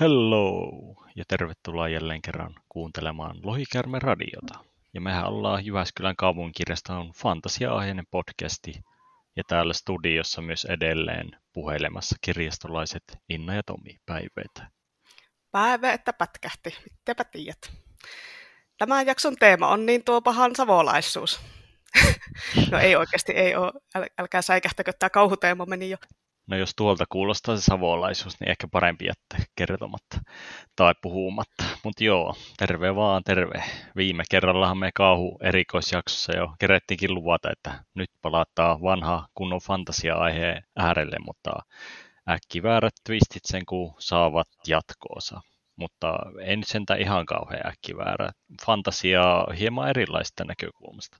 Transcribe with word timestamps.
Hello 0.00 0.72
ja 1.14 1.24
tervetuloa 1.28 1.88
jälleen 1.88 2.22
kerran 2.22 2.54
kuuntelemaan 2.68 3.36
Lohikärme 3.42 3.98
radiota. 3.98 4.64
Ja 4.94 5.00
mehän 5.00 5.26
ollaan 5.26 5.66
Jyväskylän 5.66 6.16
kaupunkirjaston 6.16 7.12
fantasia-aiheinen 7.16 8.04
podcasti 8.10 8.72
ja 9.36 9.42
täällä 9.48 9.72
studiossa 9.72 10.42
myös 10.42 10.64
edelleen 10.64 11.30
puhelemassa 11.52 12.16
kirjastolaiset 12.20 13.02
Inna 13.28 13.54
ja 13.54 13.62
Tomi 13.62 13.98
päiveitä. 14.06 14.70
Päivä, 15.50 15.92
että 15.92 16.12
pätkähti, 16.12 16.76
mitäpä 16.84 17.24
tiedät. 17.24 17.72
Tämän 18.78 19.06
jakson 19.06 19.36
teema 19.36 19.68
on 19.68 19.86
niin 19.86 20.04
tuo 20.04 20.22
pahan 20.22 20.56
savolaisuus. 20.56 21.40
no 22.70 22.78
ei 22.78 22.96
oikeasti, 22.96 23.32
ei 23.32 23.56
ole. 23.56 23.72
Äl, 23.96 24.04
älkää 24.18 24.42
säikähtäkö, 24.42 24.92
tämä 24.98 25.10
kauhuteema 25.10 25.66
meni 25.66 25.90
jo. 25.90 25.96
No 26.46 26.56
jos 26.56 26.72
tuolta 26.76 27.04
kuulostaa 27.08 27.56
se 27.56 27.62
savolaisuus, 27.62 28.40
niin 28.40 28.50
ehkä 28.50 28.68
parempi 28.72 29.06
jättää 29.06 29.38
kertomatta 29.56 30.20
tai 30.76 30.94
puhumatta. 31.02 31.64
Mutta 31.84 32.04
joo, 32.04 32.36
terve 32.56 32.94
vaan, 32.94 33.22
terve. 33.24 33.64
Viime 33.96 34.24
kerrallahan 34.30 34.78
me 34.78 34.90
kauhu 34.94 35.38
erikoisjaksossa 35.42 36.36
jo 36.36 36.54
kerettiinkin 36.58 37.14
luvata, 37.14 37.50
että 37.50 37.84
nyt 37.94 38.10
palataan 38.22 38.82
vanha 38.82 39.26
kunnon 39.34 39.60
fantasia-aiheen 39.60 40.64
äärelle, 40.76 41.16
mutta 41.26 41.50
äkkiväärät 42.28 42.94
twistit 43.06 43.42
sen 43.44 43.66
kun 43.66 43.94
saavat 43.98 44.48
jatkoosa. 44.66 45.40
Mutta 45.76 46.18
en 46.40 46.64
sentään 46.64 47.00
ihan 47.00 47.26
kauhean 47.26 47.66
äkkiväärä. 47.66 48.30
Fantasiaa 48.66 49.46
hieman 49.58 49.88
erilaista 49.90 50.44
näkökulmasta. 50.44 51.18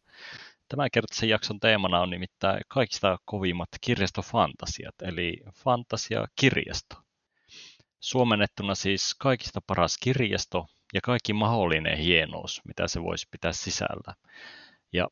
Tämänkertaisen 0.68 1.28
jakson 1.28 1.60
teemana 1.60 2.00
on 2.00 2.10
nimittäin 2.10 2.60
kaikista 2.68 3.18
kovimmat 3.24 3.68
kirjastofantasiat, 3.80 4.94
eli 5.02 5.36
fantasia-kirjasto. 5.54 6.96
Suomennettuna 8.00 8.74
siis 8.74 9.14
kaikista 9.14 9.60
paras 9.66 9.98
kirjasto 9.98 10.66
ja 10.94 11.00
kaikki 11.00 11.32
mahdollinen 11.32 11.98
hienous, 11.98 12.62
mitä 12.64 12.88
se 12.88 13.02
voisi 13.02 13.26
pitää 13.30 13.52
sisällä. 13.52 14.14
Ja 14.92 15.08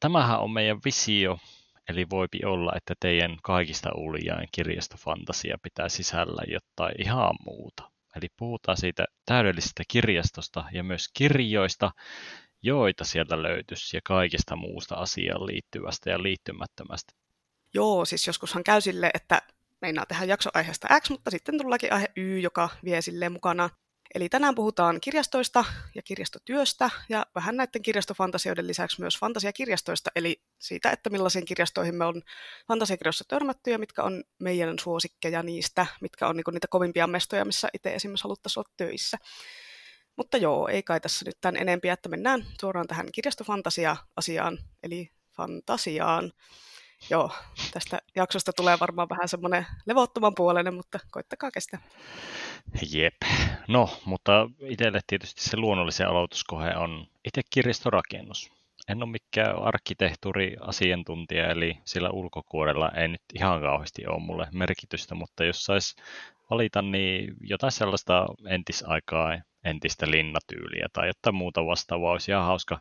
tämähän 0.00 0.40
on 0.40 0.50
meidän 0.50 0.80
visio, 0.84 1.38
eli 1.88 2.06
voipi 2.10 2.38
olla, 2.44 2.72
että 2.76 2.94
teidän 3.00 3.36
kaikista 3.42 3.90
uljain 3.94 4.48
kirjastofantasia 4.52 5.58
pitää 5.62 5.88
sisällä 5.88 6.42
jotain 6.48 6.94
ihan 7.02 7.34
muuta. 7.44 7.90
Eli 8.16 8.26
puhutaan 8.36 8.76
siitä 8.76 9.04
täydellisestä 9.26 9.82
kirjastosta 9.88 10.64
ja 10.72 10.84
myös 10.84 11.08
kirjoista, 11.14 11.90
joita 12.62 13.04
sieltä 13.04 13.42
löytyisi 13.42 13.96
ja 13.96 14.00
kaikista 14.04 14.56
muusta 14.56 14.94
asiaan 14.94 15.46
liittyvästä 15.46 16.10
ja 16.10 16.22
liittymättömästä. 16.22 17.12
Joo, 17.74 18.04
siis 18.04 18.26
joskushan 18.26 18.64
käy 18.64 18.80
sille, 18.80 19.10
että 19.14 19.42
meinaa 19.80 20.06
tehdä 20.06 20.24
jaksoaiheesta 20.24 21.00
X, 21.00 21.10
mutta 21.10 21.30
sitten 21.30 21.58
tullakin 21.58 21.92
aihe 21.92 22.08
Y, 22.16 22.38
joka 22.38 22.68
vie 22.84 23.02
silleen 23.02 23.32
mukana. 23.32 23.70
Eli 24.14 24.28
tänään 24.28 24.54
puhutaan 24.54 25.00
kirjastoista 25.00 25.64
ja 25.94 26.02
kirjastotyöstä 26.02 26.90
ja 27.08 27.26
vähän 27.34 27.56
näiden 27.56 27.82
kirjastofantasioiden 27.82 28.66
lisäksi 28.66 29.00
myös 29.00 29.18
fantasiakirjastoista, 29.18 30.10
eli 30.16 30.42
siitä, 30.58 30.90
että 30.90 31.10
millaisiin 31.10 31.44
kirjastoihin 31.44 31.94
me 31.94 32.04
on 32.04 32.22
fantasiakirjoissa 32.68 33.24
törmätty 33.28 33.70
ja 33.70 33.78
mitkä 33.78 34.02
on 34.02 34.24
meidän 34.38 34.78
suosikkeja 34.78 35.42
niistä, 35.42 35.86
mitkä 36.00 36.28
on 36.28 36.36
niinku 36.36 36.50
niitä 36.50 36.68
kovimpia 36.70 37.06
mestoja, 37.06 37.44
missä 37.44 37.68
itse 37.74 37.94
esimerkiksi 37.94 38.24
haluttaisiin 38.24 38.60
olla 38.60 38.74
töissä. 38.76 39.18
Mutta 40.18 40.36
joo, 40.36 40.68
ei 40.68 40.82
kai 40.82 41.00
tässä 41.00 41.24
nyt 41.24 41.36
tämän 41.40 41.56
enempiä, 41.56 41.92
että 41.92 42.08
mennään 42.08 42.44
suoraan 42.60 42.86
tähän 42.86 43.06
kirjastofantasia-asiaan, 43.12 44.58
eli 44.82 45.10
fantasiaan. 45.36 46.32
Joo, 47.10 47.30
tästä 47.72 47.98
jaksosta 48.16 48.52
tulee 48.52 48.76
varmaan 48.80 49.08
vähän 49.08 49.28
semmoinen 49.28 49.66
levottoman 49.86 50.34
puolinen, 50.34 50.74
mutta 50.74 50.98
koittakaa 51.10 51.50
kestää. 51.50 51.80
Jep. 52.92 53.14
No, 53.68 53.88
mutta 54.04 54.50
itselle 54.60 55.00
tietysti 55.06 55.42
se 55.42 55.56
luonnollisen 55.56 56.08
aloituskohe 56.08 56.76
on 56.76 57.06
itse 57.24 57.40
kirjastorakennus. 57.50 58.50
En 58.88 59.02
ole 59.02 59.10
mikään 59.10 59.62
arkkitehtuuriasiantuntija, 59.62 61.50
eli 61.50 61.78
sillä 61.84 62.10
ulkokuorella 62.10 62.90
ei 62.90 63.08
nyt 63.08 63.22
ihan 63.34 63.60
kauheasti 63.60 64.06
ole 64.06 64.20
mulle 64.20 64.46
merkitystä, 64.52 65.14
mutta 65.14 65.44
jos 65.44 65.64
saisi 65.64 65.96
valita, 66.50 66.82
niin 66.82 67.34
jotain 67.40 67.72
sellaista 67.72 68.26
entisaikaa 68.48 69.38
entistä 69.64 70.10
linnatyyliä 70.10 70.86
tai 70.92 71.06
jotain 71.06 71.34
muuta 71.34 71.66
vastaavaa 71.66 72.12
olisi 72.12 72.30
ihan 72.30 72.44
hauska, 72.44 72.80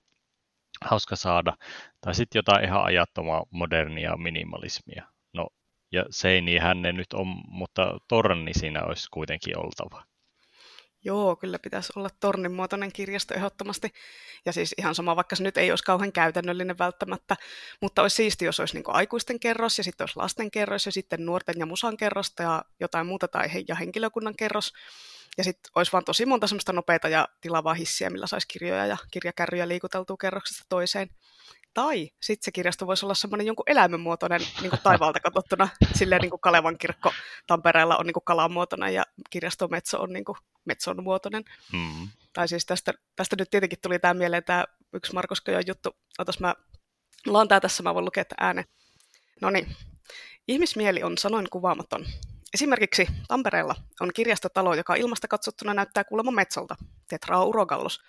hauska 0.82 1.16
saada. 1.16 1.54
Tai 2.02 2.16
sitten 2.16 2.40
jotain 2.40 2.66
ihan 2.66 2.84
ajattomaa 2.84 3.44
modernia 3.50 4.18
minimalismia. 4.18 5.08
No, 5.34 5.48
ja 5.92 6.06
seiniähän 6.10 6.82
ne 6.82 6.92
nyt 6.92 7.14
on, 7.14 7.28
mutta 7.48 7.98
torni 8.08 8.54
siinä 8.54 8.84
olisi 8.84 9.08
kuitenkin 9.12 9.60
oltava. 9.60 10.04
Joo, 11.04 11.36
kyllä 11.36 11.60
pitäisi 11.60 11.94
olla 11.96 12.10
tornin 12.20 12.52
muotoinen 12.52 12.92
kirjasto 12.92 13.34
ehdottomasti. 13.34 13.90
Ja 14.46 14.54
siis 14.54 14.76
ihan 14.78 14.96
sama, 14.96 15.16
vaikka 15.16 15.36
se 15.36 15.44
nyt 15.44 15.58
ei 15.58 15.72
olisi 15.72 15.84
kauhean 15.84 16.12
käytännöllinen 16.12 16.78
välttämättä, 16.78 17.36
mutta 17.82 18.02
olisi 18.02 18.16
siisti, 18.16 18.46
jos 18.46 18.60
olisi 18.60 18.76
niin 18.76 18.84
aikuisten 18.88 19.40
kerros 19.40 19.78
ja 19.78 19.84
sitten 19.84 20.04
olisi 20.04 20.18
lasten 20.18 20.52
kerros 20.52 20.86
ja 20.86 20.92
sitten 20.92 21.26
nuorten 21.26 21.56
ja 21.58 21.66
musan 21.66 21.98
kerrosta 21.98 22.44
ja 22.44 22.64
jotain 22.80 23.08
muuta 23.08 23.28
tai 23.28 23.50
ja 23.68 23.76
henkilökunnan 23.76 24.36
kerros. 24.36 24.74
Ja 25.38 25.44
sitten 25.44 25.72
olisi 25.76 25.92
vaan 25.92 26.06
tosi 26.06 26.26
monta 26.26 26.48
semmoista 26.48 26.74
nopeita 26.74 27.10
ja 27.10 27.28
tilavaa 27.42 27.74
hissiä, 27.74 28.10
millä 28.10 28.28
saisi 28.28 28.48
kirjoja 28.48 28.86
ja 28.86 28.98
kirjakärryjä 29.12 29.68
liikuteltua 29.68 30.18
kerroksesta 30.18 30.66
toiseen. 30.70 31.10
Tai 31.74 32.10
sitten 32.22 32.46
se 32.46 32.52
kirjasto 32.52 32.88
voisi 32.88 33.06
olla 33.06 33.14
semmoinen 33.14 33.48
jonkun 33.48 33.64
eläimenmuotoinen 33.68 34.42
niin 34.62 34.70
kuin 34.70 34.80
taivaalta 34.84 35.20
katsottuna, 35.20 35.70
silleen 35.96 36.22
niin 36.22 36.30
kuin 36.30 36.40
Kalevan 36.40 36.78
kirkko 36.78 37.14
Tampereella 37.48 37.98
on 37.98 38.06
niin 38.06 38.14
kuin 38.14 38.24
kalanmuotoinen 38.24 38.94
ja 38.94 39.04
kirjasto 39.30 39.68
Metso 39.68 40.02
on 40.02 40.14
niin 40.14 40.26
kuin 40.26 40.38
Metson 40.66 41.04
muotoinen. 41.04 41.44
Mm. 41.74 42.08
Tai 42.34 42.48
siis 42.48 42.66
tästä, 42.66 42.94
tästä 43.16 43.36
nyt 43.40 43.50
tietenkin 43.50 43.80
tuli 43.82 44.00
tämä 44.00 44.14
mieleen 44.14 44.44
tämä 44.44 44.66
yksi 44.94 45.14
Markus 45.14 45.42
Kajon 45.42 45.64
juttu. 45.68 45.96
Otas 46.20 46.40
mä, 46.40 46.56
mulla 47.26 47.40
on 47.40 47.48
tämä 47.48 47.60
tässä, 47.60 47.84
mä 47.84 47.94
voin 47.94 48.06
lukea 48.06 48.24
ääne. 48.38 48.66
No 49.42 49.50
niin. 49.50 49.76
Ihmismieli 50.48 51.04
on 51.04 51.18
sanoin 51.18 51.48
kuvaamaton. 51.50 52.06
Esimerkiksi 52.54 53.08
Tampereella 53.28 53.76
on 54.00 54.12
kirjastotalo, 54.14 54.74
joka 54.74 54.96
ilmasta 54.96 55.28
katsottuna 55.28 55.74
näyttää 55.74 56.04
kuulemma 56.04 56.32
metsolta, 56.32 56.76
Tetra 57.08 57.44
Urogallos. 57.44 58.02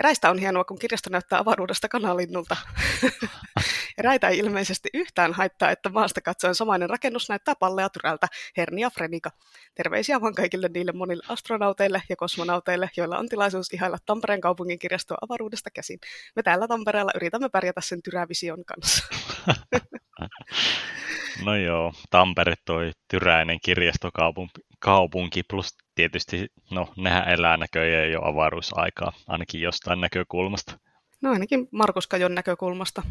Eräistä 0.00 0.30
on 0.30 0.38
hienoa, 0.38 0.64
kun 0.64 0.78
kirjasto 0.78 1.10
näyttää 1.10 1.38
avaruudesta 1.38 1.88
kanalinnulta. 1.88 2.56
Eräitä 3.98 4.28
ei 4.28 4.38
ilmeisesti 4.38 4.88
yhtään 4.94 5.32
haittaa, 5.32 5.70
että 5.70 5.88
maasta 5.88 6.20
katsoen 6.20 6.54
samainen 6.54 6.90
rakennus 6.90 7.28
näyttää 7.28 7.54
pallea 7.54 7.88
tyrältä, 7.88 8.26
hernia 8.56 8.90
frenika. 8.90 9.30
Terveisiä 9.74 10.20
vaan 10.20 10.34
kaikille 10.34 10.70
niille 10.74 10.92
monille 10.92 11.22
astronauteille 11.28 12.02
ja 12.08 12.16
kosmonauteille, 12.16 12.90
joilla 12.96 13.18
on 13.18 13.28
tilaisuus 13.28 13.72
ihailla 13.72 13.98
Tampereen 14.06 14.40
kaupungin 14.40 14.78
kirjastoa 14.78 15.18
avaruudesta 15.20 15.70
käsin. 15.70 15.98
Me 16.36 16.42
täällä 16.42 16.68
Tampereella 16.68 17.12
yritämme 17.14 17.48
pärjätä 17.48 17.80
sen 17.80 18.02
tyrävision 18.02 18.64
kanssa. 18.64 19.04
No 21.42 21.56
joo, 21.56 21.92
Tampere 22.10 22.54
toi 22.64 22.90
tyräinen 23.10 23.58
kirjastokaupunki 23.64 25.42
plus 25.50 25.76
tietysti, 25.94 26.46
no 26.70 26.92
nehän 26.96 27.28
elää 27.28 27.56
näköjään 27.56 28.10
jo 28.10 28.20
avaruusaikaa, 28.24 29.12
ainakin 29.26 29.60
jostain 29.60 30.00
näkökulmasta. 30.00 30.78
No 31.20 31.30
ainakin 31.30 31.68
Markus 31.72 32.06
Kajon 32.06 32.34
näkökulmasta. 32.34 33.02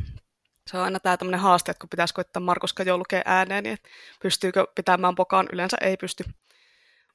Se 0.67 0.77
on 0.77 0.83
aina 0.83 0.99
tämä 0.99 1.17
tämmöinen 1.17 1.39
haaste, 1.39 1.71
että 1.71 1.81
kun 1.81 1.89
pitäisi 1.89 2.13
koittaa 2.13 2.41
Markus 2.41 2.73
Kajo 2.73 2.97
lukea 2.97 3.21
ääneen, 3.25 3.63
niin 3.63 3.77
pystyykö 4.21 4.67
pitämään 4.75 5.15
pokaan, 5.15 5.47
yleensä 5.53 5.77
ei 5.81 5.97
pysty. 5.97 6.23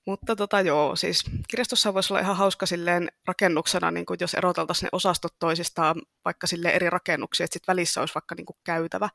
Mutta 0.07 0.37
tota 0.37 0.61
joo, 0.61 0.97
siis 0.97 1.25
kirjastossa 1.49 1.95
voisi 1.95 2.13
olla 2.13 2.21
ihan 2.21 2.37
hauska 2.37 2.67
silleen 2.67 3.09
rakennuksena, 3.27 3.91
niin 3.91 4.07
kuin 4.07 4.19
jos 4.21 4.35
eroteltaisiin 4.35 4.87
ne 4.87 4.89
osastot 4.93 5.35
toisistaan, 5.39 6.03
vaikka 6.25 6.47
sille 6.47 6.69
eri 6.69 6.91
rakennuksia, 6.91 7.45
että 7.45 7.53
sitten 7.53 7.73
välissä 7.73 8.01
olisi 8.01 8.15
vaikka 8.15 8.35
niin 8.35 8.47
kuin 8.47 8.57
käytävä. 8.65 9.09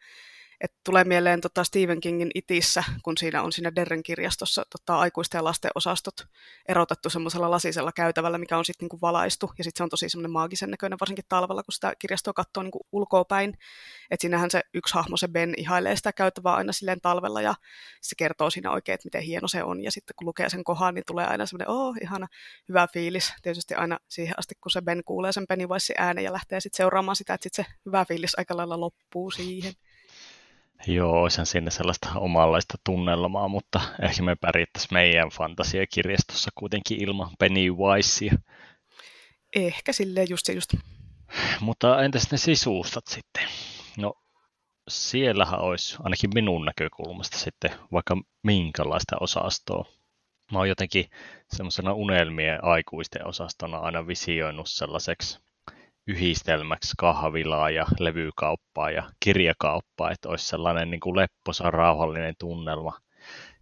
Et 0.63 0.73
tulee 0.85 1.03
mieleen 1.03 1.41
tota 1.41 1.63
Stephen 1.63 1.99
Kingin 1.99 2.31
Itissä, 2.35 2.83
kun 3.03 3.17
siinä 3.17 3.41
on 3.41 3.51
siinä 3.51 3.75
Derren 3.75 4.03
kirjastossa 4.03 4.65
tota, 4.69 4.99
aikuisten 4.99 5.39
ja 5.39 5.43
lasten 5.43 5.71
osastot 5.75 6.27
erotettu 6.67 7.09
semmoisella 7.09 7.51
lasisella 7.51 7.91
käytävällä, 7.91 8.37
mikä 8.37 8.57
on 8.57 8.65
sitten 8.65 8.85
niinku 8.85 9.01
valaistu. 9.01 9.51
Ja 9.57 9.63
sitten 9.63 9.77
se 9.79 9.83
on 9.83 9.89
tosi 9.89 10.09
semmoinen 10.09 10.31
maagisen 10.31 10.71
näköinen, 10.71 10.99
varsinkin 10.99 11.25
talvella, 11.29 11.63
kun 11.63 11.73
sitä 11.73 11.93
kirjastoa 11.99 12.33
katsoo 12.33 12.63
niinku 12.63 12.87
ulkoa 12.91 13.25
päin. 13.25 13.57
Et 14.11 14.21
siinähän 14.21 14.51
se 14.51 14.61
yksi 14.73 14.93
hahmo, 14.93 15.17
se 15.17 15.27
Ben, 15.27 15.53
ihailee 15.57 15.95
sitä 15.95 16.13
käytävää 16.13 16.55
aina 16.55 16.73
silleen 16.73 17.01
talvella 17.01 17.41
ja 17.41 17.55
se 18.01 18.15
kertoo 18.17 18.49
siinä 18.49 18.71
oikein, 18.71 18.93
että 18.93 19.07
miten 19.07 19.21
hieno 19.21 19.47
se 19.47 19.63
on. 19.63 19.83
Ja 19.83 19.91
sitten 19.91 20.13
kun 20.15 20.25
lukee 20.25 20.49
sen 20.49 20.63
kohan, 20.63 20.95
niin 20.95 21.05
tulee 21.07 21.25
aina 21.25 21.45
semmoinen, 21.45 21.69
oh, 21.69 21.95
ihana, 22.01 22.27
hyvä 22.69 22.87
fiilis. 22.93 23.33
Tietysti 23.41 23.73
aina 23.73 23.99
siihen 24.09 24.39
asti, 24.39 24.55
kun 24.61 24.71
se 24.71 24.81
Ben 24.81 25.03
kuulee 25.05 25.31
sen 25.31 25.45
Pennywise 25.47 25.93
äänen 25.97 26.23
ja 26.23 26.33
lähtee 26.33 26.59
sitten 26.59 26.77
seuraamaan 26.77 27.15
sitä, 27.15 27.33
että 27.33 27.43
sitten 27.43 27.65
se 27.65 27.71
hyvä 27.85 28.05
fiilis 28.05 28.35
aika 28.37 28.57
lailla 28.57 28.79
loppuu 28.79 29.31
siihen. 29.31 29.73
Joo, 30.87 31.21
olisihan 31.21 31.45
sinne 31.45 31.71
sellaista 31.71 32.11
omanlaista 32.15 32.77
tunnelmaa, 32.83 33.47
mutta 33.47 33.81
ehkä 34.01 34.23
me 34.23 34.35
pärjättäisiin 34.35 34.93
meidän 34.93 35.29
fantasiakirjastossa 35.29 36.51
kuitenkin 36.55 37.03
ilman 37.03 37.29
Pennywisea. 37.39 38.33
Ehkä 39.55 39.93
silleen 39.93 40.27
just 40.29 40.45
se 40.45 40.53
just. 40.53 40.73
Mutta 41.59 42.03
entäs 42.03 42.31
ne 42.31 42.37
sisustat 42.37 43.07
sitten? 43.07 43.43
No 43.97 44.13
siellähän 44.87 45.59
olisi 45.59 45.97
ainakin 46.03 46.29
minun 46.33 46.65
näkökulmasta 46.65 47.37
sitten 47.37 47.71
vaikka 47.91 48.17
minkälaista 48.43 49.15
osastoa. 49.19 49.85
mä 50.51 50.57
oon 50.59 50.69
jotenkin 50.69 51.05
semmoisena 51.53 51.93
unelmien 51.93 52.63
aikuisten 52.63 53.27
osastona 53.27 53.77
aina 53.77 54.07
visioinut 54.07 54.69
sellaiseksi 54.69 55.42
yhdistelmäksi 56.07 56.93
kahvilaa 56.97 57.69
ja 57.69 57.85
levykauppaa 57.99 58.91
ja 58.91 59.11
kirjakauppaa, 59.19 60.11
että 60.11 60.29
olisi 60.29 60.45
sellainen 60.45 60.91
niin 60.91 60.99
kuin 60.99 61.15
lepposa, 61.15 61.71
rauhallinen 61.71 62.35
tunnelma. 62.39 62.97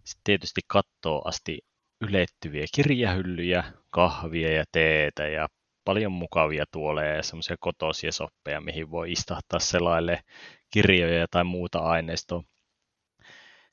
Sitten 0.04 0.24
tietysti 0.24 0.60
kattoo 0.66 1.22
asti 1.24 1.58
ylettyviä 2.00 2.64
kirjahyllyjä, 2.74 3.64
kahvia 3.90 4.52
ja 4.52 4.64
teetä 4.72 5.28
ja 5.28 5.48
paljon 5.84 6.12
mukavia 6.12 6.64
tuoleja 6.72 7.16
ja 7.16 7.22
semmoisia 7.22 7.56
kotoisia 7.60 8.12
soppeja, 8.12 8.60
mihin 8.60 8.90
voi 8.90 9.12
istahtaa 9.12 9.58
selaille 9.58 10.22
kirjoja 10.70 11.26
tai 11.30 11.44
muuta 11.44 11.78
aineistoa. 11.78 12.42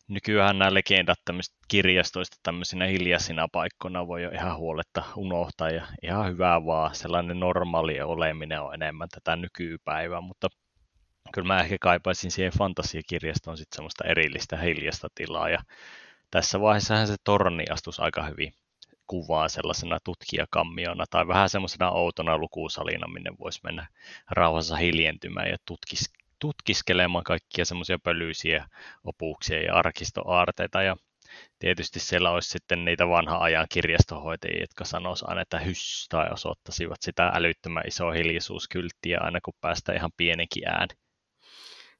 Nykyään 0.10 0.60
nämä 0.60 0.74
legendat 0.74 1.20
kirjastoista 1.68 2.38
tämmöisinä 2.44 2.86
hiljaisina 2.86 3.48
paikkoina 3.52 4.08
voi 4.08 4.24
jo 4.24 4.30
ihan 4.30 4.58
huoletta 4.58 5.04
unohtaa 5.16 5.70
ja 5.70 5.88
ihan 6.04 6.28
hyvää 6.28 6.66
vaan. 6.66 6.96
Sellainen 6.96 7.40
normaali 7.40 8.02
oleminen 8.02 8.62
on 8.62 8.74
enemmän 8.74 9.10
tätä 9.10 9.36
nykypäivää, 9.36 10.22
mutta 10.22 10.48
kyllä 11.34 11.48
mä 11.48 11.62
ehkä 11.62 11.78
kaipaisin 11.82 12.32
siihen 12.32 12.52
fantasiakirjastoon 12.58 13.58
sitten 13.58 13.76
semmoista 13.76 14.04
erillistä 14.04 14.58
hiljasta 14.58 15.08
tilaa 15.16 15.50
ja 15.50 15.60
tässä 16.32 16.62
vaiheessahan 16.62 17.08
se 17.08 17.16
torni 17.24 17.64
astus 17.72 18.00
aika 18.00 18.24
hyvin 18.24 18.54
kuvaa 19.08 19.50
sellaisena 19.50 19.98
tutkijakammiona 20.04 21.06
tai 21.10 21.28
vähän 21.28 21.50
semmoisena 21.50 21.92
outona 21.92 22.38
lukusalina, 22.38 23.08
minne 23.08 23.32
voisi 23.40 23.60
mennä 23.64 23.88
rauhassa 24.32 24.76
hiljentymään 24.76 25.50
ja 25.50 25.58
tutkis, 25.66 26.14
tutkiskelemaan 26.39 27.24
kaikkia 27.24 27.65
semmoisia 27.65 28.00
pölyisiä 28.03 28.65
opuuksia 29.03 29.62
ja 29.62 29.75
arkistoaarteita 29.75 30.81
ja 30.81 30.95
tietysti 31.59 32.00
siellä 32.00 32.31
olisi 32.31 32.50
sitten 32.50 32.86
niitä 32.86 33.07
vanha 33.07 33.38
ajan 33.38 33.68
kirjastohoitajia, 33.69 34.62
jotka 34.62 34.86
sanoisivat 34.86 35.30
aina, 35.30 35.41
että 35.41 35.59
hys, 35.59 36.06
tai 36.09 36.30
osoittaisivat 36.31 37.01
sitä 37.01 37.31
älyttömän 37.36 37.88
isoa 37.88 38.12
hiljaisuuskylttiä 38.13 39.19
aina 39.21 39.41
kun 39.41 39.53
päästään 39.62 39.97
ihan 39.97 40.12
pienenkin 40.18 40.68
ääni. 40.68 40.94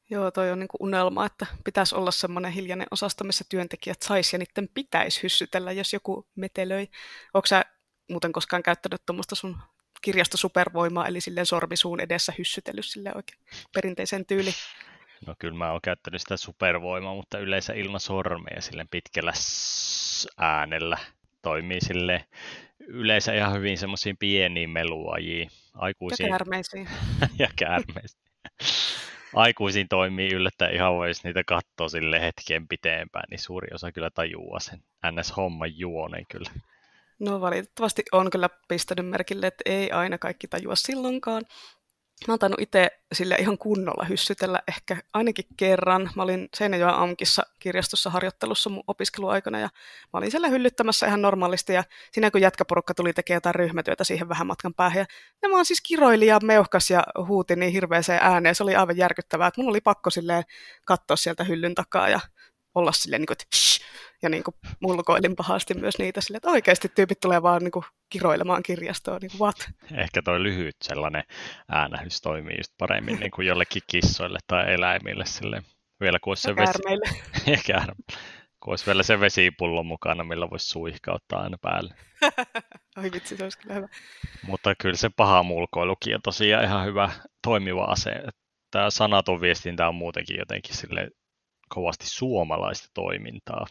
Joo, 0.10 0.32
toi 0.32 0.52
on 0.52 0.60
niin 0.60 0.68
kuin 0.68 0.84
unelma, 0.84 1.26
että 1.26 1.46
pitäisi 1.66 1.96
olla 1.96 2.12
semmoinen 2.12 2.52
hiljainen 2.52 2.88
osasto, 2.92 3.24
missä 3.24 3.46
työntekijät 3.50 4.02
sais 4.02 4.34
ja 4.34 4.40
niiden 4.40 4.70
pitäisi 4.74 5.24
hyssytellä, 5.24 5.72
jos 5.72 5.94
joku 5.94 6.28
metelöi. 6.36 6.88
Onko 7.34 7.46
sä 7.46 7.66
muuten 8.10 8.32
koskaan 8.32 8.64
käyttänyt 8.64 9.02
tuommoista 9.06 9.36
sun 9.36 9.58
kirjastosupervoimaa, 10.02 11.08
eli 11.08 11.22
silleen 11.22 11.46
sormisuun 11.46 12.00
edessä 12.00 12.34
hyssytellyt 12.38 12.86
sille 12.86 13.12
oikein 13.16 13.40
perinteisen 13.74 14.26
tyyli? 14.26 14.52
No 15.28 15.36
kyllä 15.40 15.58
mä 15.58 15.72
oon 15.72 15.82
käyttänyt 15.84 16.22
sitä 16.22 16.38
supervoimaa, 16.38 17.16
mutta 17.16 17.40
yleensä 17.40 17.74
ilman 17.74 18.00
sormeja 18.00 18.62
silleen 18.62 18.88
pitkällä 18.88 19.34
äänellä 20.38 20.98
toimii 21.42 21.82
sille 21.82 22.26
yleensä 22.80 23.34
ihan 23.34 23.54
hyvin 23.54 23.78
semmoisiin 23.78 24.18
pieniin 24.18 24.70
meluajiin. 24.70 25.50
Aikuisiin. 25.74 26.30
Ja 26.30 26.38
käärmeisiin. 26.38 26.90
ja 27.40 27.48
käärmeisiin 27.56 28.30
aikuisiin 29.34 29.88
toimii 29.88 30.34
yllättäen 30.34 30.76
ihan 30.76 30.94
voisi 30.94 31.22
niitä 31.24 31.44
katsoa 31.44 31.90
sille 31.90 32.22
hetken 32.22 32.68
pitempään, 32.68 33.26
niin 33.30 33.40
suuri 33.40 33.68
osa 33.74 33.92
kyllä 33.92 34.10
tajuaa 34.10 34.60
sen 34.60 34.84
NS-homman 35.12 35.80
juonen 35.80 36.26
kyllä. 36.32 36.52
No 37.20 37.42
valitettavasti 37.42 38.04
on 38.12 38.30
kyllä 38.30 38.50
pistänyt 38.68 39.08
merkille, 39.10 39.48
että 39.48 39.62
ei 39.66 39.92
aina 39.92 40.18
kaikki 40.18 40.48
tajua 40.48 40.76
silloinkaan. 40.76 41.46
Mä 42.28 42.32
oon 42.32 42.40
tainnut 42.40 42.62
itse 42.62 42.90
sille 43.14 43.36
ihan 43.36 43.58
kunnolla 43.58 44.06
hyssytellä 44.06 44.60
ehkä 44.68 44.98
ainakin 45.14 45.46
kerran. 45.58 46.10
Mä 46.16 46.24
olin 46.24 46.50
Seinäjoen 46.54 46.96
AMKissa 46.96 47.44
kirjastossa 47.60 48.10
harjoittelussa 48.10 48.70
mun 48.70 48.84
opiskeluaikana 48.88 49.60
ja 49.60 49.70
mä 50.14 50.18
olin 50.18 50.32
siellä 50.32 50.48
hyllyttämässä 50.48 51.08
ihan 51.08 51.22
normaalisti 51.22 51.74
ja 51.74 51.84
siinä 52.12 52.32
kun 52.32 52.42
jätkäporukka 52.42 52.94
tuli 52.94 53.14
tekemään 53.14 53.38
jotain 53.38 53.56
ryhmätyötä 53.56 54.04
siihen 54.04 54.30
vähän 54.30 54.48
matkan 54.48 54.74
päähän 54.74 55.00
ja 55.00 55.06
ne 55.42 55.50
vaan 55.52 55.66
siis 55.66 55.82
kiroili 55.82 56.26
ja 56.26 56.40
meuhkas 56.44 56.90
ja 56.90 57.04
huuti 57.28 57.56
niin 57.56 57.72
hirveäseen 57.72 58.24
ääneen. 58.24 58.56
Se 58.56 58.64
oli 58.64 58.76
aivan 58.76 58.98
järkyttävää, 58.98 59.48
että 59.48 59.62
mun 59.62 59.70
oli 59.70 59.82
pakko 59.82 60.10
silleen 60.10 60.44
katsoa 60.86 61.18
sieltä 61.18 61.44
hyllyn 61.44 61.76
takaa 61.76 62.10
ja 62.10 62.20
olla 62.76 62.92
silleen, 62.92 63.22
niin 63.22 63.28
kuin, 63.28 63.36
että 63.36 63.46
shh, 63.56 63.82
ja 64.22 64.30
niin 64.30 64.44
kuin 64.44 64.56
mulkoilin 64.80 65.36
pahasti 65.36 65.74
myös 65.74 65.98
niitä 65.98 66.22
silleen, 66.22 66.38
että 66.38 66.50
oikeasti 66.50 66.90
tyypit 66.96 67.20
tulee 67.20 67.42
vaan 67.42 67.64
niin 67.64 67.72
kuin 67.72 67.86
kiroilemaan 68.10 68.64
kirjastoon, 68.64 69.22
niin 69.22 69.32
kuin 69.32 69.40
what? 69.40 69.70
Ehkä 69.98 70.22
toi 70.22 70.44
lyhyt 70.44 70.76
sellainen 70.82 71.24
äänähys 71.70 72.22
toimii 72.22 72.58
just 72.58 72.74
paremmin 72.78 73.20
niin 73.20 73.32
kuin 73.32 73.48
jollekin 73.48 73.82
kissoille 73.88 74.40
tai 74.48 74.74
eläimille 74.74 75.26
sille 75.26 75.64
Vielä 76.00 76.20
kun 76.20 76.32
olisi 76.32 76.42
se 76.42 76.56
vesi... 76.56 76.80
Kun 78.64 78.72
olisi 78.74 78.86
vielä 78.86 79.04
se 79.04 79.20
vesipullo 79.20 79.84
mukana, 79.84 80.24
millä 80.24 80.50
voisi 80.50 80.68
suihkauttaa 80.68 81.42
aina 81.42 81.58
päälle. 81.62 81.94
Ai 82.96 83.12
vitsi, 83.12 83.38
se 83.38 83.44
olisi 83.44 83.60
kyllä 83.60 83.76
hyvä. 83.76 83.88
Mutta 84.48 84.76
kyllä 84.76 84.96
se 84.96 85.10
paha 85.10 85.44
mulkoilukin 85.44 86.16
on 86.16 86.22
tosiaan 86.22 86.64
ihan 86.64 86.86
hyvä 86.86 87.12
toimiva 87.44 87.84
ase. 87.84 88.12
Tämä 88.72 88.90
sanaton 88.90 89.42
viestintä 89.42 89.88
on 89.88 89.96
muutenkin 89.96 90.38
jotenkin 90.38 90.76
sille 90.76 91.10
kovasti 91.70 92.08
suomalaista 92.08 92.90
toimintaa. 92.94 93.68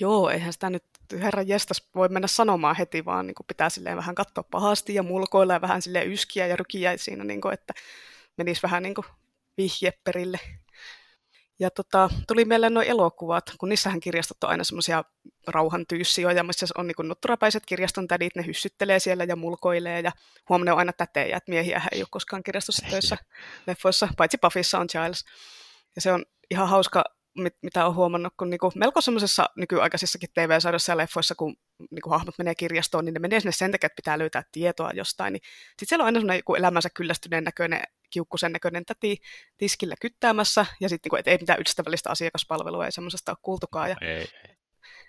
Joo, 0.00 0.30
eihän 0.30 0.52
sitä 0.52 0.70
nyt 0.70 0.84
herran 1.12 1.48
jestas 1.48 1.88
voi 1.94 2.08
mennä 2.08 2.28
sanomaan 2.28 2.76
heti, 2.76 3.04
vaan 3.04 3.26
niin 3.26 3.34
kuin 3.34 3.46
pitää 3.46 3.70
silleen 3.70 3.96
vähän 3.96 4.14
katsoa 4.14 4.44
pahasti 4.50 4.94
ja 4.94 5.02
mulkoilla 5.02 5.52
ja 5.52 5.60
vähän 5.60 5.82
sille 5.82 6.04
yskiä 6.04 6.46
ja 6.46 6.56
rykiä 6.56 6.96
siinä, 6.96 7.24
niin 7.24 7.40
kuin, 7.40 7.54
että 7.54 7.74
menisi 8.36 8.62
vähän 8.62 8.82
niin 8.82 8.94
kuin 8.94 9.06
vihje 9.56 9.92
perille. 10.04 10.40
Ja 11.58 11.70
tota, 11.70 12.10
tuli 12.28 12.44
mieleen 12.44 12.74
nuo 12.74 12.82
elokuvat, 12.82 13.52
kun 13.58 13.68
niissähän 13.68 14.00
kirjastot 14.00 14.44
on 14.44 14.50
aina 14.50 14.64
semmoisia 14.64 15.04
rauhantyyssijoja, 15.46 16.44
missä 16.44 16.66
on 16.78 16.86
niin 16.86 17.08
nutturapäiset 17.08 17.66
kirjaston 17.66 18.08
tädit, 18.08 18.36
ne 18.36 18.46
hyssyttelee 18.46 18.98
siellä 18.98 19.24
ja 19.24 19.36
mulkoilee 19.36 20.00
ja 20.00 20.12
huomenna 20.48 20.72
on 20.72 20.78
aina 20.78 20.92
tätejä, 20.92 21.36
että 21.36 21.50
miehiä 21.50 21.82
ei 21.92 22.00
ole 22.00 22.08
koskaan 22.10 22.42
kirjastossa 22.42 22.86
töissä 22.90 23.16
leffoissa, 23.66 24.08
paitsi 24.16 24.38
Buffissa 24.38 24.78
on 24.78 24.86
Giles. 24.92 25.24
Ja 25.96 26.02
se 26.02 26.12
on 26.12 26.24
ihan 26.54 26.68
hauska, 26.68 27.04
mit, 27.38 27.56
mitä 27.62 27.84
olen 27.84 27.96
huomannut, 27.96 28.32
kun 28.36 28.50
niinku, 28.50 28.72
melko 28.74 29.00
semmoisessa 29.00 29.46
nykyaikaisissakin 29.56 30.28
TV-sarjoissa 30.34 30.92
ja 30.92 30.96
leffoissa, 30.96 31.34
kun 31.34 31.56
niinku, 31.90 32.10
hahmot 32.10 32.38
menee 32.38 32.54
kirjastoon, 32.54 33.04
niin 33.04 33.14
ne 33.14 33.18
menee 33.18 33.40
sinne 33.40 33.52
sen 33.52 33.72
takia, 33.72 33.86
että 33.86 33.96
pitää 33.96 34.18
löytää 34.18 34.42
tietoa 34.52 34.90
jostain. 34.94 35.32
Niin 35.32 35.42
sitten 35.68 35.88
siellä 35.88 36.02
on 36.02 36.06
aina 36.06 36.18
semmoinen 36.20 36.38
joku 36.38 36.54
elämänsä 36.54 36.88
kyllästyneen 36.94 37.44
näköinen, 37.44 37.82
kiukkusen 38.10 38.52
näköinen 38.52 38.84
täti 38.84 39.16
tiskillä 39.56 39.94
kyttäämässä, 40.00 40.66
ja 40.80 40.88
sitten 40.88 41.10
niinku, 41.14 41.30
ei 41.30 41.38
mitään 41.40 41.60
ystävällistä 41.60 42.10
asiakaspalvelua, 42.10 42.84
ei 42.84 42.92
semmoisesta 42.92 43.32
ole 43.32 43.38
kuultukaan. 43.42 43.90
Ja, 43.90 43.96
ei, 44.00 44.08
ei 44.08 44.54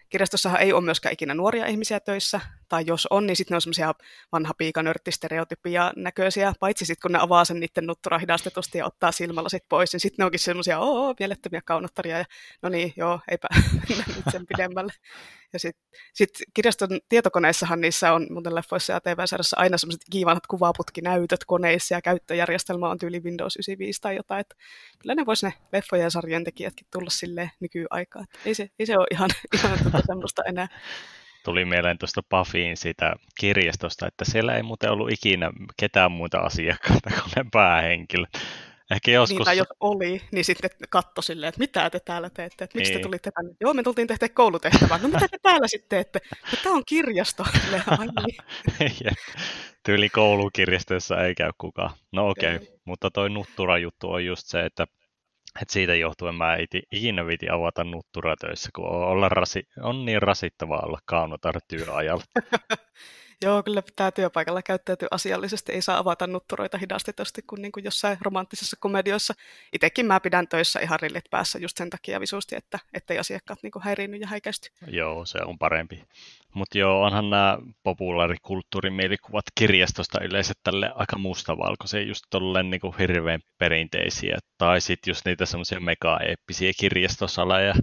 kirjastossahan 0.09 0.61
ei 0.61 0.73
ole 0.73 0.83
myöskään 0.83 1.13
ikinä 1.13 1.33
nuoria 1.33 1.65
ihmisiä 1.65 1.99
töissä, 1.99 2.41
tai 2.69 2.83
jos 2.87 3.07
on, 3.09 3.27
niin 3.27 3.35
sitten 3.35 3.53
ne 3.53 3.55
on 3.55 3.61
semmoisia 3.61 3.93
vanha 4.31 4.53
piikanörttistereotypia 4.57 5.93
näköisiä, 5.95 6.53
paitsi 6.59 6.85
sitten 6.85 7.01
kun 7.01 7.11
ne 7.11 7.19
avaa 7.21 7.45
sen 7.45 7.59
niiden 7.59 7.85
nuttura 7.85 8.17
hidastetusti 8.17 8.77
ja 8.77 8.85
ottaa 8.85 9.11
silmälasit 9.11 9.63
pois, 9.69 9.93
niin 9.93 9.99
sitten 9.99 10.23
ne 10.23 10.25
onkin 10.25 10.39
semmoisia, 10.39 10.79
oo, 10.79 11.15
mielettömiä 11.19 11.61
kaunottaria, 11.65 12.17
ja 12.17 12.25
no 12.61 12.69
niin, 12.69 12.93
joo, 12.97 13.19
eipä 13.31 13.47
nyt 14.15 14.25
sen 14.31 14.45
pidemmälle. 14.47 14.93
Ja 15.53 15.59
sitten 15.59 15.83
sit 16.13 16.29
kirjaston 16.53 16.89
tietokoneissahan 17.09 17.81
niissä 17.81 18.13
on 18.13 18.27
muuten 18.29 18.55
leffoissa 18.55 18.93
ja 18.93 19.01
TV-sarjassa 19.01 19.57
aina 19.59 19.77
semmoiset 19.77 20.01
kiivanat 20.11 20.47
kuvaputkinäytöt 20.47 21.45
koneissa 21.45 21.95
ja 21.95 22.01
käyttöjärjestelmä 22.01 22.89
on 22.89 22.97
tyyli 22.97 23.19
Windows 23.19 23.55
95 23.55 24.01
tai 24.01 24.15
jotain. 24.15 24.39
Että 24.39 24.55
kyllä 24.99 25.15
ne 25.15 25.25
vois 25.25 25.43
ne 25.43 25.53
leffojen 25.73 26.11
sarjojen 26.11 26.43
tekijätkin 26.43 26.87
tulla 26.91 27.09
sille 27.09 27.51
nykyaikaan. 27.59 28.25
Ei 28.45 28.53
se, 28.53 28.69
ei 28.79 28.85
se 28.85 28.97
ole 28.97 29.07
ihan, 29.11 29.29
ihan 29.55 29.79
tuota 29.79 30.01
semmoista 30.07 30.43
enää 30.43 30.67
tuli 31.45 31.65
mieleen 31.65 31.97
tuosta 31.97 32.21
Buffyin 32.29 32.77
siitä 32.77 33.15
kirjastosta, 33.39 34.07
että 34.07 34.25
siellä 34.25 34.55
ei 34.55 34.63
muuten 34.63 34.91
ollut 34.91 35.11
ikinä 35.11 35.51
ketään 35.77 36.11
muuta 36.11 36.39
asiakkaita 36.39 37.09
kuin 37.09 37.31
ne 37.35 37.45
päähenkilöt. 37.51 38.29
Ehkä 38.91 39.11
joskus... 39.11 39.37
Niin, 39.37 39.45
tai 39.45 39.57
jos 39.57 39.67
oli, 39.79 40.21
niin 40.31 40.45
sitten 40.45 40.69
katso 40.89 41.21
silleen, 41.21 41.49
että 41.49 41.59
mitä 41.59 41.89
te 41.89 41.99
täällä 41.99 42.29
teette, 42.29 42.63
että 42.63 42.77
miksi 42.77 42.91
niin. 42.91 42.99
te 42.99 43.03
tulitte 43.03 43.31
tänne. 43.31 43.55
Joo, 43.61 43.73
me 43.73 43.83
tultiin 43.83 44.07
tehdä 44.07 44.29
koulutehtävää. 44.29 44.97
No 44.97 45.07
mitä 45.07 45.27
te 45.31 45.37
täällä 45.41 45.67
sitten 45.67 45.89
teette? 45.89 46.19
No 46.51 46.57
tämä 46.63 46.75
on 46.75 46.83
kirjasto. 46.85 47.45
Niin. 48.79 49.15
Tyyli 49.83 50.09
koulukirjastossa 50.09 51.23
ei 51.23 51.35
käy 51.35 51.51
kukaan. 51.57 51.91
No 52.11 52.29
okei, 52.29 52.55
okay. 52.55 52.67
mutta 52.85 53.11
toi 53.11 53.29
nuttura-juttu 53.29 54.11
on 54.11 54.25
just 54.25 54.47
se, 54.47 54.65
että 54.65 54.87
että 55.61 55.73
siitä 55.73 55.95
johtuen 55.95 56.35
mä 56.35 56.55
ei 56.55 56.65
ikinä 56.91 57.27
viti 57.27 57.49
avata 57.49 57.83
nuttura 57.83 58.35
töissä, 58.35 58.69
kun 58.75 58.85
olla 58.85 59.29
rasi, 59.29 59.63
on 59.81 60.05
niin 60.05 60.21
rasittavaa 60.21 60.81
olla 60.85 60.99
kaunotar 61.05 61.55
työajalla. 61.69 62.23
Joo, 63.41 63.63
kyllä 63.63 63.81
pitää 63.81 64.11
työpaikalla 64.11 64.61
käyttäytyä 64.61 65.07
asiallisesti. 65.11 65.71
Ei 65.71 65.81
saa 65.81 65.97
avata 65.97 66.27
nutturoita 66.27 66.77
hidastetusti 66.77 67.41
kuin, 67.41 67.61
niin 67.61 67.71
kuin 67.71 67.83
jossain 67.83 68.17
romanttisessa 68.21 68.77
komedioissa. 68.79 69.33
Itekin 69.73 70.05
mä 70.05 70.19
pidän 70.19 70.47
töissä 70.47 70.79
ihan 70.79 70.99
rillit 70.99 71.25
päässä 71.29 71.59
just 71.59 71.77
sen 71.77 71.89
takia 71.89 72.19
visusti, 72.19 72.55
että 72.55 72.79
ettei 72.93 73.19
asiakkaat 73.19 73.59
niin 73.63 73.71
häiriinny 73.81 74.17
ja 74.17 74.27
häikäisty. 74.27 74.69
Joo, 74.87 75.25
se 75.25 75.39
on 75.45 75.57
parempi. 75.57 76.03
Mutta 76.53 76.77
joo, 76.77 77.03
onhan 77.03 77.29
nämä 77.29 77.57
populaarikulttuurimielikuvat 77.83 79.45
kirjastosta 79.55 80.23
yleensä 80.23 80.53
tälle 80.63 80.91
aika 80.95 81.17
mustavalkoisia, 81.17 82.01
just 82.01 82.25
tolleen 82.29 82.69
niin 82.69 82.81
kuin 82.81 82.97
hirveän 82.99 83.41
perinteisiä. 83.57 84.37
Tai 84.57 84.81
sitten 84.81 85.11
just 85.11 85.25
niitä 85.25 85.45
semmoisia 85.45 85.79
mega-eeppisiä 85.79 86.71
kirjastosaleja, 86.79 87.73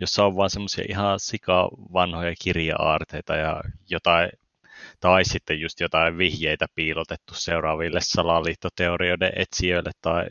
jossa 0.00 0.24
on 0.24 0.36
vaan 0.36 0.50
semmoisia 0.50 0.84
ihan 0.88 1.20
sika 1.20 1.68
vanhoja 1.92 2.34
kirja-aarteita 2.42 3.36
ja 3.36 3.60
jotain 3.90 4.30
tai 5.02 5.24
sitten 5.24 5.60
just 5.60 5.80
jotain 5.80 6.18
vihjeitä 6.18 6.66
piilotettu 6.74 7.34
seuraaville 7.34 8.00
salaliittoteorioiden 8.02 9.32
etsijöille 9.36 9.90
tai 10.02 10.24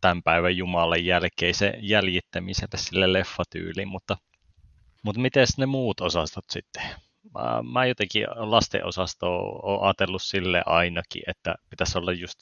tämän 0.00 0.22
päivän 0.22 0.56
Jumalan 0.56 1.04
jälkeisen 1.04 1.74
jäljittämiselle 1.80 2.78
sille 2.78 3.12
leffatyyliin, 3.12 3.88
mutta, 3.88 4.16
mutta 5.02 5.20
miten 5.20 5.46
ne 5.58 5.66
muut 5.66 6.00
osastot 6.00 6.44
sitten? 6.50 6.82
Mä, 7.34 7.62
mä 7.72 7.86
jotenkin 7.86 8.26
lastenosastoa 8.36 9.38
olen 9.62 9.82
ajatellut 9.82 10.22
sille 10.22 10.62
ainakin, 10.66 11.22
että 11.26 11.54
pitäisi 11.70 11.98
olla 11.98 12.12
just 12.12 12.38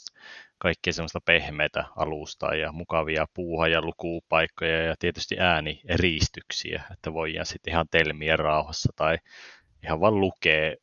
kaikkea 0.59 0.93
semmoista 0.93 1.21
pehmeitä 1.25 1.85
alustaa 1.97 2.55
ja 2.55 2.73
mukavia 2.73 3.27
puuha- 3.35 3.69
ja 3.69 3.83
lukupaikkoja 3.83 4.83
ja 4.83 4.95
tietysti 4.99 5.37
äänieristyksiä, 5.39 6.83
että 6.93 7.13
voidaan 7.13 7.47
sitten 7.47 7.73
ihan 7.73 7.87
telmiä 7.91 8.37
rauhassa 8.37 8.93
tai 8.97 9.19
ihan 9.85 10.01
vaan 10.01 10.21
lukea 10.21 10.75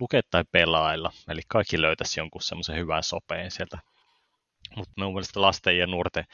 lukea 0.00 0.20
tai 0.30 0.44
pelailla. 0.52 1.12
Eli 1.28 1.40
kaikki 1.48 1.80
löytäisi 1.80 2.20
jonkun 2.20 2.42
semmoisen 2.42 2.76
hyvän 2.76 3.02
sopeen 3.02 3.50
sieltä. 3.50 3.78
Mutta 4.76 4.92
mun 4.96 5.12
mielestä 5.12 5.40
lasten 5.40 5.78
ja 5.78 5.86
nuorten 5.86 6.24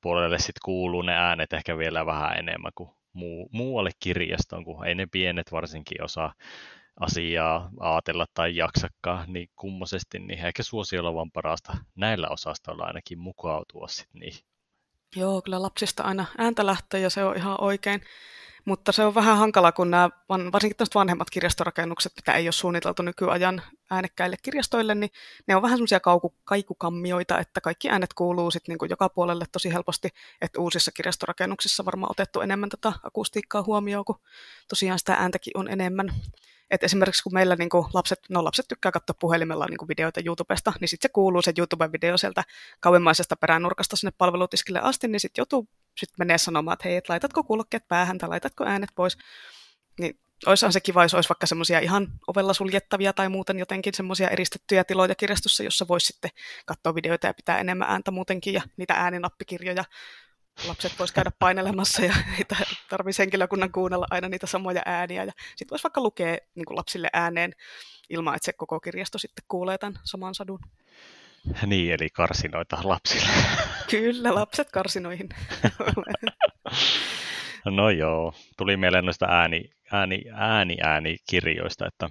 puolelle 0.00 0.38
sitten 0.38 0.60
kuuluu 0.64 1.02
ne 1.02 1.12
äänet 1.12 1.52
ehkä 1.52 1.78
vielä 1.78 2.06
vähän 2.06 2.38
enemmän 2.38 2.72
kuin 2.74 2.90
muu, 3.12 3.48
muualle 3.52 3.90
kirjastoon, 4.00 4.64
kun 4.64 4.86
ei 4.86 4.94
ne 4.94 5.06
pienet 5.06 5.52
varsinkin 5.52 6.04
osaa 6.04 6.34
asiaa 7.00 7.70
ajatella 7.80 8.26
tai 8.34 8.56
jaksakaan 8.56 9.32
niin 9.32 9.48
kummosesti, 9.56 10.18
niin 10.18 10.46
ehkä 10.46 10.62
suosiolla 10.62 11.14
vaan 11.14 11.30
parasta 11.30 11.76
näillä 11.96 12.28
osastoilla 12.28 12.84
ainakin 12.84 13.18
mukautua 13.18 13.88
sitten 13.88 14.20
niihin. 14.20 14.44
Joo, 15.16 15.42
kyllä 15.42 15.62
lapsista 15.62 16.02
aina 16.02 16.26
ääntä 16.38 16.66
lähtee 16.66 17.00
ja 17.00 17.10
se 17.10 17.24
on 17.24 17.36
ihan 17.36 17.60
oikein. 17.60 18.02
Mutta 18.64 18.92
se 18.92 19.04
on 19.04 19.14
vähän 19.14 19.38
hankala, 19.38 19.72
kun 19.72 19.90
nämä 19.90 20.10
varsinkin 20.28 20.76
tämmöiset 20.76 20.94
vanhemmat 20.94 21.30
kirjastorakennukset, 21.30 22.12
mitä 22.16 22.32
ei 22.32 22.46
ole 22.46 22.52
suunniteltu 22.52 23.02
nykyajan 23.02 23.62
äänekkäille 23.90 24.36
kirjastoille, 24.42 24.94
niin 24.94 25.10
ne 25.46 25.56
on 25.56 25.62
vähän 25.62 25.78
semmoisia 25.78 26.00
kaikukammioita, 26.44 27.38
että 27.38 27.60
kaikki 27.60 27.90
äänet 27.90 28.14
kuuluu 28.14 28.50
sitten 28.50 28.76
niin 28.80 28.90
joka 28.90 29.08
puolelle 29.08 29.44
tosi 29.52 29.72
helposti, 29.72 30.08
että 30.40 30.60
uusissa 30.60 30.92
kirjastorakennuksissa 30.92 31.84
varmaan 31.84 32.12
otettu 32.12 32.40
enemmän 32.40 32.68
tätä 32.68 32.92
akustiikkaa 33.02 33.62
huomioon, 33.62 34.04
kun 34.04 34.20
tosiaan 34.68 34.98
sitä 34.98 35.14
ääntäkin 35.14 35.56
on 35.56 35.68
enemmän. 35.68 36.14
Et 36.70 36.84
esimerkiksi 36.84 37.22
kun 37.22 37.34
meillä 37.34 37.56
niin 37.56 37.68
kuin 37.68 37.86
lapset, 37.94 38.18
no 38.28 38.44
lapset 38.44 38.68
tykkää 38.68 38.92
katsoa 38.92 39.16
puhelimella 39.20 39.66
niin 39.66 39.78
kuin 39.78 39.88
videoita 39.88 40.20
YouTubesta, 40.24 40.72
niin 40.80 40.88
sitten 40.88 41.08
se 41.08 41.12
kuuluu 41.12 41.42
se 41.42 41.52
YouTube-video 41.58 42.18
sieltä 42.18 42.44
kauemmaisesta 42.80 43.36
peränurkasta 43.36 43.96
sinne 43.96 44.12
palvelutiskille 44.18 44.80
asti, 44.80 45.08
niin 45.08 45.20
sitten 45.20 45.42
YouTube 45.42 45.70
sit 45.96 46.10
menee 46.18 46.38
sanomaan, 46.38 46.72
että 46.72 46.88
hei, 46.88 46.96
et 46.96 47.08
laitatko 47.08 47.42
kuulokkeet 47.42 47.88
päähän 47.88 48.18
tai 48.18 48.28
laitatko 48.28 48.64
äänet 48.64 48.90
pois. 48.94 49.18
Niin 50.00 50.18
olisihan 50.46 50.72
se 50.72 50.80
kiva, 50.80 51.02
jos 51.02 51.14
olisi 51.14 51.28
vaikka 51.28 51.46
semmoisia 51.46 51.78
ihan 51.78 52.08
ovella 52.26 52.52
suljettavia 52.52 53.12
tai 53.12 53.28
muuten 53.28 53.58
jotenkin 53.58 53.94
semmoisia 53.94 54.28
eristettyjä 54.28 54.84
tiloja 54.84 55.14
kirjastossa, 55.14 55.62
jossa 55.62 55.88
voisi 55.88 56.06
sitten 56.06 56.30
katsoa 56.66 56.94
videoita 56.94 57.26
ja 57.26 57.34
pitää 57.34 57.58
enemmän 57.58 57.90
ääntä 57.90 58.10
muutenkin 58.10 58.54
ja 58.54 58.62
niitä 58.76 58.94
ääninappikirjoja 58.94 59.84
lapset 60.68 60.98
vois 60.98 61.12
käydä 61.12 61.30
painelemassa 61.38 62.04
ja 62.04 62.14
ei 62.38 62.44
tarvitsisi 62.90 63.22
henkilökunnan 63.22 63.72
kuunnella 63.72 64.06
aina 64.10 64.28
niitä 64.28 64.46
samoja 64.46 64.82
ääniä. 64.86 65.24
Ja 65.24 65.32
sitten 65.56 65.70
voisi 65.70 65.82
vaikka 65.82 66.00
lukea 66.00 66.36
niin 66.54 66.66
kuin 66.66 66.76
lapsille 66.76 67.08
ääneen 67.12 67.52
ilman, 68.10 68.34
että 68.34 68.46
se 68.46 68.52
koko 68.52 68.80
kirjasto 68.80 69.18
sitten 69.18 69.44
kuulee 69.48 69.78
tämän 69.78 70.00
saman 70.04 70.34
sadun. 70.34 70.60
Niin, 71.66 71.94
eli 71.94 72.10
karsinoita 72.10 72.78
lapsille. 72.84 73.32
Kyllä, 73.90 74.34
lapset 74.34 74.70
karsinoihin. 74.70 75.28
no 77.76 77.90
joo, 77.90 78.34
tuli 78.56 78.76
mieleen 78.76 79.04
noista 79.04 79.26
ääni, 79.26 79.64
ääni, 79.92 80.22
ääni, 80.32 80.76
äänikirjoista, 80.82 81.86
että 81.86 82.10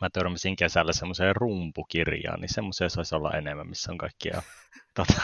mä 0.00 0.10
törmäsin 0.12 0.56
kesällä 0.56 0.92
semmoiseen 0.92 1.36
rumpukirjaan, 1.36 2.40
niin 2.40 2.52
semmoisia 2.52 2.88
saisi 2.88 3.14
olla 3.14 3.32
enemmän, 3.32 3.68
missä 3.68 3.92
on 3.92 3.98
kaikkia 3.98 4.42
tota, 4.96 5.22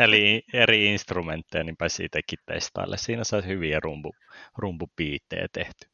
eli 0.00 0.42
eri 0.52 0.86
instrumentteja, 0.86 1.64
niin 1.64 1.76
pääsi 1.76 2.04
itsekin 2.04 2.38
testaille. 2.46 2.96
Siinä 2.96 3.24
saisi 3.24 3.48
hyviä 3.48 3.80
rumpu, 3.80 4.14
rumpupiittejä 4.56 5.46
tehty. 5.52 5.86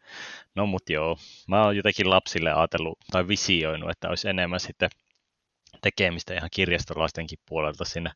No 0.54 0.66
mut 0.66 0.90
joo, 0.90 1.16
mä 1.48 1.64
oon 1.64 1.76
jotenkin 1.76 2.10
lapsille 2.10 2.52
ajatellut 2.52 2.98
tai 3.10 3.28
visioinut, 3.28 3.90
että 3.90 4.08
olisi 4.08 4.28
enemmän 4.28 4.60
sitten 4.60 4.90
tekemistä 5.82 6.34
ihan 6.34 6.50
kirjastolaistenkin 6.52 7.38
puolelta 7.48 7.84
siinä 7.84 8.12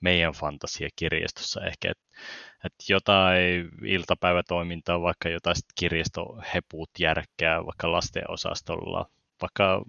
meidän 0.00 0.32
fantasiakirjastossa 0.32 1.60
ehkä, 1.60 1.90
että 1.90 2.04
et 2.64 2.72
jotain 2.88 3.68
iltapäivätoimintaa, 3.84 5.02
vaikka 5.02 5.28
jotain 5.28 5.56
kirjastohepuut 5.78 6.90
järkkää 6.98 7.64
vaikka 7.66 7.92
lasten 7.92 8.30
osastolla, 8.30 9.10
vaikka 9.42 9.82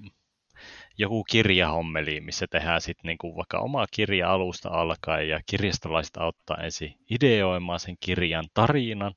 joku 0.98 1.24
kirjahommeli, 1.24 2.22
missä 2.22 2.46
tehdään 2.50 2.82
sitten 2.82 3.08
niinku 3.08 3.36
vaikka 3.36 3.60
omaa 3.60 3.88
kirja 3.92 4.32
alusta 4.32 4.70
alkaen 4.70 5.30
ja 5.30 5.40
kirjastolaiset 5.46 6.18
auttaa 6.18 6.58
ensin 6.58 6.96
ideoimaan 7.10 7.80
sen 7.80 7.96
kirjan 8.00 8.46
tarinan 8.54 9.14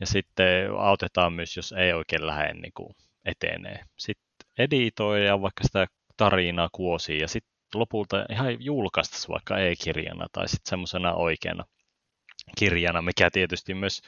ja 0.00 0.06
sitten 0.06 0.70
autetaan 0.78 1.32
myös, 1.32 1.56
jos 1.56 1.72
ei 1.72 1.92
oikein 1.92 2.26
lähde 2.26 2.54
niinku 2.54 2.96
etenee. 3.24 3.84
Sitten 3.98 4.48
editoidaan 4.58 5.42
vaikka 5.42 5.64
sitä 5.64 5.86
tarinaa 6.16 6.68
kuosiin 6.72 7.20
ja 7.20 7.28
sitten 7.28 7.52
lopulta 7.74 8.26
ihan 8.30 8.64
julkaista 8.64 9.32
vaikka 9.32 9.58
e-kirjana 9.58 10.26
tai 10.32 10.48
sitten 10.48 10.70
semmoisena 10.70 11.14
oikeana 11.14 11.64
kirjana, 12.58 13.02
mikä 13.02 13.30
tietysti 13.30 13.74
myös 13.74 14.02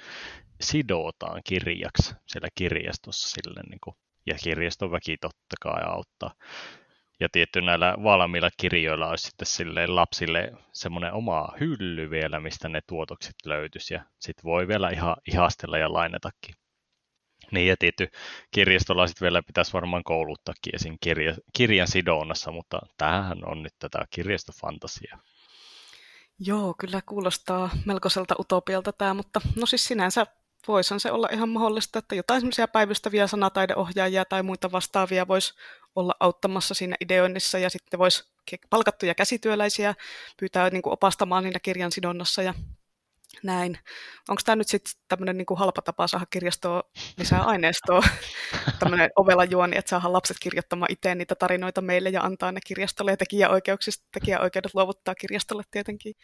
sidotaan 0.61 1.41
kirjaksi 1.45 2.15
siellä 2.27 2.49
kirjastossa 2.55 3.29
sille, 3.29 3.61
niin 3.71 3.81
kuin, 3.85 3.97
ja 4.27 4.35
kirjaston 4.35 4.91
väki 4.91 5.17
totta 5.17 5.57
kai 5.61 5.83
auttaa. 5.87 6.35
Ja 7.21 7.29
tietty 7.33 7.61
näillä 7.61 7.95
valmiilla 8.03 8.51
kirjoilla 8.57 9.09
olisi 9.09 9.27
sitten 9.27 9.47
silleen 9.47 9.97
lapsille 9.97 10.53
semmoinen 10.73 11.13
oma 11.13 11.49
hylly 11.61 12.11
vielä, 12.11 12.41
mistä 12.41 12.69
ne 12.69 12.81
tuotokset 12.87 13.35
löytyisi, 13.45 13.95
ja 13.95 14.05
sitten 14.19 14.45
voi 14.45 14.69
vielä 14.69 14.91
ihan 14.91 15.17
ihastella 15.33 15.79
ja 15.79 15.93
lainatakin. 15.93 16.55
Niin 17.51 17.69
ja 17.69 17.77
tietty 17.79 18.09
kirjastolaiset 18.51 19.21
vielä 19.21 19.43
pitäisi 19.43 19.73
varmaan 19.73 20.05
kouluttaakin 20.05 20.75
esim. 20.75 20.97
Kirja, 21.01 21.35
kirjan 21.57 21.89
sidonnassa, 21.89 22.53
mutta 22.53 22.79
tämähän 22.99 23.49
on 23.51 23.63
nyt 23.63 23.75
tätä 23.79 24.05
kirjastofantasiaa. 24.11 25.19
Joo, 26.39 26.75
kyllä 26.79 27.03
kuulostaa 27.07 27.71
melkoiselta 27.85 28.35
utopialta 28.39 28.93
tämä, 28.93 29.15
mutta 29.15 29.41
no 29.57 29.67
siis 29.67 29.85
sinänsä 29.87 30.27
voisihan 30.69 31.01
se 31.01 31.13
olla 31.13 31.29
ihan 31.33 31.49
mahdollista, 31.49 31.99
että 31.99 32.15
jotain 32.15 32.41
semmoisia 32.41 32.69
päivystäviä 32.69 33.27
sanataideohjaajia 33.27 34.25
tai 34.25 34.43
muita 34.43 34.73
vastaavia 34.73 35.29
voisi 35.29 35.55
olla 35.97 36.15
auttamassa 36.21 36.75
siinä 36.75 36.97
ideoinnissa 37.01 37.59
ja 37.59 37.71
sitten 37.71 37.99
voisi 37.99 38.25
palkattuja 38.71 39.15
käsityöläisiä 39.15 39.95
pyytää 40.41 40.71
niin 40.71 40.83
kuin 40.83 40.93
opastamaan 40.93 41.43
siinä 41.43 41.61
kirjan 41.61 41.93
sidonnassa 41.93 42.43
ja 42.43 42.55
näin. 43.43 43.79
Onko 44.29 44.43
tämä 44.45 44.57
nyt 44.57 44.69
sitten 44.69 44.95
tämmöinen 45.09 45.37
niin 45.37 45.47
halpa 45.57 45.83
tapa 45.83 46.07
saada 46.07 46.27
kirjastoon 46.27 46.83
lisää 47.19 47.43
aineistoa, 47.43 48.03
tämmöinen 48.81 49.11
ovella 49.17 49.45
juoni, 49.45 49.77
että 49.77 49.89
saadaan 49.89 50.13
lapset 50.13 50.37
kirjoittamaan 50.41 50.93
itse 50.93 51.15
niitä 51.15 51.35
tarinoita 51.35 51.81
meille 51.81 52.09
ja 52.09 52.23
antaa 52.23 52.53
ne 52.53 52.61
kirjastolle 52.67 53.11
ja 53.11 53.17
tekijäoikeuksista, 53.17 54.05
tekijäoikeudet 54.13 54.75
luovuttaa 54.75 55.15
kirjastolle 55.15 55.63
tietenkin. 55.71 56.15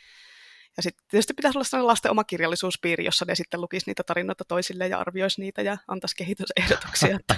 Ja 0.77 0.83
sitten 0.83 1.05
tietysti 1.11 1.35
pitäisi 1.35 1.59
olla 1.59 1.65
sellainen 1.65 1.87
lasten 1.87 2.11
oma 2.11 2.25
kirjallisuuspiiri, 2.25 3.05
jossa 3.05 3.25
ne 3.25 3.35
sitten 3.35 3.61
lukisi 3.61 3.91
niitä 3.91 4.03
tarinoita 4.07 4.45
toisille 4.49 4.89
ja 4.89 4.99
arvioisi 4.99 5.41
niitä 5.41 5.63
ja 5.63 5.77
antaisi 5.89 6.17
kehitysehdotuksia. 6.17 7.19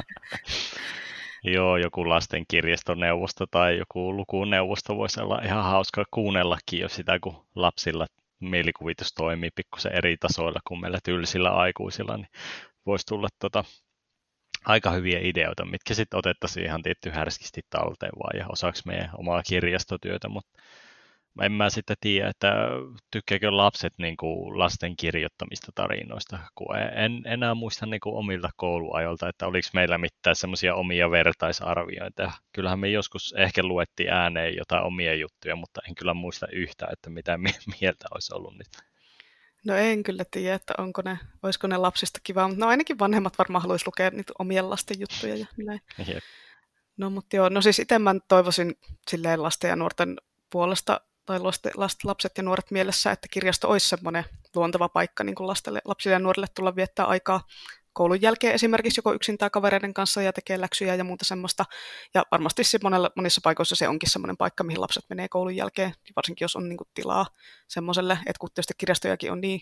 Joo, 1.44 1.76
joku 1.76 2.08
lasten 2.08 2.44
kirjastoneuvosto 2.48 3.46
tai 3.50 3.78
joku 3.78 4.16
lukuneuvosto 4.16 4.96
voisi 4.96 5.20
olla 5.20 5.40
ihan 5.44 5.64
hauska 5.64 6.04
kuunnellakin 6.10 6.80
jo 6.80 6.88
sitä, 6.88 7.18
kun 7.22 7.46
lapsilla 7.54 8.06
mielikuvitus 8.40 9.14
toimii 9.14 9.50
pikkusen 9.54 9.92
eri 9.92 10.16
tasoilla 10.16 10.60
kuin 10.68 10.80
meillä 10.80 10.98
tylsillä 11.04 11.50
aikuisilla, 11.50 12.16
niin 12.16 12.28
voisi 12.86 13.06
tulla 13.06 13.28
tota, 13.38 13.64
aika 14.64 14.90
hyviä 14.90 15.18
ideoita, 15.22 15.64
mitkä 15.64 15.94
sitten 15.94 16.18
otettaisiin 16.18 16.66
ihan 16.66 16.82
tietty 16.82 17.10
härskisti 17.10 17.60
talteen 17.70 18.12
vaan 18.22 18.38
ja 18.38 18.46
osaksi 18.48 18.82
meidän 18.86 19.10
omaa 19.18 19.42
kirjastotyötä, 19.42 20.28
mutta 20.28 20.62
en 21.40 21.52
mä 21.52 21.70
sitten 21.70 21.96
tiedä, 22.00 22.28
että 22.28 22.54
tykkääkö 23.10 23.56
lapset 23.56 23.92
niin 23.98 24.16
kuin 24.16 24.58
lasten 24.58 24.96
kirjoittamista 24.96 25.72
tarinoista, 25.74 26.38
kun 26.54 26.76
en 26.76 27.22
enää 27.26 27.54
muista 27.54 27.86
niin 27.86 28.00
kuin 28.00 28.16
omilta 28.16 28.50
kouluajolta, 28.56 29.28
että 29.28 29.46
oliko 29.46 29.68
meillä 29.74 29.98
mitään 29.98 30.36
semmoisia 30.36 30.74
omia 30.74 31.10
vertaisarviointeja. 31.10 32.32
Kyllähän 32.52 32.78
me 32.78 32.88
joskus 32.88 33.34
ehkä 33.38 33.62
luettiin 33.62 34.12
ääneen 34.12 34.56
jotain 34.56 34.84
omia 34.84 35.14
juttuja, 35.14 35.56
mutta 35.56 35.80
en 35.88 35.94
kyllä 35.94 36.14
muista 36.14 36.46
yhtä, 36.52 36.86
että 36.92 37.10
mitä 37.10 37.38
mieltä 37.80 38.06
olisi 38.14 38.34
ollut 38.34 38.58
nyt. 38.58 38.68
No 39.66 39.76
en 39.76 40.02
kyllä 40.02 40.24
tiedä, 40.30 40.54
että 40.54 40.74
onko 40.78 41.02
ne, 41.02 41.18
olisiko 41.42 41.66
ne 41.66 41.76
lapsista 41.76 42.20
kiva, 42.22 42.48
mutta 42.48 42.64
no 42.64 42.68
ainakin 42.70 42.98
vanhemmat 42.98 43.38
varmaan 43.38 43.62
haluaisi 43.62 43.86
lukea 43.86 44.10
niitä 44.10 44.32
omien 44.38 44.70
lasten 44.70 45.00
juttuja 45.00 45.36
ja 45.36 45.46
näin. 45.56 45.80
Jep. 46.14 46.22
No 46.96 47.10
mutta 47.10 47.36
joo, 47.36 47.48
no 47.48 47.62
siis 47.62 47.78
itse 47.78 47.98
mä 47.98 48.14
toivoisin 48.28 48.74
silleen 49.10 49.42
lasten 49.42 49.68
ja 49.68 49.76
nuorten 49.76 50.16
puolesta 50.50 51.00
tai 51.26 51.40
lapset 52.04 52.36
ja 52.36 52.42
nuoret 52.42 52.70
mielessä, 52.70 53.10
että 53.10 53.28
kirjasto 53.30 53.68
olisi 53.68 53.88
semmoinen 53.88 54.24
luonteva 54.54 54.88
paikka 54.88 55.24
niin 55.24 55.34
kuin 55.34 55.46
lastelle, 55.46 55.80
lapsille 55.84 56.12
ja 56.12 56.18
nuorille 56.18 56.46
tulla 56.54 56.76
viettää 56.76 57.06
aikaa 57.06 57.46
koulun 57.92 58.22
jälkeen 58.22 58.54
esimerkiksi 58.54 58.98
joko 58.98 59.12
yksin 59.12 59.38
tai 59.38 59.50
kavereiden 59.50 59.94
kanssa 59.94 60.22
ja 60.22 60.32
tekee 60.32 60.60
läksyjä 60.60 60.94
ja 60.94 61.04
muuta 61.04 61.24
semmoista. 61.24 61.64
Ja 62.14 62.22
varmasti 62.30 62.62
monella, 62.82 63.10
monissa 63.16 63.40
paikoissa 63.44 63.76
se 63.76 63.88
onkin 63.88 64.10
semmoinen 64.10 64.36
paikka, 64.36 64.64
mihin 64.64 64.80
lapset 64.80 65.04
menee 65.08 65.28
koulun 65.28 65.56
jälkeen, 65.56 65.94
varsinkin 66.16 66.44
jos 66.44 66.56
on 66.56 66.68
niin 66.68 66.76
kuin 66.76 66.88
tilaa 66.94 67.26
semmoiselle, 67.68 68.12
että 68.12 68.40
kun 68.40 68.48
tietysti 68.54 68.74
kirjastojakin 68.78 69.32
on 69.32 69.40
niin 69.40 69.60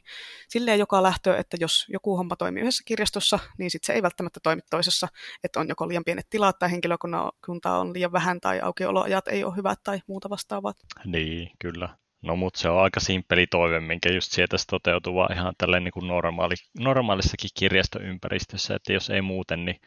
silleen 0.48 0.78
joka 0.78 1.02
lähtö, 1.02 1.36
että 1.36 1.56
jos 1.60 1.86
joku 1.88 2.16
homma 2.16 2.36
toimii 2.36 2.60
yhdessä 2.60 2.82
kirjastossa, 2.86 3.38
niin 3.58 3.70
sitten 3.70 3.86
se 3.86 3.92
ei 3.92 4.02
välttämättä 4.02 4.40
toimi 4.42 4.62
toisessa, 4.70 5.08
että 5.44 5.60
on 5.60 5.68
joko 5.68 5.88
liian 5.88 6.04
pienet 6.04 6.30
tilat 6.30 6.58
tai 6.58 6.70
henkilökunta 6.70 7.78
on 7.78 7.92
liian 7.92 8.12
vähän 8.12 8.40
tai 8.40 8.60
aukioloajat 8.60 9.28
ei 9.28 9.44
ole 9.44 9.56
hyvät 9.56 9.78
tai 9.84 10.00
muuta 10.06 10.30
vastaavaa. 10.30 10.74
Niin, 11.04 11.50
kyllä. 11.58 11.88
No 12.22 12.36
mutta 12.36 12.60
se 12.60 12.68
on 12.68 12.82
aika 12.82 13.00
simppeli 13.00 13.46
toive, 13.46 13.80
minkä 13.80 14.12
just 14.12 14.32
sieltä 14.32 14.56
toteutuu 14.70 15.14
vaan 15.14 15.32
ihan 15.32 15.54
tälleen 15.58 15.84
niin 15.84 15.92
kuin 15.92 16.08
normaali, 16.08 16.54
normaalissakin 16.78 17.50
kirjastoympäristössä, 17.58 18.74
että 18.74 18.92
jos 18.92 19.10
ei 19.10 19.22
muuten, 19.22 19.64
niin 19.64 19.80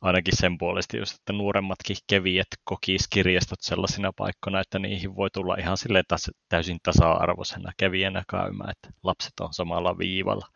ainakin 0.00 0.36
sen 0.36 0.58
puolesta 0.58 0.96
just, 0.96 1.14
että 1.14 1.32
nuoremmatkin 1.32 1.96
keviet 2.06 2.46
kokis 2.64 3.08
kirjastot 3.08 3.60
sellaisina 3.60 4.12
paikkoina, 4.16 4.60
että 4.60 4.78
niihin 4.78 5.16
voi 5.16 5.30
tulla 5.30 5.56
ihan 5.58 5.76
silleen 5.76 6.04
tas- 6.14 6.40
täysin 6.48 6.78
tasa-arvoisena 6.82 7.72
kävijänä 7.76 8.22
käymään, 8.30 8.70
että 8.70 8.90
lapset 9.02 9.40
on 9.40 9.54
samalla 9.54 9.98
viivalla. 9.98 10.46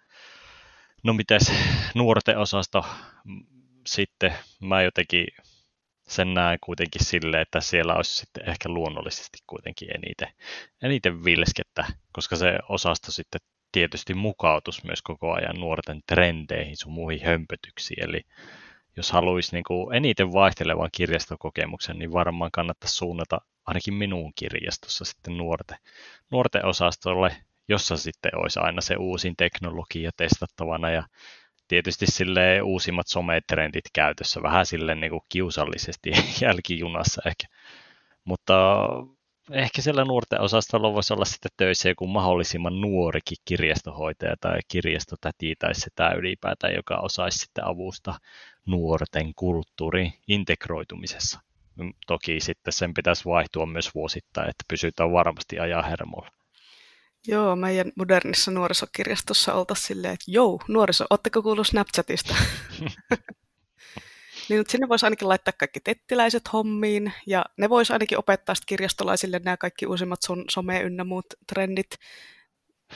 No 1.04 1.12
mites 1.12 1.52
nuorten 1.94 2.38
osasto 2.38 2.84
sitten, 3.86 4.34
mä 4.60 4.82
jotenkin 4.82 5.26
sen 6.08 6.34
näen 6.34 6.58
kuitenkin 6.64 7.04
silleen, 7.04 7.42
että 7.42 7.60
siellä 7.60 7.94
olisi 7.94 8.16
sitten 8.16 8.48
ehkä 8.48 8.68
luonnollisesti 8.68 9.38
kuitenkin 9.46 9.88
eniten, 9.94 10.28
eniten 10.82 11.24
vilskettä, 11.24 11.86
koska 12.12 12.36
se 12.36 12.58
osasto 12.68 13.12
sitten 13.12 13.40
tietysti 13.72 14.14
mukautus 14.14 14.84
myös 14.84 15.02
koko 15.02 15.32
ajan 15.32 15.60
nuorten 15.60 16.00
trendeihin 16.06 16.76
sun 16.76 16.92
muihin 16.92 17.26
hömpötyksiin. 17.26 18.04
Eli 18.04 18.20
jos 18.96 19.12
haluaisi 19.12 19.52
niin 19.52 19.64
kuin 19.64 19.96
eniten 19.96 20.32
vaihtelevan 20.32 20.88
kirjastokokemuksen, 20.92 21.98
niin 21.98 22.12
varmaan 22.12 22.50
kannattaisi 22.50 22.94
suunnata 22.96 23.40
ainakin 23.66 23.94
minun 23.94 24.32
kirjastossa 24.34 25.04
sitten 25.04 25.36
nuorten, 25.36 25.78
nuorten 26.30 26.64
osastolle, 26.64 27.36
jossa 27.68 27.96
sitten 27.96 28.38
olisi 28.38 28.60
aina 28.60 28.80
se 28.80 28.96
uusin 28.96 29.36
teknologia 29.36 30.10
testattavana 30.16 30.90
ja 30.90 31.02
tietysti 31.68 32.06
sille 32.06 32.62
uusimmat 32.62 33.06
sometrendit 33.06 33.84
käytössä, 33.92 34.42
vähän 34.42 34.66
sille 34.66 34.94
niin 34.94 35.10
kuin 35.10 35.22
kiusallisesti 35.28 36.10
jälkijunassa 36.42 37.22
ehkä. 37.26 37.46
Mutta 38.24 38.86
ehkä 39.50 39.82
siellä 39.82 40.04
nuorten 40.04 40.40
osastolla 40.40 40.94
voisi 40.94 41.12
olla 41.12 41.24
sitten 41.24 41.50
töissä 41.56 41.88
joku 41.88 42.06
mahdollisimman 42.06 42.80
nuorikin 42.80 43.36
kirjastohoitaja 43.44 44.34
tai 44.40 44.58
kirjastotäti 44.68 45.54
tai 45.58 45.74
sitä 45.74 46.10
ylipäätään, 46.10 46.74
joka 46.74 46.96
osaisi 46.96 47.38
sitten 47.38 47.66
avusta 47.66 48.14
nuorten 48.66 49.34
kulttuurin 49.36 50.12
integroitumisessa. 50.28 51.40
Toki 52.06 52.40
sitten 52.40 52.72
sen 52.72 52.94
pitäisi 52.94 53.24
vaihtua 53.24 53.66
myös 53.66 53.94
vuosittain, 53.94 54.48
että 54.48 54.64
pysytään 54.68 55.12
varmasti 55.12 55.58
ajan 55.58 55.84
hermolla. 55.84 56.30
Joo, 57.26 57.56
meidän 57.56 57.92
modernissa 57.96 58.50
nuorisokirjastossa 58.50 59.54
oltaisiin 59.54 59.86
silleen, 59.86 60.14
että 60.14 60.24
joo, 60.28 60.60
nuoriso, 60.68 61.04
ootteko 61.10 61.42
kuullut 61.42 61.66
Snapchatista? 61.66 62.34
niin 64.48 64.58
nyt 64.58 64.70
sinne 64.70 64.88
voisi 64.88 65.06
ainakin 65.06 65.28
laittaa 65.28 65.52
kaikki 65.58 65.80
tettiläiset 65.80 66.52
hommiin, 66.52 67.12
ja 67.26 67.44
ne 67.56 67.68
voisi 67.68 67.92
ainakin 67.92 68.18
opettaa 68.18 68.54
kirjastolaisille 68.66 69.40
nämä 69.44 69.56
kaikki 69.56 69.86
uusimmat 69.86 70.22
sun 70.22 70.44
some 70.50 70.80
ynnä 70.80 71.04
muut 71.04 71.26
trendit, 71.46 71.90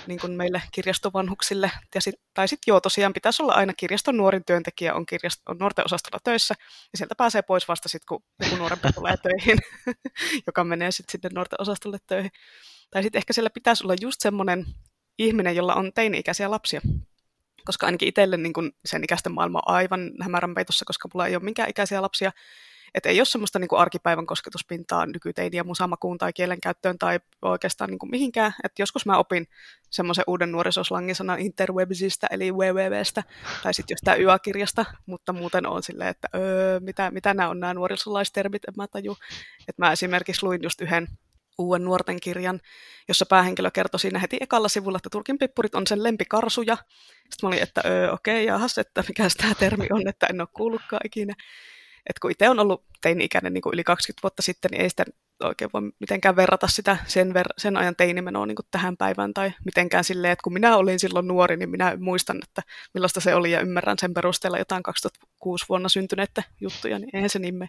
niin 0.06 0.20
kuin 0.20 0.32
meille 0.32 0.62
kirjastovanhuksille. 0.72 1.70
Ja 1.94 2.00
sit, 2.00 2.14
tai 2.34 2.49
sitten 2.49 2.72
joo, 2.72 2.80
tosiaan 2.80 3.12
pitäisi 3.12 3.42
olla 3.42 3.52
aina 3.52 3.72
kirjaston 3.76 4.16
nuorin 4.16 4.44
työntekijä 4.44 4.94
on, 4.94 5.06
kirjast- 5.12 5.42
on 5.49 5.58
nuorten 5.58 5.84
osastolla 5.84 6.20
töissä, 6.25 6.54
ja 6.93 6.99
sieltä 6.99 7.14
pääsee 7.14 7.43
pois 7.43 7.69
vasta 7.69 7.88
sitten, 7.88 8.06
kun 8.08 8.23
joku 8.45 8.56
nuorempi 8.56 8.88
tulee 8.93 9.16
töihin, 9.16 9.58
joka 10.47 10.64
menee 10.64 10.90
sitten 10.90 11.12
sinne 11.12 11.30
nuorten 11.34 11.60
osastolle 11.60 11.99
töihin. 12.06 12.30
Tai 12.91 13.03
sitten 13.03 13.19
ehkä 13.19 13.33
siellä 13.33 13.50
pitäisi 13.50 13.85
olla 13.85 13.95
just 14.00 14.21
semmoinen 14.21 14.67
ihminen, 15.19 15.57
jolla 15.57 15.75
on 15.75 15.93
teini-ikäisiä 15.95 16.50
lapsia. 16.50 16.81
Koska 17.65 17.87
ainakin 17.87 18.09
itselle 18.09 18.37
niin 18.37 18.53
kun 18.53 18.73
sen 18.85 19.05
ikäisten 19.05 19.33
maailma 19.33 19.63
on 19.67 19.75
aivan 19.75 20.11
hämärän 20.23 20.55
peitossa, 20.55 20.85
koska 20.85 21.09
mulla 21.15 21.26
ei 21.26 21.37
ole 21.37 21.45
minkään 21.45 21.71
ikäisiä 21.71 22.03
lapsia. 22.03 22.33
Että 22.95 23.09
ei 23.09 23.21
ole 23.21 23.25
semmoista 23.25 23.59
niin 23.59 23.69
arkipäivän 23.76 24.26
kosketuspintaa 24.26 25.07
nykyteiniä 25.07 25.65
musamakuun 25.65 26.19
tai 26.19 26.33
kielenkäyttöön 26.33 26.99
tai 26.99 27.21
oikeastaan 27.43 27.91
niin 27.91 28.11
mihinkään. 28.11 28.55
Et 28.65 28.73
joskus 28.79 29.07
mä 29.07 29.19
opin 29.19 29.47
semmoisen 29.91 30.25
uuden 30.26 30.53
nuorisoslangisanan 30.53 31.39
interwebsistä 31.39 32.26
eli 32.31 32.53
wwwstä 32.53 33.23
tai 33.63 33.75
sitten 33.75 33.95
jostain 33.95 34.23
YA-kirjasta, 34.23 34.85
mutta 35.07 35.33
muuten 35.33 35.67
on 35.67 35.83
silleen, 35.83 36.11
että 36.11 36.29
öö, 36.35 36.81
mitä, 36.81 37.11
mitä 37.11 37.35
nämä 37.35 37.49
on 37.49 37.61
nämä 37.61 37.75
nuorisolaistermit, 37.75 38.65
en 38.65 38.75
mä 38.76 38.87
taju. 38.87 39.17
Et 39.69 39.79
mä 39.79 39.93
esimerkiksi 39.93 40.47
luin 40.47 40.63
just 40.63 40.81
yhden 40.81 41.09
uuden 41.60 41.84
nuorten 41.84 42.20
kirjan, 42.20 42.60
jossa 43.08 43.26
päähenkilö 43.26 43.70
kertoi 43.70 44.00
siinä 44.00 44.18
heti 44.18 44.36
ekalla 44.40 44.68
sivulla, 44.68 44.96
että 44.96 45.10
Turkin 45.10 45.38
pippurit 45.38 45.75
on 45.75 45.86
sen 45.86 46.02
lempikarsuja. 46.02 46.76
Sitten 46.76 47.38
mä 47.42 47.49
olin, 47.49 47.62
että 47.62 47.82
okei, 48.12 48.44
okay, 48.44 48.46
jahas, 48.46 48.78
että 48.78 49.04
mikä 49.08 49.28
tämä 49.36 49.54
termi 49.54 49.86
on, 49.90 50.08
että 50.08 50.26
en 50.26 50.40
ole 50.40 50.49
kuullutkaan 50.52 51.00
ikinä. 51.04 51.34
Et 52.10 52.18
kun 52.18 52.30
itse 52.30 52.49
on 52.49 52.58
ollut 52.58 52.84
teini-ikäinen 53.00 53.54
niin 53.54 53.62
kuin 53.62 53.75
yli 53.75 53.84
20 53.84 54.23
vuotta 54.23 54.42
sitten, 54.42 54.70
niin 54.70 54.82
ei 54.82 54.90
sitä 54.90 55.04
oikein 55.44 55.70
voi 55.75 55.82
mitenkään 56.00 56.36
verrata 56.36 56.68
sitä 56.68 56.96
sen, 57.06 57.30
ver- 57.30 57.54
sen 57.58 57.76
ajan 57.76 57.96
teinimenoa 57.96 58.46
niin 58.46 58.56
tähän 58.70 58.96
päivään 58.96 59.34
tai 59.34 59.52
mitenkään 59.64 60.04
silleen, 60.04 60.32
että 60.32 60.42
kun 60.42 60.52
minä 60.52 60.76
olin 60.76 61.00
silloin 61.00 61.28
nuori, 61.28 61.56
niin 61.56 61.70
minä 61.70 61.96
muistan, 62.00 62.40
että 62.42 62.62
millaista 62.94 63.20
se 63.20 63.34
oli 63.34 63.50
ja 63.50 63.60
ymmärrän 63.60 63.99
sen 63.99 64.14
perusteella 64.14 64.58
jotain 64.58 64.82
2006 64.82 65.64
vuonna 65.68 65.88
syntyneitä 65.88 66.42
juttuja, 66.60 66.99
niin 66.99 67.10
eihän 67.12 67.30
se 67.30 67.38
niin 67.38 67.54
me. 67.54 67.66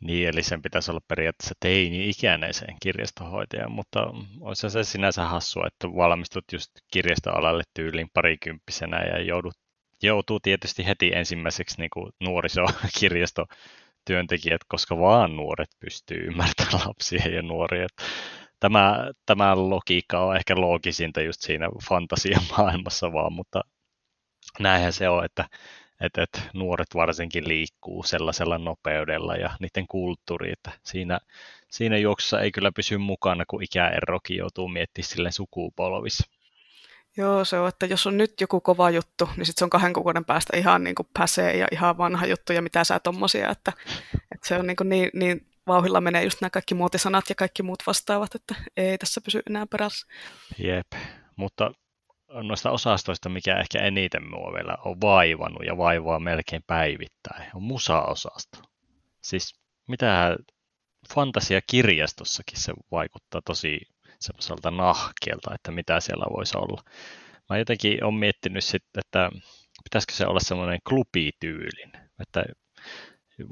Niin, 0.00 0.28
eli 0.28 0.42
sen 0.42 0.62
pitäisi 0.62 0.90
olla 0.90 1.00
periaatteessa 1.08 1.54
teini-ikäinen 1.60 2.50
kirjastohoitajan, 2.82 3.72
mutta 3.72 4.00
olisi 4.40 4.70
se 4.70 4.84
sinänsä 4.84 5.24
hassua, 5.24 5.66
että 5.66 5.88
valmistut 5.88 6.44
just 6.52 6.70
kirjastoalalle 6.92 7.62
tyyliin 7.74 8.10
parikymppisenä 8.14 9.02
ja 9.02 9.22
joudut, 9.22 9.54
joutuu 10.02 10.40
tietysti 10.40 10.86
heti 10.86 11.10
ensimmäiseksi 11.14 11.78
niin 11.78 11.90
kuin 11.90 12.12
nuorisokirjastotyöntekijät, 12.20 14.60
koska 14.68 14.98
vaan 14.98 15.36
nuoret 15.36 15.68
pystyy 15.80 16.18
ymmärtämään 16.18 16.80
lapsia 16.88 17.28
ja 17.28 17.42
nuoria. 17.42 17.86
Tämä, 18.60 19.10
tämä 19.26 19.56
logiikka 19.56 20.20
on 20.20 20.36
ehkä 20.36 20.54
loogisinta 20.56 21.22
just 21.22 21.40
siinä 21.40 21.68
fantasiamaailmassa 21.88 23.12
vaan, 23.12 23.32
mutta 23.32 23.60
näinhän 24.60 24.92
se 24.92 25.08
on, 25.08 25.24
että 25.24 25.48
että, 26.00 26.22
että 26.22 26.40
nuoret 26.54 26.94
varsinkin 26.94 27.48
liikkuu 27.48 28.02
sellaisella 28.02 28.58
nopeudella 28.58 29.36
ja 29.36 29.50
niiden 29.60 29.86
kulttuuri, 29.86 30.52
että 30.52 30.70
siinä, 30.84 31.18
siinä 31.70 31.98
juoksussa 31.98 32.40
ei 32.40 32.52
kyllä 32.52 32.72
pysy 32.72 32.96
mukana, 32.96 33.44
kun 33.46 33.62
ikäerokin 33.62 34.36
joutuu 34.36 34.68
miettimään 34.68 35.08
sille 35.08 35.30
sukupolvissa. 35.30 36.30
Joo, 37.16 37.44
se 37.44 37.58
on, 37.58 37.68
että 37.68 37.86
jos 37.86 38.06
on 38.06 38.16
nyt 38.16 38.40
joku 38.40 38.60
kova 38.60 38.90
juttu, 38.90 39.28
niin 39.36 39.46
sitten 39.46 39.58
se 39.58 39.64
on 39.64 39.70
kahden 39.70 39.92
kuukauden 39.92 40.24
päästä 40.24 40.56
ihan 40.56 40.84
niin 40.84 40.94
kuin 40.94 41.08
päsee 41.18 41.56
ja 41.56 41.68
ihan 41.72 41.98
vanha 41.98 42.26
juttu 42.26 42.52
ja 42.52 42.62
mitä 42.62 42.84
sä 42.84 43.00
tommosia, 43.00 43.50
että, 43.50 43.72
että 44.14 44.48
se 44.48 44.56
on 44.56 44.66
niin, 44.66 44.76
kuin 44.76 44.88
niin, 44.88 45.10
niin 45.14 45.46
vauhilla 45.66 46.00
menee 46.00 46.24
just 46.24 46.40
nämä 46.40 46.50
kaikki 46.50 46.74
muotisanat 46.74 47.24
ja 47.28 47.34
kaikki 47.34 47.62
muut 47.62 47.82
vastaavat, 47.86 48.34
että 48.34 48.54
ei 48.76 48.98
tässä 48.98 49.20
pysy 49.20 49.42
enää 49.50 49.66
perässä. 49.66 50.06
Jep, 50.58 50.86
mutta 51.36 51.70
noista 52.28 52.70
osastoista, 52.70 53.28
mikä 53.28 53.56
ehkä 53.56 53.78
eniten 53.78 54.30
mua 54.30 54.52
vielä 54.52 54.76
on 54.84 55.00
vaivannut 55.00 55.66
ja 55.66 55.76
vaivaa 55.76 56.20
melkein 56.20 56.62
päivittäin, 56.66 57.50
on 57.54 57.62
musa-osasto. 57.62 58.58
Siis 59.22 59.60
mitä 59.88 60.36
fantasiakirjastossakin 61.14 62.60
se 62.60 62.72
vaikuttaa 62.90 63.42
tosi 63.44 63.80
semmoiselta 64.20 64.70
nahkeelta, 64.70 65.54
että 65.54 65.70
mitä 65.70 66.00
siellä 66.00 66.26
voisi 66.36 66.58
olla. 66.58 66.82
Mä 67.50 67.58
jotenkin 67.58 68.04
olen 68.04 68.14
miettinyt 68.14 68.64
sitten, 68.64 69.00
että 69.00 69.30
pitäisikö 69.84 70.12
se 70.12 70.26
olla 70.26 70.40
semmoinen 70.40 70.78
klubityylin, 70.88 71.92
että 72.20 72.44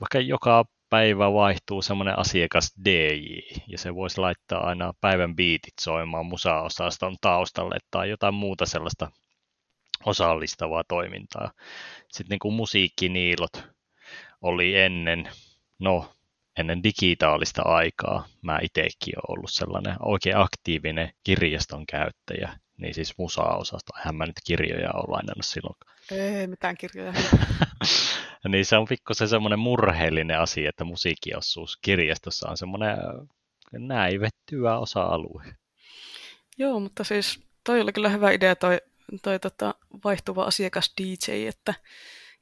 vaikka 0.01 0.19
joka 0.19 0.65
päivä 0.95 1.33
vaihtuu 1.33 1.83
semmoinen 1.83 2.19
asiakas 2.19 2.73
DJ, 2.85 3.39
ja 3.69 3.79
se 3.79 3.95
voisi 3.95 4.21
laittaa 4.21 4.67
aina 4.67 4.93
päivän 5.01 5.37
biitit 5.37 5.75
soimaan 5.81 6.27
musaosaston 6.27 7.17
taustalle 7.21 7.77
tai 7.91 8.11
jotain 8.11 8.35
muuta 8.35 8.67
sellaista 8.67 9.11
osallistavaa 10.07 10.85
toimintaa. 10.89 11.51
Sitten 12.13 12.39
niin 12.45 12.55
musiikkiniilot 12.55 13.53
oli 14.43 14.77
ennen, 14.77 15.29
no 15.79 16.13
ennen 16.59 16.83
digitaalista 16.83 17.63
aikaa. 17.63 18.27
Mä 18.43 18.59
itsekin 18.63 19.15
olen 19.17 19.39
ollut 19.39 19.51
sellainen 19.53 19.97
oikein 20.01 20.37
aktiivinen 20.37 21.13
kirjaston 21.25 21.87
käyttäjä, 21.87 22.59
niin 22.77 22.95
siis 22.95 23.19
musa-osasta. 23.19 23.99
Eihän 23.99 24.15
mä 24.17 24.27
nyt 24.27 24.41
kirjoja 24.45 24.93
ole 24.93 25.05
lainannut 25.09 25.45
silloin. 25.45 25.77
Ei 26.11 26.47
mitään 26.47 26.77
kirjoja. 26.77 27.13
niin 28.49 28.65
se 28.65 28.77
on 28.77 28.87
pikkusen 28.89 29.29
semmoinen 29.29 29.59
murheellinen 29.59 30.41
asia, 30.41 30.69
että 30.69 30.85
musiikkiosuus 30.85 31.79
kirjastossa 31.83 32.49
on 32.49 32.57
semmoinen 32.57 32.97
näivettyä 33.73 34.79
osa-alue. 34.79 35.45
Joo, 36.59 36.81
mutta 36.81 37.05
siis 37.05 37.41
toi 37.65 37.81
oli 37.81 37.93
kyllä 37.93 38.09
hyvä 38.09 38.31
idea 38.31 38.57
toi, 38.57 38.79
toi 39.23 39.41
tota, 39.41 39.75
vaihtuva 40.05 40.45
asiakas 40.45 40.95
DJ, 41.01 41.49
että 41.49 41.75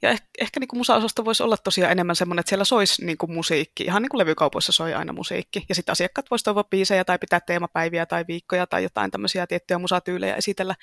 ja 0.03 0.09
ehkä, 0.09 0.27
ehkä 0.39 0.59
niin 0.59 0.69
musa-osasto 0.73 1.25
voisi 1.25 1.43
olla 1.43 1.57
tosiaan 1.57 1.91
enemmän 1.91 2.15
semmoinen, 2.15 2.39
että 2.39 2.49
siellä 2.49 2.65
soisi 2.65 3.05
niin 3.05 3.17
kuin 3.17 3.33
musiikki, 3.33 3.83
ihan 3.83 4.01
niin 4.01 4.09
kuin 4.09 4.19
levykaupoissa 4.19 4.71
soi 4.71 4.93
aina 4.93 5.13
musiikki. 5.13 5.65
Ja 5.69 5.75
sitten 5.75 5.91
asiakkaat 5.91 6.31
voisivat 6.31 6.45
toivoa 6.45 6.63
biisejä 6.63 7.05
tai 7.05 7.19
pitää 7.19 7.39
teemapäiviä 7.39 8.05
tai 8.05 8.25
viikkoja 8.27 8.67
tai 8.67 8.83
jotain 8.83 9.11
tämmöisiä 9.11 9.47
tiettyjä 9.47 9.77
musatyylejä 9.77 10.35
esitellä. 10.35 10.75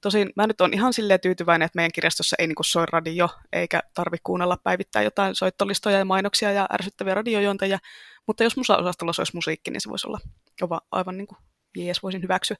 Tosin 0.00 0.32
mä 0.36 0.46
nyt 0.46 0.60
on 0.60 0.74
ihan 0.74 0.92
silleen 0.92 1.20
tyytyväinen, 1.20 1.66
että 1.66 1.76
meidän 1.76 1.92
kirjastossa 1.92 2.36
ei 2.38 2.46
niin 2.46 2.54
kuin 2.54 2.64
soi 2.64 2.86
radio, 2.92 3.28
eikä 3.52 3.82
tarvi 3.94 4.16
kuunnella 4.22 4.56
päivittää 4.56 5.02
jotain 5.02 5.34
soittolistoja 5.34 5.98
ja 5.98 6.04
mainoksia 6.04 6.52
ja 6.52 6.68
ärsyttäviä 6.72 7.14
radiojonteja. 7.14 7.78
Mutta 8.26 8.44
jos 8.44 8.56
musa-osastolla 8.56 9.12
soisi 9.12 9.34
musiikki, 9.34 9.70
niin 9.70 9.80
se 9.80 9.90
voisi 9.90 10.06
olla 10.06 10.80
aivan 10.90 11.16
niin 11.16 11.26
kuin 11.26 11.38
jees, 11.76 12.02
voisin 12.02 12.22
hyväksyä. 12.22 12.56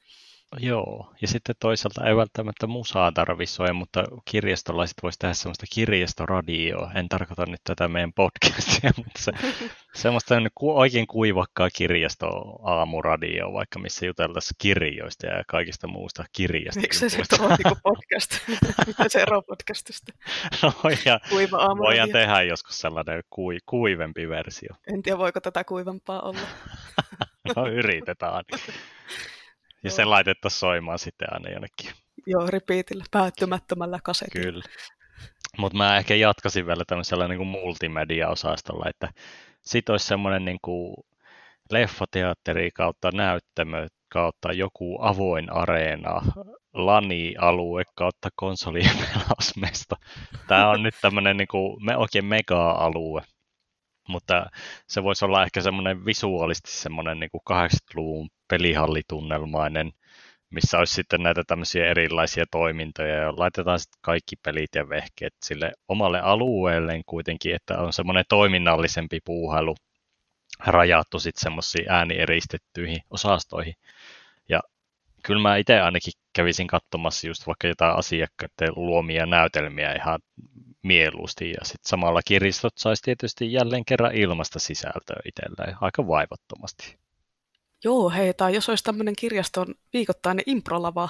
Joo, 0.58 1.12
ja 1.22 1.28
sitten 1.28 1.54
toisaalta 1.60 2.08
ei 2.08 2.16
välttämättä 2.16 2.66
musaa 2.66 3.12
tarvitse 3.12 3.72
mutta 3.72 4.04
kirjastolaiset 4.24 4.96
voisi 5.02 5.18
tehdä 5.18 5.34
semmoista 5.34 5.66
kirjastoradioa. 5.74 6.92
En 6.94 7.08
tarkoita 7.08 7.46
nyt 7.46 7.60
tätä 7.64 7.88
meidän 7.88 8.12
podcastia, 8.12 8.90
mutta 9.04 9.18
se, 9.18 9.32
semmoista 9.94 10.34
oikein 10.60 11.06
kuivakkaa 11.06 11.70
kirjasto 11.70 12.26
aamuradio, 12.62 13.52
vaikka 13.52 13.78
missä 13.78 14.06
juteltaisiin 14.06 14.56
kirjoista 14.58 15.26
ja 15.26 15.42
kaikista 15.46 15.86
muusta 15.86 16.24
kirjasta. 16.32 16.80
Miksi 16.80 17.10
se 17.10 17.22
on 17.40 17.48
niin 17.48 17.76
podcast? 17.82 18.30
Mitä 18.86 19.08
se 19.08 19.22
eroaa 19.22 19.42
podcastista? 19.42 20.12
No 20.62 20.72
ja 21.04 21.20
Kuiva 21.30 21.76
voidaan 21.78 22.10
tehdä 22.10 22.42
joskus 22.42 22.78
sellainen 22.78 23.22
kui, 23.30 23.58
kuivempi 23.66 24.28
versio. 24.28 24.74
En 24.94 25.02
tiedä, 25.02 25.18
voiko 25.18 25.40
tätä 25.40 25.64
kuivampaa 25.64 26.20
olla. 26.20 26.40
no 27.56 27.66
yritetään. 27.66 28.44
Ja 29.84 29.90
se 29.90 30.04
laitettaisiin 30.04 30.58
soimaan 30.60 30.98
sitten 30.98 31.28
aina 31.32 31.50
jonnekin. 31.50 31.90
Joo, 32.26 32.46
repeatillä, 32.46 33.04
päättymättömällä 33.10 33.98
kasetilla. 34.04 34.44
Kyllä. 34.44 34.64
Mutta 35.58 35.78
mä 35.78 35.96
ehkä 35.96 36.14
jatkasin 36.14 36.66
vielä 36.66 36.84
tämmöisellä 36.86 37.28
niin 37.28 37.46
multimedia-osastolla, 37.46 38.88
että 38.88 39.08
sit 39.60 39.88
olisi 39.88 40.06
semmoinen 40.06 40.44
niin 40.44 40.58
kuin 40.62 40.94
leffateatteri 41.70 42.70
kautta 42.70 43.10
näyttämö 43.14 43.86
kautta 44.08 44.52
joku 44.52 44.98
avoin 45.02 45.52
areena, 45.52 46.22
lani-alue 46.74 47.82
kautta 47.94 48.28
konsolien 48.34 48.96
pelausmesta. 48.96 49.96
Tämä 50.48 50.70
on 50.70 50.82
nyt 50.82 50.94
tämmöinen 51.00 51.36
niin 51.36 51.48
kuin, 51.48 51.84
me 51.84 51.96
oikein 51.96 52.24
mega-alue, 52.24 53.22
mutta 54.08 54.46
se 54.86 55.02
voisi 55.02 55.24
olla 55.24 55.42
ehkä 55.42 55.60
semmoinen 55.60 56.04
visuaalisesti 56.04 56.70
semmoinen 56.70 57.20
niin 57.20 57.30
kuin 57.30 57.42
80-luvun 57.52 58.28
pelihallitunnelmainen, 58.52 59.92
missä 60.50 60.78
olisi 60.78 60.94
sitten 60.94 61.22
näitä 61.22 61.42
tämmöisiä 61.46 61.86
erilaisia 61.86 62.44
toimintoja 62.50 63.14
ja 63.14 63.32
laitetaan 63.36 63.78
sitten 63.78 63.98
kaikki 64.02 64.36
pelit 64.36 64.74
ja 64.74 64.88
vehkeet 64.88 65.34
sille 65.42 65.72
omalle 65.88 66.20
alueelleen 66.20 67.02
kuitenkin, 67.06 67.54
että 67.54 67.78
on 67.78 67.92
semmoinen 67.92 68.24
toiminnallisempi 68.28 69.20
puuhailu 69.24 69.74
rajattu 70.66 71.20
sitten 71.20 71.42
semmoisiin 71.42 71.90
äänieristettyihin 71.90 73.00
osastoihin. 73.10 73.74
Ja 74.48 74.60
kyllä 75.22 75.42
mä 75.42 75.56
itse 75.56 75.80
ainakin 75.80 76.12
kävisin 76.32 76.66
katsomassa 76.66 77.26
just 77.26 77.46
vaikka 77.46 77.68
jotain 77.68 77.96
asiakkaiden 77.96 78.72
luomia 78.76 79.26
näytelmiä 79.26 79.94
ihan 79.94 80.20
mieluusti. 80.82 81.50
Ja 81.50 81.64
sitten 81.64 81.88
samalla 81.88 82.20
kiristot 82.24 82.72
saisi 82.76 83.02
tietysti 83.02 83.52
jälleen 83.52 83.84
kerran 83.84 84.14
ilmasta 84.14 84.58
sisältöä 84.58 85.20
itselleen 85.24 85.76
aika 85.80 86.06
vaivattomasti. 86.06 87.02
Joo, 87.84 88.10
hei, 88.10 88.34
tai 88.34 88.54
jos 88.54 88.68
olisi 88.68 88.84
tämmöinen 88.84 89.16
kirjaston 89.18 89.74
viikoittainen 89.92 90.42
improlava, 90.46 91.08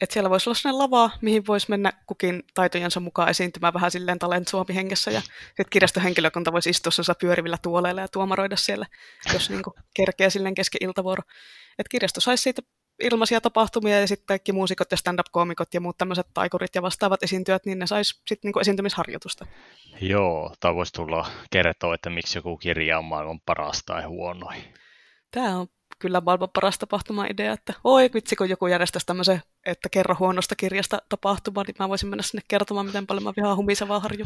että 0.00 0.12
siellä 0.12 0.30
voisi 0.30 0.48
olla 0.48 0.54
sellainen 0.54 0.78
lava, 0.78 1.10
mihin 1.20 1.46
voisi 1.46 1.70
mennä 1.70 1.92
kukin 2.06 2.42
taitojensa 2.54 3.00
mukaan 3.00 3.28
esiintymään 3.28 3.74
vähän 3.74 3.90
silleen 3.90 4.18
talent 4.18 4.48
suomi 4.48 4.74
hengessä 4.74 5.10
ja 5.10 5.20
sitten 5.20 5.66
kirjaston 5.70 6.02
henkilökunta 6.02 6.52
voisi 6.52 6.70
istua 6.70 7.14
pyörivillä 7.20 7.58
tuoleilla 7.62 8.00
ja 8.00 8.08
tuomaroida 8.08 8.56
siellä, 8.56 8.86
jos 9.32 9.50
niin 9.50 9.62
kerkeä 9.94 10.30
silleen 10.30 10.54
kesken 10.54 10.84
iltavuoro. 10.84 11.22
Että 11.78 11.90
kirjasto 11.90 12.20
saisi 12.20 12.42
siitä 12.42 12.62
ilmaisia 13.00 13.40
tapahtumia 13.40 14.00
ja 14.00 14.06
sitten 14.06 14.26
kaikki 14.26 14.52
muusikot 14.52 14.90
ja 14.90 14.96
stand-up-koomikot 14.96 15.74
ja 15.74 15.80
muut 15.80 15.98
tämmöiset 15.98 16.26
taikurit 16.34 16.74
ja 16.74 16.82
vastaavat 16.82 17.22
esiintyjät, 17.22 17.66
niin 17.66 17.78
ne 17.78 17.86
sais 17.86 18.08
sitten 18.08 18.38
niinku 18.48 18.58
esiintymisharjoitusta. 18.58 19.46
Joo, 20.00 20.54
tai 20.60 20.74
voisi 20.74 20.92
tulla 20.92 21.30
kertoa, 21.50 21.94
että 21.94 22.10
miksi 22.10 22.38
joku 22.38 22.56
kirja 22.56 22.98
on 22.98 23.04
maailman 23.04 23.40
paras 23.46 23.82
tai 23.86 24.04
huonoin. 24.04 24.62
Tämä 25.30 25.58
on 25.58 25.66
kyllä 25.98 26.20
maailman 26.20 26.48
paras 26.54 26.78
tapahtuma-idea, 26.78 27.52
että 27.52 27.74
oi 27.84 28.10
vitsi, 28.14 28.36
kun 28.36 28.48
joku 28.48 28.66
järjestäisi 28.66 29.06
tämmöisen, 29.06 29.42
että 29.66 29.88
kerro 29.88 30.16
huonosta 30.18 30.56
kirjasta 30.56 30.98
tapahtuma, 31.08 31.62
niin 31.66 31.74
mä 31.78 31.88
voisin 31.88 32.08
mennä 32.08 32.22
sinne 32.22 32.42
kertomaan, 32.48 32.86
miten 32.86 33.06
paljon 33.06 33.24
mä 33.24 33.32
vihaan 33.36 33.56
humisevaa 33.56 34.00
harju. 34.00 34.24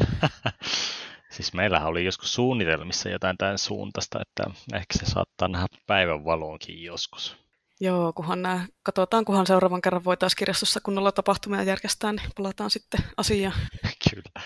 siis 1.35 1.53
meillähän 1.53 1.87
oli 1.87 2.05
joskus 2.05 2.33
suunnitelmissa 2.33 3.09
jotain 3.09 3.37
tämän 3.37 3.57
suuntaista, 3.57 4.19
että 4.21 4.43
ehkä 4.73 4.99
se 4.99 5.05
saattaa 5.05 5.47
nähdä 5.47 5.67
päivän 5.87 6.25
valoonkin 6.25 6.83
joskus. 6.83 7.37
Joo, 7.79 8.13
kunhan 8.13 8.41
nämä, 8.41 8.65
katsotaan, 8.83 9.25
kunhan 9.25 9.47
seuraavan 9.47 9.81
kerran 9.81 10.03
voitaisiin 10.03 10.37
kirjastossa 10.37 10.79
kunnolla 10.83 11.11
tapahtumia 11.11 11.63
järjestää, 11.63 12.11
niin 12.11 12.29
palataan 12.37 12.69
sitten 12.69 12.99
asiaan. 13.17 13.53
Kyllä. 14.09 14.45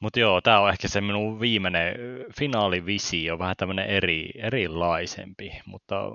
Mutta 0.00 0.20
joo, 0.20 0.40
tämä 0.40 0.60
on 0.60 0.70
ehkä 0.70 0.88
se 0.88 1.00
minun 1.00 1.40
viimeinen 1.40 1.94
finaalivisio, 2.38 3.38
vähän 3.38 3.56
tämmöinen 3.56 3.86
eri, 3.86 4.30
erilaisempi, 4.38 5.50
mutta 5.66 6.10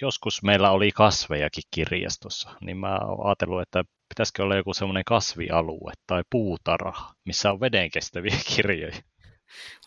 joskus 0.00 0.42
meillä 0.42 0.70
oli 0.70 0.92
kasvejakin 0.92 1.64
kirjastossa, 1.70 2.50
niin 2.60 2.76
mä 2.76 2.98
oon 2.98 3.26
ajatellut, 3.26 3.62
että 3.62 3.84
pitäisikö 4.08 4.42
olla 4.42 4.56
joku 4.56 4.74
semmoinen 4.74 5.04
kasvialue 5.06 5.92
tai 6.06 6.22
puutarha, 6.30 7.14
missä 7.24 7.50
on 7.50 7.60
vedenkestäviä 7.60 8.36
kirjoja. 8.56 8.96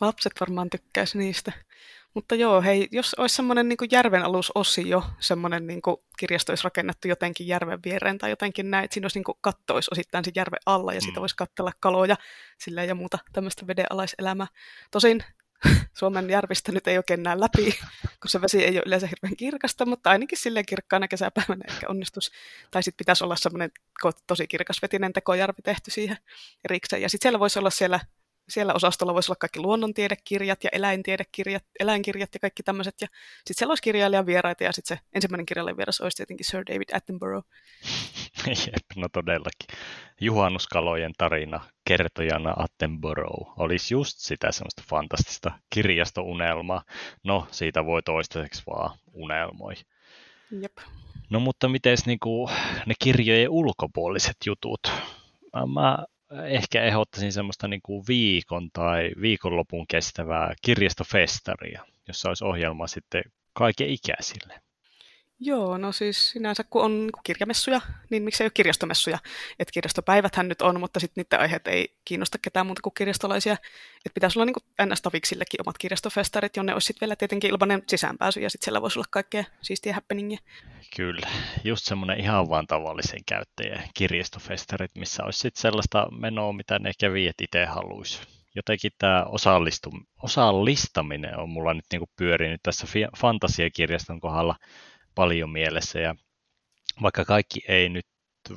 Lapset 0.01 0.33
varmaan 0.39 0.69
tykkäisi 0.69 1.17
niistä. 1.17 1.51
Mutta 2.13 2.35
joo, 2.35 2.61
hei, 2.61 2.87
jos 2.91 3.13
olisi 3.13 3.35
semmoinen 3.35 3.69
niin 3.69 3.77
järven 3.91 4.23
alusosio, 4.23 5.03
semmoinen 5.19 5.67
niin 5.67 5.81
kirjasto 6.19 6.51
olisi 6.51 6.63
rakennettu 6.63 7.07
jotenkin 7.07 7.47
järven 7.47 7.79
viereen 7.85 8.17
tai 8.17 8.29
jotenkin 8.29 8.71
näin, 8.71 8.85
että 8.85 8.93
siinä 8.93 9.05
olisi 9.05 9.19
niin 9.19 9.37
katto 9.41 9.73
olisi 9.73 9.89
osittain 9.91 10.25
se 10.25 10.31
järven 10.35 10.59
alla 10.65 10.93
ja 10.93 10.99
mm. 10.99 11.03
siitä 11.03 11.19
voisi 11.19 11.35
katsella 11.35 11.71
kaloja 11.79 12.15
sillä 12.59 12.83
ja 12.83 12.95
muuta 12.95 13.19
tämmöistä 13.33 13.67
vedenalaiselämää. 13.67 14.47
Tosin 14.91 15.23
Suomen 15.93 16.29
järvistä 16.29 16.71
nyt 16.71 16.87
ei 16.87 16.97
oikein 16.97 17.23
näe 17.23 17.39
läpi, 17.39 17.79
kun 18.01 18.29
se 18.29 18.41
vesi 18.41 18.65
ei 18.65 18.77
ole 18.77 18.83
yleensä 18.85 19.07
hirveän 19.07 19.35
kirkasta, 19.37 19.85
mutta 19.85 20.09
ainakin 20.09 20.37
silleen 20.37 20.65
kirkkaana 20.65 21.07
kesäpäivänä 21.07 21.65
ehkä 21.67 21.87
onnistus. 21.89 22.31
Tai 22.71 22.83
sitten 22.83 22.97
pitäisi 22.97 23.23
olla 23.23 23.35
semmoinen 23.35 23.71
tosi 24.27 24.47
kirkasvetinen 24.47 25.13
tekojärvi 25.13 25.61
tehty 25.63 25.91
siihen 25.91 26.17
erikseen. 26.65 27.01
Ja 27.01 27.09
sitten 27.09 27.25
siellä 27.25 27.39
voisi 27.39 27.59
olla 27.59 27.69
siellä 27.69 27.99
siellä 28.49 28.73
osastolla 28.73 29.13
voisi 29.13 29.31
olla 29.31 29.39
kaikki 29.39 29.59
luonnontiedekirjat 29.59 30.63
ja 30.63 30.69
eläintiedekirjat, 30.73 31.63
eläinkirjat 31.79 32.29
ja 32.33 32.39
kaikki 32.39 32.63
tämmöiset. 32.63 32.95
Ja 33.01 33.07
sitten 33.37 33.55
siellä 33.55 33.71
olisi 33.71 33.83
kirjailijan 33.83 34.25
vieraita 34.25 34.63
ja 34.63 34.71
sitten 34.71 34.97
se 34.97 35.03
ensimmäinen 35.13 35.45
kirjailijan 35.45 35.77
vieras 35.77 36.01
olisi 36.01 36.17
tietenkin 36.17 36.45
Sir 36.45 36.63
David 36.67 36.89
Attenborough. 36.93 37.47
Jep, 38.65 38.85
no 38.95 39.07
todellakin. 39.13 39.77
Juhannuskalojen 40.21 41.13
tarina 41.17 41.59
kertojana 41.85 42.53
Attenborough 42.57 43.53
olisi 43.59 43.93
just 43.93 44.17
sitä 44.19 44.51
semmoista 44.51 44.83
fantastista 44.89 45.51
kirjastounelmaa. 45.69 46.83
No, 47.23 47.47
siitä 47.51 47.85
voi 47.85 48.03
toistaiseksi 48.03 48.63
vaan 48.67 48.97
unelmoi. 49.13 49.73
Jep. 50.61 50.77
No 51.29 51.39
mutta 51.39 51.69
miten 51.69 51.97
niinku 52.05 52.49
ne 52.85 52.93
kirjojen 52.99 53.49
ulkopuoliset 53.49 54.37
jutut? 54.45 54.79
Mä 55.73 56.05
ehkä 56.45 56.83
ehdottaisin 56.83 57.33
semmoista 57.33 57.67
niin 57.67 57.81
kuin 57.83 58.03
viikon 58.07 58.69
tai 58.73 59.11
viikonlopun 59.21 59.87
kestävää 59.87 60.53
kirjastofestaria, 60.61 61.85
jossa 62.07 62.29
olisi 62.29 62.45
ohjelma 62.45 62.87
sitten 62.87 63.23
kaiken 63.53 63.89
ikäisille. 63.89 64.66
Joo, 65.39 65.77
no 65.77 65.91
siis 65.91 66.29
sinänsä 66.29 66.63
kun 66.69 66.83
on 66.83 67.09
kirjamessuja, 67.23 67.81
niin 68.09 68.23
miksei 68.23 68.45
ole 68.45 68.51
kirjastomessuja. 68.53 69.19
Että 69.59 69.71
kirjastopäiväthän 69.71 70.47
nyt 70.47 70.61
on, 70.61 70.79
mutta 70.79 70.99
sitten 70.99 71.23
niiden 71.23 71.39
aiheet 71.39 71.67
ei 71.67 71.97
kiinnosta 72.05 72.37
ketään 72.37 72.65
muuta 72.65 72.81
kuin 72.81 72.93
kirjastolaisia. 72.97 73.53
Että 73.53 74.13
pitäisi 74.13 74.39
olla 74.39 74.45
niin 74.45 74.91
NS-taviksillekin 74.93 75.61
omat 75.65 75.77
kirjastofestarit, 75.77 76.57
jonne 76.57 76.73
olisi 76.73 76.85
sitten 76.85 77.05
vielä 77.05 77.15
tietenkin 77.15 77.49
ilmainen 77.49 77.83
sisäänpääsy 77.87 78.39
ja 78.39 78.49
sitten 78.49 78.65
siellä 78.65 78.81
voisi 78.81 78.99
olla 78.99 79.07
kaikkea 79.11 79.43
siistiä 79.61 79.93
happeningia. 79.93 80.39
Kyllä, 80.95 81.27
just 81.63 81.85
semmoinen 81.85 82.19
ihan 82.19 82.49
vaan 82.49 82.67
tavallisen 82.67 83.25
käyttäjän 83.25 83.83
kirjastofestarit, 83.93 84.91
missä 84.95 85.23
olisi 85.23 85.39
sitten 85.39 85.61
sellaista 85.61 86.07
menoa, 86.11 86.53
mitä 86.53 86.79
ne 86.79 86.91
kävijät 86.99 87.41
itse 87.41 87.65
haluaisi 87.65 88.19
jotenkin 88.55 88.91
tämä 88.97 89.25
osallistaminen 90.23 91.39
on 91.39 91.49
mulla 91.49 91.73
nyt 91.73 91.85
niin 91.91 91.99
kuin 91.99 92.09
pyörinyt 92.15 92.63
tässä 92.63 92.87
fantasiakirjaston 93.17 94.19
kohdalla 94.19 94.55
paljon 95.17 95.49
mielessä 95.49 95.99
ja 95.99 96.15
vaikka 97.01 97.25
kaikki 97.25 97.59
ei 97.67 97.89
nyt 97.89 98.05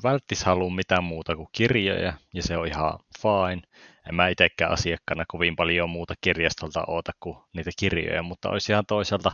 välttis 0.03 0.44
halua 0.44 0.70
mitään 0.70 1.05
muuta 1.05 1.37
kuin 1.37 1.49
kirjoja, 1.53 2.12
ja 2.35 2.42
se 2.42 2.57
on 2.57 2.66
ihan 2.66 2.99
fine. 3.23 3.62
En 4.09 4.14
mä 4.14 4.29
itsekään 4.29 4.73
asiakkaana 4.73 5.25
kovin 5.29 5.57
paljon 5.57 5.90
muuta 5.90 6.14
kirjastolta 6.20 6.85
oota 6.87 7.12
kuin 7.20 7.37
niitä 7.57 7.70
kirjoja, 7.79 8.23
mutta 8.23 8.51
olisi 8.51 8.73
ihan 8.73 8.87
toisaalta 8.87 9.33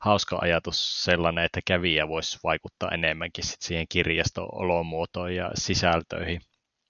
hauska 0.00 0.38
ajatus 0.40 1.04
sellainen, 1.04 1.44
että 1.44 1.60
kävijä 1.66 2.08
voisi 2.08 2.38
vaikuttaa 2.44 2.90
enemmänkin 2.90 3.44
sit 3.44 3.62
siihen 3.62 3.86
kirjasto-olomuotoon 3.88 5.34
ja 5.34 5.50
sisältöihin. 5.54 6.40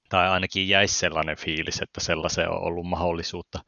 Tai 0.09 0.29
ainakin 0.29 0.69
jäisi 0.69 0.99
sellainen 0.99 1.37
fiilis, 1.37 1.83
että 1.83 2.01
sellaiseen 2.01 2.51
on 2.51 2.63
ollut 2.63 2.87
mahdollisuutta 2.87 3.65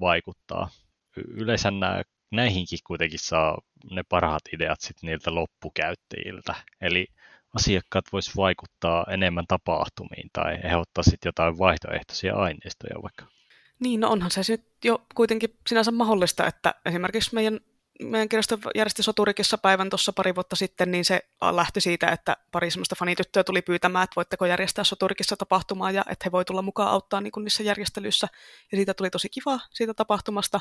vaikuttaa. 0.00 0.68
Yleensä 1.16 1.70
nämä 1.70 2.02
näihinkin 2.30 2.78
kuitenkin 2.86 3.18
saa 3.18 3.58
ne 3.90 4.02
parhaat 4.08 4.42
ideat 4.54 4.80
sit 4.80 4.96
niiltä 5.02 5.34
loppukäyttäjiltä. 5.34 6.54
Eli 6.80 7.06
asiakkaat 7.54 8.04
vois 8.12 8.36
vaikuttaa 8.36 9.06
enemmän 9.10 9.44
tapahtumiin 9.48 10.30
tai 10.32 10.58
ehdottaa 10.64 11.04
sitten 11.04 11.28
jotain 11.28 11.58
vaihtoehtoisia 11.58 12.34
aineistoja 12.34 13.02
vaikka. 13.02 13.26
Niin, 13.80 14.00
no 14.00 14.10
onhan 14.10 14.30
se 14.30 14.40
nyt 14.48 14.64
jo 14.84 15.06
kuitenkin 15.14 15.56
sinänsä 15.66 15.90
mahdollista, 15.90 16.46
että 16.46 16.74
esimerkiksi 16.86 17.34
meidän, 17.34 17.60
meidän 18.02 18.28
kirjasto 18.28 18.58
järjesti 18.74 19.02
Soturikissa 19.02 19.58
päivän 19.58 19.90
tuossa 19.90 20.12
pari 20.12 20.34
vuotta 20.34 20.56
sitten, 20.56 20.90
niin 20.90 21.04
se 21.04 21.20
lähti 21.52 21.80
siitä, 21.80 22.08
että 22.08 22.36
pari 22.52 22.70
semmoista 22.70 22.96
fanityttöä 22.98 23.44
tuli 23.44 23.62
pyytämään, 23.62 24.04
että 24.04 24.16
voitteko 24.16 24.46
järjestää 24.46 24.84
Soturikissa 24.84 25.36
tapahtumaa 25.36 25.90
ja 25.90 26.04
että 26.10 26.22
he 26.24 26.32
voi 26.32 26.44
tulla 26.44 26.62
mukaan 26.62 26.90
auttaa 26.90 27.20
niin 27.20 27.32
niissä 27.42 27.62
järjestelyissä. 27.62 28.28
Ja 28.72 28.76
siitä 28.76 28.94
tuli 28.94 29.10
tosi 29.10 29.28
kiva 29.28 29.60
siitä 29.70 29.94
tapahtumasta. 29.94 30.60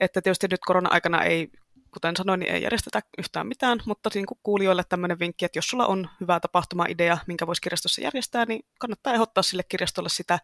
Että 0.00 0.22
tietysti 0.22 0.46
nyt 0.50 0.60
korona-aikana 0.66 1.22
ei, 1.22 1.48
kuten 1.92 2.16
sanoin, 2.16 2.40
niin 2.40 2.52
ei 2.52 2.62
järjestetä 2.62 3.02
yhtään 3.18 3.46
mitään, 3.46 3.78
mutta 3.86 4.10
niin 4.14 4.26
kuin 4.26 4.38
kuulijoille 4.42 4.84
tämmöinen 4.88 5.18
vinkki, 5.18 5.44
että 5.44 5.58
jos 5.58 5.68
sulla 5.68 5.86
on 5.86 6.08
hyvä 6.20 6.40
tapahtuma-idea, 6.40 7.18
minkä 7.26 7.46
voisi 7.46 7.62
kirjastossa 7.62 8.00
järjestää, 8.00 8.44
niin 8.44 8.64
kannattaa 8.78 9.14
ehdottaa 9.14 9.42
sille 9.42 9.62
kirjastolle 9.62 10.08
sitä, 10.08 10.38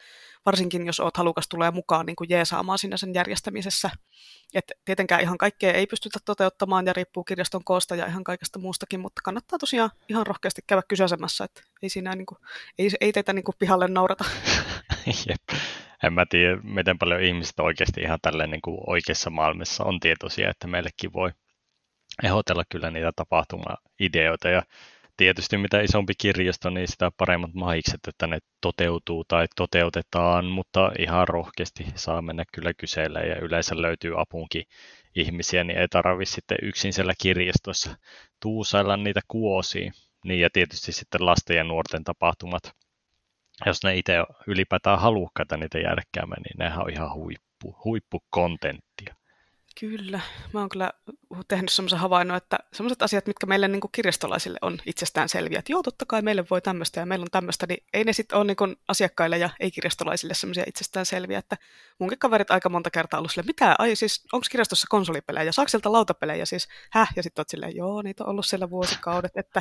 varsinkin 0.46 0.86
jos 0.86 1.00
oot 1.00 1.16
halukas 1.16 1.48
tulee 1.48 1.70
mukaan 1.70 2.06
niin 2.06 2.16
kuin 2.16 2.30
jeesaamaan 2.30 2.78
sinne 2.78 2.96
sen 2.96 3.14
järjestämisessä. 3.14 3.90
Et 4.54 4.72
tietenkään 4.84 5.20
ihan 5.20 5.38
kaikkea 5.38 5.72
ei 5.72 5.86
pystytä 5.86 6.18
toteuttamaan 6.24 6.86
ja 6.86 6.92
riippuu 6.92 7.24
kirjaston 7.24 7.64
koosta 7.64 7.96
ja 7.96 8.06
ihan 8.06 8.24
kaikesta 8.24 8.58
muustakin, 8.58 9.00
mutta 9.00 9.20
kannattaa 9.24 9.58
tosiaan 9.58 9.90
ihan 10.08 10.26
rohkeasti 10.26 10.62
käydä 10.66 10.82
kysäsemässä, 10.88 11.44
että 11.44 11.62
ei, 11.82 11.88
siinä 11.88 12.14
niin 12.14 12.26
kuin, 12.26 12.38
ei, 12.78 12.90
ei 13.00 13.12
teitä 13.12 13.32
niin 13.32 13.44
kuin 13.44 13.56
pihalle 13.58 13.88
naurata. 13.88 14.24
Jep 15.28 15.60
en 16.02 16.12
mä 16.12 16.26
tiedä, 16.30 16.58
miten 16.62 16.98
paljon 16.98 17.22
ihmiset 17.22 17.60
oikeasti 17.60 18.00
ihan 18.00 18.18
tälleen 18.22 18.50
niin 18.50 18.62
kuin 18.62 18.78
oikeassa 18.86 19.30
maailmassa 19.30 19.84
on 19.84 20.00
tietoisia, 20.00 20.50
että 20.50 20.66
meillekin 20.66 21.12
voi 21.12 21.30
ehdotella 22.22 22.64
kyllä 22.68 22.90
niitä 22.90 23.12
tapahtuma-ideoita 23.16 24.48
ja 24.48 24.62
tietysti 25.16 25.56
mitä 25.56 25.80
isompi 25.80 26.12
kirjasto, 26.18 26.70
niin 26.70 26.88
sitä 26.88 27.10
paremmat 27.16 27.54
mahikset, 27.54 28.00
että 28.08 28.26
ne 28.26 28.38
toteutuu 28.60 29.24
tai 29.24 29.46
toteutetaan, 29.56 30.44
mutta 30.44 30.92
ihan 30.98 31.28
rohkeasti 31.28 31.86
saa 31.94 32.22
mennä 32.22 32.44
kyllä 32.52 32.74
kyselemään 32.74 33.28
ja 33.28 33.36
yleensä 33.36 33.82
löytyy 33.82 34.20
apunkin 34.20 34.64
ihmisiä, 35.14 35.64
niin 35.64 35.78
ei 35.78 35.88
tarvitse 35.88 36.34
sitten 36.34 36.58
yksin 36.62 36.92
siellä 36.92 37.14
kirjastossa 37.22 37.96
tuusailla 38.42 38.96
niitä 38.96 39.20
kuosia. 39.28 39.92
Niin 40.24 40.40
ja 40.40 40.50
tietysti 40.52 40.92
sitten 40.92 41.26
lasten 41.26 41.56
ja 41.56 41.64
nuorten 41.64 42.04
tapahtumat 42.04 42.62
jos 43.66 43.84
ne 43.84 43.96
itse 43.96 44.14
ylipäätään 44.46 45.00
halukkaita 45.00 45.56
niitä 45.56 45.78
järkkäämään, 45.78 46.42
niin 46.42 46.58
nehän 46.58 46.84
on 46.84 46.90
ihan 46.90 47.14
huippu, 47.14 47.76
huippukontenttia. 47.84 49.14
Kyllä. 49.80 50.20
Mä 50.52 50.60
oon 50.60 50.68
kyllä 50.68 50.90
tehnyt 51.48 51.70
semmoisen 51.70 51.98
havainnon, 51.98 52.36
että 52.36 52.58
semmoiset 52.72 53.02
asiat, 53.02 53.26
mitkä 53.26 53.46
meille 53.46 53.68
niin 53.68 53.80
kirjastolaisille 53.92 54.58
on 54.62 54.78
itsestään 54.86 55.28
selviä, 55.28 55.58
että 55.58 55.72
joo, 55.72 55.82
totta 55.82 56.04
kai 56.08 56.22
meille 56.22 56.44
voi 56.50 56.60
tämmöistä 56.60 57.00
ja 57.00 57.06
meillä 57.06 57.22
on 57.22 57.30
tämmöistä, 57.30 57.66
niin 57.68 57.84
ei 57.92 58.04
ne 58.04 58.12
sitten 58.12 58.38
ole 58.38 58.44
niin 58.44 58.76
asiakkaille 58.88 59.38
ja 59.38 59.50
ei-kirjastolaisille 59.60 60.34
semmoisia 60.34 60.64
itsestään 60.66 61.06
selviä, 61.06 61.38
että 61.38 61.56
munkin 61.98 62.18
kaverit 62.18 62.50
aika 62.50 62.68
monta 62.68 62.90
kertaa 62.90 63.18
ollut 63.18 63.30
silleen, 63.30 63.46
mitä, 63.46 63.74
ai 63.78 63.96
siis, 63.96 64.24
onko 64.32 64.46
kirjastossa 64.50 64.86
konsolipelejä, 64.90 65.52
saako 65.52 65.68
sieltä 65.68 65.92
lautapelejä, 65.92 66.44
siis, 66.44 66.68
häh, 66.90 67.12
ja 67.16 67.22
sitten 67.22 67.40
oot 67.40 67.48
silleen, 67.48 67.76
joo, 67.76 68.02
niitä 68.02 68.24
on 68.24 68.30
ollut 68.30 68.46
siellä 68.46 68.70
vuosikaudet, 68.70 69.36
että... 69.36 69.60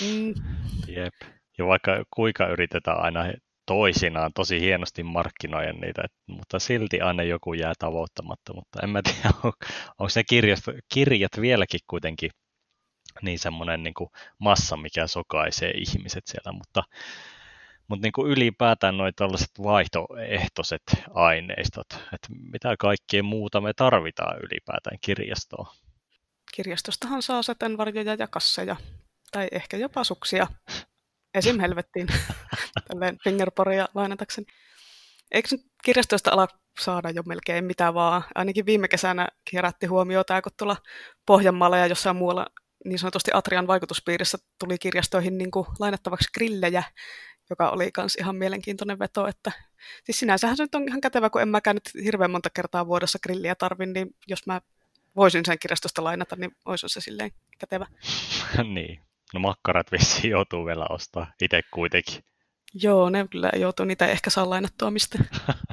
Mm. 0.00 0.34
Jep. 0.88 1.14
Ja 1.58 1.66
vaikka 1.66 2.04
kuinka 2.10 2.46
yritetään 2.46 3.00
aina 3.00 3.24
toisinaan 3.66 4.32
tosi 4.34 4.60
hienosti 4.60 5.02
markkinoida 5.02 5.72
niitä, 5.72 6.02
mutta 6.26 6.58
silti 6.58 7.00
aina 7.00 7.22
joku 7.22 7.54
jää 7.54 7.72
tavoittamatta. 7.78 8.54
Mutta 8.54 8.78
en 8.82 8.90
mä 8.90 9.02
tiedä, 9.02 9.28
on, 9.44 9.52
onko 9.98 10.12
ne 10.16 10.24
kirjat, 10.24 10.60
kirjat 10.94 11.32
vieläkin 11.40 11.80
kuitenkin 11.86 12.30
niin 13.22 13.38
semmoinen 13.38 13.82
niin 13.82 13.94
kuin 13.94 14.10
massa, 14.38 14.76
mikä 14.76 15.06
sokaisee 15.06 15.70
ihmiset 15.70 16.26
siellä, 16.26 16.52
mutta, 16.52 16.82
mutta 17.88 18.02
niin 18.02 18.12
kuin 18.12 18.30
ylipäätään 18.30 18.96
noin 18.96 19.12
tällaiset 19.16 19.50
vaihtoehtoiset 19.62 20.82
aineistot, 21.14 21.86
että 21.92 22.28
mitä 22.52 22.74
kaikkea 22.78 23.22
muuta 23.22 23.60
me 23.60 23.72
tarvitaan 23.76 24.38
ylipäätään 24.38 24.98
kirjastoon. 25.00 25.66
Kirjastostahan 26.54 27.22
saa 27.22 27.42
sateenvarjoja 27.42 28.14
ja 28.18 28.26
kasseja, 28.26 28.76
tai 29.32 29.48
ehkä 29.52 29.76
jopa 29.76 30.04
suksia 30.04 30.46
esim. 31.34 31.60
helvettiin, 31.60 32.06
tälleen 32.88 33.18
fingerporia 33.24 33.88
lainatakseni. 33.94 34.46
Eikö 35.30 35.48
nyt 35.52 35.66
kirjastoista 35.84 36.30
ala 36.30 36.48
saada 36.80 37.10
jo 37.10 37.22
melkein 37.26 37.64
mitä 37.64 37.94
vaan? 37.94 38.22
Ainakin 38.34 38.66
viime 38.66 38.88
kesänä 38.88 39.28
kerätti 39.50 39.86
huomiota, 39.86 40.42
kun 40.42 40.52
tuolla 40.56 40.76
Pohjanmaalla 41.26 41.78
ja 41.78 41.86
jossain 41.86 42.16
muualla 42.16 42.46
niin 42.84 42.98
sanotusti 42.98 43.30
Atrian 43.34 43.66
vaikutuspiirissä 43.66 44.38
tuli 44.58 44.78
kirjastoihin 44.78 45.38
niin 45.38 45.50
kuin 45.50 45.66
lainattavaksi 45.78 46.28
grillejä, 46.34 46.82
joka 47.50 47.70
oli 47.70 47.90
myös 47.96 48.16
ihan 48.16 48.36
mielenkiintoinen 48.36 48.98
veto. 48.98 49.26
Että, 49.26 49.52
siis 50.04 50.18
sinänsähän 50.18 50.56
se 50.56 50.62
nyt 50.62 50.74
on 50.74 50.88
ihan 50.88 51.00
kätevä, 51.00 51.30
kun 51.30 51.42
en 51.42 51.48
mäkään 51.48 51.76
nyt 51.76 52.04
hirveän 52.04 52.30
monta 52.30 52.50
kertaa 52.50 52.86
vuodessa 52.86 53.18
grilliä 53.22 53.54
tarvin, 53.54 53.92
niin 53.92 54.16
jos 54.26 54.46
mä 54.46 54.60
voisin 55.16 55.44
sen 55.46 55.58
kirjastosta 55.58 56.04
lainata, 56.04 56.36
niin 56.36 56.56
olisi 56.64 56.88
se 56.88 57.00
silleen 57.00 57.30
kätevä. 57.58 57.86
niin, 58.74 59.00
No 59.34 59.40
makkarat 59.40 59.92
vissiin 59.92 60.30
joutuu 60.30 60.66
vielä 60.66 60.86
ostaa 60.90 61.32
itse 61.42 61.60
kuitenkin. 61.70 62.24
Joo, 62.74 63.10
ne 63.10 63.26
kyllä 63.30 63.50
joutuu, 63.56 63.86
niitä 63.86 64.06
ehkä 64.06 64.30
saa 64.30 64.50
lainattua 64.50 64.90
mistä. 64.90 65.18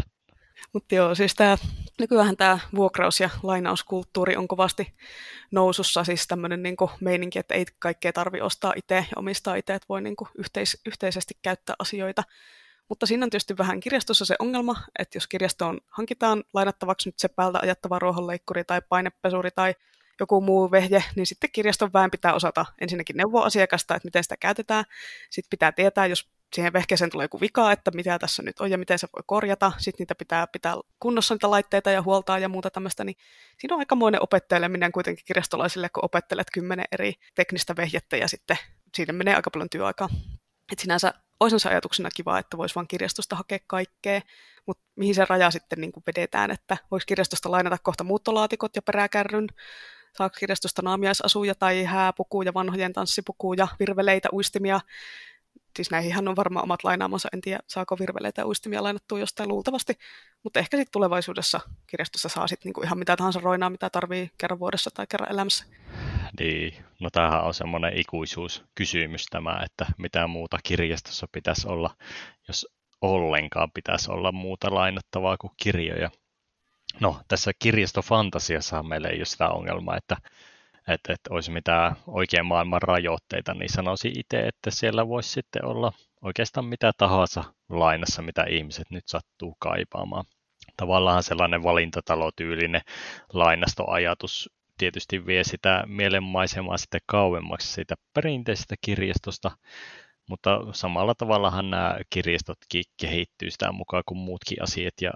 Mutta 0.74 0.96
joo, 0.96 1.16
siis 1.16 1.36
tää, 1.36 1.58
nykyään 2.00 2.38
tämä 2.38 2.60
vuokraus- 2.76 3.20
ja 3.20 3.30
lainauskulttuuri 3.44 4.36
on 4.36 4.48
kovasti 4.48 4.94
nousussa, 5.52 6.04
siis 6.04 6.28
tämmöinen 6.28 6.64
niinku 6.64 6.92
meininki, 7.02 7.40
että 7.40 7.54
ei 7.54 7.66
kaikkea 7.80 8.14
tarvi 8.14 8.42
ostaa 8.42 8.74
itse 8.76 8.96
ja 8.96 9.04
omistaa 9.16 9.56
itse, 9.56 9.74
että 9.74 9.86
voi 9.90 10.02
niinku 10.02 10.28
yhteis- 10.38 10.82
yhteisesti 10.86 11.34
käyttää 11.42 11.76
asioita. 11.80 12.24
Mutta 12.90 13.06
siinä 13.06 13.24
on 13.24 13.30
tietysti 13.30 13.58
vähän 13.58 13.80
kirjastossa 13.80 14.26
se 14.26 14.36
ongelma, 14.40 14.76
että 15.00 15.18
jos 15.18 15.28
kirjastoon 15.28 15.80
hankitaan 15.88 16.44
lainattavaksi 16.54 17.10
nyt 17.10 17.20
se 17.20 17.28
päältä 17.28 17.60
ajattava 17.62 18.00
ruohonleikkuri 18.00 18.64
tai 18.64 18.82
painepesuri 18.90 19.50
tai 19.56 19.76
joku 20.22 20.42
muu 20.42 20.72
vehje, 20.72 21.04
niin 21.16 21.26
sitten 21.26 21.50
kirjaston 21.52 21.94
väen 21.94 22.12
pitää 22.12 22.34
osata 22.34 22.66
ensinnäkin 22.82 23.18
neuvoa 23.18 23.46
asiakasta, 23.46 23.96
että 23.96 24.08
miten 24.08 24.24
sitä 24.24 24.38
käytetään. 24.38 24.86
Sitten 25.30 25.50
pitää 25.50 25.72
tietää, 25.72 26.06
jos 26.06 26.30
siihen 26.54 26.74
vehkeeseen 26.74 27.12
tulee 27.12 27.24
joku 27.24 27.42
vika, 27.42 27.72
että 27.72 27.92
mitä 27.92 28.20
tässä 28.20 28.44
nyt 28.44 28.60
on 28.60 28.72
ja 28.72 28.78
miten 28.78 29.00
se 29.00 29.08
voi 29.16 29.24
korjata. 29.26 29.72
Sitten 29.78 30.04
niitä 30.04 30.16
pitää 30.16 30.48
pitää 30.48 30.76
kunnossa 31.00 31.34
niitä 31.34 31.52
laitteita 31.52 31.92
ja 31.92 32.02
huoltaa 32.02 32.40
ja 32.40 32.50
muuta 32.50 32.70
tämmöistä. 32.70 33.04
Niin 33.04 33.16
siinä 33.58 33.76
on 33.76 33.80
aikamoinen 33.80 34.24
opetteleminen 34.24 34.92
kuitenkin 34.92 35.26
kirjastolaisille, 35.26 35.90
kun 35.90 36.06
opettelet 36.06 36.48
kymmenen 36.54 36.86
eri 36.92 37.14
teknistä 37.36 37.76
vehjettä 37.76 38.18
ja 38.18 38.28
sitten 38.28 38.58
siinä 38.96 39.14
menee 39.14 39.36
aika 39.36 39.52
paljon 39.52 39.70
työaikaa. 39.70 40.10
Et 40.72 40.80
sinänsä 40.80 41.14
olisi 41.40 41.60
se 41.60 41.70
ajatuksena 41.70 42.10
kiva, 42.16 42.40
että 42.40 42.58
voisi 42.58 42.76
vain 42.76 42.88
kirjastosta 42.88 43.36
hakea 43.36 43.60
kaikkea, 43.68 44.22
mutta 44.66 44.84
mihin 44.96 45.16
se 45.16 45.26
raja 45.30 45.52
sitten 45.52 45.82
niin 45.82 45.92
kuin 45.92 46.04
vedetään, 46.08 46.52
että 46.52 46.78
voisi 46.92 47.08
kirjastosta 47.08 47.52
lainata 47.52 47.78
kohta 47.84 48.04
muuttolaatikot 48.04 48.76
ja 48.76 48.82
peräkärryn, 48.82 49.48
saako 50.18 50.36
kirjastosta 50.40 50.82
naamiaisasuja 50.82 51.56
tai 51.56 51.84
hääpukuja, 51.84 52.54
vanhojen 52.54 52.94
tanssipukuja, 52.94 53.68
virveleitä, 53.80 54.30
uistimia. 54.34 54.80
Siis 55.76 55.92
näihin 55.92 56.28
on 56.28 56.36
varmaan 56.36 56.64
omat 56.64 56.84
lainaamansa, 56.84 57.30
en 57.34 57.42
tiedä 57.42 57.60
saako 57.68 58.00
virveleitä 58.00 58.42
ja 58.42 58.48
uistimia 58.48 58.84
lainattua 58.84 59.20
jostain 59.20 59.50
luultavasti, 59.50 59.98
mutta 60.44 60.60
ehkä 60.60 60.78
sitten 60.78 60.92
tulevaisuudessa 60.92 61.60
kirjastossa 61.88 62.30
saa 62.30 62.48
sitten 62.48 62.70
niinku 62.70 62.82
ihan 62.82 63.00
mitä 63.00 63.16
tahansa 63.16 63.40
roinaa, 63.40 63.70
mitä 63.70 63.90
tarvii 63.90 64.32
kerran 64.38 64.60
vuodessa 64.60 64.90
tai 64.94 65.06
kerran 65.10 65.32
elämässä. 65.32 65.66
Niin, 66.40 66.86
no 67.00 67.10
tämähän 67.10 67.44
on 67.44 67.54
semmoinen 67.54 67.98
ikuisuuskysymys 67.98 69.26
tämä, 69.26 69.62
että 69.66 69.86
mitä 69.98 70.28
muuta 70.28 70.58
kirjastossa 70.64 71.28
pitäisi 71.32 71.68
olla, 71.68 71.96
jos 72.48 72.68
ollenkaan 73.02 73.72
pitäisi 73.72 74.12
olla 74.12 74.32
muuta 74.32 74.74
lainattavaa 74.74 75.38
kuin 75.38 75.54
kirjoja. 75.58 76.10
No, 77.00 77.22
tässä 77.28 77.52
kirjastofantasiassa 77.60 78.84
meillä 78.84 79.08
ei 79.08 79.18
ole 79.18 79.26
sitä 79.26 79.50
ongelmaa, 79.50 79.98
että, 79.98 80.18
että, 80.88 81.14
että 81.14 81.34
olisi 81.34 81.52
mitään 81.52 81.96
oikein 82.08 82.46
maailman 82.46 82.82
rajoitteita, 82.82 83.54
niin 83.54 83.70
sanoisin 83.70 84.20
itse, 84.20 84.40
että 84.40 84.72
siellä 84.72 85.08
voisi 85.08 85.30
sitten 85.30 85.66
olla 85.66 85.92
oikeastaan 86.22 86.66
mitä 86.66 86.92
tahansa 86.98 87.44
lainassa, 87.70 88.22
mitä 88.22 88.44
ihmiset 88.50 88.90
nyt 88.90 89.08
sattuu 89.08 89.56
kaipaamaan. 89.60 90.26
Tavallaan 90.78 91.24
sellainen 91.24 91.64
valintatalotyylinen 91.64 92.82
lainastoajatus 93.34 94.50
tietysti 94.78 95.26
vie 95.26 95.44
sitä 95.44 95.84
mielenmaisemaa 95.88 96.78
sitten 96.78 97.02
kauemmaksi 97.06 97.74
siitä 97.74 97.96
perinteisestä 98.14 98.76
kirjastosta, 98.82 99.52
mutta 100.30 100.60
samalla 100.72 101.16
tavallahan 101.16 101.70
nämä 101.70 101.96
kirjastotkin 102.10 102.84
kehittyy 103.02 103.52
sitä 103.52 103.72
mukaan 103.72 104.04
kuin 104.06 104.18
muutkin 104.18 104.64
asiat 104.64 104.94
ja 105.02 105.12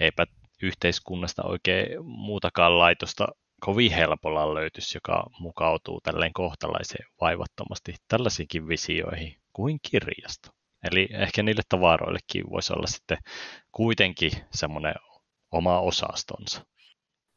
eipä 0.00 0.26
yhteiskunnasta 0.62 1.42
oikein 1.42 2.04
muutakaan 2.04 2.78
laitosta 2.78 3.28
kovin 3.60 3.92
helpolla 3.92 4.54
löytyisi, 4.54 4.96
joka 4.96 5.26
mukautuu 5.40 6.00
tälleen 6.00 6.32
kohtalaiseen 6.32 7.06
vaivattomasti 7.20 7.94
tällaisiinkin 8.08 8.68
visioihin 8.68 9.36
kuin 9.52 9.78
kirjasto. 9.90 10.50
Eli 10.90 11.08
ehkä 11.10 11.42
niille 11.42 11.62
tavaroillekin 11.68 12.50
voisi 12.50 12.72
olla 12.72 12.86
sitten 12.86 13.18
kuitenkin 13.72 14.32
semmoinen 14.50 14.94
oma 15.50 15.80
osastonsa. 15.80 16.66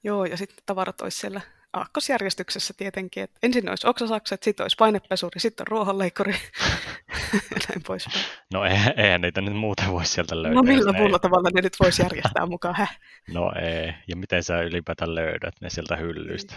Joo, 0.03 0.25
ja 0.25 0.37
sitten 0.37 0.63
tavarat 0.65 1.01
olisi 1.01 1.19
siellä 1.19 1.41
aakkosjärjestyksessä 1.73 2.73
tietenkin. 2.77 3.23
Että 3.23 3.39
ensin 3.43 3.69
olisi 3.69 3.87
oksasakset, 3.87 4.43
sitten 4.43 4.63
olisi 4.63 4.75
painepesuri, 4.79 5.39
sitten 5.39 5.63
on 5.63 5.67
ruohonleikkuri 5.67 6.31
näin 7.69 7.83
pois. 7.87 8.05
No 8.53 8.65
eihän, 8.65 8.93
eihän 8.97 9.21
niitä 9.21 9.41
nyt 9.41 9.55
muuten 9.55 9.91
voi 9.91 10.05
sieltä 10.05 10.35
löytää. 10.35 10.53
No 10.53 10.63
millä 10.63 10.93
muulla 10.93 11.19
tavalla 11.19 11.49
ne 11.53 11.61
nyt 11.61 11.75
voisi 11.79 12.01
järjestää 12.01 12.45
mukaan? 12.45 12.75
Häh? 12.75 12.99
No 13.33 13.51
ei, 13.61 13.93
ja 14.07 14.15
miten 14.15 14.43
sä 14.43 14.61
ylipäätään 14.61 15.15
löydät 15.15 15.53
ne 15.61 15.69
sieltä 15.69 15.95
hyllyistä? 15.95 16.55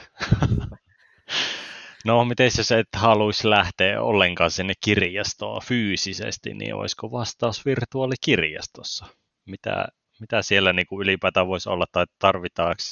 no 2.07 2.25
miten 2.25 2.51
jos 2.59 2.73
et 2.73 2.89
haluaisi 2.97 3.51
lähteä 3.51 4.03
ollenkaan 4.03 4.51
sinne 4.51 4.75
kirjastoon 4.81 5.63
fyysisesti, 5.65 6.55
niin 6.55 6.75
olisiko 6.75 7.13
vastaus 7.13 7.67
virtuaalikirjastossa? 7.67 9.07
Mitä 9.47 9.89
mitä 10.21 10.43
siellä 10.43 10.73
niin 10.73 10.87
kuin 10.87 11.03
ylipäätään 11.03 11.47
voisi 11.47 11.69
olla, 11.69 11.87
tai 11.93 12.07
tarvitaanko 12.19 12.83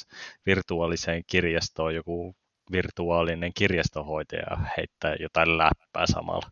virtuaaliseen 0.45 1.23
kirjastoon 1.27 1.95
joku 1.95 2.35
virtuaalinen 2.71 3.53
kirjastohoitaja 3.53 4.57
heittää 4.77 5.15
jotain 5.19 5.57
läppää 5.57 6.05
samalla? 6.07 6.51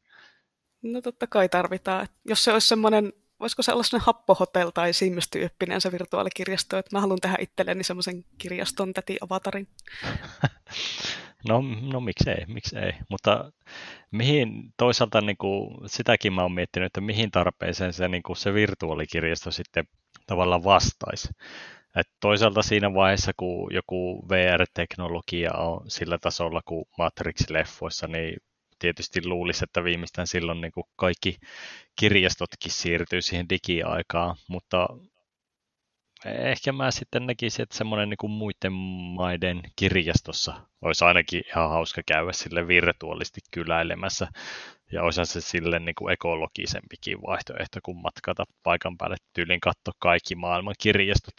No 0.81 1.01
totta 1.01 1.27
kai 1.27 1.49
tarvitaan. 1.49 2.07
Jos 2.25 2.43
se 2.43 2.53
olisi 2.53 2.67
semmoinen, 2.67 3.13
voisiko 3.39 3.61
se 3.61 3.73
olla 3.73 3.83
semmoinen 3.83 4.05
happohotel 4.05 4.69
tai 4.69 4.93
Sims-tyyppinen 4.93 5.81
se 5.81 5.91
virtuaalikirjasto, 5.91 6.77
että 6.77 6.95
mä 6.95 7.01
haluan 7.01 7.19
tehdä 7.21 7.37
itselleni 7.39 7.83
semmoisen 7.83 8.25
kirjaston 8.37 8.93
täti-avatarin. 8.93 9.67
No, 11.49 11.63
no 11.91 11.99
miksei, 11.99 12.45
miksei. 12.47 12.91
Mutta 13.09 13.51
mihin 14.11 14.73
toisaalta 14.77 15.21
niin 15.21 15.37
kuin, 15.37 15.89
sitäkin 15.89 16.33
mä 16.33 16.41
oon 16.41 16.51
miettinyt, 16.51 16.85
että 16.85 17.01
mihin 17.01 17.31
tarpeeseen 17.31 17.93
se, 17.93 18.07
niin 18.07 18.23
kuin, 18.23 18.37
se 18.37 18.53
virtuaalikirjasto 18.53 19.51
sitten 19.51 19.87
tavallaan 20.27 20.63
vastaisi. 20.63 21.29
Et 21.95 22.07
toisaalta 22.19 22.61
siinä 22.61 22.93
vaiheessa, 22.93 23.31
kun 23.37 23.73
joku 23.73 24.25
VR-teknologia 24.29 25.53
on 25.53 25.89
sillä 25.91 26.17
tasolla 26.17 26.61
kuin 26.65 26.85
Matrix-leffoissa, 26.97 28.07
niin 28.07 28.37
tietysti 28.79 29.27
luulisi, 29.27 29.63
että 29.63 29.83
viimeistään 29.83 30.27
silloin 30.27 30.61
niin 30.61 30.71
kuin 30.71 30.83
kaikki 30.95 31.37
kirjastotkin 31.99 32.71
siirtyy 32.71 33.21
siihen 33.21 33.49
digiaikaan, 33.49 34.35
mutta 34.47 34.87
ehkä 36.25 36.71
mä 36.71 36.91
sitten 36.91 37.25
näkisin, 37.25 37.63
että 37.63 37.77
semmoinen 37.77 38.09
niin 38.09 38.17
kuin 38.17 38.31
muiden 38.31 38.73
maiden 39.15 39.61
kirjastossa 39.75 40.53
olisi 40.81 41.05
ainakin 41.05 41.43
ihan 41.47 41.69
hauska 41.69 42.01
käydä 42.05 42.33
sille 42.33 42.67
virtuaalisesti 42.67 43.41
kyläilemässä. 43.51 44.27
Ja 44.93 45.03
olisi 45.03 45.25
se 45.25 45.41
sille 45.41 45.79
niin 45.79 45.95
kuin 45.95 46.13
ekologisempikin 46.13 47.21
vaihtoehto, 47.21 47.79
kun 47.83 48.01
matkata 48.01 48.43
paikan 48.63 48.97
päälle 48.97 49.15
tyylin 49.33 49.59
katsoa 49.59 49.93
kaikki 49.99 50.35
maailman 50.35 50.75
kirjastot. 50.81 51.35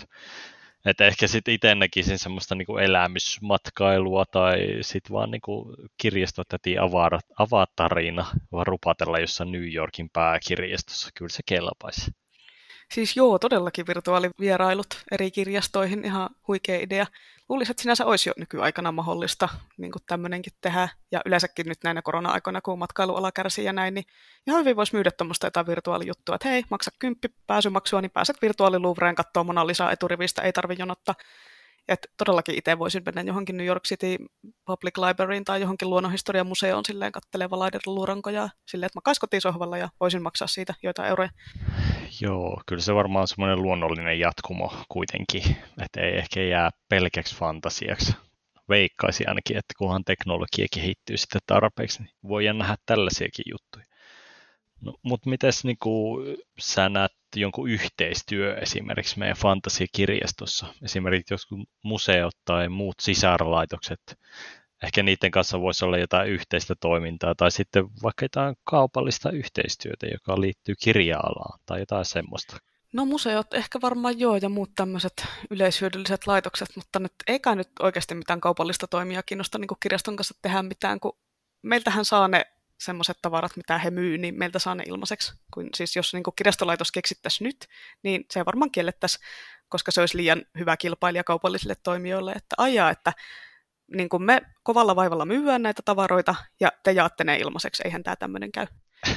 Että 0.84 1.06
ehkä 1.06 1.26
sitten 1.26 1.54
itse 1.54 1.74
näkisin 1.74 2.18
semmoista 2.18 2.54
niin 2.54 2.66
kuin 2.66 2.84
elämysmatkailua 2.84 4.24
tai 4.30 4.58
sitten 4.80 5.12
vaan 5.12 5.30
niin 5.30 5.40
kuin 5.40 5.76
kirjastot 6.02 6.46
avaa, 6.80 7.18
avaa 7.38 7.66
tarina, 7.76 8.26
vaan 8.52 8.66
rupatella 8.66 9.18
jossain 9.18 9.52
New 9.52 9.74
Yorkin 9.74 10.10
pääkirjastossa. 10.12 11.10
Kyllä 11.14 11.28
se 11.28 11.42
kelpaisi. 11.46 12.10
Siis 12.92 13.16
joo, 13.16 13.38
todellakin 13.38 13.86
virtuaalivierailut 13.86 14.86
eri 15.10 15.30
kirjastoihin, 15.30 16.04
ihan 16.04 16.30
huikea 16.48 16.78
idea. 16.80 17.06
Luulisin, 17.48 17.70
että 17.70 17.82
sinänsä 17.82 18.06
olisi 18.06 18.28
jo 18.28 18.32
nykyaikana 18.36 18.92
mahdollista 18.92 19.48
niin 19.76 19.92
tämmöinenkin 20.06 20.52
tehdä. 20.60 20.88
Ja 21.12 21.20
yleensäkin 21.26 21.68
nyt 21.68 21.78
näinä 21.84 22.02
korona-aikoina, 22.02 22.60
kun 22.60 22.78
matkailuala 22.78 23.32
kärsii 23.32 23.64
ja 23.64 23.72
näin, 23.72 23.94
niin 23.94 24.04
ihan 24.46 24.60
hyvin 24.60 24.76
voisi 24.76 24.94
myydä 24.94 25.10
tuommoista 25.10 25.46
jotain 25.46 25.66
virtuaalijuttua, 25.66 26.34
että 26.34 26.48
hei, 26.48 26.64
maksa 26.70 26.90
kymppi 26.98 27.28
pääsymaksua, 27.46 28.00
niin 28.00 28.10
pääset 28.10 28.42
virtuaaliluvreen 28.42 29.14
katsoa 29.14 29.44
Mona 29.44 29.66
Lisa 29.66 29.90
eturivistä, 29.90 30.42
ei 30.42 30.52
tarvi 30.52 30.76
jonottaa. 30.78 31.14
Et 31.88 32.06
todellakin 32.16 32.54
itse 32.54 32.78
voisin 32.78 33.02
mennä 33.06 33.22
johonkin 33.22 33.56
New 33.56 33.66
York 33.66 33.84
City 33.84 34.16
Public 34.64 34.98
Libraryin 34.98 35.44
tai 35.44 35.60
johonkin 35.60 35.90
luonnonhistorian 35.90 36.46
museoon 36.46 36.84
silleen 36.84 37.12
kattelemaan 37.12 37.50
valaidella 37.50 37.94
luurankoja 37.94 38.48
silleen, 38.68 38.86
että 38.86 38.96
mä 38.96 39.02
kais 39.04 39.18
kotisohvalla 39.18 39.78
ja 39.78 39.88
voisin 40.00 40.22
maksaa 40.22 40.48
siitä 40.48 40.74
joitain 40.82 41.08
euroja. 41.08 41.30
Joo, 42.20 42.62
kyllä 42.66 42.82
se 42.82 42.94
varmaan 42.94 43.20
on 43.20 43.28
semmoinen 43.28 43.62
luonnollinen 43.62 44.18
jatkumo 44.18 44.72
kuitenkin, 44.88 45.56
että 45.82 46.00
ei 46.00 46.16
ehkä 46.16 46.42
jää 46.42 46.70
pelkäksi 46.88 47.36
fantasiaksi. 47.36 48.14
Veikkaisi 48.68 49.26
ainakin, 49.26 49.56
että 49.56 49.74
kunhan 49.78 50.04
teknologia 50.04 50.66
kehittyy 50.74 51.16
sitten 51.16 51.40
tarpeeksi, 51.46 52.02
niin 52.02 52.10
voidaan 52.28 52.58
nähdä 52.58 52.76
tällaisiakin 52.86 53.44
juttuja. 53.50 53.93
No, 54.84 54.94
mutta 55.02 55.30
miten 55.30 55.52
niin 55.64 55.76
sä 56.58 56.88
näet 56.88 57.12
jonkun 57.36 57.70
yhteistyö 57.70 58.56
esimerkiksi 58.56 59.18
meidän 59.18 59.36
fantasiakirjastossa? 59.36 60.66
Esimerkiksi 60.82 61.34
joskus 61.34 61.58
museot 61.82 62.34
tai 62.44 62.68
muut 62.68 62.94
sisarlaitokset, 63.00 64.18
ehkä 64.82 65.02
niiden 65.02 65.30
kanssa 65.30 65.60
voisi 65.60 65.84
olla 65.84 65.98
jotain 65.98 66.28
yhteistä 66.28 66.74
toimintaa 66.80 67.34
tai 67.34 67.50
sitten 67.50 67.84
vaikka 68.02 68.24
jotain 68.24 68.56
kaupallista 68.64 69.30
yhteistyötä, 69.30 70.06
joka 70.06 70.40
liittyy 70.40 70.74
kirja-alaan 70.82 71.60
tai 71.66 71.80
jotain 71.80 72.04
semmoista. 72.04 72.56
No 72.92 73.04
museot 73.04 73.54
ehkä 73.54 73.80
varmaan 73.82 74.18
joo 74.18 74.36
ja 74.36 74.48
muut 74.48 74.70
tämmöiset 74.76 75.26
yleishyödylliset 75.50 76.26
laitokset, 76.26 76.68
mutta 76.76 76.98
nyt 76.98 77.12
eikä 77.26 77.54
nyt 77.54 77.68
oikeasti 77.80 78.14
mitään 78.14 78.40
kaupallista 78.40 78.86
toimia 78.86 79.22
kiinnosta 79.22 79.58
niin 79.58 79.68
kirjaston 79.80 80.16
kanssa 80.16 80.34
tehdä 80.42 80.62
mitään, 80.62 81.00
kun 81.00 81.18
meiltähän 81.62 82.04
saa 82.04 82.28
ne 82.28 82.46
semmoiset 82.78 83.18
tavarat, 83.22 83.56
mitä 83.56 83.78
he 83.78 83.90
myy, 83.90 84.18
niin 84.18 84.38
meiltä 84.38 84.58
saa 84.58 84.74
ne 84.74 84.84
ilmaiseksi. 84.86 85.32
Kun, 85.54 85.68
siis 85.74 85.96
jos 85.96 86.12
niin 86.12 86.22
kuin 86.22 86.34
kirjastolaitos 86.36 86.92
keksittäisi 86.92 87.44
nyt, 87.44 87.66
niin 88.02 88.24
se 88.30 88.44
varmaan 88.44 88.70
kiellettäisiin, 88.70 89.24
koska 89.68 89.92
se 89.92 90.00
olisi 90.00 90.16
liian 90.16 90.42
hyvä 90.58 90.76
kilpailija 90.76 91.24
kaupallisille 91.24 91.74
toimijoille, 91.82 92.32
että 92.32 92.54
ajaa, 92.58 92.90
että 92.90 93.12
niin 93.96 94.08
kuin 94.08 94.22
me 94.22 94.42
kovalla 94.62 94.96
vaivalla 94.96 95.24
myyään 95.26 95.62
näitä 95.62 95.82
tavaroita 95.84 96.34
ja 96.60 96.72
te 96.82 96.92
jaatte 96.92 97.24
ne 97.24 97.36
ilmaiseksi, 97.36 97.82
eihän 97.84 98.02
tämä 98.02 98.16
tämmöinen 98.16 98.52
käy. 98.52 98.66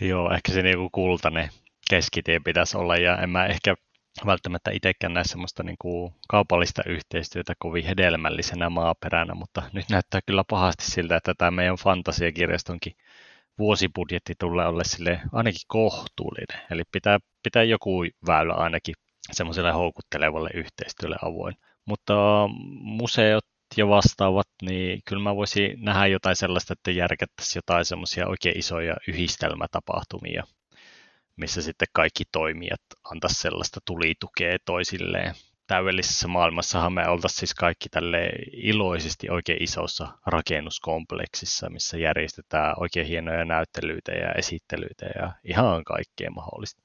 Joo, 0.00 0.34
ehkä 0.34 0.52
se 0.52 0.62
niinku 0.62 0.90
kultainen 0.90 1.48
keskitie 1.90 2.40
pitäisi 2.40 2.76
olla 2.76 2.96
ja 2.96 3.18
en 3.18 3.30
mä 3.30 3.46
ehkä 3.46 3.74
välttämättä 4.26 4.70
itsekään 4.70 5.14
näe 5.14 5.24
semmoista 5.24 5.62
niin 5.62 5.76
kuin 5.78 6.14
kaupallista 6.28 6.82
yhteistyötä 6.86 7.54
kovin 7.58 7.84
hedelmällisenä 7.84 8.70
maaperänä, 8.70 9.34
mutta 9.34 9.62
nyt 9.72 9.84
näyttää 9.90 10.20
kyllä 10.26 10.44
pahasti 10.50 10.84
siltä, 10.84 11.16
että 11.16 11.34
tämä 11.38 11.50
meidän 11.50 11.76
fantasiakirjastonkin 11.76 12.92
vuosibudjetti 13.58 14.34
tulee 14.38 14.66
olla 14.66 14.84
sille 14.84 15.20
ainakin 15.32 15.60
kohtuullinen. 15.66 16.66
Eli 16.70 16.82
pitää, 16.92 17.18
pitää 17.42 17.62
joku 17.62 18.04
väylä 18.26 18.54
ainakin 18.54 18.94
semmoiselle 19.32 19.72
houkuttelevalle 19.72 20.50
yhteistyölle 20.54 21.16
avoin. 21.22 21.56
Mutta 21.84 22.14
museot 22.80 23.44
ja 23.76 23.88
vastaavat, 23.88 24.48
niin 24.62 25.00
kyllä 25.08 25.22
mä 25.22 25.36
voisin 25.36 25.84
nähdä 25.84 26.06
jotain 26.06 26.36
sellaista, 26.36 26.72
että 26.72 26.90
järkättäisiin 26.90 27.58
jotain 27.58 27.84
semmoisia 27.84 28.26
oikein 28.28 28.58
isoja 28.58 28.96
yhdistelmätapahtumia 29.08 30.44
missä 31.36 31.62
sitten 31.62 31.88
kaikki 31.92 32.24
toimijat 32.32 32.80
antaisi 33.10 33.40
sellaista 33.40 33.80
tulitukea 33.84 34.56
toisilleen. 34.64 35.34
Täydellisessä 35.66 36.28
maailmassahan 36.28 36.92
me 36.92 37.08
oltaisiin 37.08 37.38
siis 37.38 37.54
kaikki 37.54 37.88
tälle 37.88 38.30
iloisesti 38.52 39.30
oikein 39.30 39.62
isossa 39.62 40.08
rakennuskompleksissa, 40.26 41.70
missä 41.70 41.98
järjestetään 41.98 42.74
oikein 42.80 43.06
hienoja 43.06 43.44
näyttelyitä 43.44 44.12
ja 44.12 44.32
esittelyitä 44.32 45.06
ja 45.14 45.32
ihan 45.44 45.84
kaikkea 45.84 46.30
mahdollista. 46.30 46.82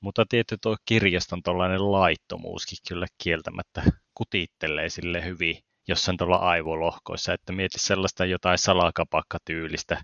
Mutta 0.00 0.24
tietysti 0.28 0.56
tuo 0.62 0.76
kirjaston 0.84 1.42
tuollainen 1.42 1.92
laittomuuskin 1.92 2.78
kyllä 2.88 3.06
kieltämättä 3.22 3.82
kutittelee 4.14 4.88
sille 4.88 5.24
hyvin 5.24 5.58
jossain 5.88 6.16
tuolla 6.16 6.36
aivolohkoissa, 6.36 7.32
että 7.32 7.52
mieti 7.52 7.78
sellaista 7.78 8.24
jotain 8.24 8.58
salakapakkatyylistä 8.58 10.02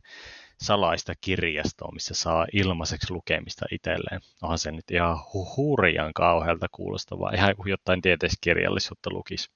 salaista 0.63 1.13
kirjastoa, 1.21 1.93
missä 1.93 2.15
saa 2.15 2.47
ilmaiseksi 2.53 3.13
lukemista 3.13 3.67
itselleen. 3.71 4.21
Onhan 4.43 4.59
se 4.59 4.73
nyt 4.73 4.91
ihan 4.91 5.17
hurjan 5.57 6.13
kauhealta 6.15 6.67
kuulostavaa, 6.73 7.33
ihan 7.35 7.57
kuin 7.57 7.71
jotain 7.71 8.03
tieteiskirjallisuutta 8.03 9.11
lukisi. 9.13 9.51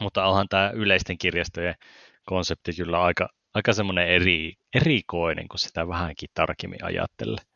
Mutta 0.00 0.24
onhan 0.26 0.48
tämä 0.48 0.70
yleisten 0.70 1.18
kirjastojen 1.18 1.74
konsepti 2.26 2.72
kyllä 2.72 3.02
aika, 3.02 3.28
aika 3.54 3.72
semmoinen 3.72 4.08
eri, 4.08 4.54
erikoinen, 4.74 5.48
kun 5.48 5.58
sitä 5.58 5.88
vähänkin 5.88 6.28
tarkemmin 6.34 6.84
ajattelee. 6.84 7.49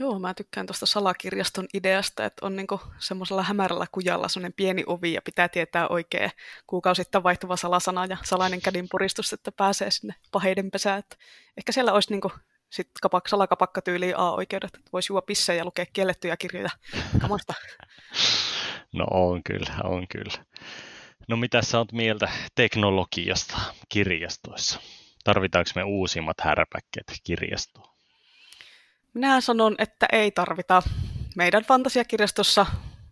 Joo, 0.00 0.18
mä 0.18 0.34
tykkään 0.34 0.66
tuosta 0.66 0.86
salakirjaston 0.86 1.66
ideasta, 1.74 2.24
että 2.24 2.46
on 2.46 2.56
niinku 2.56 2.80
semmoisella 2.98 3.42
hämärällä 3.42 3.86
kujalla 3.92 4.28
semmoinen 4.28 4.52
pieni 4.52 4.84
ovi 4.86 5.12
ja 5.12 5.22
pitää 5.22 5.48
tietää 5.48 5.88
oikea 5.88 6.30
kuukausittain 6.66 7.24
vaihtuva 7.24 7.56
salasana 7.56 8.04
ja 8.04 8.16
salainen 8.22 8.60
kädinpuristus, 8.60 9.32
että 9.32 9.52
pääsee 9.52 9.90
sinne 9.90 10.14
paheiden 10.32 10.70
pesään. 10.70 10.98
Että 10.98 11.16
ehkä 11.56 11.72
siellä 11.72 11.92
olisi 11.92 12.10
niinku 12.10 12.32
sit 12.70 12.90
kapak, 13.02 13.28
salakapakkatyyliin 13.28 14.16
A-oikeudet, 14.16 14.74
että 14.74 14.90
voisi 14.92 15.12
juo 15.12 15.22
pissejä 15.22 15.58
ja 15.58 15.64
lukea 15.64 15.86
kiellettyjä 15.92 16.36
kirjoja 16.36 16.70
kamasta. 17.20 17.54
No 18.92 19.04
on 19.10 19.42
kyllä, 19.42 19.74
on 19.84 20.08
kyllä. 20.08 20.44
No 21.28 21.36
mitä 21.36 21.62
sä 21.62 21.78
oot 21.78 21.92
mieltä 21.92 22.28
teknologiasta 22.54 23.60
kirjastoissa? 23.88 24.80
Tarvitaanko 25.24 25.70
me 25.74 25.82
uusimmat 25.84 26.36
härpäkkeet 26.40 27.06
kirjastoon? 27.24 27.89
Minä 29.14 29.40
sanon, 29.40 29.74
että 29.78 30.06
ei 30.12 30.30
tarvita. 30.30 30.82
Meidän 31.36 31.64
fantasiakirjastossa 31.64 32.66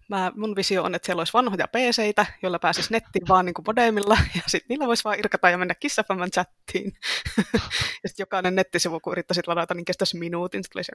mä, 0.08 0.32
mun 0.36 0.56
visio 0.56 0.82
on, 0.82 0.94
että 0.94 1.06
siellä 1.06 1.20
olisi 1.20 1.32
vanhoja 1.32 1.68
pc 1.68 2.26
joilla 2.42 2.58
pääsisi 2.58 2.92
nettiin 2.92 3.28
vaan 3.28 3.44
niin 3.44 3.54
kuin 3.54 3.64
modemilla, 3.66 4.18
ja 4.34 4.42
sitten 4.46 4.66
niillä 4.68 4.86
voisi 4.86 5.04
vaan 5.04 5.18
irkata 5.18 5.50
ja 5.50 5.58
mennä 5.58 5.74
kissafamman 5.74 6.30
chattiin. 6.30 6.92
ja 8.02 8.08
sitten 8.08 8.22
jokainen 8.22 8.54
nettisivu, 8.54 9.00
kun 9.00 9.12
yrittäisit 9.12 9.46
ladata, 9.46 9.74
niin 9.74 9.84
kestäisi 9.84 10.18
minuutin, 10.18 10.64
sitten 10.64 10.84
se, 10.84 10.92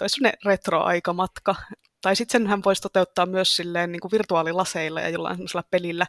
olisi 0.00 0.14
sellainen 0.14 0.38
retro-aikamatka. 0.44 1.54
Tai 2.02 2.16
sitten 2.16 2.40
senhän 2.40 2.64
voisi 2.64 2.82
toteuttaa 2.82 3.26
myös 3.26 3.56
silleen 3.56 3.92
niin 3.92 4.00
kuin 4.00 4.12
virtuaalilaseilla 4.12 5.00
ja 5.00 5.08
jollain 5.08 5.36
sellaisella 5.36 5.68
pelillä, 5.70 6.06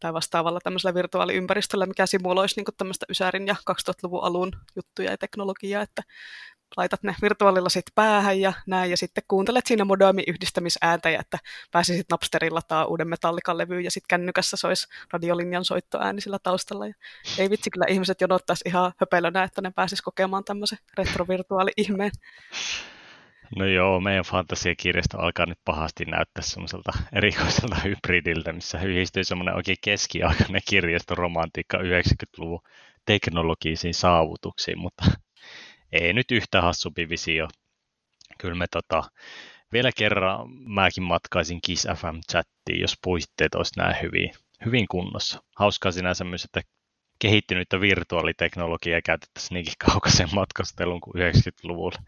tai 0.00 0.12
vastaavalla 0.12 0.60
tämmöisellä 0.64 0.94
virtuaaliympäristöllä, 0.94 1.86
mikä 1.86 2.06
simuloisi 2.06 2.60
niin 2.60 2.76
tämmöistä 2.78 3.06
Ysärin 3.10 3.46
ja 3.46 3.56
2000-luvun 3.70 4.24
alun 4.24 4.52
juttuja 4.76 5.10
ja 5.10 5.18
teknologiaa, 5.18 5.82
että 5.82 6.02
laitat 6.76 7.02
ne 7.02 7.14
virtuaalilasit 7.22 7.84
päähän 7.94 8.40
ja 8.40 8.52
näin, 8.66 8.90
ja 8.90 8.96
sitten 8.96 9.24
kuuntelet 9.28 9.66
siinä 9.66 9.84
modemin 9.84 10.24
yhdistämisääntä, 10.26 11.10
ja 11.10 11.20
että 11.20 11.38
pääsisit 11.72 12.06
Napsterilla 12.10 12.62
taa 12.62 12.84
uuden 12.84 13.08
metallikan 13.08 13.58
levyyn, 13.58 13.84
ja 13.84 13.90
sitten 13.90 14.08
kännykässä 14.08 14.56
sois 14.56 14.88
radiolinjan 15.12 15.64
soittoääni 15.64 16.20
sillä 16.20 16.38
taustalla. 16.38 16.86
Ja 16.86 16.94
ei 17.38 17.50
vitsi, 17.50 17.70
kyllä 17.70 17.86
ihmiset 17.88 18.20
jonottaisi 18.20 18.64
ihan 18.68 18.92
höpelönä, 19.00 19.42
että 19.42 19.62
ne 19.62 19.70
pääsis 19.70 20.02
kokemaan 20.02 20.44
tämmöisen 20.44 20.78
retrovirtuaali-ihmeen. 20.98 22.10
No 23.56 23.66
joo, 23.66 24.00
meidän 24.00 24.24
fantasiakirjasto 24.24 25.18
alkaa 25.18 25.46
nyt 25.46 25.58
pahasti 25.64 26.04
näyttää 26.04 26.42
semmoiselta 26.42 26.92
erikoiselta 27.12 27.76
hybridiltä, 27.84 28.52
missä 28.52 28.78
yhdistyy 28.78 29.24
semmoinen 29.24 29.54
oikein 29.54 29.76
keskiaikainen 29.84 30.62
kirjastoromantiikka 30.68 31.78
90-luvun 31.78 32.60
teknologisiin 33.06 33.94
saavutuksiin, 33.94 34.78
mutta 34.78 35.04
ei 36.02 36.12
nyt 36.12 36.30
yhtä 36.30 36.62
hassumpi 36.62 37.08
visio. 37.08 37.48
Kyllä 38.38 38.54
me 38.54 38.66
tota, 38.70 39.02
vielä 39.72 39.90
kerran 39.96 40.50
mäkin 40.50 41.02
matkaisin 41.02 41.60
Kiss 41.62 41.86
FM 41.96 42.18
chattiin, 42.30 42.80
jos 42.80 42.98
puitteet 43.02 43.54
olisi 43.54 43.72
näin 43.76 43.96
hyvin, 44.02 44.32
hyvin 44.64 44.88
kunnossa. 44.88 45.42
Hauskaa 45.56 45.92
sinänsä 45.92 46.24
myös, 46.24 46.44
että 46.44 46.60
kehittynyttä 47.18 47.80
virtuaaliteknologiaa 47.80 49.00
käytettäisiin 49.04 49.54
niinkin 49.54 49.74
kaukaisen 49.86 50.28
matkasteluun 50.34 51.00
kuin 51.00 51.14
90-luvulla. 51.14 51.98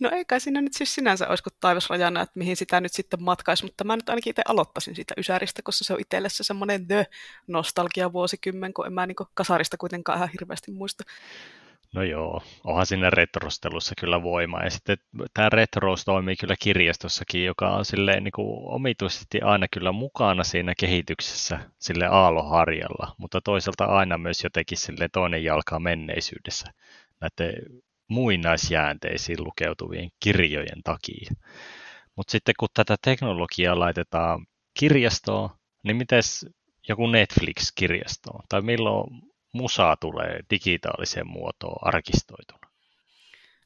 No 0.00 0.10
ei 0.10 0.24
kai 0.24 0.40
siinä 0.40 0.60
nyt 0.60 0.72
siis 0.72 0.94
sinänsä 0.94 1.28
olisi 1.28 1.42
kuin 1.42 1.54
taivasrajana, 1.60 2.20
että 2.20 2.38
mihin 2.38 2.56
sitä 2.56 2.80
nyt 2.80 2.92
sitten 2.92 3.22
matkaisi, 3.22 3.64
mutta 3.64 3.84
mä 3.84 3.96
nyt 3.96 4.08
ainakin 4.08 4.30
itse 4.30 4.42
aloittaisin 4.48 4.94
siitä 4.94 5.14
Ysäristä, 5.18 5.62
koska 5.62 5.84
se 5.84 5.94
on 5.94 6.00
itselle 6.00 6.28
se 6.28 6.44
semmoinen 6.44 6.86
the 6.86 7.06
nostalgia 7.46 8.12
vuosikymmen, 8.12 8.74
kun 8.74 8.86
en 8.86 8.92
mä 8.92 9.06
niin 9.06 9.16
kasarista 9.34 9.76
kuitenkaan 9.76 10.18
ihan 10.18 10.28
hirveästi 10.28 10.70
muista. 10.70 11.04
No 11.94 12.02
joo, 12.02 12.42
onhan 12.64 12.86
sinne 12.86 13.10
retrostelussa 13.10 13.94
kyllä 14.00 14.22
voimaa. 14.22 14.64
Ja 14.64 14.70
sitten 14.70 14.96
tämä 15.34 15.48
retrous 15.48 16.04
toimii 16.04 16.36
kyllä 16.36 16.54
kirjastossakin, 16.60 17.44
joka 17.44 17.70
on 17.70 17.84
silleen 17.84 18.24
niin 18.24 18.32
kuin 18.32 18.74
omituisesti 18.74 19.40
aina 19.40 19.66
kyllä 19.68 19.92
mukana 19.92 20.44
siinä 20.44 20.74
kehityksessä 20.78 21.60
sille 21.78 22.06
aaloharjalla, 22.06 23.14
mutta 23.18 23.40
toisaalta 23.40 23.84
aina 23.84 24.18
myös 24.18 24.44
jotenkin 24.44 24.78
sille 24.78 25.08
toinen 25.08 25.44
jalka 25.44 25.78
menneisyydessä 25.78 26.72
näiden 27.20 27.54
muinaisjäänteisiin 28.08 29.44
lukeutuvien 29.44 30.10
kirjojen 30.20 30.82
takia. 30.84 31.30
Mutta 32.16 32.30
sitten 32.30 32.54
kun 32.58 32.68
tätä 32.74 32.96
teknologiaa 33.04 33.78
laitetaan 33.78 34.46
kirjastoon, 34.78 35.50
niin 35.82 35.96
miten 35.96 36.22
joku 36.88 37.06
Netflix-kirjastoon? 37.06 38.40
Tai 38.48 38.62
milloin 38.62 39.31
musaa 39.52 39.96
tulee 39.96 40.40
digitaaliseen 40.50 41.26
muotoon 41.26 41.88
arkistoituna? 41.88 42.72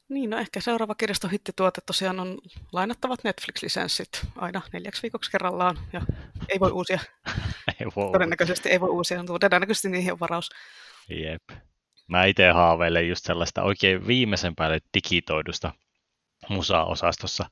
Niin, 0.09 0.29
no 0.29 0.37
ehkä 0.37 0.61
seuraava 0.61 0.95
kirjastohittituote 0.95 1.81
tosiaan 1.85 2.19
on 2.19 2.37
lainattavat 2.71 3.23
Netflix-lisenssit 3.23 4.27
aina 4.35 4.61
neljäksi 4.73 5.01
viikoksi 5.01 5.31
kerrallaan, 5.31 5.77
ja 5.93 6.01
ei 6.49 6.59
voi 6.59 6.71
uusia. 6.71 6.99
ei 7.79 7.87
voi. 7.95 8.11
Todennäköisesti 8.11 8.69
ei 8.69 8.79
voi 8.79 8.89
uusia, 8.89 9.17
mutta 9.17 9.39
todennäköisesti 9.39 9.89
niihin 9.89 10.11
on 10.13 10.19
varaus. 10.19 10.49
Jep. 11.09 11.43
Mä 12.07 12.25
itse 12.25 12.49
haaveilen 12.49 13.09
just 13.09 13.25
sellaista 13.25 13.63
oikein 13.63 14.07
viimeisen 14.07 14.55
päälle 14.55 14.79
digitoidusta 14.93 15.73
musa-osastossa, 16.49 17.49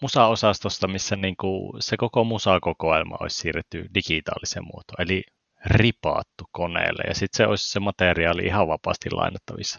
musa-osastosta, 0.00 0.88
missä 0.88 1.16
niinku 1.16 1.76
se 1.80 1.96
koko 1.96 2.24
musa-kokoelma 2.24 3.16
olisi 3.20 3.36
siirretty 3.36 3.86
digitaaliseen 3.94 4.64
muotoon. 4.64 5.02
Eli 5.02 5.22
ripaattu 5.64 6.44
koneelle 6.52 7.02
ja 7.08 7.14
sitten 7.14 7.36
se 7.36 7.46
olisi 7.46 7.70
se 7.72 7.80
materiaali 7.80 8.42
ihan 8.42 8.68
vapaasti 8.68 9.10
lainattavissa. 9.10 9.78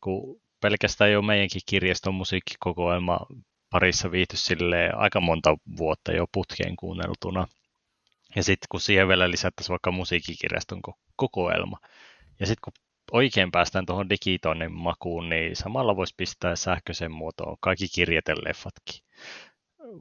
Kun 0.00 0.40
pelkästään 0.60 1.12
jo 1.12 1.22
meidänkin 1.22 1.60
kirjaston 1.66 2.14
musiikkikokoelma 2.14 3.18
parissa 3.70 4.10
viihty 4.10 4.36
aika 4.96 5.20
monta 5.20 5.56
vuotta 5.76 6.12
jo 6.12 6.26
putkeen 6.32 6.76
kuunneltuna. 6.76 7.46
Ja 8.36 8.42
sitten 8.42 8.66
kun 8.70 8.80
siihen 8.80 9.08
vielä 9.08 9.30
lisättäisiin 9.30 9.70
vaikka 9.70 9.90
musiikkikirjaston 9.90 10.80
kokoelma, 11.16 11.78
ja 12.40 12.46
sitten 12.46 12.60
kun 12.64 12.72
oikein 13.12 13.50
päästään 13.50 13.86
tuohon 13.86 14.10
digitoinnin 14.10 14.72
makuun, 14.72 15.28
niin 15.28 15.56
samalla 15.56 15.96
voisi 15.96 16.14
pistää 16.16 16.56
sähköisen 16.56 17.12
muotoon 17.12 17.56
kaikki 17.60 17.88
kirjeteleffatkin 17.94 19.00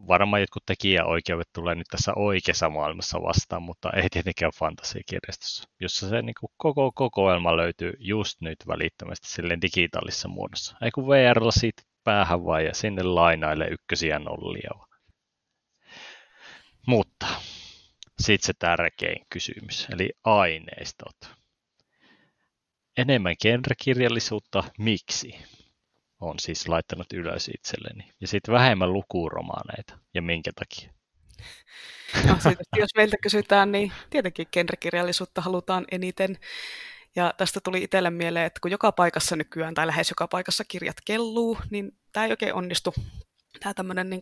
varmaan 0.08 0.42
jotkut 0.42 0.66
tekijäoikeudet 0.66 1.48
tulee 1.54 1.76
nyt 1.76 1.88
tässä 1.92 2.14
oikeassa 2.16 2.70
maailmassa 2.70 3.22
vastaan, 3.22 3.64
mutta 3.64 3.90
ei 3.92 4.10
tietenkään 4.10 4.52
fantasiakirjastossa, 4.60 5.70
jossa 5.80 6.10
se 6.10 6.22
niin 6.22 6.36
kuin 6.40 6.52
koko 6.58 6.92
kokoelma 6.92 7.58
löytyy 7.58 7.94
just 8.00 8.42
nyt 8.42 8.58
välittömästi 8.68 9.28
silleen 9.28 9.62
digitaalisessa 9.62 10.28
muodossa. 10.28 10.78
Ei 10.82 10.92
kun 10.92 11.08
VR 11.08 11.52
siitä 11.52 11.82
päähän 12.04 12.46
vai 12.46 12.66
ja 12.66 12.74
sinne 12.74 13.04
lainaille 13.04 13.68
ykkösiä 13.68 14.20
nollia. 14.20 14.72
Mutta 16.88 17.28
sitten 18.20 18.46
se 18.46 18.54
tärkein 18.60 19.26
kysymys, 19.30 19.88
eli 19.94 20.10
aineistot. 20.24 21.18
Enemmän 22.98 23.36
genrekirjallisuutta, 23.42 24.64
miksi? 24.78 25.36
On 26.20 26.40
siis 26.40 26.68
laittanut 26.68 27.14
ylös 27.14 27.50
itselleni. 27.54 28.12
Ja 28.22 28.28
sitten 28.28 28.54
vähemmän 28.54 28.94
lukuromaaneita. 28.94 29.98
Ja 30.14 30.22
minkä 30.22 30.52
takia? 30.56 30.94
No, 32.28 32.36
jos 32.78 32.90
meiltä 32.96 33.18
kysytään, 33.22 33.72
niin 33.72 33.92
tietenkin 34.10 34.48
genrekirjallisuutta 34.52 35.42
halutaan 35.42 35.86
eniten. 35.92 36.38
Ja 37.16 37.34
tästä 37.38 37.60
tuli 37.64 37.84
itselle 37.84 38.10
mieleen, 38.10 38.46
että 38.46 38.60
kun 38.62 38.72
joka 38.72 38.92
paikassa 38.92 39.36
nykyään, 39.36 39.74
tai 39.74 39.88
lähes 39.88 40.10
joka 40.10 40.28
paikassa 40.28 40.64
kirjat 40.68 40.96
kelluu, 41.06 41.58
niin 41.70 41.98
tämä 42.14 42.26
ei 42.26 42.32
oikein 42.32 42.54
onnistu. 42.54 42.94
Tämä 43.60 43.74
tämmöinen 43.74 44.10
niin 44.10 44.22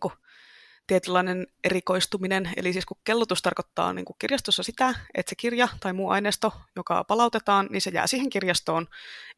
tietynlainen 0.88 1.46
erikoistuminen. 1.64 2.50
Eli 2.56 2.72
siis 2.72 2.86
kun 2.86 2.96
kellutus 3.04 3.42
tarkoittaa 3.42 3.92
niin 3.92 4.04
kuin 4.04 4.16
kirjastossa 4.18 4.62
sitä, 4.62 4.94
että 5.14 5.30
se 5.30 5.36
kirja 5.36 5.68
tai 5.80 5.92
muu 5.92 6.10
aineisto, 6.10 6.52
joka 6.76 7.04
palautetaan, 7.04 7.68
niin 7.70 7.80
se 7.80 7.90
jää 7.90 8.06
siihen 8.06 8.30
kirjastoon. 8.30 8.86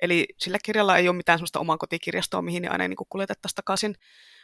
Eli 0.03 0.27
sillä 0.39 0.59
kirjalla 0.65 0.97
ei 0.97 1.09
ole 1.09 1.17
mitään 1.17 1.39
sellaista 1.39 1.61
omaa 1.61 1.79
kotikirjastoa, 1.79 2.43
mihin 2.43 2.63
ne 2.63 2.69
aina 2.69 2.89
niin 2.89 2.97
kuin 2.97 3.09
kuljetettaisiin 3.11 3.57
takaisin. 3.57 3.95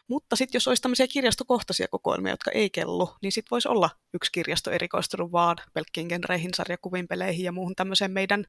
Mutta 0.09 0.36
sitten 0.36 0.57
jos 0.57 0.68
olisi 0.68 0.82
tämmöisiä 0.82 1.07
kirjastokohtaisia 1.07 1.88
kokoelmia, 1.88 2.32
jotka 2.32 2.50
ei 2.50 2.70
kellu, 2.70 3.11
niin 3.22 3.32
sitten 3.32 3.50
voisi 3.50 3.68
olla 3.68 3.90
yksi 4.14 4.32
kirjasto 4.32 4.70
erikoistunut 4.70 5.32
vaan 5.32 5.57
pelkkiin 5.74 6.07
genreihin, 6.07 6.54
sarjakuviin, 6.54 7.09
peleihin 7.09 7.44
ja 7.44 7.52
muuhun 7.52 7.74
tämmöiseen 7.74 8.11
meidän 8.11 8.44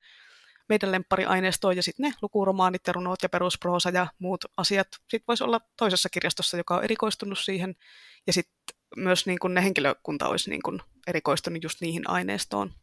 meidän 0.69 0.91
lemppariaineistoon 0.91 1.75
ja 1.75 1.83
sitten 1.83 2.03
ne 2.03 2.13
lukuromaanit 2.21 2.81
ja 2.87 2.93
runot 2.93 3.23
ja 3.23 3.29
perusproosa 3.29 3.89
ja 3.89 4.07
muut 4.19 4.45
asiat 4.57 4.87
sitten 4.91 5.23
voisi 5.27 5.43
olla 5.43 5.61
toisessa 5.77 6.09
kirjastossa, 6.09 6.57
joka 6.57 6.75
on 6.75 6.83
erikoistunut 6.83 7.39
siihen 7.39 7.75
ja 8.27 8.33
sitten 8.33 8.55
myös 8.95 9.25
niin 9.25 9.39
kun 9.39 9.53
ne 9.53 9.63
henkilökunta 9.63 10.27
olisi 10.27 10.49
niin 10.49 10.61
kun 10.61 10.81
erikoistunut 11.07 11.63
just 11.63 11.81
niihin 11.81 12.09
aineistoon. 12.09 12.73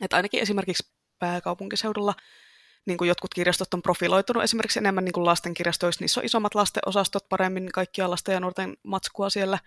Että 0.00 0.16
ainakin 0.16 0.40
esimerkiksi 0.40 0.92
pääkaupunkiseudulla 1.18 2.14
niin 2.86 2.98
kuin 2.98 3.08
jotkut 3.08 3.34
kirjastot 3.34 3.74
on 3.74 3.82
profiloitunut 3.82 4.42
esimerkiksi 4.42 4.78
enemmän 4.78 5.04
niin 5.04 5.26
lastenkirjastoissa, 5.26 6.02
niissä 6.02 6.20
on 6.20 6.24
isommat 6.24 6.54
lastenosastot, 6.54 7.28
paremmin 7.28 7.72
kaikkia 7.72 8.10
lasten 8.10 8.32
ja 8.32 8.40
nuorten 8.40 8.76
matskua 8.82 9.30
siellä. 9.30 9.58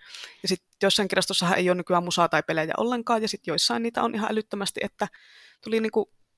Ja 0.42 0.48
sitten 0.48 0.68
jossain 0.82 1.08
kirjastossahan 1.08 1.58
ei 1.58 1.70
ole 1.70 1.76
nykyään 1.76 2.04
musaa 2.04 2.28
tai 2.28 2.42
pelejä 2.42 2.74
ollenkaan, 2.76 3.22
ja 3.22 3.28
sitten 3.28 3.52
joissain 3.52 3.82
niitä 3.82 4.02
on 4.02 4.14
ihan 4.14 4.32
älyttömästi, 4.32 4.80
että 4.84 5.08
tuli 5.64 5.80
niin 5.80 5.92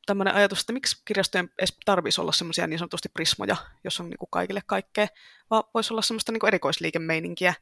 tämmöinen 0.07 0.34
ajatus, 0.34 0.61
että 0.61 0.72
miksi 0.72 1.02
kirjastojen 1.05 1.50
edes 1.59 1.76
tarvitsisi 1.84 2.20
olla 2.20 2.32
semmoisia 2.32 2.66
niin 2.66 2.78
sanotusti 2.78 3.09
prismoja, 3.09 3.57
jos 3.84 4.00
on 4.00 4.11
niin 4.11 4.18
kuin 4.18 4.30
kaikille 4.30 4.61
kaikkea, 4.66 5.07
vaan 5.50 5.64
voisi 5.74 5.94
olla 5.94 6.02
semmoista 6.02 6.32
niin 6.32 6.40
kuin 6.40 6.48
erikoisliikemeininkiä. 6.48 7.55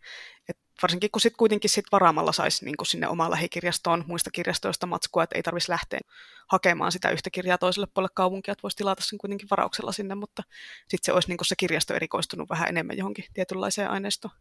Et 0.48 0.58
varsinkin 0.82 1.10
kun 1.10 1.20
sitten 1.20 1.38
kuitenkin 1.38 1.70
sit 1.70 1.84
varaamalla 1.92 2.32
saisi 2.32 2.64
niin 2.64 2.74
sinne 2.84 3.08
omaan 3.08 3.30
lähikirjastoon 3.30 4.04
muista 4.06 4.30
kirjastoista 4.30 4.86
matskua, 4.86 5.22
että 5.22 5.36
ei 5.36 5.42
tarvitsisi 5.42 5.72
lähteä 5.72 6.00
hakemaan 6.48 6.92
sitä 6.92 7.10
yhtä 7.10 7.30
kirjaa 7.30 7.58
toiselle 7.58 7.86
puolelle 7.94 8.12
kaupunkia, 8.14 8.52
että 8.52 8.62
voisi 8.62 8.76
tilata 8.76 9.02
sen 9.04 9.18
kuitenkin 9.18 9.48
varauksella 9.50 9.92
sinne, 9.92 10.14
mutta 10.14 10.42
sitten 10.88 11.04
se 11.04 11.12
olisi 11.12 11.28
niin 11.28 11.38
se 11.42 11.54
kirjasto 11.58 11.94
erikoistunut 11.94 12.50
vähän 12.50 12.68
enemmän 12.68 12.96
johonkin 12.96 13.24
tietynlaiseen 13.34 13.90
aineistoon. 13.90 14.34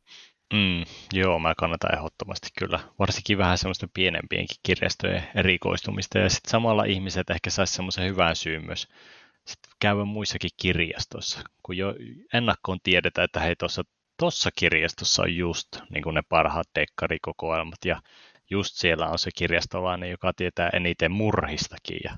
Mm, 0.53 0.85
joo, 1.13 1.39
mä 1.39 1.53
kannatan 1.57 1.95
ehdottomasti 1.97 2.47
kyllä. 2.59 2.79
Varsinkin 2.99 3.37
vähän 3.37 3.57
semmoista 3.57 3.87
pienempienkin 3.93 4.57
kirjastojen 4.63 5.27
erikoistumista 5.35 6.19
ja 6.19 6.29
sitten 6.29 6.51
samalla 6.51 6.83
ihmiset 6.83 7.29
ehkä 7.29 7.49
saisi 7.49 7.73
semmoisen 7.73 8.09
hyvän 8.09 8.35
syyn 8.35 8.65
myös 8.65 8.87
sitten 9.45 9.71
käydä 9.79 10.05
muissakin 10.05 10.49
kirjastoissa, 10.57 11.39
kun 11.63 11.77
jo 11.77 11.95
ennakkoon 12.33 12.79
tiedetään, 12.83 13.25
että 13.25 13.39
hei 13.39 13.55
tuossa 13.55 13.83
tossa 14.21 14.49
kirjastossa 14.55 15.21
on 15.21 15.35
just 15.35 15.67
niin 15.89 16.03
kuin 16.03 16.13
ne 16.13 16.21
parhaat 16.29 16.67
dekkarikokoelmat 16.79 17.85
ja 17.85 18.01
just 18.49 18.75
siellä 18.75 19.07
on 19.07 19.19
se 19.19 19.29
kirjastolainen, 19.35 20.09
joka 20.09 20.33
tietää 20.33 20.69
eniten 20.73 21.11
murhistakin 21.11 21.99
ja, 22.03 22.17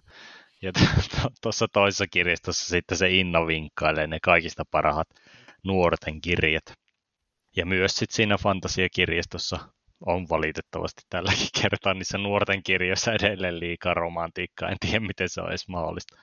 ja 0.62 0.72
tuossa 1.42 1.68
toisessa 1.68 2.08
kirjastossa 2.08 2.66
sitten 2.66 2.98
se 2.98 3.10
Inno 3.10 3.48
vinkkailee 3.48 4.08
ne 4.08 4.20
kaikista 4.20 4.64
parhaat 4.72 5.08
nuorten 5.64 6.22
kirjat. 6.22 6.74
Ja 7.56 7.66
myös 7.66 7.96
sitten 7.96 8.16
siinä 8.16 8.38
fantasiakirjastossa 8.38 9.60
on 10.06 10.30
valitettavasti 10.30 11.02
tälläkin 11.10 11.48
kertaa 11.62 11.94
niissä 11.94 12.18
nuorten 12.18 12.64
kirjoissa 12.64 13.14
edelleen 13.14 13.60
liikaa 13.60 13.94
romantiikkaa. 13.94 14.70
En 14.70 14.78
tiedä, 14.80 15.00
miten 15.00 15.30
se 15.30 15.42
on 15.42 15.50
edes 15.50 15.68
mahdollista. 15.68 16.18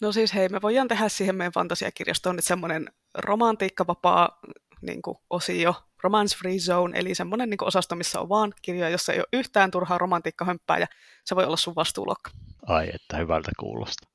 No 0.00 0.12
siis 0.12 0.34
hei, 0.34 0.48
me 0.48 0.62
voidaan 0.62 0.88
tehdä 0.88 1.08
siihen 1.08 1.36
meidän 1.36 1.52
fantasiakirjastoon 1.52 2.36
nyt 2.36 2.44
semmoinen 2.44 2.86
romantiikkavapaa 3.14 4.40
niin 4.82 5.02
kuin, 5.02 5.18
osio, 5.30 5.74
Romance 6.02 6.38
Free 6.38 6.58
Zone, 6.58 6.98
eli 6.98 7.14
semmoinen 7.14 7.50
niin 7.50 7.58
kuin, 7.58 7.68
osasto, 7.68 7.96
missä 7.96 8.20
on 8.20 8.28
vaan 8.28 8.52
kirjoja, 8.62 8.90
jossa 8.90 9.12
ei 9.12 9.18
ole 9.18 9.26
yhtään 9.32 9.70
turhaa 9.70 9.98
romantiikkahömppää, 9.98 10.78
ja 10.78 10.86
se 11.24 11.36
voi 11.36 11.44
olla 11.44 11.56
sun 11.56 11.74
vastuulokka. 11.74 12.30
Ai, 12.66 12.90
että 12.94 13.16
hyvältä 13.16 13.50
kuulosta. 13.60 14.08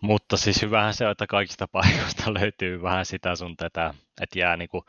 Mutta 0.00 0.36
siis 0.36 0.62
hyvähän 0.62 0.94
se 0.94 1.04
on, 1.04 1.10
että 1.12 1.26
kaikista 1.26 1.68
paikoista 1.68 2.34
löytyy 2.40 2.82
vähän 2.82 3.06
sitä 3.06 3.36
sun 3.36 3.56
tätä, 3.56 3.94
että 4.20 4.38
jää 4.38 4.56
niin 4.56 4.68
kuin 4.68 4.82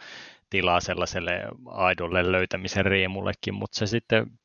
tilaa 0.50 0.82
sellaiselle 0.82 1.42
aidolle 1.66 2.32
löytämisen 2.32 2.86
riemullekin, 2.86 3.54
mutta 3.54 3.80
se 3.80 3.88
sitten 3.88 4.40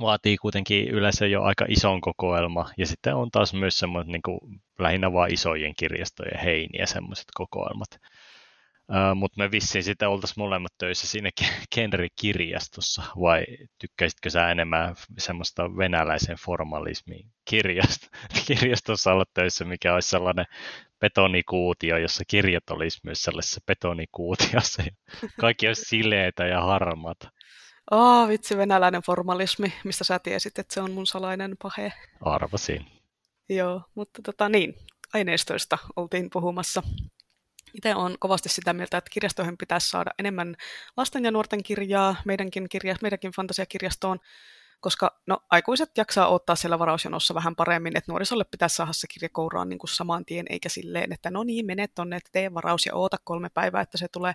vaatii 0.00 0.36
kuitenkin 0.36 0.88
yleensä 0.88 1.26
jo 1.26 1.42
aika 1.42 1.64
ison 1.68 2.00
kokoelma, 2.00 2.70
ja 2.78 2.86
sitten 2.86 3.14
on 3.14 3.30
taas 3.30 3.54
myös 3.54 3.78
semmoiset 3.78 4.12
niin 4.12 4.22
kuin, 4.22 4.40
lähinnä 4.78 5.12
vain 5.12 5.34
isojen 5.34 5.74
kirjastojen 5.78 6.40
heiniä 6.40 6.86
semmoiset 6.86 7.26
kokoelmat. 7.34 7.88
Uh, 8.88 9.14
mutta 9.14 9.38
me 9.38 9.50
vissiin 9.50 9.84
sitten 9.84 10.08
oltaisiin 10.08 10.40
molemmat 10.42 10.72
töissä 10.78 11.06
siinä 11.06 11.30
Kenri-kirjastossa, 11.74 13.02
vai 13.20 13.44
tykkäisitkö 13.78 14.30
sä 14.30 14.50
enemmän 14.50 14.96
semmoista 15.18 15.76
venäläisen 15.76 16.36
formalismin 16.36 17.26
kirjast, 17.44 18.08
kirjastossa 18.46 19.12
olla 19.12 19.24
töissä, 19.34 19.64
mikä 19.64 19.94
olisi 19.94 20.08
sellainen 20.08 20.46
betonikuutio, 21.00 21.96
jossa 21.96 22.24
kirjat 22.28 22.70
olisi 22.70 23.00
myös 23.02 23.22
sellaisessa 23.22 23.60
betonikuutiossa. 23.66 24.82
Kaikki 25.40 25.68
olisi 25.68 25.84
sileitä 25.84 26.46
ja 26.46 26.60
harmat. 26.60 27.18
Oh, 27.90 28.28
vitsi, 28.28 28.56
venäläinen 28.56 29.02
formalismi, 29.02 29.72
mistä 29.84 30.04
sä 30.04 30.18
tiesit, 30.18 30.58
että 30.58 30.74
se 30.74 30.80
on 30.80 30.92
mun 30.92 31.06
salainen 31.06 31.56
pahe. 31.62 31.92
Arvasin. 32.20 32.86
Joo, 33.48 33.82
mutta 33.94 34.22
tota 34.22 34.48
niin, 34.48 34.74
aineistoista 35.14 35.78
oltiin 35.96 36.30
puhumassa. 36.32 36.82
Itse 37.74 37.94
olen 37.94 38.16
kovasti 38.18 38.48
sitä 38.48 38.72
mieltä, 38.72 38.98
että 38.98 39.10
kirjastoihin 39.10 39.58
pitäisi 39.58 39.90
saada 39.90 40.10
enemmän 40.18 40.56
lasten 40.96 41.24
ja 41.24 41.30
nuorten 41.30 41.62
kirjaa 41.62 42.16
meidänkin, 42.24 42.68
kirja, 42.68 42.96
meidänkin 43.02 43.32
fantasiakirjastoon, 43.36 44.18
koska 44.80 45.20
no, 45.26 45.38
aikuiset 45.50 45.90
jaksaa 45.96 46.28
ottaa 46.28 46.56
siellä 46.56 46.78
varausjonossa 46.78 47.34
vähän 47.34 47.56
paremmin, 47.56 47.96
että 47.96 48.12
nuorisolle 48.12 48.44
pitäisi 48.44 48.76
saada 48.76 48.92
se 48.92 49.06
kirja 49.06 49.28
kouraan 49.28 49.68
niin 49.68 49.78
kuin 49.78 49.90
saman 49.90 50.24
tien, 50.24 50.46
eikä 50.50 50.68
silleen, 50.68 51.12
että 51.12 51.30
no 51.30 51.44
niin, 51.44 51.66
mene 51.66 51.88
tonne, 51.94 52.16
että 52.16 52.30
tee 52.32 52.54
varaus 52.54 52.86
ja 52.86 52.94
oota 52.94 53.16
kolme 53.24 53.48
päivää, 53.54 53.82
että 53.82 53.98
se 53.98 54.08
tulee. 54.12 54.32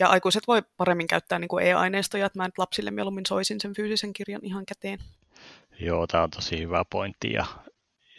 Ja 0.00 0.08
aikuiset 0.08 0.46
voi 0.46 0.62
paremmin 0.76 1.06
käyttää 1.06 1.38
niin 1.38 1.48
kuin 1.48 1.66
e-aineistoja, 1.66 2.26
että 2.26 2.38
mä 2.38 2.44
nyt 2.44 2.58
lapsille 2.58 2.90
mieluummin 2.90 3.26
soisin 3.26 3.60
sen 3.60 3.74
fyysisen 3.74 4.12
kirjan 4.12 4.44
ihan 4.44 4.66
käteen. 4.66 4.98
Joo, 5.80 6.06
tämä 6.06 6.22
on 6.22 6.30
tosi 6.30 6.58
hyvä 6.58 6.84
pointti 6.90 7.32
ja 7.32 7.44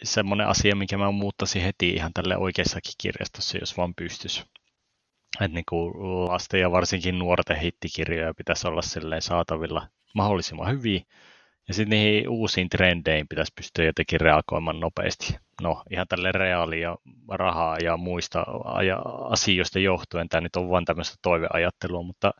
semmoinen 0.02 0.46
asia, 0.46 0.76
mikä 0.76 0.98
mä 0.98 1.10
muuttaisin 1.10 1.62
heti 1.62 1.90
ihan 1.90 2.10
tälle 2.14 2.36
oikeassakin 2.36 2.92
kirjastossa, 2.98 3.58
jos 3.58 3.76
vaan 3.76 3.94
pystyisi. 3.94 4.44
Että 5.40 5.54
niin 5.54 5.64
kuin 5.68 5.92
lasten 6.28 6.60
ja 6.60 6.70
varsinkin 6.70 7.18
nuorten 7.18 7.60
hittikirjoja 7.60 8.34
pitäisi 8.34 8.68
olla 8.68 8.82
saatavilla 9.20 9.88
mahdollisimman 10.14 10.70
hyvin. 10.70 11.02
Ja 11.68 11.74
sitten 11.74 11.90
niihin 11.90 12.28
uusiin 12.28 12.68
trendeihin 12.68 13.28
pitäisi 13.28 13.52
pystyä 13.56 13.84
jotenkin 13.84 14.20
reagoimaan 14.20 14.80
nopeasti. 14.80 15.36
No 15.62 15.82
ihan 15.90 16.08
tälle 16.08 16.32
reaalia 16.32 16.96
rahaa 17.28 17.76
ja 17.82 17.96
muista 17.96 18.44
asioista 19.30 19.78
johtuen. 19.78 20.28
Tämä 20.28 20.40
nyt 20.40 20.56
on 20.56 20.70
vain 20.70 20.84
tämmöistä 20.84 21.16
toiveajattelua, 21.22 22.02
mutta 22.02 22.32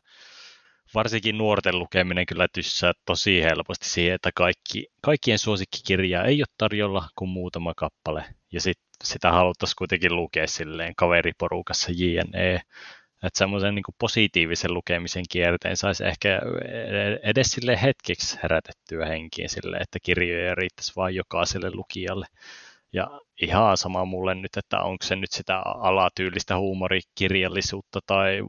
varsinkin 0.93 1.37
nuorten 1.37 1.79
lukeminen 1.79 2.25
kyllä 2.25 2.47
tyssää 2.53 2.93
tosi 3.05 3.41
helposti 3.41 3.89
siihen, 3.89 4.15
että 4.15 4.29
kaikki, 4.35 4.87
kaikkien 5.01 5.39
suosikkikirjaa 5.39 6.23
ei 6.23 6.41
ole 6.41 6.47
tarjolla 6.57 7.09
kuin 7.15 7.29
muutama 7.29 7.73
kappale. 7.77 8.25
Ja 8.51 8.61
sit, 8.61 8.79
sitä 9.03 9.31
haluttaisiin 9.31 9.75
kuitenkin 9.77 10.15
lukea 10.15 10.47
silleen 10.47 10.93
kaveriporukassa 10.95 11.91
JNE. 11.95 12.61
Että 13.23 13.37
semmoisen 13.37 13.75
niin 13.75 13.83
positiivisen 13.99 14.73
lukemisen 14.73 15.23
kierteen 15.29 15.77
saisi 15.77 16.05
ehkä 16.05 16.41
edes 17.23 17.47
sille 17.47 17.81
hetkeksi 17.81 18.39
herätettyä 18.43 19.05
henkiin 19.05 19.49
sille, 19.49 19.77
että 19.77 19.99
kirjoja 20.03 20.55
riittäisi 20.55 20.93
vain 20.95 21.15
jokaiselle 21.15 21.71
lukijalle. 21.73 22.25
Ja 22.93 23.21
ihan 23.41 23.77
sama 23.77 24.05
mulle 24.05 24.35
nyt, 24.35 24.57
että 24.57 24.79
onko 24.79 25.05
se 25.05 25.15
nyt 25.15 25.31
sitä 25.31 25.59
alatyylistä 25.59 26.57
huumorikirjallisuutta 26.57 27.99
tai 28.05 28.39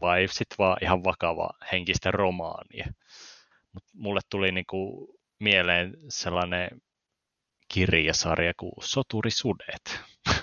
vai 0.00 0.26
sitten 0.30 0.56
vaan 0.58 0.76
ihan 0.82 1.04
vakava 1.04 1.50
henkistä 1.72 2.10
romaania. 2.10 2.92
Mut 3.72 3.84
mulle 3.94 4.20
tuli 4.30 4.52
niinku 4.52 5.08
mieleen 5.38 5.94
sellainen 6.08 6.70
kirjasarja 7.68 8.52
kuin 8.56 8.72
Soturisudet. 8.80 10.00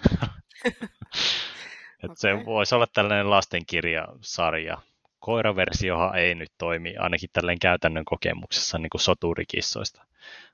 Et 2.03 2.11
okay. 2.11 2.15
Se 2.15 2.45
voisi 2.45 2.75
olla 2.75 2.87
tällainen 2.93 3.29
lastenkirjasarja. 3.29 4.77
Koiraversiohan 5.19 6.15
ei 6.15 6.35
nyt 6.35 6.51
toimi, 6.57 6.95
ainakin 6.97 7.29
tällainen 7.33 7.59
käytännön 7.59 8.05
kokemuksessa 8.05 8.77
niin 8.77 8.89
kuin 8.89 9.01
soturikissoista. 9.01 10.05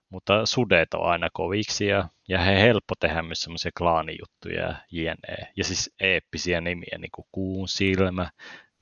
Mutta 0.09 0.45
sudet 0.45 0.93
on 0.93 1.11
aina 1.11 1.27
koviksi 1.33 1.85
ja, 1.85 2.09
ja 2.27 2.39
he 2.39 2.61
helppo 2.61 2.95
tehdä 2.99 3.21
myös 3.21 3.41
semmoisia 3.41 3.71
klaanijuttuja 3.77 4.61
ja 4.61 4.75
jne. 4.91 5.51
Ja 5.57 5.63
siis 5.63 5.95
eeppisiä 5.99 6.61
nimiä, 6.61 6.97
niin 6.97 7.11
kuin 7.15 7.27
Kuun 7.31 7.67
silmä, 7.67 8.29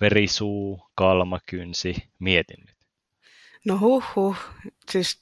verisuu, 0.02 0.89
kalmakynsi, 0.95 1.95
mietin 2.20 2.60
nyt. 2.68 2.78
No 3.66 3.80
huh 3.80 4.04
huh, 4.16 4.38
siis 4.91 5.22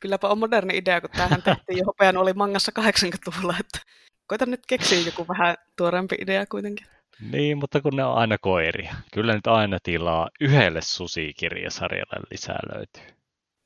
kylläpä 0.00 0.28
on 0.28 0.38
moderni 0.38 0.76
idea, 0.76 1.00
kun 1.00 1.10
tämähän 1.10 1.42
tehtiin 1.42 1.78
jo 1.78 1.84
hopean 1.84 2.16
oli 2.16 2.32
mangassa 2.32 2.72
80-luvulla, 2.80 3.54
että 3.60 3.78
koita 4.26 4.46
nyt 4.46 4.66
keksiä 4.66 5.00
joku 5.00 5.28
vähän 5.28 5.56
tuorempi 5.76 6.16
idea 6.20 6.46
kuitenkin. 6.46 6.86
Niin, 7.30 7.58
mutta 7.58 7.80
kun 7.80 7.96
ne 7.96 8.04
on 8.04 8.14
aina 8.18 8.38
koiria. 8.38 8.94
Kyllä 9.12 9.34
nyt 9.34 9.46
aina 9.46 9.78
tilaa 9.82 10.28
yhdelle 10.40 10.80
susikirjasarjalle 10.82 12.26
lisää 12.30 12.58
löytyy. 12.74 13.17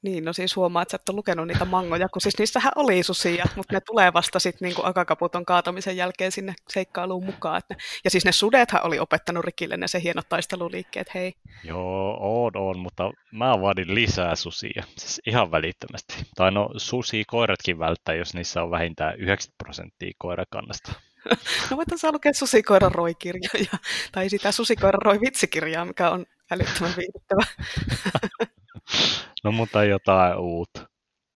Niin, 0.02 0.24
no 0.24 0.32
siis 0.32 0.56
huomaa, 0.56 0.82
että 0.82 0.90
sä 0.90 0.96
et 0.96 1.08
ole 1.08 1.16
lukenut 1.16 1.46
niitä 1.46 1.64
mangoja, 1.64 2.08
kun 2.08 2.22
siis 2.22 2.38
niissähän 2.38 2.72
oli 2.76 3.02
susia, 3.02 3.44
mutta 3.56 3.74
ne 3.74 3.80
tulee 3.80 4.12
vasta 4.12 4.38
sitten 4.38 4.68
niin 4.68 4.76
akakaputon 4.82 5.44
kaatamisen 5.44 5.96
jälkeen 5.96 6.32
sinne 6.32 6.54
seikkailuun 6.68 7.24
mukaan. 7.24 7.58
Että 7.58 7.74
ne, 7.74 7.80
ja 8.04 8.10
siis 8.10 8.24
ne 8.24 8.32
sudethan 8.32 8.86
oli 8.86 8.98
opettanut 8.98 9.44
Rikille 9.44 9.76
ne 9.76 9.88
se 9.88 10.02
hienot 10.02 10.28
taisteluliikkeet, 10.28 11.14
hei. 11.14 11.32
Joo, 11.64 12.16
on, 12.20 12.52
on, 12.56 12.78
mutta 12.78 13.10
mä 13.32 13.60
vaadin 13.60 13.94
lisää 13.94 14.34
susia, 14.34 14.82
siis 14.98 15.20
ihan 15.26 15.50
välittömästi. 15.50 16.14
Tai 16.34 16.52
no 16.52 16.70
susi 16.76 17.24
koiratkin 17.26 17.78
välttää, 17.78 18.14
jos 18.14 18.34
niissä 18.34 18.62
on 18.62 18.70
vähintään 18.70 19.14
90 19.18 19.64
prosenttia 19.64 20.12
koirakannasta. 20.18 20.92
no 21.70 21.76
voitan 21.76 21.98
saa 21.98 22.12
lukea 22.12 22.32
susikoiran 22.32 22.94
roikirjoja, 22.94 23.78
tai 24.12 24.28
sitä 24.28 24.52
susikoiran 24.52 25.02
roi 25.02 25.20
vitsikirjaa, 25.20 25.84
mikä 25.84 26.10
on 26.10 26.26
älyttömän 26.50 26.92
viihdyttävä. 26.96 27.46
No 29.44 29.52
mutta 29.52 29.84
jotain 29.84 30.38
uutta. 30.38 30.88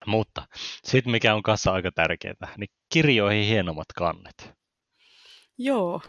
Mutta 0.06 0.46
sitten 0.84 1.10
mikä 1.10 1.34
on 1.34 1.42
kanssa 1.42 1.72
aika 1.72 1.92
tärkeää, 1.92 2.54
niin 2.56 2.70
kirjoihin 2.92 3.44
hienommat 3.44 3.92
kannet. 3.96 4.52
Joo. 5.58 6.02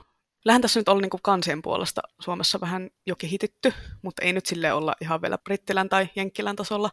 Lähän 0.46 0.62
tässä 0.62 0.80
nyt 0.80 0.90
ollut 0.90 1.02
niin 1.02 1.22
kansien 1.22 1.62
puolesta 1.62 2.02
Suomessa 2.20 2.62
vähän 2.62 2.90
jo 3.08 3.16
kehititty, 3.16 3.74
mutta 4.02 4.22
ei 4.22 4.34
nyt 4.34 4.46
sille 4.46 4.74
olla 4.74 4.96
ihan 5.02 5.22
vielä 5.22 5.38
brittilän 5.38 5.90
tai 5.90 6.10
jenkkilän 6.16 6.56
tasolla. 6.56 6.90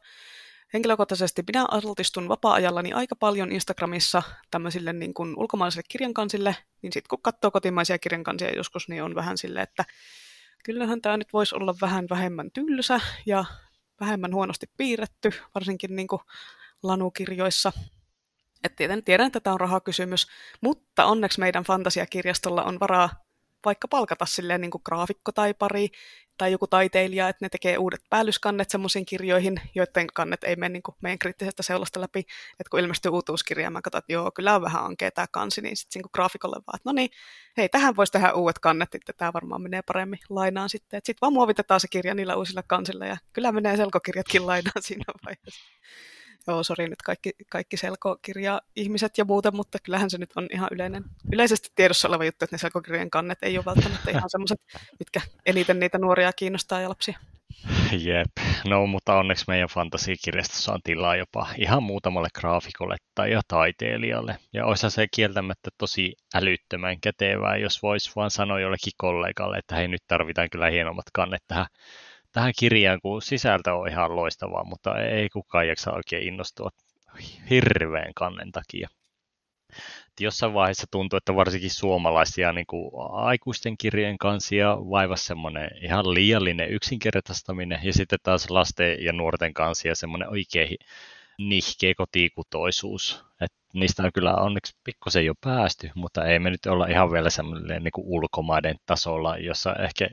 Henkilökohtaisesti 0.75 1.43
minä 1.47 1.67
altistun 1.71 2.29
vapaa-ajallani 2.29 2.93
aika 2.93 3.17
paljon 3.17 3.53
Instagramissa 3.53 4.23
tämmöisille 4.51 4.93
niin 4.93 5.15
kuin 5.15 5.35
ulkomaalaisille 5.37 5.87
kirjankansille, 5.89 6.57
niin 6.83 6.93
sitten 6.93 7.09
kun 7.09 7.23
katsoo 7.23 7.51
kotimaisia 7.51 7.99
kirjankansia 7.99 8.57
joskus, 8.57 8.89
niin 8.89 9.03
on 9.03 9.15
vähän 9.15 9.39
sille, 9.39 9.63
että 9.63 9.85
kyllähän 10.65 11.01
tämä 11.01 11.17
nyt 11.17 11.33
voisi 11.33 11.55
olla 11.55 11.75
vähän 11.81 12.07
vähemmän 12.11 12.51
tylsä 12.51 13.01
ja 13.27 13.45
vähemmän 14.01 14.35
huonosti 14.35 14.67
piirretty, 14.77 15.33
varsinkin 15.55 15.97
niin 15.97 16.09
kuin 16.09 16.23
lanukirjoissa. 16.83 17.73
Et 18.65 18.77
tiedän, 18.77 19.05
tiedän, 19.05 19.27
että 19.27 19.41
tämä 19.41 19.55
on 19.55 19.61
rahakysymys, 19.61 20.27
mutta 20.61 21.05
onneksi 21.05 21.41
meidän 21.41 21.65
fantasiakirjastolla 21.65 22.65
on 22.65 22.81
varaa 22.81 23.11
vaikka 23.65 23.89
palkata 23.89 24.27
silleen 24.27 24.61
niin 24.61 24.71
kuin 24.71 24.83
graafikko 24.85 25.33
tai 25.33 25.55
pari 25.55 25.89
tai 26.39 26.53
joku 26.53 26.67
taiteilija, 26.67 27.29
että 27.29 27.45
ne 27.45 27.49
tekee 27.49 27.79
uudet 27.79 28.01
päällyskannet 28.11 28.71
semmoisiin 28.71 29.07
kirjoihin, 29.07 29.61
joiden 29.75 30.07
kannet 30.15 30.45
ei 30.45 30.57
mene 30.57 30.73
niin 30.73 30.83
kuin 30.83 30.97
meidän 31.03 31.19
kriittisestä 31.19 31.63
seulasta 31.63 32.01
läpi. 32.01 32.19
Että 32.61 32.71
kun 32.71 32.81
ilmestyy 32.81 33.11
uutuuskirja, 33.11 33.71
mä 33.71 33.83
katson, 33.83 33.99
että 33.99 34.13
joo, 34.13 34.31
kyllä 34.31 34.55
on 34.55 34.63
vähän 34.63 34.85
ankea 34.85 35.11
tämä 35.11 35.27
kansi, 35.31 35.61
niin 35.61 35.77
sitten 35.77 36.03
niin 36.03 36.11
graafikolle 36.15 36.57
vaan, 36.57 36.77
että 36.77 36.89
no 36.89 36.93
niin, 36.93 37.11
hei, 37.57 37.69
tähän 37.69 37.97
voisi 37.97 38.13
tehdä 38.13 38.33
uudet 38.33 38.59
kannet, 38.59 38.95
että 38.95 39.13
tämä 39.13 39.33
varmaan 39.33 39.63
menee 39.63 39.83
paremmin 39.83 40.19
lainaan 40.29 40.69
sitten. 40.69 41.01
Sitten 41.05 41.21
vaan 41.21 41.33
muovitetaan 41.33 41.81
se 41.81 41.89
kirja 41.89 42.15
niillä 42.15 42.37
uusilla 42.37 42.63
kansilla 42.63 43.07
ja 43.07 43.17
kyllä 43.33 43.53
menee 43.53 43.77
selkokirjatkin 43.77 44.47
lainaan 44.47 44.83
siinä 44.89 45.05
vaiheessa. 45.27 45.65
Joo, 46.47 46.63
sori 46.65 46.89
nyt 46.89 47.03
kaikki, 47.03 47.31
kaikki 47.51 47.77
selkokirja-ihmiset 47.77 49.19
ja 49.19 49.25
muuten, 49.25 49.57
mutta 49.57 49.79
kyllähän 49.83 50.11
se 50.11 50.19
nyt 50.19 50.31
on 50.37 50.47
ihan 50.53 50.69
yleinen, 50.73 51.05
yleisesti 51.33 51.69
tiedossa 51.75 52.09
oleva 52.09 52.25
juttu, 52.25 52.45
että 52.45 52.55
ne 52.55 52.59
selkokirjojen 52.59 53.11
kannet 53.11 53.39
ei 53.43 53.59
ole 53.59 53.65
välttämättä 53.65 54.11
ihan 54.11 54.31
semmoiset, 54.31 54.61
mitkä 54.99 55.21
eniten 55.47 55.81
niitä 55.81 55.99
nuoria 55.99 56.33
kiinnostaa 56.33 56.81
ja 56.81 56.89
lapsia. 56.89 57.19
Jep, 57.93 58.31
no 58.65 58.87
mutta 58.87 59.17
onneksi 59.17 59.45
meidän 59.49 59.69
fantasikirjastossa 59.69 60.73
on 60.73 60.81
tilaa 60.85 61.17
jopa 61.17 61.47
ihan 61.59 61.83
muutamalle 61.83 62.29
graafikolle 62.35 62.97
tai 63.15 63.33
jo 63.33 63.41
taiteilijalle. 63.49 64.39
Ja 64.53 64.67
olisi 64.67 64.91
se 64.91 65.07
kieltämättä 65.15 65.71
tosi 65.79 66.13
älyttömän 66.35 67.01
kätevää, 67.01 67.57
jos 67.57 67.83
voisi 67.83 68.13
vaan 68.17 68.31
sanoa 68.31 68.61
jollekin 68.61 68.93
kollegalle, 68.97 69.59
että 69.59 69.75
hei 69.75 69.89
nyt 69.89 70.03
tarvitaan 70.07 70.51
kyllä 70.51 70.71
hienommat 70.71 71.07
kannet 71.13 71.43
tähän 71.49 71.67
tähän 72.35 72.53
kirjaan, 72.59 73.01
kun 73.03 73.23
sisältö 73.23 73.75
on 73.75 73.89
ihan 73.89 74.17
loistavaa, 74.17 74.65
mutta 74.65 74.99
ei 74.99 75.29
kukaan 75.29 75.69
jaksa 75.69 75.93
oikein 75.93 76.29
innostua 76.29 76.71
hirveän 77.51 78.13
kannen 78.17 78.53
takia. 78.53 78.89
Jossain 80.21 80.55
vaiheessa 80.55 80.87
tuntuu, 80.91 81.17
että 81.17 81.37
varsinkin 81.37 81.71
suomalaisia 81.71 82.53
niin 82.53 82.67
kuin 82.67 82.91
aikuisten 83.13 83.77
kirjojen 83.79 84.19
kansia 84.19 84.77
vaivasi 84.77 85.25
semmoinen 85.25 85.71
ihan 85.83 86.15
liiallinen 86.15 86.71
yksinkertaistaminen, 86.71 87.81
ja 87.83 87.93
sitten 87.93 88.19
taas 88.23 88.51
lasten 88.51 89.05
ja 89.05 89.13
nuorten 89.13 89.55
kansia 89.55 89.95
semmoinen 89.95 90.29
oikein 90.29 90.77
nihkeä 91.39 91.95
kotikutoisuus. 91.97 93.25
Et 93.41 93.53
niistä 93.75 94.03
on 94.03 94.11
kyllä 94.15 94.35
onneksi 94.35 94.73
pikkusen 94.85 95.27
jo 95.27 95.35
päästy, 95.41 95.91
mutta 95.95 96.25
ei 96.25 96.39
me 96.39 96.51
nyt 96.51 96.67
olla 96.67 96.87
ihan 96.87 97.13
vielä 97.13 97.31
semmoinen 97.31 97.85
niin 97.85 97.93
kuin 97.93 98.07
ulkomaiden 98.07 98.77
tasolla, 98.87 99.39
jossa 99.39 99.75
ehkä 99.75 100.09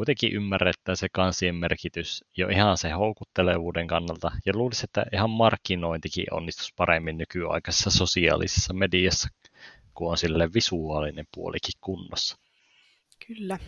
kuitenkin 0.00 0.32
ymmärrettää 0.32 0.94
se 0.94 1.08
kansien 1.12 1.54
merkitys 1.54 2.24
jo 2.36 2.48
ihan 2.48 2.78
se 2.78 2.90
houkuttelevuuden 2.90 3.86
kannalta, 3.86 4.30
ja 4.46 4.52
luulisin, 4.56 4.84
että 4.84 5.04
ihan 5.12 5.30
markkinointikin 5.30 6.34
onnistus 6.34 6.72
paremmin 6.76 7.18
nykyaikaisessa 7.18 7.90
sosiaalisessa 7.90 8.74
mediassa, 8.74 9.28
kun 9.94 10.10
on 10.10 10.18
sille 10.18 10.48
visuaalinen 10.54 11.26
puolikin 11.34 11.72
kunnossa. 11.80 12.36
Kyllä. 13.26 13.58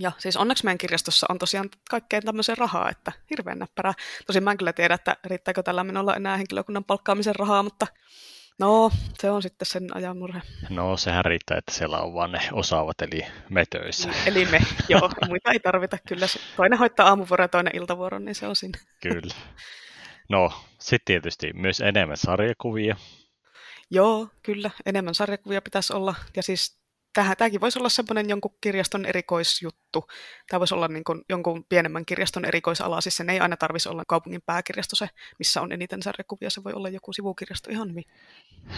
Ja 0.00 0.12
siis 0.18 0.36
onneksi 0.36 0.64
meidän 0.64 0.78
kirjastossa 0.78 1.26
on 1.30 1.38
tosiaan 1.38 1.68
kaikkeen 1.90 2.22
tämmöisen 2.22 2.58
rahaa, 2.58 2.90
että 2.90 3.12
hirveän 3.30 3.58
näppärää. 3.58 3.94
Tosin 4.26 4.44
mä 4.44 4.50
en 4.50 4.58
kyllä 4.58 4.72
tiedä, 4.72 4.94
että 4.94 5.16
riittääkö 5.24 5.62
tällä 5.62 5.84
menolla 5.84 6.16
enää 6.16 6.36
henkilökunnan 6.36 6.84
palkkaamisen 6.84 7.34
rahaa, 7.34 7.62
mutta 7.62 7.86
No, 8.60 8.90
se 9.18 9.30
on 9.30 9.42
sitten 9.42 9.66
sen 9.66 9.96
ajan 9.96 10.18
murhe. 10.18 10.42
No, 10.70 10.96
sehän 10.96 11.24
riittää, 11.24 11.58
että 11.58 11.74
siellä 11.74 11.98
on 11.98 12.14
vain 12.14 12.32
ne 12.32 12.40
osaavat, 12.52 13.02
eli 13.02 13.26
me 13.48 13.64
töissä. 13.70 14.08
Niin, 14.08 14.22
eli 14.26 14.44
me, 14.44 14.60
joo. 14.88 15.10
Muita 15.28 15.50
ei 15.50 15.60
tarvita 15.60 15.98
kyllä. 16.08 16.26
Toinen 16.56 16.78
hoitaa 16.78 17.08
aamuvuoron 17.08 17.44
ja 17.44 17.48
toinen 17.48 17.76
iltavuoron, 17.76 18.24
niin 18.24 18.34
se 18.34 18.46
on 18.46 18.56
siinä. 18.56 18.78
Kyllä. 19.02 19.34
No, 20.28 20.52
sitten 20.78 21.04
tietysti 21.04 21.52
myös 21.52 21.80
enemmän 21.80 22.16
sarjakuvia. 22.16 22.96
Joo, 23.90 24.28
kyllä. 24.42 24.70
Enemmän 24.86 25.14
sarjakuvia 25.14 25.62
pitäisi 25.62 25.92
olla. 25.92 26.14
Ja 26.36 26.42
siis 26.42 26.79
tähän, 27.12 27.36
tämäkin 27.36 27.60
voisi 27.60 27.78
olla 27.78 27.88
semmoinen 27.88 28.28
jonkun 28.28 28.54
kirjaston 28.60 29.06
erikoisjuttu. 29.06 30.04
Tämä 30.48 30.60
voisi 30.60 30.74
olla 30.74 30.88
niin 30.88 31.04
kuin 31.04 31.22
jonkun 31.28 31.64
pienemmän 31.68 32.04
kirjaston 32.04 32.44
erikoisala. 32.44 33.00
Siis 33.00 33.16
sen 33.16 33.30
ei 33.30 33.40
aina 33.40 33.56
tarvitsisi 33.56 33.88
olla 33.88 34.04
kaupungin 34.08 34.42
pääkirjasto 34.46 34.96
se, 34.96 35.08
missä 35.38 35.60
on 35.60 35.72
eniten 35.72 36.02
sarjakuvia. 36.02 36.50
Se 36.50 36.64
voi 36.64 36.72
olla 36.72 36.88
joku 36.88 37.12
sivukirjasto 37.12 37.70
ihan 37.70 37.90
hyvin. 37.90 38.04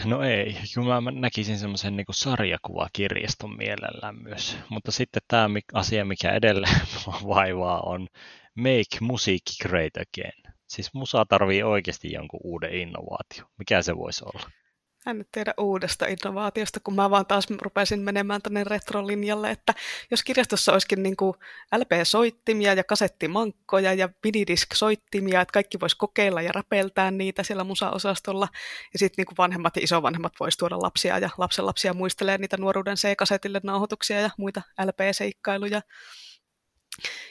No 0.05 0.23
ei, 0.23 0.57
kyllä 0.75 1.01
mä 1.01 1.11
näkisin 1.11 1.59
semmoisen 1.59 1.97
niin 1.97 2.07
sarjakuvakirjaston 2.11 3.57
mielellään 3.57 4.23
myös. 4.23 4.57
Mutta 4.69 4.93
sitten 4.93 5.23
tämä 5.29 5.49
asia, 5.73 6.05
mikä 6.05 6.33
edelleen 6.33 6.81
vaivaa, 7.35 7.81
on 7.81 8.09
Make 8.55 8.99
Music 9.01 9.43
Great 9.63 9.97
Again. 9.97 10.55
Siis 10.67 10.95
musa 10.95 11.25
tarvii 11.25 11.63
oikeasti 11.63 12.13
jonkun 12.13 12.41
uuden 12.45 12.75
innovaatio. 12.75 13.45
Mikä 13.59 13.83
se 13.83 13.97
voisi 13.97 14.25
olla? 14.25 14.62
En 15.07 15.19
nyt 15.19 15.29
tiedä 15.33 15.55
uudesta 15.59 16.07
innovaatiosta, 16.07 16.81
kun 16.81 16.95
mä 16.95 17.11
vaan 17.11 17.27
taas 17.27 17.47
rupesin 17.61 18.01
menemään 18.01 18.43
tänne 18.43 18.65
retrolinjalle, 18.65 19.51
että 19.51 19.75
jos 20.11 20.23
kirjastossa 20.23 20.73
olisikin 20.73 21.03
niin 21.03 21.17
kuin 21.17 21.35
LP-soittimia 21.77 22.75
ja 22.75 22.85
kasettimankkoja 22.85 23.93
ja 23.95 24.09
minidisk-soittimia, 24.25 25.41
että 25.41 25.53
kaikki 25.53 25.81
voisi 25.81 25.97
kokeilla 25.97 26.43
ja 26.43 26.53
räpeltää 26.53 27.11
niitä 27.11 27.43
siellä 27.43 27.65
musaosastolla, 27.65 28.49
ja 28.93 28.99
sitten 28.99 29.25
niin 29.25 29.37
vanhemmat 29.39 29.77
ja 29.77 29.83
isovanhemmat 29.83 30.33
voisi 30.41 30.59
tuoda 30.59 30.83
lapsia 30.83 31.19
ja 31.19 31.31
lapsenlapsia 31.39 31.95
muistelee 31.95 32.39
niitä 32.39 32.57
nuoruuden 32.57 32.97
C-kasetille 32.97 33.61
nauhoituksia 33.63 34.21
ja 34.21 34.31
muita 34.37 34.63
LP-seikkailuja. 34.85 35.83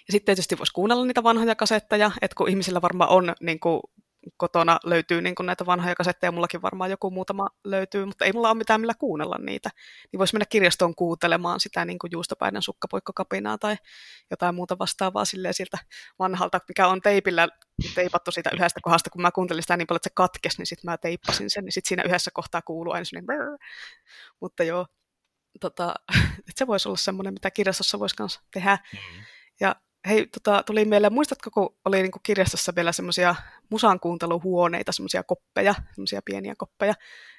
Ja 0.08 0.12
sitten 0.12 0.26
tietysti 0.26 0.58
voisi 0.58 0.74
kuunnella 0.74 1.06
niitä 1.06 1.24
vanhoja 1.24 1.56
kasetteja, 1.56 2.12
että 2.22 2.36
kun 2.36 2.50
ihmisillä 2.50 2.82
varmaan 2.82 3.10
on 3.10 3.36
niin 3.42 3.60
kuin 3.60 3.82
kotona 4.38 4.80
löytyy 4.84 5.22
niin 5.22 5.36
näitä 5.44 5.66
vanhoja 5.66 5.96
kasetteja, 5.96 6.32
mullakin 6.32 6.62
varmaan 6.62 6.90
joku 6.90 7.12
muutama 7.12 7.50
löytyy, 7.64 8.06
mutta 8.06 8.26
ei 8.26 8.34
mulla 8.34 8.50
ole 8.50 8.58
mitään 8.58 8.82
millä 8.82 8.94
kuunnella 8.94 9.38
niitä. 9.40 9.70
Niin 10.12 10.18
voisi 10.20 10.34
mennä 10.34 10.46
kirjastoon 10.46 10.96
kuuntelemaan 10.96 11.60
sitä 11.60 11.86
niin 11.86 12.00
kuin 12.00 12.12
juustopäinen 12.12 12.62
sukkapoikkokapinaa 12.62 13.58
tai 13.58 13.76
jotain 14.32 14.56
muuta 14.56 14.80
vastaavaa 14.80 15.26
silleen 15.26 15.54
siltä 15.54 15.78
vanhalta, 16.20 16.60
mikä 16.68 16.88
on 16.88 17.02
teipillä 17.02 17.48
teipattu 17.96 18.32
siitä 18.32 18.50
yhdestä 18.54 18.80
kohdasta, 18.84 19.10
kun 19.10 19.22
mä 19.22 19.32
kuuntelin 19.32 19.64
sitä 19.64 19.78
niin 19.78 19.88
paljon, 19.88 19.98
että 19.98 20.10
se 20.10 20.14
katkesi, 20.16 20.58
niin 20.58 20.68
sitten 20.68 20.92
mä 20.92 20.98
teippasin 20.98 21.50
sen, 21.50 21.66
niin 21.66 21.72
sitten 21.74 21.90
siinä 21.90 22.04
yhdessä 22.04 22.32
kohtaa 22.34 22.62
kuuluu 22.62 22.94
aina 22.94 23.06
sellainen 23.06 23.60
Mutta 24.40 24.64
joo, 24.64 24.88
tota, 25.60 25.96
että 26.40 26.52
se 26.56 26.68
voisi 26.68 26.90
olla 26.90 26.98
semmoinen, 26.98 27.34
mitä 27.34 27.52
kirjastossa 27.52 28.00
voisi 28.00 28.16
myös 28.20 28.40
tehdä. 28.54 28.78
Mm-hmm. 28.94 29.24
Ja 29.60 29.76
hei, 30.08 30.28
tota, 30.28 30.64
tuli 30.64 30.86
mieleen, 30.86 31.14
muistatko, 31.14 31.52
kun 31.52 31.76
oli 31.86 32.02
niin 32.02 32.12
kuin 32.12 32.24
kirjastossa 32.24 32.76
vielä 32.76 32.92
semmoisia 32.92 33.36
musankuunteluhuoneita, 33.70 34.92
semmoisia 34.92 35.24
koppeja, 35.24 35.76
semmoisia 35.94 36.22
pieniä 36.26 36.56
koppeja, 36.58 36.94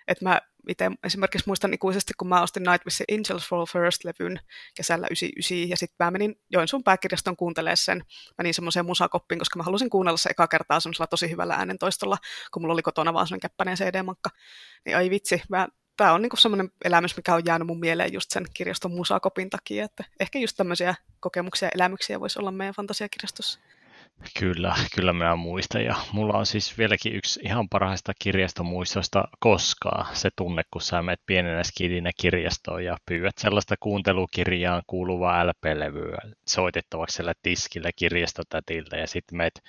että 0.08 0.24
mä 0.24 0.40
itse 0.68 0.90
esimerkiksi 1.04 1.48
muistan 1.48 1.74
ikuisesti, 1.74 2.12
kun 2.18 2.28
mä 2.28 2.42
ostin 2.42 2.62
Nightwishin 2.62 3.06
Angels 3.12 3.48
Fall 3.48 3.64
First-levyn 3.64 4.40
kesällä 4.74 5.06
99, 5.06 5.68
ja 5.68 5.76
sitten 5.76 6.06
mä 6.06 6.10
menin 6.10 6.34
Joensuun 6.50 6.84
pääkirjaston 6.84 7.36
kuuntelemaan 7.36 7.76
sen, 7.76 8.04
menin 8.38 8.54
semmoiseen 8.54 8.86
musakoppiin, 8.86 9.38
koska 9.38 9.58
mä 9.58 9.62
halusin 9.62 9.90
kuunnella 9.90 10.16
se 10.16 10.30
eka 10.30 10.48
kertaa 10.48 10.80
semmoisella 10.80 11.06
tosi 11.06 11.30
hyvällä 11.30 11.54
äänentoistolla, 11.54 12.18
kun 12.52 12.62
mulla 12.62 12.74
oli 12.74 12.82
kotona 12.82 13.14
vaan 13.14 13.26
semmoinen 13.26 13.40
käppäinen 13.40 13.76
CD-mankka, 13.76 14.30
niin 14.86 14.96
ai 14.96 15.10
vitsi, 15.10 15.42
mä 15.48 15.68
tämä 15.97 16.12
on 16.12 16.22
niinku 16.22 16.36
semmoinen 16.36 16.70
elämys, 16.84 17.16
mikä 17.16 17.34
on 17.34 17.43
jäänyt 17.47 17.66
mun 17.66 17.80
mieleen 17.80 18.12
just 18.12 18.30
sen 18.30 18.45
kirjaston 18.55 18.90
musakopin 18.90 19.51
takia, 19.51 19.84
että 19.84 20.05
ehkä 20.20 20.38
just 20.38 20.57
tämmöisiä 20.57 20.95
kokemuksia 21.20 21.66
ja 21.66 21.72
elämyksiä 21.74 22.20
voisi 22.20 22.38
olla 22.38 22.51
meidän 22.51 22.74
fantasiakirjastossa. 22.74 23.61
Kyllä, 24.38 24.74
kyllä 24.95 25.12
minä 25.12 25.36
muistan. 25.36 25.84
Ja 25.84 25.95
mulla 26.12 26.38
on 26.38 26.47
siis 26.47 26.78
vieläkin 26.78 27.14
yksi 27.14 27.40
ihan 27.45 27.68
parhaista 27.68 28.12
kirjastomuistoista 28.18 29.24
koskaan 29.40 30.16
se 30.16 30.30
tunne, 30.36 30.62
kun 30.70 30.82
sä 30.82 31.03
menet 31.03 31.20
pienenä 31.26 31.64
skidinä 31.64 32.11
kirjastoon 32.20 32.84
ja 32.84 32.97
pyydät 33.07 33.38
sellaista 33.38 33.74
kuuntelukirjaan 33.80 34.82
kuuluvaa 34.86 35.47
LP-levyä 35.47 36.18
soitettavaksi 36.49 37.16
siellä 37.16 37.32
tiskillä 37.43 37.90
kirjastotätiltä 37.97 38.97
ja 38.97 39.07
sitten 39.07 39.36
meet 39.36 39.62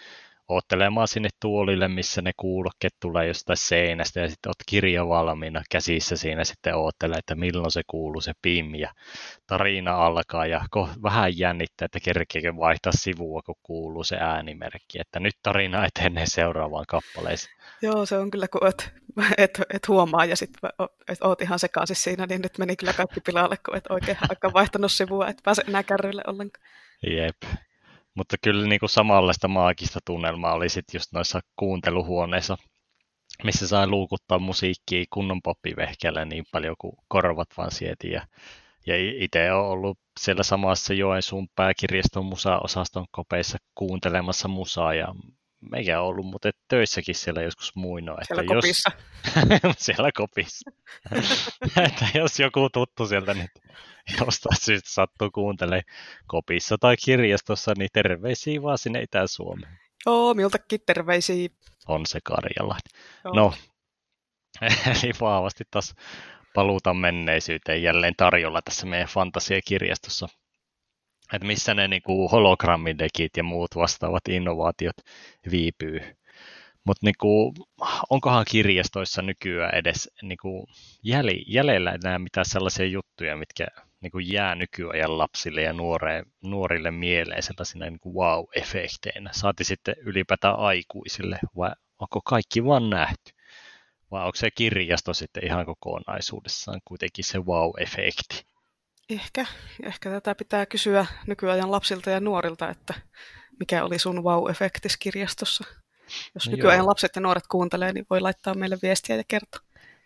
oottelemaan 0.47 1.07
sinne 1.07 1.29
tuolille, 1.41 1.87
missä 1.87 2.21
ne 2.21 2.31
kuulokkeet 2.37 2.93
tulee 3.01 3.27
jostain 3.27 3.57
seinästä 3.57 4.19
ja 4.19 4.29
sitten 4.29 4.49
oot 4.49 4.63
kirja 4.69 5.07
valmiina 5.07 5.61
käsissä 5.71 6.15
siinä 6.15 6.43
sitten 6.43 6.75
oottelee, 6.75 7.17
että 7.17 7.35
milloin 7.35 7.71
se 7.71 7.81
kuuluu 7.87 8.21
se 8.21 8.31
pim 8.41 8.75
ja 8.75 8.93
tarina 9.47 9.95
alkaa 9.95 10.45
ja 10.45 10.61
vähän 11.03 11.37
jännittää, 11.37 11.85
että 11.85 11.99
kerkeekö 11.99 12.55
vaihtaa 12.55 12.91
sivua, 12.95 13.41
kun 13.41 13.55
kuuluu 13.63 14.03
se 14.03 14.15
äänimerkki, 14.15 14.99
että 14.99 15.19
nyt 15.19 15.35
tarina 15.43 15.85
etenee 15.85 16.25
seuraavaan 16.25 16.85
kappaleeseen. 16.87 17.55
Joo, 17.81 18.05
se 18.05 18.17
on 18.17 18.31
kyllä, 18.31 18.47
kun 18.47 18.67
et, 18.67 18.93
et, 19.37 19.61
et 19.73 19.87
huomaa 19.87 20.25
ja 20.25 20.35
sitten 20.35 20.69
et 21.07 21.21
oot 21.21 21.41
ihan 21.41 21.59
sekaisin 21.59 21.95
siinä, 21.95 22.25
niin 22.25 22.41
nyt 22.41 22.57
meni 22.57 22.75
kyllä 22.75 22.93
kaikki 22.93 23.19
pilalle, 23.21 23.57
kun 23.65 23.77
et 23.77 23.87
oikein 23.89 24.17
aika 24.29 24.53
vaihtanut 24.53 24.91
sivua, 24.91 25.27
et 25.27 25.37
pääse 25.43 25.63
enää 25.67 25.83
kärryille 25.83 26.21
ollenkaan. 26.27 26.65
Jep. 27.07 27.37
Mutta 28.15 28.35
kyllä 28.43 28.67
niin 28.67 28.79
kuin 28.79 28.89
samanlaista 28.89 29.47
maagista 29.47 29.99
tunnelmaa 30.05 30.53
oli 30.53 30.69
sitten 30.69 30.99
just 30.99 31.11
noissa 31.11 31.39
kuunteluhuoneissa, 31.55 32.57
missä 33.43 33.67
sai 33.67 33.87
luukuttaa 33.87 34.39
musiikkia 34.39 35.05
kunnon 35.13 35.41
poppivehkeellä 35.41 36.25
niin 36.25 36.45
paljon 36.51 36.75
kuin 36.79 36.95
korvat 37.07 37.47
vaan 37.57 37.71
sieti. 37.71 38.11
Ja, 38.11 38.27
ja 38.85 38.95
itse 39.23 39.51
olen 39.51 39.65
ollut 39.65 39.97
siellä 40.19 40.43
samassa 40.43 40.93
Joensuun 40.93 41.47
pääkirjaston 41.55 42.25
musa-osaston 42.25 43.05
kopeissa 43.11 43.57
kuuntelemassa 43.75 44.47
musaa 44.47 44.93
ja 44.93 45.07
meikä 45.71 46.01
on 46.01 46.07
ollut 46.07 46.25
muuten 46.25 46.53
töissäkin 46.67 47.15
siellä 47.15 47.41
joskus 47.41 47.75
muinoin. 47.75 48.25
Siellä 48.25 48.41
että 48.41 48.53
kopissa. 48.55 48.91
Jos, 49.63 49.75
siellä 49.85 50.11
kopissa. 50.11 50.71
että 51.85 52.05
jos 52.15 52.39
joku 52.39 52.69
tuttu 52.69 53.07
sieltä 53.07 53.33
niin 53.33 53.49
jostain 54.19 54.57
syystä 54.61 54.89
sattuu 54.89 55.31
kuuntelemaan 55.31 55.83
kopissa 56.27 56.77
tai 56.77 56.97
kirjastossa, 57.05 57.73
niin 57.77 57.89
terveisiä 57.93 58.61
vaan 58.61 58.77
sinne 58.77 59.01
Itä-Suomeen. 59.01 59.79
Joo, 60.05 60.33
miltäkin 60.33 60.79
terveisiä. 60.85 61.49
On 61.87 62.05
se 62.05 62.19
Karjala. 62.23 62.77
No, 63.33 63.53
eli 65.03 65.11
vahvasti 65.21 65.63
taas 65.71 65.95
paluuta 66.53 66.93
menneisyyteen 66.93 67.83
jälleen 67.83 68.13
tarjolla 68.17 68.61
tässä 68.61 68.85
meidän 68.85 69.07
fantasiakirjastossa. 69.07 70.27
Että 71.33 71.47
missä 71.47 71.73
ne 71.73 71.87
niinku 71.87 72.27
hologrammidekit 72.27 73.37
ja 73.37 73.43
muut 73.43 73.75
vastaavat 73.75 74.27
innovaatiot 74.27 74.95
viipyy. 75.51 75.99
Mutta 76.85 77.05
niinku, 77.05 77.53
onkohan 78.09 78.45
kirjastoissa 78.49 79.21
nykyään 79.21 79.75
edes 79.75 80.09
niinku 80.21 80.67
jäli, 81.03 81.43
jäljellä 81.47 81.91
enää 81.91 82.19
mitään 82.19 82.45
sellaisia 82.45 82.85
juttuja, 82.85 83.37
mitkä 83.37 83.67
niin 84.01 84.11
kuin 84.11 84.33
jää 84.33 84.55
nykyajan 84.55 85.17
lapsille 85.17 85.61
ja 85.61 85.73
nuore, 85.73 86.23
nuorille 86.43 86.91
mieleen 86.91 87.43
sellaisina 87.43 87.85
niin 87.85 87.99
kuin 87.99 88.15
wow-efekteinä. 88.15 89.29
Saati 89.31 89.63
sitten 89.63 89.95
ylipäätään 90.05 90.59
aikuisille, 90.59 91.39
vai 91.57 91.71
onko 91.99 92.21
kaikki 92.25 92.65
vaan 92.65 92.89
nähty? 92.89 93.33
Vai 94.11 94.25
onko 94.25 94.35
se 94.35 94.51
kirjasto 94.51 95.13
sitten 95.13 95.45
ihan 95.45 95.65
kokonaisuudessaan 95.65 96.81
kuitenkin 96.85 97.25
se 97.25 97.37
wow-efekti? 97.37 98.43
Ehkä, 99.09 99.45
ehkä 99.83 100.09
tätä 100.09 100.35
pitää 100.35 100.65
kysyä 100.65 101.05
nykyajan 101.27 101.71
lapsilta 101.71 102.09
ja 102.09 102.19
nuorilta, 102.19 102.69
että 102.69 102.93
mikä 103.59 103.83
oli 103.83 103.99
sun 103.99 104.23
wow-efektis 104.23 104.95
kirjastossa. 104.99 105.63
Jos 106.35 106.47
no 106.47 106.51
nykyajan 106.51 106.77
joo. 106.77 106.87
lapset 106.87 107.15
ja 107.15 107.21
nuoret 107.21 107.47
kuuntelee, 107.47 107.93
niin 107.93 108.05
voi 108.09 108.21
laittaa 108.21 108.53
meille 108.53 108.77
viestiä 108.81 109.15
ja 109.15 109.23
kertoa. 109.27 109.61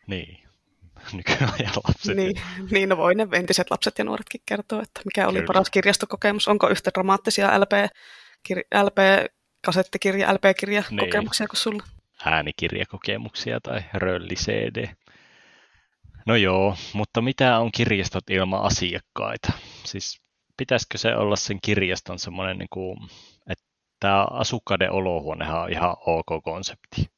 Niin, 0.07 0.39
nykyajan 1.13 1.71
lapset. 1.87 2.15
Niin, 2.15 2.41
niin 2.71 2.89
no 2.89 2.97
voi 2.97 3.15
ne 3.15 3.27
entiset 3.31 3.71
lapset 3.71 3.97
ja 3.97 4.05
nuoretkin 4.05 4.41
kertoa, 4.45 4.81
että 4.81 5.01
mikä 5.05 5.27
oli 5.27 5.33
Kyllä. 5.33 5.47
paras 5.47 5.69
kirjastokokemus. 5.69 6.47
Onko 6.47 6.69
yhtä 6.69 6.91
dramaattisia 6.93 7.59
LP, 7.59 7.71
kir, 8.43 8.57
LP 8.83 8.97
kasettikirja, 9.65 10.33
LP-kirja 10.33 10.83
niin. 10.89 10.99
kokemuksia 10.99 11.47
kuin 11.47 11.57
sulla? 11.57 11.83
Äänikirjakokemuksia 12.25 13.59
tai 13.59 13.83
rölli 13.93 14.35
CD. 14.35 14.87
No 16.25 16.35
joo, 16.35 16.75
mutta 16.93 17.21
mitä 17.21 17.59
on 17.59 17.71
kirjastot 17.71 18.29
ilman 18.29 18.61
asiakkaita? 18.61 19.51
Siis 19.83 20.21
pitäisikö 20.57 20.97
se 20.97 21.15
olla 21.15 21.35
sen 21.35 21.59
kirjaston 21.61 22.19
semmoinen, 22.19 22.57
niin 22.57 22.69
kuin, 22.69 22.97
tämä 23.99 24.27
asukkaiden 24.31 24.91
olohuonehan 24.91 25.61
on 25.61 25.71
ihan 25.71 25.95
ok 26.05 26.43
konsepti. 26.43 27.11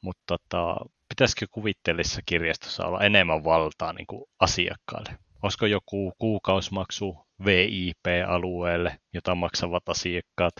Mutta 0.00 0.24
tota, 0.26 0.76
pitäisikö 1.08 1.46
kuvitteellisessa 1.50 2.20
kirjastossa 2.26 2.86
olla 2.86 3.00
enemmän 3.00 3.44
valtaa 3.44 3.92
niin 3.92 4.06
kuin 4.06 4.24
asiakkaille? 4.40 5.18
Olisiko 5.42 5.66
joku 5.66 6.12
kuukausimaksu 6.18 7.26
VIP-alueelle, 7.44 9.00
jota 9.12 9.34
maksavat 9.34 9.88
asiakkaat 9.88 10.54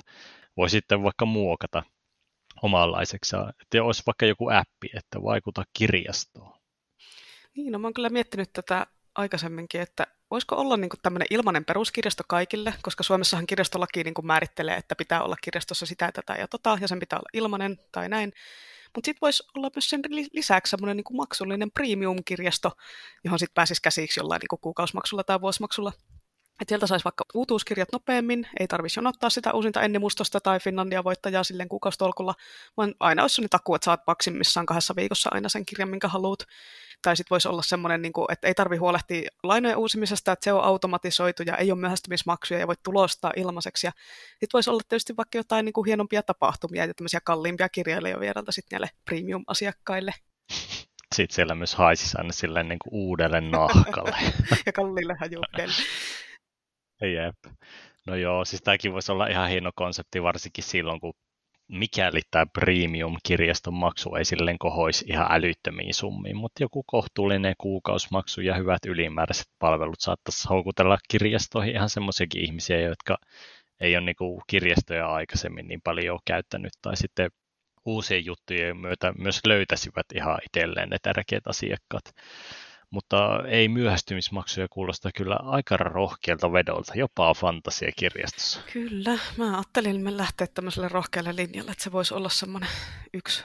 voi 0.56 0.70
sitten 0.70 1.02
vaikka 1.02 1.26
muokata 1.26 1.82
omanlaiseksi, 2.62 3.36
että 3.62 3.82
olisi 3.82 4.02
vaikka 4.06 4.26
joku 4.26 4.48
appi, 4.48 4.88
että 4.96 5.22
vaikuta 5.22 5.64
kirjastoon. 5.72 6.60
Niin, 7.56 7.72
no 7.72 7.78
mä 7.78 7.86
oon 7.86 7.94
kyllä 7.94 8.08
miettinyt 8.08 8.52
tätä 8.52 8.86
aikaisemminkin, 9.14 9.80
että 9.80 10.06
voisiko 10.30 10.56
olla 10.56 10.76
niin 10.76 10.88
kuin 10.88 11.00
tämmöinen 11.02 11.26
ilmainen 11.30 11.64
peruskirjasto 11.64 12.22
kaikille, 12.28 12.74
koska 12.82 13.02
Suomessahan 13.02 13.46
kirjastolaki 13.46 14.04
niin 14.04 14.14
kuin 14.14 14.26
määrittelee, 14.26 14.76
että 14.76 14.96
pitää 14.96 15.22
olla 15.22 15.36
kirjastossa 15.42 15.86
sitä, 15.86 16.12
tätä 16.12 16.34
ja 16.34 16.48
tota, 16.48 16.78
ja 16.80 16.88
sen 16.88 16.98
pitää 16.98 17.18
olla 17.18 17.30
ilmainen 17.32 17.78
tai 17.92 18.08
näin. 18.08 18.32
Mutta 18.94 19.08
sitten 19.08 19.20
voisi 19.20 19.42
olla 19.56 19.70
myös 19.76 19.90
sen 19.90 20.00
lisäksi 20.32 20.70
semmoinen 20.70 20.96
niin 20.96 21.16
maksullinen 21.16 21.70
premium-kirjasto, 21.70 22.72
johon 23.24 23.38
sitten 23.38 23.54
pääsisi 23.54 23.82
käsiksi 23.82 24.20
jollain 24.20 24.40
niin 24.40 24.60
kuukausimaksulla 24.60 25.24
tai 25.24 25.40
vuosimaksulla. 25.40 25.92
Et 26.60 26.68
sieltä 26.68 26.86
saisi 26.86 27.04
vaikka 27.04 27.24
uutuuskirjat 27.34 27.88
nopeammin, 27.92 28.46
ei 28.60 28.68
tarvitsisi 28.68 28.98
jonottaa 28.98 29.30
sitä 29.30 29.52
uusinta 29.52 29.82
Ennimustosta 29.82 30.40
tai 30.40 30.60
Finlandia 30.60 31.04
voittajaa 31.04 31.44
silleen 31.44 31.68
kuukausitolkulla, 31.68 32.34
vaan 32.76 32.94
aina 33.00 33.22
olisi 33.22 33.34
sellainen 33.34 33.50
takuu, 33.50 33.74
että 33.74 33.84
saat 33.84 34.00
maksimissaan 34.06 34.66
kahdessa 34.66 34.96
viikossa 34.96 35.30
aina 35.32 35.48
sen 35.48 35.66
kirjan, 35.66 35.88
minkä 35.88 36.08
haluat. 36.08 36.38
Tai 37.02 37.16
sitten 37.16 37.30
voisi 37.30 37.48
olla 37.48 37.62
semmoinen, 37.62 38.02
niin 38.02 38.12
että 38.32 38.48
ei 38.48 38.54
tarvi 38.54 38.76
huolehtia 38.76 39.30
lainojen 39.42 39.76
uusimisesta, 39.76 40.32
että 40.32 40.44
se 40.44 40.52
on 40.52 40.64
automatisoitu 40.64 41.42
ja 41.46 41.56
ei 41.56 41.72
ole 41.72 41.80
myöhästymismaksuja 41.80 42.60
ja 42.60 42.66
voit 42.66 42.82
tulostaa 42.82 43.32
ilmaiseksi. 43.36 43.86
Ja 43.86 43.92
sitten 44.30 44.48
voisi 44.52 44.70
olla 44.70 44.80
tietysti 44.88 45.16
vaikka 45.16 45.38
jotain 45.38 45.64
niin 45.64 45.72
kuin 45.72 45.86
hienompia 45.86 46.22
tapahtumia 46.22 46.84
ja 46.84 46.94
tämmöisiä 46.94 47.20
kalliimpia 47.24 47.68
kirjailijoita 47.68 48.52
sitten 48.52 48.76
näille 48.76 48.90
premium-asiakkaille. 49.04 50.14
Sitten 51.14 51.34
siellä 51.34 51.54
myös 51.54 51.74
haisisi 51.74 52.18
aina 52.18 52.32
silleen 52.32 52.68
niin 52.68 52.78
kuin 52.78 52.94
uudelle 52.94 53.40
nahkalle. 53.40 54.16
ja 54.66 54.72
kalliille 54.72 55.16
hajuudelle. 55.20 55.74
Jep. 57.00 57.54
No 58.06 58.14
joo, 58.14 58.44
siis 58.44 58.62
tämäkin 58.62 58.92
voisi 58.92 59.12
olla 59.12 59.26
ihan 59.26 59.48
hieno 59.48 59.70
konsepti, 59.74 60.22
varsinkin 60.22 60.64
silloin, 60.64 61.00
kun 61.00 61.14
mikäli 61.68 62.20
tämä 62.30 62.46
premium-kirjaston 62.46 63.74
maksu 63.74 64.14
ei 64.14 64.24
silleen 64.24 64.58
kohoisi 64.58 65.04
ihan 65.08 65.26
älyttömiin 65.30 65.94
summiin, 65.94 66.36
mutta 66.36 66.62
joku 66.62 66.84
kohtuullinen 66.86 67.54
kuukausimaksu 67.58 68.40
ja 68.40 68.54
hyvät 68.54 68.84
ylimääräiset 68.86 69.46
palvelut 69.58 70.00
saattaisi 70.00 70.48
houkutella 70.48 70.98
kirjastoihin 71.10 71.74
ihan 71.74 71.88
semmoisiakin 71.90 72.44
ihmisiä, 72.44 72.80
jotka 72.80 73.16
ei 73.80 73.96
ole 73.96 74.04
niinku 74.04 74.42
kirjastoja 74.46 75.06
aikaisemmin 75.14 75.68
niin 75.68 75.80
paljon 75.84 76.18
käyttänyt, 76.24 76.72
tai 76.82 76.96
sitten 76.96 77.30
uusien 77.84 78.24
juttujen 78.24 78.76
myötä 78.76 79.12
myös 79.18 79.40
löytäisivät 79.46 80.06
ihan 80.14 80.38
itselleen 80.46 80.88
ne 80.88 80.96
tärkeät 81.02 81.46
asiakkaat 81.46 82.04
mutta 82.90 83.42
ei 83.48 83.68
myöhästymismaksuja 83.68 84.68
kuulosta 84.68 85.10
kyllä 85.12 85.36
aika 85.42 85.76
rohkealta 85.76 86.52
vedolta, 86.52 86.92
jopa 86.96 87.34
fantasiakirjastossa. 87.34 88.60
Kyllä, 88.72 89.18
mä 89.36 89.56
ajattelin 89.56 89.90
että 89.90 90.04
me 90.04 90.16
lähteä 90.16 90.46
tämmöiselle 90.46 90.88
rohkealle 90.88 91.36
linjalle, 91.36 91.70
että 91.70 91.84
se 91.84 91.92
voisi 91.92 92.14
olla 92.14 92.28
semmoinen 92.28 92.70
yksi, 93.14 93.44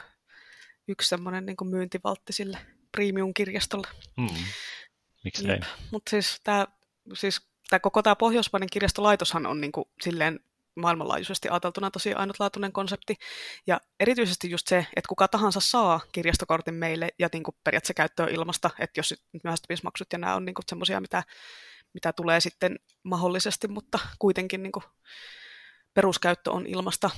yksi 0.88 1.08
semmoinen 1.08 1.46
niin 1.46 1.56
myyntivaltti 1.70 2.32
sille 2.32 2.58
premium-kirjastolle. 2.96 3.88
Hmm. 4.20 4.44
Miksi 5.24 5.50
ei? 5.50 5.60
Mutta 5.90 6.10
siis 6.10 6.40
tämä 6.44 6.66
siis 7.14 7.40
tää 7.68 7.80
koko 7.80 8.02
tämä 8.02 8.16
pohjoismainen 8.16 8.68
kirjastolaitoshan 8.72 9.46
on 9.46 9.60
niin 9.60 9.72
kuin 9.72 9.88
silleen 10.02 10.40
maailmanlaajuisesti 10.76 11.48
ajateltuna 11.48 11.90
tosi 11.90 12.14
ainutlaatuinen 12.14 12.72
konsepti. 12.72 13.16
Ja 13.66 13.80
erityisesti 14.00 14.50
just 14.50 14.68
se, 14.68 14.76
että 14.78 15.08
kuka 15.08 15.28
tahansa 15.28 15.60
saa 15.60 16.00
kirjastokortin 16.12 16.74
meille 16.74 17.08
ja 17.18 17.28
niin 17.32 17.42
kuin 17.42 17.54
periaatteessa 17.64 17.94
käyttöön 17.94 18.34
ilmasta, 18.34 18.70
että 18.78 18.98
jos 18.98 19.14
myöhästymismaksut 19.44 20.12
ja 20.12 20.18
nämä 20.18 20.34
on 20.34 20.44
niin 20.44 20.54
semmoisia, 20.68 21.00
mitä, 21.00 21.22
mitä 21.94 22.12
tulee 22.12 22.40
sitten 22.40 22.78
mahdollisesti, 23.02 23.68
mutta 23.68 23.98
kuitenkin 24.18 24.62
niin 24.62 24.72
kuin 24.72 24.84
peruskäyttö 25.94 26.50
on 26.50 26.66
ilmasta, 26.66 27.10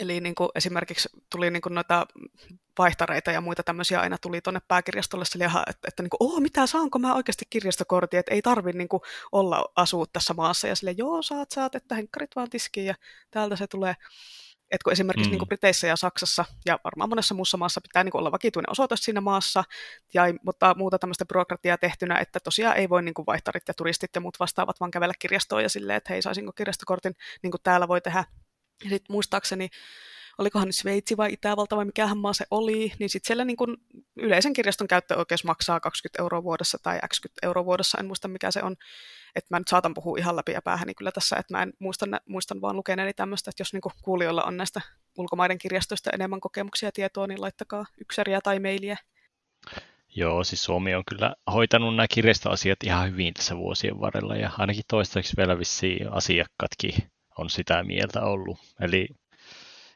Eli 0.00 0.20
niin 0.20 0.34
kuin 0.34 0.48
esimerkiksi 0.54 1.08
tuli 1.30 1.50
niin 1.50 1.62
kuin 1.62 1.74
noita 1.74 2.06
vaihtareita 2.78 3.32
ja 3.32 3.40
muita 3.40 3.62
tämmöisiä 3.62 4.00
aina 4.00 4.18
tuli 4.18 4.40
tuonne 4.40 4.60
pääkirjastolle 4.68 5.24
sille, 5.24 5.44
että, 5.44 5.88
että 5.88 6.02
niin 6.02 6.10
kuin, 6.10 6.32
oh, 6.32 6.40
mitä, 6.40 6.66
saanko 6.66 6.98
mä 6.98 7.14
oikeasti 7.14 7.44
kirjastokortin, 7.50 8.20
että 8.20 8.34
ei 8.34 8.42
tarvi 8.42 8.72
niin 8.72 8.88
kuin 8.88 9.00
olla 9.32 9.64
asua 9.76 10.04
tässä 10.12 10.34
maassa. 10.34 10.68
Ja 10.68 10.76
sille, 10.76 10.94
joo, 10.96 11.22
saat, 11.22 11.50
saat, 11.50 11.74
että 11.74 11.94
henkkarit 11.94 12.36
vaan 12.36 12.50
tiskiin 12.50 12.86
ja 12.86 12.94
täältä 13.30 13.56
se 13.56 13.66
tulee. 13.66 13.94
Että 14.70 14.84
kun 14.84 14.92
esimerkiksi 14.92 15.28
mm. 15.28 15.30
niin 15.30 15.38
kuin 15.38 15.48
Briteissä 15.48 15.86
ja 15.86 15.96
Saksassa 15.96 16.44
ja 16.66 16.78
varmaan 16.84 17.08
monessa 17.08 17.34
muussa 17.34 17.56
maassa 17.56 17.80
pitää 17.80 18.04
niin 18.04 18.12
kuin 18.12 18.18
olla 18.18 18.32
vakituinen 18.32 18.70
osoite 18.70 18.96
siinä 18.96 19.20
maassa, 19.20 19.64
ja 20.14 20.22
mutta 20.44 20.74
muuta 20.78 20.98
tämmöistä 20.98 21.24
byrokratiaa 21.24 21.78
tehtynä, 21.78 22.18
että 22.18 22.40
tosiaan 22.40 22.76
ei 22.76 22.88
voi 22.88 23.02
niin 23.02 23.14
kuin 23.14 23.26
vaihtarit 23.26 23.62
ja 23.68 23.74
turistit 23.74 24.10
ja 24.14 24.20
muut 24.20 24.40
vastaavat 24.40 24.80
vaan 24.80 24.90
kävellä 24.90 25.14
kirjastoon 25.18 25.62
ja 25.62 25.68
silleen, 25.68 25.96
että 25.96 26.12
hei, 26.12 26.22
saisinko 26.22 26.52
kirjastokortin, 26.52 27.14
niin 27.42 27.50
kuin 27.50 27.60
täällä 27.62 27.88
voi 27.88 28.00
tehdä. 28.00 28.24
Ja 28.84 28.90
sitten 28.90 29.14
muistaakseni 29.14 29.68
olikohan 30.38 30.68
nyt 30.68 30.76
Sveitsi 30.76 31.16
vai 31.16 31.32
Itävalta 31.32 31.76
vai 31.76 31.84
mikähän 31.84 32.18
maa 32.18 32.32
se 32.32 32.44
oli, 32.50 32.92
niin 32.98 33.10
sitten 33.10 33.26
siellä 33.26 33.44
niin 33.44 33.56
kuin 33.56 33.76
yleisen 34.16 34.52
kirjaston 34.52 34.86
käyttöoikeus 34.86 35.44
maksaa 35.44 35.80
20 35.80 36.22
euroa 36.22 36.42
vuodessa 36.42 36.78
tai 36.82 36.98
x 37.12 37.20
euroa 37.42 37.64
vuodessa, 37.64 37.98
en 37.98 38.06
muista 38.06 38.28
mikä 38.28 38.50
se 38.50 38.62
on. 38.62 38.76
Että 39.36 39.48
mä 39.50 39.58
nyt 39.58 39.68
saatan 39.68 39.94
puhua 39.94 40.18
ihan 40.18 40.36
läpi 40.36 40.52
ja 40.52 40.62
päähäni 40.62 40.94
kyllä 40.94 41.12
tässä, 41.12 41.36
että 41.36 41.54
mä 41.54 41.62
en 41.62 41.72
muistan, 41.78 42.20
muistan 42.26 42.60
vaan 42.60 42.76
lukeneeni 42.76 43.12
tämmöistä, 43.12 43.50
että 43.50 43.60
jos 43.60 43.72
niin 43.72 43.82
kuulijoilla 44.02 44.42
on 44.42 44.56
näistä 44.56 44.80
ulkomaiden 45.18 45.58
kirjastoista 45.58 46.10
enemmän 46.14 46.40
kokemuksia 46.40 46.86
ja 46.86 46.92
tietoa, 46.92 47.26
niin 47.26 47.40
laittakaa 47.40 47.84
ykseriä 48.00 48.40
tai 48.40 48.60
mailia. 48.60 48.96
Joo, 50.16 50.44
siis 50.44 50.64
Suomi 50.64 50.94
on 50.94 51.04
kyllä 51.08 51.34
hoitanut 51.52 51.96
nämä 51.96 52.06
kirjastoasiat 52.08 52.78
ihan 52.84 53.10
hyvin 53.10 53.34
tässä 53.34 53.56
vuosien 53.56 54.00
varrella 54.00 54.36
ja 54.36 54.50
ainakin 54.58 54.84
toistaiseksi 54.88 55.36
vielä 55.36 55.58
vissiin 55.58 56.12
asiakkaatkin 56.12 57.11
on 57.38 57.50
sitä 57.50 57.84
mieltä 57.84 58.22
ollut. 58.22 58.58
Eli 58.80 59.08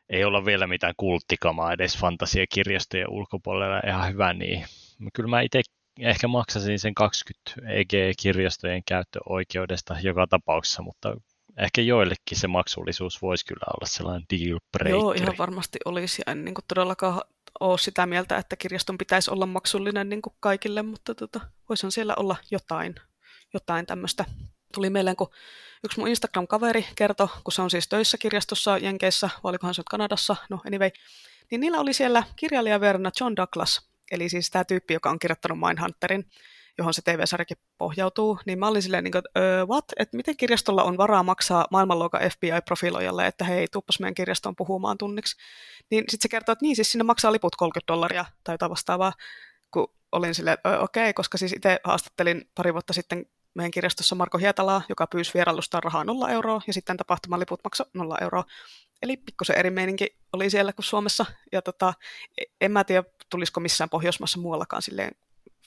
ei 0.09 0.25
olla 0.25 0.45
vielä 0.45 0.67
mitään 0.67 0.95
kulttikamaa 0.97 1.73
edes 1.73 1.99
fantasiakirjastojen 1.99 3.11
ulkopuolella 3.11 3.81
ihan 3.87 4.13
hyvä, 4.13 4.33
niin 4.33 4.65
kyllä 5.13 5.29
mä 5.29 5.41
itse 5.41 5.61
ehkä 6.01 6.29
maksasin 6.29 6.79
sen 6.79 6.95
20 6.95 7.73
EG-kirjastojen 7.73 8.83
käyttöoikeudesta 8.89 9.97
joka 10.03 10.27
tapauksessa, 10.27 10.83
mutta 10.83 11.17
ehkä 11.57 11.81
joillekin 11.81 12.39
se 12.39 12.47
maksullisuus 12.47 13.23
voisi 13.23 13.47
kyllä 13.47 13.67
olla 13.77 13.87
sellainen 13.87 14.27
deal 14.31 14.59
breaker. 14.73 15.01
Joo, 15.01 15.13
ihan 15.13 15.39
varmasti 15.39 15.79
olisi. 15.85 16.23
En 16.27 16.45
niin 16.45 16.55
kuin 16.55 16.65
todellakaan 16.69 17.21
ole 17.61 17.79
sitä 17.79 18.07
mieltä, 18.07 18.37
että 18.37 18.57
kirjaston 18.57 18.99
pitäisi 18.99 19.31
olla 19.31 19.47
maksullinen 19.47 20.09
niin 20.09 20.23
kuin 20.23 20.35
kaikille, 20.41 20.83
mutta 20.83 21.15
tota, 21.15 21.41
voisihan 21.69 21.93
siellä 21.93 22.15
olla 22.17 22.37
jotain, 22.51 22.95
jotain 23.55 23.87
tämmöistä. 23.87 24.25
Tuli 24.75 24.91
mieleen, 24.91 25.17
kun 25.17 25.31
yksi 25.85 26.01
mun 26.01 26.09
Instagram-kaveri 26.09 26.87
kertoi, 26.97 27.29
kun 27.45 27.53
se 27.53 27.63
on 27.63 27.71
siis 27.71 27.89
töissä 27.89 28.19
kirjastossa 28.19 28.79
Jenkeissä, 28.79 29.31
vai 29.45 29.51
olikohan 29.51 29.75
se 29.75 29.81
nyt 29.81 29.89
Kanadassa, 29.89 30.37
no 30.51 30.61
anyway, 30.67 30.91
niin 31.51 31.61
niillä 31.61 31.81
oli 31.81 31.93
siellä 31.93 32.23
kirjailijaverna 32.37 33.11
John 33.21 33.37
Douglas, 33.37 33.91
eli 34.11 34.29
siis 34.29 34.51
tämä 34.51 34.65
tyyppi, 34.65 34.95
joka 34.95 35.11
on 35.11 35.19
kirjoittanut 35.19 35.59
Mindhunterin, 35.61 36.31
johon 36.79 36.95
se 36.95 37.03
TV-sarjakin 37.03 37.57
pohjautuu, 37.79 38.39
niin 38.47 38.59
mä 38.59 38.69
olin 38.69 38.83
silleen, 38.83 39.05
niin 39.05 39.13
kuin, 39.13 39.23
että 39.27 39.67
what? 39.67 39.85
Että 39.99 40.17
miten 40.17 40.37
kirjastolla 40.37 40.83
on 40.83 40.97
varaa 40.97 41.23
maksaa 41.23 41.67
maailmanluokan 41.71 42.21
FBI-profiloijalle, 42.21 43.27
että 43.27 43.45
hei, 43.45 43.67
tuppas 43.73 44.01
meidän 44.01 44.15
kirjastoon 44.15 44.57
puhumaan 44.57 44.99
tunniksi. 44.99 45.37
Niin 45.91 46.05
sitten 46.09 46.23
se 46.23 46.29
kertoo, 46.29 46.53
että 46.53 46.63
niin, 46.63 46.77
siis 46.77 46.93
sinne 46.93 47.05
maksaa 47.05 47.33
liput 47.33 47.57
30 47.57 47.93
dollaria 47.93 48.25
tai 48.45 48.55
jotain 48.55 48.71
vastaavaa, 48.71 49.13
kun 49.71 49.93
olin 50.13 50.35
silleen, 50.35 50.59
okei, 50.81 51.03
okay, 51.03 51.13
koska 51.13 51.39
siis 51.39 51.53
itse 51.53 51.81
haastattelin 51.85 52.51
pari 52.55 52.73
vuotta 52.73 52.93
sitten 52.93 53.27
meidän 53.57 53.71
kirjastossa 53.71 54.15
Marko 54.15 54.39
Hietalaa, 54.39 54.83
joka 54.89 55.07
pyysi 55.07 55.35
vierailustaan 55.35 55.83
rahaa 55.83 56.05
0 56.05 56.31
euroa, 56.31 56.61
ja 56.67 56.73
sitten 56.73 56.97
tapahtuman 56.97 57.41
liput 57.41 57.61
maksoi 57.65 57.87
0 57.95 58.19
euroa. 58.21 58.45
Eli 59.03 59.17
pikkusen 59.17 59.59
eri 59.59 59.71
meininki 59.71 60.17
oli 60.33 60.51
siellä 60.51 60.73
kuin 60.73 60.85
Suomessa, 60.85 61.27
ja 61.53 61.63
tota, 61.63 61.95
en 62.61 62.73
mä 62.73 62.85
tiedä, 62.85 63.05
tulisiko 63.31 63.61
missään 63.61 63.91
Pohjoismaassa 63.91 64.39
muuallakaan 64.39 64.83
silleen 64.83 65.13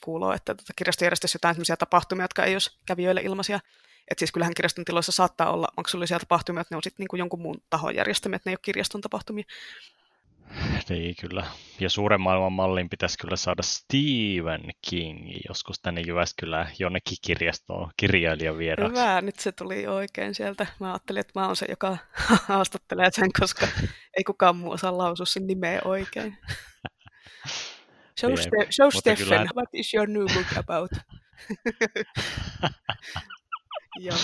kuuluu, 0.04 0.30
että 0.30 0.54
tota 0.54 0.72
kirjasto 0.76 1.04
järjestäisi 1.04 1.36
jotain 1.36 1.54
sellaisia 1.54 1.76
tapahtumia, 1.76 2.24
jotka 2.24 2.44
ei 2.44 2.54
olisi 2.54 2.78
kävijöille 2.86 3.20
ilmaisia. 3.20 3.60
Että 4.10 4.20
siis 4.20 4.32
kyllähän 4.32 4.54
kirjaston 4.54 4.84
tiloissa 4.84 5.12
saattaa 5.12 5.52
olla 5.52 5.68
maksullisia 5.76 6.18
tapahtumia, 6.18 6.60
että 6.60 6.74
ne 6.74 6.76
on 6.76 6.82
sitten 6.82 7.06
niin 7.10 7.18
jonkun 7.18 7.40
muun 7.40 7.62
tahon 7.70 7.94
järjestämiä, 7.94 8.36
että 8.36 8.50
ne 8.50 8.52
ei 8.52 8.54
ole 8.54 8.60
kirjaston 8.62 9.00
tapahtumia. 9.00 9.44
Niin, 10.88 11.14
kyllä. 11.20 11.46
Ja 11.80 11.90
suuren 11.90 12.20
maailman 12.20 12.52
mallin 12.52 12.88
pitäisi 12.88 13.18
kyllä 13.18 13.36
saada 13.36 13.62
Stephen 13.62 14.70
King 14.90 15.30
joskus 15.48 15.80
tänne 15.80 16.00
Jyväskylään 16.06 16.72
jonnekin 16.78 17.16
kirjastoon 17.22 17.90
kirjailijavieraaksi. 17.96 19.00
Hyvä, 19.00 19.20
nyt 19.20 19.38
se 19.38 19.52
tuli 19.52 19.86
oikein 19.86 20.34
sieltä. 20.34 20.66
Mä 20.80 20.92
ajattelin, 20.92 21.20
että 21.20 21.40
mä 21.40 21.46
oon 21.46 21.56
se, 21.56 21.66
joka 21.68 21.96
haastattelee 22.48 23.08
sen, 23.12 23.30
koska 23.40 23.68
ei 24.16 24.24
kukaan 24.24 24.56
muu 24.56 24.70
osaa 24.70 24.98
lausua 24.98 25.26
sen 25.26 25.46
nimeä 25.46 25.80
oikein. 25.84 26.36
Show, 28.20 28.32
Ste- 28.32 28.66
show 28.70 28.90
Steffen, 28.90 29.26
kyllä... 29.26 29.44
what 29.56 29.68
is 29.72 29.94
your 29.94 30.08
new 30.08 30.26
book 30.34 30.46
about? 30.56 30.90
joo. 33.98 34.16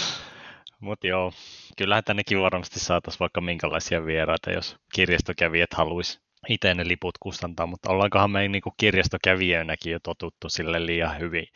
Mutta 0.80 1.06
joo, 1.06 1.32
kyllähän 1.76 2.04
tännekin 2.04 2.40
varmasti 2.40 2.80
saataisiin 2.80 3.20
vaikka 3.20 3.40
minkälaisia 3.40 4.06
vieraita, 4.06 4.50
jos 4.50 4.76
kirjastokävijät 4.94 5.74
haluaisi 5.74 6.20
itse 6.48 6.74
ne 6.74 6.88
liput 6.88 7.18
kustantaa, 7.18 7.66
mutta 7.66 7.90
ollaankohan 7.90 8.30
me 8.30 8.48
niin 8.48 8.62
kirjastokävijöinäkin 8.76 9.92
jo 9.92 9.98
totuttu 10.02 10.48
sille 10.48 10.86
liian 10.86 11.18
hyvin, 11.18 11.46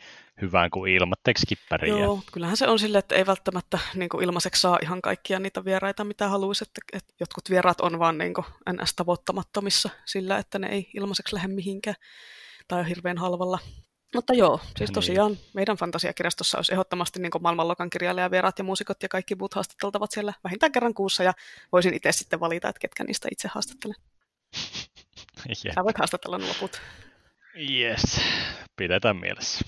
hyvään 0.41 0.69
kuin 0.69 0.93
ilmatteeksi 0.93 1.45
kippäriä. 1.47 1.97
Joo, 1.97 2.21
kyllähän 2.33 2.57
se 2.57 2.67
on 2.67 2.79
sille, 2.79 2.97
että 2.97 3.15
ei 3.15 3.25
välttämättä 3.25 3.79
niin 3.95 4.09
kuin 4.09 4.23
ilmaiseksi 4.23 4.61
saa 4.61 4.79
ihan 4.81 5.01
kaikkia 5.01 5.39
niitä 5.39 5.65
vieraita, 5.65 6.03
mitä 6.03 6.27
haluaisi, 6.27 6.63
että, 6.63 6.97
että 6.97 7.13
jotkut 7.19 7.49
vieraat 7.49 7.81
on 7.81 7.99
vaan 7.99 8.17
niin 8.17 8.33
kuin 8.33 8.45
ns-tavoittamattomissa 8.73 9.89
sillä, 10.05 10.37
että 10.37 10.59
ne 10.59 10.67
ei 10.67 10.89
ilmaiseksi 10.93 11.35
lähde 11.35 11.53
mihinkään 11.53 11.95
tai 12.67 12.79
on 12.79 12.85
hirveän 12.85 13.17
halvalla. 13.17 13.59
Mutta 14.15 14.33
joo, 14.33 14.57
siis 14.57 14.79
niin. 14.79 14.93
tosiaan 14.93 15.37
meidän 15.53 15.77
fantasiakirjastossa 15.77 16.57
olisi 16.57 16.73
ehdottomasti 16.73 17.19
niin 17.19 17.31
maailmanluokan 17.41 17.89
kirjailijavieraat 17.89 18.57
ja 18.57 18.63
muusikot 18.63 19.03
ja 19.03 19.09
kaikki 19.09 19.35
muut 19.35 19.53
haastateltavat 19.53 20.11
siellä 20.11 20.33
vähintään 20.43 20.71
kerran 20.71 20.93
kuussa 20.93 21.23
ja 21.23 21.33
voisin 21.71 21.93
itse 21.93 22.11
sitten 22.11 22.39
valita, 22.39 22.69
että 22.69 22.79
ketkä 22.79 23.03
niistä 23.03 23.27
itse 23.31 23.47
haastattelen. 23.47 23.95
Jep. 25.65 25.73
Sä 25.75 25.83
voit 25.83 25.97
haastatella 25.97 26.39
loput. 26.47 26.81
Yes, 27.69 28.21
pidetään 28.75 29.17
mielessä. 29.17 29.65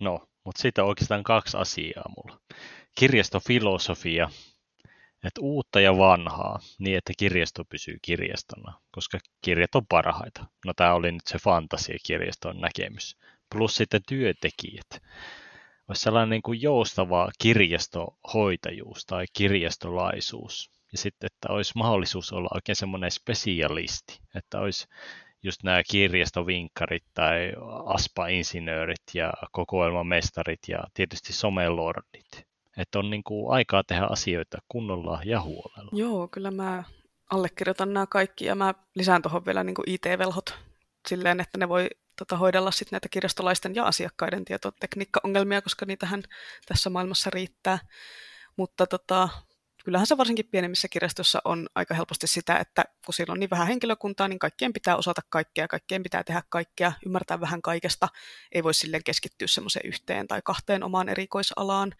No, 0.00 0.28
mutta 0.44 0.62
sitten 0.62 0.84
oikeastaan 0.84 1.22
kaksi 1.22 1.56
asiaa 1.56 2.04
mulla. 2.16 2.40
Kirjastofilosofia, 2.98 4.30
että 5.24 5.40
uutta 5.40 5.80
ja 5.80 5.98
vanhaa, 5.98 6.60
niin 6.78 6.96
että 6.96 7.12
kirjasto 7.18 7.64
pysyy 7.64 7.98
kirjastona, 8.02 8.80
koska 8.90 9.18
kirjat 9.42 9.74
on 9.74 9.86
parhaita. 9.86 10.44
No 10.66 10.72
tämä 10.76 10.94
oli 10.94 11.12
nyt 11.12 11.26
se 11.26 11.38
fantasiakirjaston 11.38 12.60
näkemys. 12.60 13.16
Plus 13.54 13.74
sitten 13.74 14.00
työntekijät. 14.08 15.02
Olisi 15.88 16.02
sellainen 16.02 16.30
niin 16.30 16.42
kuin 16.42 16.62
joustava 16.62 17.30
kirjastohoitajuus 17.38 19.06
tai 19.06 19.24
kirjastolaisuus. 19.32 20.70
Ja 20.92 20.98
sitten, 20.98 21.26
että 21.26 21.54
olisi 21.54 21.72
mahdollisuus 21.76 22.32
olla 22.32 22.48
oikein 22.54 22.76
semmoinen 22.76 23.10
spesialisti, 23.10 24.20
että 24.34 24.60
olisi 24.60 24.86
just 25.42 25.62
nämä 25.62 25.82
kirjastovinkkarit 25.90 27.04
tai 27.14 27.52
aspa-insinöörit 27.86 29.02
ja 29.14 29.32
kokoelmamestarit 29.52 30.60
ja 30.68 30.78
tietysti 30.94 31.32
somelordit. 31.32 32.46
Että 32.76 32.98
on 32.98 33.10
niin 33.10 33.24
kuin 33.24 33.54
aikaa 33.54 33.84
tehdä 33.84 34.06
asioita 34.10 34.58
kunnolla 34.68 35.20
ja 35.24 35.42
huolella. 35.42 35.90
Joo, 35.92 36.28
kyllä 36.28 36.50
mä 36.50 36.84
allekirjoitan 37.30 37.92
nämä 37.94 38.06
kaikki 38.06 38.44
ja 38.44 38.54
mä 38.54 38.74
lisään 38.94 39.22
tuohon 39.22 39.46
vielä 39.46 39.64
niin 39.64 39.74
IT-velhot 39.86 40.58
silleen, 41.08 41.40
että 41.40 41.58
ne 41.58 41.68
voi 41.68 41.88
tota, 42.18 42.36
hoidella 42.36 42.70
sit 42.70 42.90
näitä 42.90 43.08
kirjastolaisten 43.08 43.74
ja 43.74 43.84
asiakkaiden 43.84 44.44
tietotekniikkaongelmia, 44.44 45.62
koska 45.62 45.86
niitähän 45.86 46.22
tässä 46.66 46.90
maailmassa 46.90 47.30
riittää. 47.30 47.78
Mutta 48.56 48.86
tota, 48.86 49.28
kyllähän 49.84 50.06
se 50.06 50.16
varsinkin 50.16 50.48
pienemmissä 50.50 50.88
kirjastossa 50.88 51.40
on 51.44 51.68
aika 51.74 51.94
helposti 51.94 52.26
sitä, 52.26 52.56
että 52.56 52.84
kun 53.04 53.14
siellä 53.14 53.32
on 53.32 53.40
niin 53.40 53.50
vähän 53.50 53.66
henkilökuntaa, 53.66 54.28
niin 54.28 54.38
kaikkien 54.38 54.72
pitää 54.72 54.96
osata 54.96 55.20
kaikkea, 55.28 55.68
kaikkien 55.68 56.02
pitää 56.02 56.24
tehdä 56.24 56.42
kaikkea, 56.48 56.92
ymmärtää 57.06 57.40
vähän 57.40 57.62
kaikesta. 57.62 58.08
Ei 58.52 58.62
voi 58.62 58.74
silleen 58.74 59.04
keskittyä 59.04 59.48
semmoiseen 59.48 59.86
yhteen 59.86 60.28
tai 60.28 60.40
kahteen 60.44 60.82
omaan 60.82 61.08
erikoisalaan. 61.08 61.92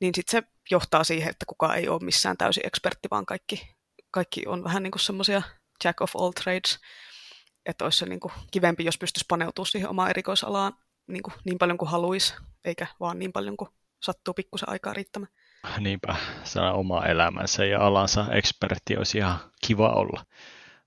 Niin 0.00 0.14
sitten 0.14 0.42
se 0.42 0.48
johtaa 0.70 1.04
siihen, 1.04 1.30
että 1.30 1.46
kukaan 1.46 1.76
ei 1.78 1.88
ole 1.88 2.04
missään 2.04 2.36
täysin 2.36 2.66
ekspertti, 2.66 3.08
vaan 3.10 3.26
kaikki, 3.26 3.74
kaikki 4.10 4.46
on 4.46 4.64
vähän 4.64 4.82
niin 4.82 4.90
kuin 4.90 5.00
semmoisia 5.00 5.42
jack 5.84 6.00
of 6.00 6.16
all 6.16 6.32
trades. 6.32 6.78
Että 7.68 7.84
olisi 7.84 7.98
se 7.98 8.06
niin 8.06 8.20
kuin 8.20 8.32
kivempi, 8.50 8.84
jos 8.84 8.98
pystyisi 8.98 9.26
paneutumaan 9.28 9.66
siihen 9.66 9.88
omaan 9.88 10.10
erikoisalaan 10.10 10.72
niin, 11.06 11.22
kuin 11.22 11.34
niin 11.44 11.58
paljon 11.58 11.78
kuin 11.78 11.90
haluaisi, 11.90 12.34
eikä 12.64 12.86
vaan 13.00 13.18
niin 13.18 13.32
paljon 13.32 13.56
kuin 13.56 13.70
sattuu 14.02 14.34
pikkusen 14.34 14.68
aikaa 14.68 14.92
riittämään. 14.92 15.32
Niinpä, 15.80 16.16
se 16.44 16.60
oma 16.60 17.04
elämänsä 17.06 17.64
ja 17.64 17.86
alansa 17.86 18.26
ekspertti 18.32 18.96
olisi 18.96 19.18
ihan 19.18 19.38
kiva 19.66 19.88
olla. 19.88 20.24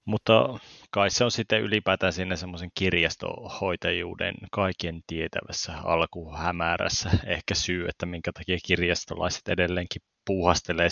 Mutta 0.06 0.60
kai 0.92 1.10
se 1.10 1.24
on 1.24 1.32
sitten 1.32 1.62
ylipäätään 1.62 2.14
sinne 2.14 2.36
semmoisen 2.36 2.70
kirjastohoitajuuden 2.76 4.36
kaiken 4.52 5.02
tietävässä 5.08 5.78
alkuhämärässä 5.84 7.10
ehkä 7.26 7.56
syy, 7.56 7.88
että 7.88 8.06
minkä 8.06 8.32
takia 8.34 8.58
kirjastolaiset 8.66 9.48
edelleenkin 9.48 10.02
puuhastelee 10.26 10.90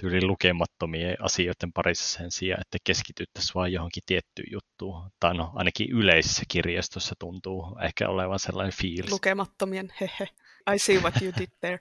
tyyli 0.00 0.24
lukemattomien 0.26 1.16
asioiden 1.20 1.72
parissa 1.72 2.18
sen 2.18 2.30
sijaan, 2.30 2.60
että 2.60 2.78
keskityttäisiin 2.84 3.54
vain 3.54 3.72
johonkin 3.72 4.02
tiettyyn 4.06 4.52
juttuun. 4.52 5.10
Tai 5.20 5.34
no 5.34 5.52
ainakin 5.54 5.90
yleisessä 5.90 6.42
kirjastossa 6.48 7.14
tuntuu 7.18 7.76
ehkä 7.82 8.08
olevan 8.08 8.38
sellainen 8.38 8.76
fiilis. 8.76 9.10
Lukemattomien, 9.10 9.92
hehe. 10.00 10.28
I 10.74 10.78
see 10.78 10.98
what 10.98 11.22
you 11.22 11.32
did 11.38 11.50
there. 11.60 11.80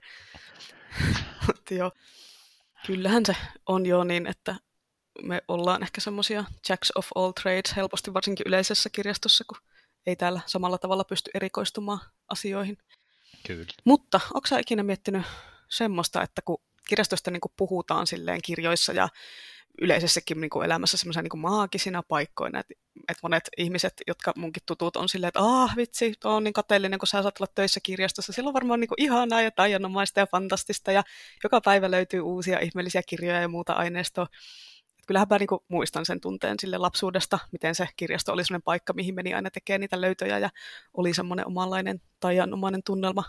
Mutta 1.48 1.74
joo, 1.74 1.92
kyllähän 2.86 3.26
se 3.26 3.36
on 3.66 3.86
jo 3.86 4.04
niin, 4.04 4.28
että 4.28 4.56
me 5.24 5.42
ollaan 5.48 5.84
ehkä 5.84 6.02
semmoisia 6.02 6.44
jacks 6.70 6.92
of 6.96 7.08
all 7.16 7.32
trades 7.32 7.76
helposti 7.76 8.14
varsinkin 8.14 8.46
yleisessä 8.48 8.90
kirjastossa, 8.90 9.44
kun 9.48 9.58
ei 10.06 10.16
täällä 10.16 10.42
samalla 10.46 10.78
tavalla 10.78 11.04
pysty 11.04 11.32
erikoistumaan 11.34 12.00
asioihin. 12.28 12.78
Kyllä. 13.48 13.66
Mutta 13.86 14.20
onko 14.34 14.48
sä 14.48 14.60
ikinä 14.60 14.84
miettinyt 14.84 15.26
semmoista, 15.70 16.22
että 16.22 16.42
kun 16.42 16.62
kirjastosta 16.92 17.32
niin 17.32 17.42
kuin 17.42 17.54
puhutaan 17.58 18.08
silleen 18.08 18.40
kirjoissa 18.44 18.94
ja 18.94 19.10
yleisessäkin 19.82 20.42
niin 20.42 20.50
kuin 20.50 20.66
elämässä 20.66 20.98
semmoisia 20.98 21.22
niin 21.22 21.40
maagisina 21.40 22.04
paikkoina, 22.04 22.60
että, 22.60 22.74
että 23.10 23.20
monet 23.24 23.50
ihmiset, 23.58 23.94
jotka 24.08 24.34
munkin 24.36 24.64
tutut 24.66 24.96
on 24.96 25.10
silleen, 25.10 25.28
että 25.28 25.40
ah 25.44 25.76
vitsi, 25.76 26.14
tuo 26.20 26.32
on 26.32 26.44
niin 26.44 26.54
kateellinen, 26.54 27.00
kun 27.00 27.08
sä 27.08 27.22
saat 27.22 27.40
olla 27.40 27.52
töissä 27.56 27.80
kirjastossa, 27.84 28.34
silloin 28.34 28.54
varmaan 28.54 28.80
niin 28.80 28.88
kuin 28.88 29.02
ihanaa 29.02 29.42
ja 29.42 29.52
taianomaista 29.52 30.20
ja 30.20 30.28
fantastista 30.28 30.92
ja 30.92 31.04
joka 31.44 31.62
päivä 31.62 31.92
löytyy 31.92 32.20
uusia 32.20 32.60
ihmeellisiä 32.60 33.02
kirjoja 33.08 33.42
ja 33.42 33.48
muuta 33.48 33.74
aineistoa. 33.74 34.24
Että 34.24 35.08
kyllähän 35.08 35.28
mä 35.30 35.38
niin 35.38 35.48
kuin 35.48 35.62
muistan 35.68 36.06
sen 36.06 36.22
tunteen 36.22 36.56
sille 36.60 36.78
lapsuudesta, 36.78 37.40
miten 37.52 37.76
se 37.76 37.88
kirjasto 37.98 38.34
oli 38.34 38.46
sellainen 38.46 38.64
paikka, 38.64 38.94
mihin 38.94 39.16
meni 39.16 39.34
aina 39.34 39.50
tekemään 39.50 39.82
niitä 39.82 40.02
löytöjä 40.02 40.38
ja 40.38 40.50
oli 40.94 41.14
semmoinen 41.14 41.48
omanlainen 41.48 42.02
taianomainen 42.20 42.82
tunnelma 42.86 43.24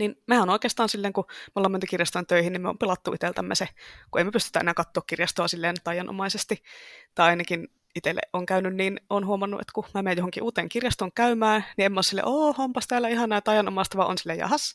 niin 0.00 0.22
mehän 0.26 0.50
oikeastaan 0.50 0.88
silleen, 0.88 1.12
kun 1.12 1.24
me 1.28 1.52
ollaan 1.54 1.72
menty 1.72 1.86
kirjastoon 1.86 2.26
töihin, 2.26 2.52
niin 2.52 2.62
me 2.62 2.68
on 2.68 2.78
pelattu 2.78 3.12
itseltämme 3.12 3.54
se, 3.54 3.68
kun 4.10 4.20
emme 4.20 4.32
pystytä 4.32 4.60
enää 4.60 4.74
katsoa 4.74 5.02
kirjastoa 5.06 5.48
silleen 5.48 5.76
taianomaisesti, 5.84 6.62
tai 7.14 7.28
ainakin 7.28 7.68
itselle 7.94 8.20
on 8.32 8.46
käynyt 8.46 8.74
niin, 8.74 9.00
on 9.10 9.26
huomannut, 9.26 9.60
että 9.60 9.72
kun 9.74 9.84
mä 9.94 10.02
menen 10.02 10.18
johonkin 10.18 10.42
uuteen 10.42 10.68
kirjastoon 10.68 11.12
käymään, 11.14 11.64
niin 11.76 11.86
en 11.86 11.92
mä 11.92 11.98
ole 11.98 12.02
silleen, 12.02 12.28
oh, 12.28 12.60
onpas 12.60 12.86
täällä 12.86 13.08
ihanaa 13.08 13.36
ja 13.36 13.42
taianomasta, 13.42 13.98
vaan 13.98 14.10
on 14.10 14.18
silleen, 14.18 14.38
jahas, 14.38 14.74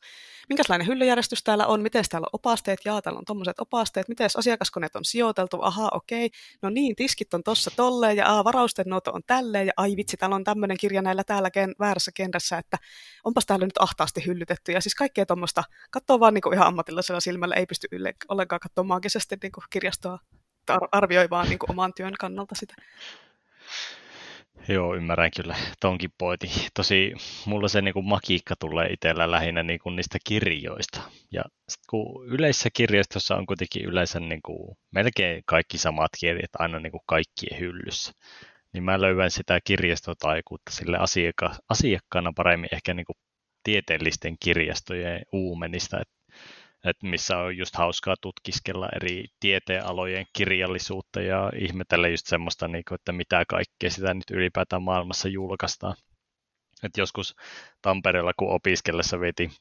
minkälainen 0.49 0.87
hyllyjärjestys 0.87 1.43
täällä 1.43 1.67
on, 1.67 1.81
miten 1.81 2.03
täällä 2.09 2.25
on 2.25 2.39
opasteet, 2.39 2.79
jaa, 2.85 3.01
täällä 3.01 3.19
on 3.19 3.25
tommoset 3.25 3.59
opasteet, 3.59 4.07
miten 4.07 4.29
asiakaskoneet 4.37 4.95
on 4.95 5.05
sijoiteltu, 5.05 5.61
aha, 5.61 5.89
okei, 5.93 6.29
no 6.61 6.69
niin, 6.69 6.95
tiskit 6.95 7.33
on 7.33 7.43
tossa 7.43 7.71
tolleen, 7.75 8.17
ja 8.17 8.27
aa, 8.27 8.43
varausten 8.43 8.85
noto 8.87 9.11
on 9.11 9.21
tälleen, 9.27 9.67
ja 9.67 9.73
ai 9.77 9.95
vitsi, 9.95 10.17
täällä 10.17 10.35
on 10.35 10.43
tämmöinen 10.43 10.77
kirja 10.77 11.01
näillä 11.01 11.23
täällä 11.23 11.49
gen- 11.49 11.75
väärässä 11.79 12.11
kenrässä, 12.15 12.57
että 12.57 12.77
onpas 13.23 13.45
täällä 13.45 13.65
nyt 13.65 13.77
ahtaasti 13.79 14.25
hyllytetty, 14.25 14.71
ja 14.71 14.81
siis 14.81 14.95
kaikkea 14.95 15.25
tuommoista, 15.25 15.63
katsoo 15.91 16.19
vaan 16.19 16.33
niin 16.33 16.41
kuin 16.41 16.53
ihan 16.53 16.67
ammatillisella 16.67 17.19
silmällä, 17.19 17.55
ei 17.55 17.65
pysty 17.65 17.87
ollenkaan 18.29 18.59
katsoa 18.59 18.83
maagisesti 18.83 19.35
niin 19.43 19.51
kirjastoa 19.69 20.19
arvioi 20.91 21.29
vaan 21.29 21.49
niin 21.49 21.59
kuin 21.59 21.71
oman 21.71 21.93
työn 21.93 22.13
kannalta 22.19 22.55
sitä. 22.55 22.73
Joo, 24.67 24.95
ymmärrän 24.95 25.31
kyllä 25.35 25.55
tonkin 25.79 26.11
pointin. 26.17 26.49
Tosi 26.73 27.13
mulla 27.45 27.67
se 27.67 27.81
niin 27.81 27.93
kuin 27.93 28.05
makiikka 28.05 28.55
tulee 28.59 28.87
itsellä 28.87 29.31
lähinnä 29.31 29.63
niin 29.63 29.79
kuin 29.79 29.95
niistä 29.95 30.17
kirjoista. 30.27 31.01
Ja 31.31 31.43
kun 31.89 32.27
yleisessä 32.27 32.69
kirjastossa 32.73 33.35
on 33.35 33.45
kuitenkin 33.45 33.85
yleensä 33.85 34.19
niin 34.19 34.41
kuin 34.45 34.77
melkein 34.91 35.43
kaikki 35.45 35.77
samat 35.77 36.11
kirjat 36.19 36.49
aina 36.59 36.79
niin 36.79 36.91
kuin 36.91 37.01
kaikkien 37.05 37.59
hyllyssä, 37.59 38.11
niin 38.73 38.83
mä 38.83 39.01
löydän 39.01 39.31
sitä 39.31 39.59
kirjastotaikuutta 39.63 40.71
sille 40.71 40.97
asiakka- 40.97 41.55
asiakkaana 41.69 42.33
paremmin 42.35 42.69
ehkä 42.71 42.93
niin 42.93 43.05
kuin 43.05 43.17
tieteellisten 43.63 44.35
kirjastojen 44.39 45.21
uumenista, 45.31 45.99
että 46.01 46.14
että 46.85 47.07
missä 47.07 47.37
on 47.37 47.57
just 47.57 47.75
hauskaa 47.75 48.15
tutkiskella 48.21 48.89
eri 48.95 49.25
tieteenalojen 49.39 50.25
kirjallisuutta 50.33 51.21
ja 51.21 51.51
ihmetellä 51.59 52.07
just 52.07 52.27
semmoista, 52.27 52.67
niin 52.67 52.83
kuin, 52.87 52.95
että 52.95 53.11
mitä 53.11 53.43
kaikkea 53.47 53.89
sitä 53.89 54.13
nyt 54.13 54.31
ylipäätään 54.31 54.83
maailmassa 54.83 55.27
julkaistaan. 55.27 55.95
Et 56.83 56.97
joskus 56.97 57.35
Tampereella, 57.81 58.33
kun 58.39 58.53
opiskellessa 58.53 59.19
veti, 59.19 59.51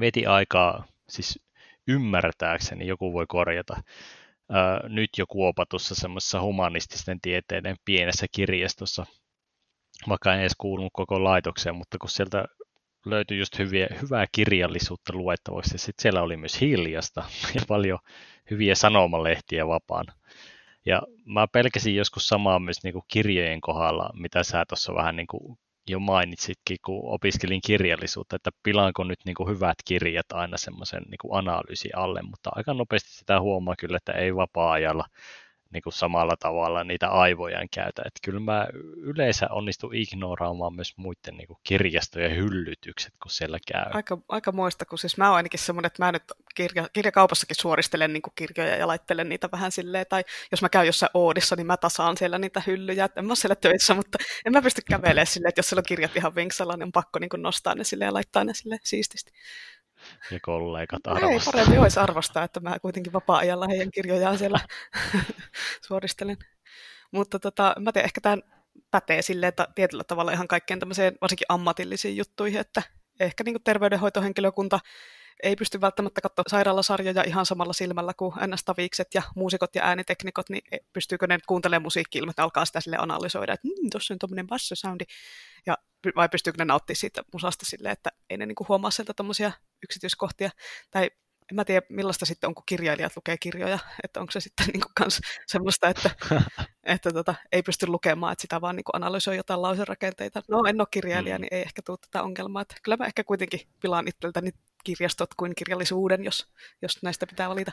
veti 0.00 0.26
aikaa, 0.26 0.84
siis 1.08 1.40
ymmärtääkseni, 1.88 2.86
joku 2.86 3.12
voi 3.12 3.24
korjata, 3.28 3.82
ää, 4.50 4.80
nyt 4.88 5.10
jo 5.18 5.26
kuopatussa 5.26 5.94
semmoisessa 5.94 6.40
humanististen 6.40 7.20
tieteiden 7.20 7.76
pienessä 7.84 8.26
kirjastossa, 8.32 9.06
vaikka 10.08 10.34
en 10.34 10.40
edes 10.40 10.56
kuulunut 10.58 10.92
koko 10.92 11.24
laitokseen, 11.24 11.76
mutta 11.76 11.98
kun 11.98 12.10
sieltä 12.10 12.44
löytyi 13.04 13.38
just 13.38 13.58
hyviä, 13.58 13.86
hyvää 14.02 14.26
kirjallisuutta 14.32 15.12
luettavaksi. 15.12 15.78
Sitten 15.78 16.02
siellä 16.02 16.22
oli 16.22 16.36
myös 16.36 16.60
hiljasta 16.60 17.24
ja 17.54 17.60
paljon 17.68 17.98
hyviä 18.50 18.74
sanomalehtiä 18.74 19.68
vapaana. 19.68 20.12
Ja 20.86 21.02
mä 21.26 21.46
pelkäsin 21.46 21.96
joskus 21.96 22.28
samaa 22.28 22.58
myös 22.58 22.82
niin 22.82 22.92
kuin 22.92 23.04
kirjojen 23.08 23.60
kohdalla, 23.60 24.10
mitä 24.14 24.42
sä 24.42 24.64
tuossa 24.68 24.94
vähän 24.94 25.16
niin 25.16 25.26
kuin 25.26 25.58
jo 25.88 25.98
mainitsitkin, 25.98 26.76
kun 26.84 27.14
opiskelin 27.14 27.60
kirjallisuutta, 27.66 28.36
että 28.36 28.50
pilaanko 28.62 29.04
nyt 29.04 29.18
niin 29.24 29.34
kuin 29.34 29.48
hyvät 29.48 29.76
kirjat 29.84 30.32
aina 30.32 30.56
semmoisen 30.56 31.02
niin 31.02 31.32
analyysi 31.36 31.90
alle, 31.96 32.22
mutta 32.22 32.50
aika 32.54 32.74
nopeasti 32.74 33.10
sitä 33.10 33.40
huomaa 33.40 33.74
kyllä, 33.78 33.96
että 33.96 34.12
ei 34.12 34.36
vapaa-ajalla 34.36 35.04
niin 35.74 35.82
kuin 35.82 35.92
samalla 35.92 36.36
tavalla 36.36 36.84
niitä 36.84 37.08
aivojen 37.08 37.68
käytä. 37.68 38.02
Että 38.06 38.20
kyllä 38.24 38.40
mä 38.40 38.66
yleensä 38.96 39.46
onnistun 39.50 39.94
ignoraamaan 39.94 40.74
myös 40.74 40.96
muiden 40.96 41.36
niin 41.36 41.46
kuin 41.46 41.58
kirjastojen 41.62 42.36
hyllytykset, 42.36 43.14
kun 43.22 43.30
siellä 43.30 43.58
käy. 43.72 43.90
Aika, 43.92 44.18
aika 44.28 44.52
muista, 44.52 44.84
kun 44.84 44.98
siis 44.98 45.16
mä 45.16 45.28
oon 45.28 45.36
ainakin 45.36 45.60
semmoinen, 45.60 45.86
että 45.86 46.04
mä 46.04 46.12
nyt 46.12 46.22
kirja, 46.54 46.88
kirjakaupassakin 46.92 47.56
suoristelen 47.60 48.12
niin 48.12 48.22
kuin 48.22 48.32
kirjoja 48.34 48.76
ja 48.76 48.86
laittelen 48.86 49.28
niitä 49.28 49.48
vähän 49.52 49.72
silleen, 49.72 50.06
tai 50.08 50.24
jos 50.50 50.62
mä 50.62 50.68
käyn 50.68 50.86
jossain 50.86 51.10
Oodissa, 51.14 51.56
niin 51.56 51.66
mä 51.66 51.76
tasaan 51.76 52.16
siellä 52.16 52.38
niitä 52.38 52.62
hyllyjä, 52.66 53.04
että 53.04 53.20
en 53.20 53.26
mä 53.26 53.30
ole 53.30 53.36
siellä 53.36 53.54
töissä, 53.54 53.94
mutta 53.94 54.18
en 54.46 54.52
mä 54.52 54.62
pysty 54.62 54.82
kävelemään 54.88 55.26
silleen, 55.26 55.48
että 55.48 55.58
jos 55.58 55.68
siellä 55.68 55.80
on 55.80 55.88
kirjat 55.88 56.16
ihan 56.16 56.34
vinksalla, 56.34 56.76
niin 56.76 56.82
on 56.82 56.92
pakko 56.92 57.18
niin 57.18 57.28
kuin 57.28 57.42
nostaa 57.42 57.74
ne 57.74 57.84
silleen 57.84 58.08
ja 58.08 58.14
laittaa 58.14 58.44
ne 58.44 58.54
sille 58.54 58.78
siististi 58.82 59.32
ja 60.30 60.38
kollegat 60.42 61.06
arvostaa. 61.06 61.30
Ei, 61.30 61.40
parempi 61.44 61.78
olisi 61.78 62.00
arvostaa, 62.00 62.44
että 62.44 62.60
mä 62.60 62.78
kuitenkin 62.78 63.12
vapaa-ajalla 63.12 63.66
heidän 63.68 63.90
kirjojaan 63.90 64.38
siellä 64.38 64.60
suoristelen. 65.86 66.36
Mutta 67.12 67.38
tota, 67.38 67.74
mä 67.78 67.92
tiedän, 67.92 68.04
ehkä 68.04 68.20
tämä 68.20 68.36
pätee 68.90 69.22
silleen, 69.22 69.48
että 69.48 69.68
tietyllä 69.74 70.04
tavalla 70.04 70.32
ihan 70.32 70.48
kaikkeen 70.48 70.80
tämmöiseen 70.80 71.14
varsinkin 71.20 71.46
ammatillisiin 71.48 72.16
juttuihin, 72.16 72.60
että 72.60 72.82
ehkä 73.20 73.44
niin 73.44 73.62
terveydenhoitohenkilökunta 73.64 74.80
ei 75.44 75.56
pysty 75.56 75.80
välttämättä 75.80 76.20
katsoa 76.20 76.44
sairaalasarjoja 76.48 77.24
ihan 77.26 77.46
samalla 77.46 77.72
silmällä 77.72 78.14
kuin 78.16 78.34
NS-tavikset 78.34 79.08
ja 79.14 79.22
muusikot 79.36 79.74
ja 79.74 79.84
ääniteknikot, 79.84 80.50
niin 80.50 80.62
pystyykö 80.92 81.26
ne 81.26 81.38
kuuntelemaan 81.46 81.82
musiikki 81.82 82.18
ilman, 82.18 82.30
että 82.30 82.42
alkaa 82.42 82.64
sitä 82.64 82.80
sille 82.80 82.96
analysoida, 83.00 83.52
että 83.52 83.68
mmm, 83.68 83.90
tuossa 83.90 84.14
on 84.14 84.18
tuommoinen 84.18 84.46
bassosoundi, 84.46 85.04
ja 85.66 85.78
vai 86.16 86.28
pystyykö 86.28 86.58
ne 86.58 86.64
nauttimaan 86.64 86.96
siitä 86.96 87.22
musasta 87.32 87.66
silleen, 87.66 87.92
että 87.92 88.10
ei 88.30 88.36
ne 88.36 88.46
niinku 88.46 88.66
huomaa 88.68 88.90
sieltä 88.90 89.14
tuommoisia 89.14 89.52
yksityiskohtia, 89.82 90.50
tai 90.90 91.10
en 91.50 91.56
mä 91.56 91.64
tiedä 91.64 91.86
millaista 91.88 92.26
sitten 92.26 92.48
on, 92.48 92.54
kun 92.54 92.62
kirjailijat 92.66 93.16
lukee 93.16 93.36
kirjoja, 93.38 93.78
että 94.04 94.20
onko 94.20 94.30
se 94.30 94.40
sitten 94.40 94.66
niinku 94.66 94.88
kans 94.94 95.20
semmoista, 95.46 95.88
että, 95.88 96.10
että 96.84 97.12
tota, 97.12 97.34
ei 97.52 97.62
pysty 97.62 97.86
lukemaan, 97.86 98.32
että 98.32 98.42
sitä 98.42 98.60
vaan 98.60 98.76
niinku 98.76 98.90
analysoi 98.94 99.36
jotain 99.36 99.62
lauserakenteita. 99.62 100.42
No 100.48 100.62
en 100.68 100.80
ole 100.80 100.88
kirjailija, 100.90 101.38
mm. 101.38 101.40
niin 101.40 101.54
ei 101.54 101.62
ehkä 101.62 101.82
tule 101.82 101.98
tätä 102.00 102.22
ongelmaa. 102.22 102.62
Että 102.62 102.74
kyllä 102.82 102.96
mä 102.96 103.06
ehkä 103.06 103.24
kuitenkin 103.24 103.60
pilaan 103.80 104.08
itseltäni 104.08 104.50
kirjastot 104.84 105.34
kuin 105.36 105.52
kirjallisuuden, 105.54 106.24
jos, 106.24 106.46
jos 106.82 107.02
näistä 107.02 107.26
pitää 107.26 107.48
valita. 107.48 107.72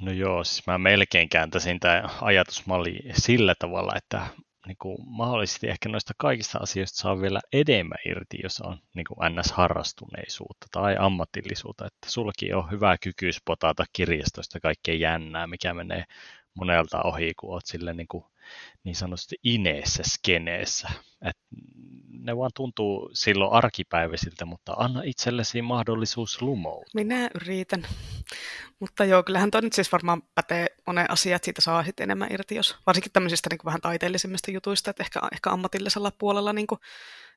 No 0.00 0.12
joo, 0.12 0.44
siis 0.44 0.66
mä 0.66 0.78
melkein 0.78 1.28
kääntäisin 1.28 1.80
tämä 1.80 2.02
ajatusmalli 2.20 2.98
sillä 3.12 3.54
tavalla, 3.58 3.92
että 3.96 4.26
niin 4.66 4.76
kuin 4.78 4.96
mahdollisesti 5.06 5.68
ehkä 5.68 5.88
noista 5.88 6.12
kaikista 6.18 6.58
asioista 6.58 6.98
saa 6.98 7.20
vielä 7.20 7.40
enemmän 7.52 7.98
irti, 8.06 8.38
jos 8.42 8.60
on 8.60 8.78
niin 8.94 9.06
kuin 9.08 9.18
NS-harrastuneisuutta 9.32 10.66
tai 10.70 10.96
ammatillisuutta. 10.98 11.86
Että 11.86 12.10
sullakin 12.10 12.56
on 12.56 12.70
hyvä 12.70 12.96
kyky 12.98 13.32
spotata 13.32 13.84
kirjastosta 13.92 14.60
kaikkea 14.60 14.94
jännää, 14.94 15.46
mikä 15.46 15.74
menee 15.74 16.04
monelta 16.54 17.02
ohi, 17.02 17.32
kun 17.40 17.52
olet 17.52 17.66
sille 17.66 17.94
niin, 17.94 18.08
kuin, 18.08 18.24
niin 18.84 18.96
sanotusti 18.96 19.36
ineessä 19.42 20.02
skeneessä. 20.06 20.88
Et 21.24 21.38
ne 22.24 22.36
vaan 22.36 22.50
tuntuu 22.54 23.10
silloin 23.12 23.52
arkipäiväisiltä, 23.52 24.44
mutta 24.44 24.72
anna 24.76 25.02
itsellesi 25.04 25.62
mahdollisuus 25.62 26.42
lumoutua. 26.42 26.90
Minä 26.94 27.30
yritän. 27.34 27.86
Mutta 28.80 29.04
joo, 29.04 29.22
kyllähän 29.22 29.50
toi 29.50 29.62
nyt 29.62 29.72
siis 29.72 29.92
varmaan 29.92 30.22
pätee 30.34 30.66
monen 30.86 31.10
asiat, 31.10 31.44
siitä 31.44 31.60
saa 31.60 31.84
sitten 31.84 32.04
enemmän 32.04 32.32
irti, 32.32 32.54
jos 32.54 32.76
varsinkin 32.86 33.12
tämmöisistä 33.12 33.50
niin 33.50 33.58
vähän 33.64 33.80
taiteellisimmista 33.80 34.50
jutuista, 34.50 34.90
että 34.90 35.02
ehkä, 35.02 35.20
ehkä 35.32 35.50
ammatillisella 35.50 36.12
puolella, 36.18 36.52
niin 36.52 36.66
kuin, 36.66 36.80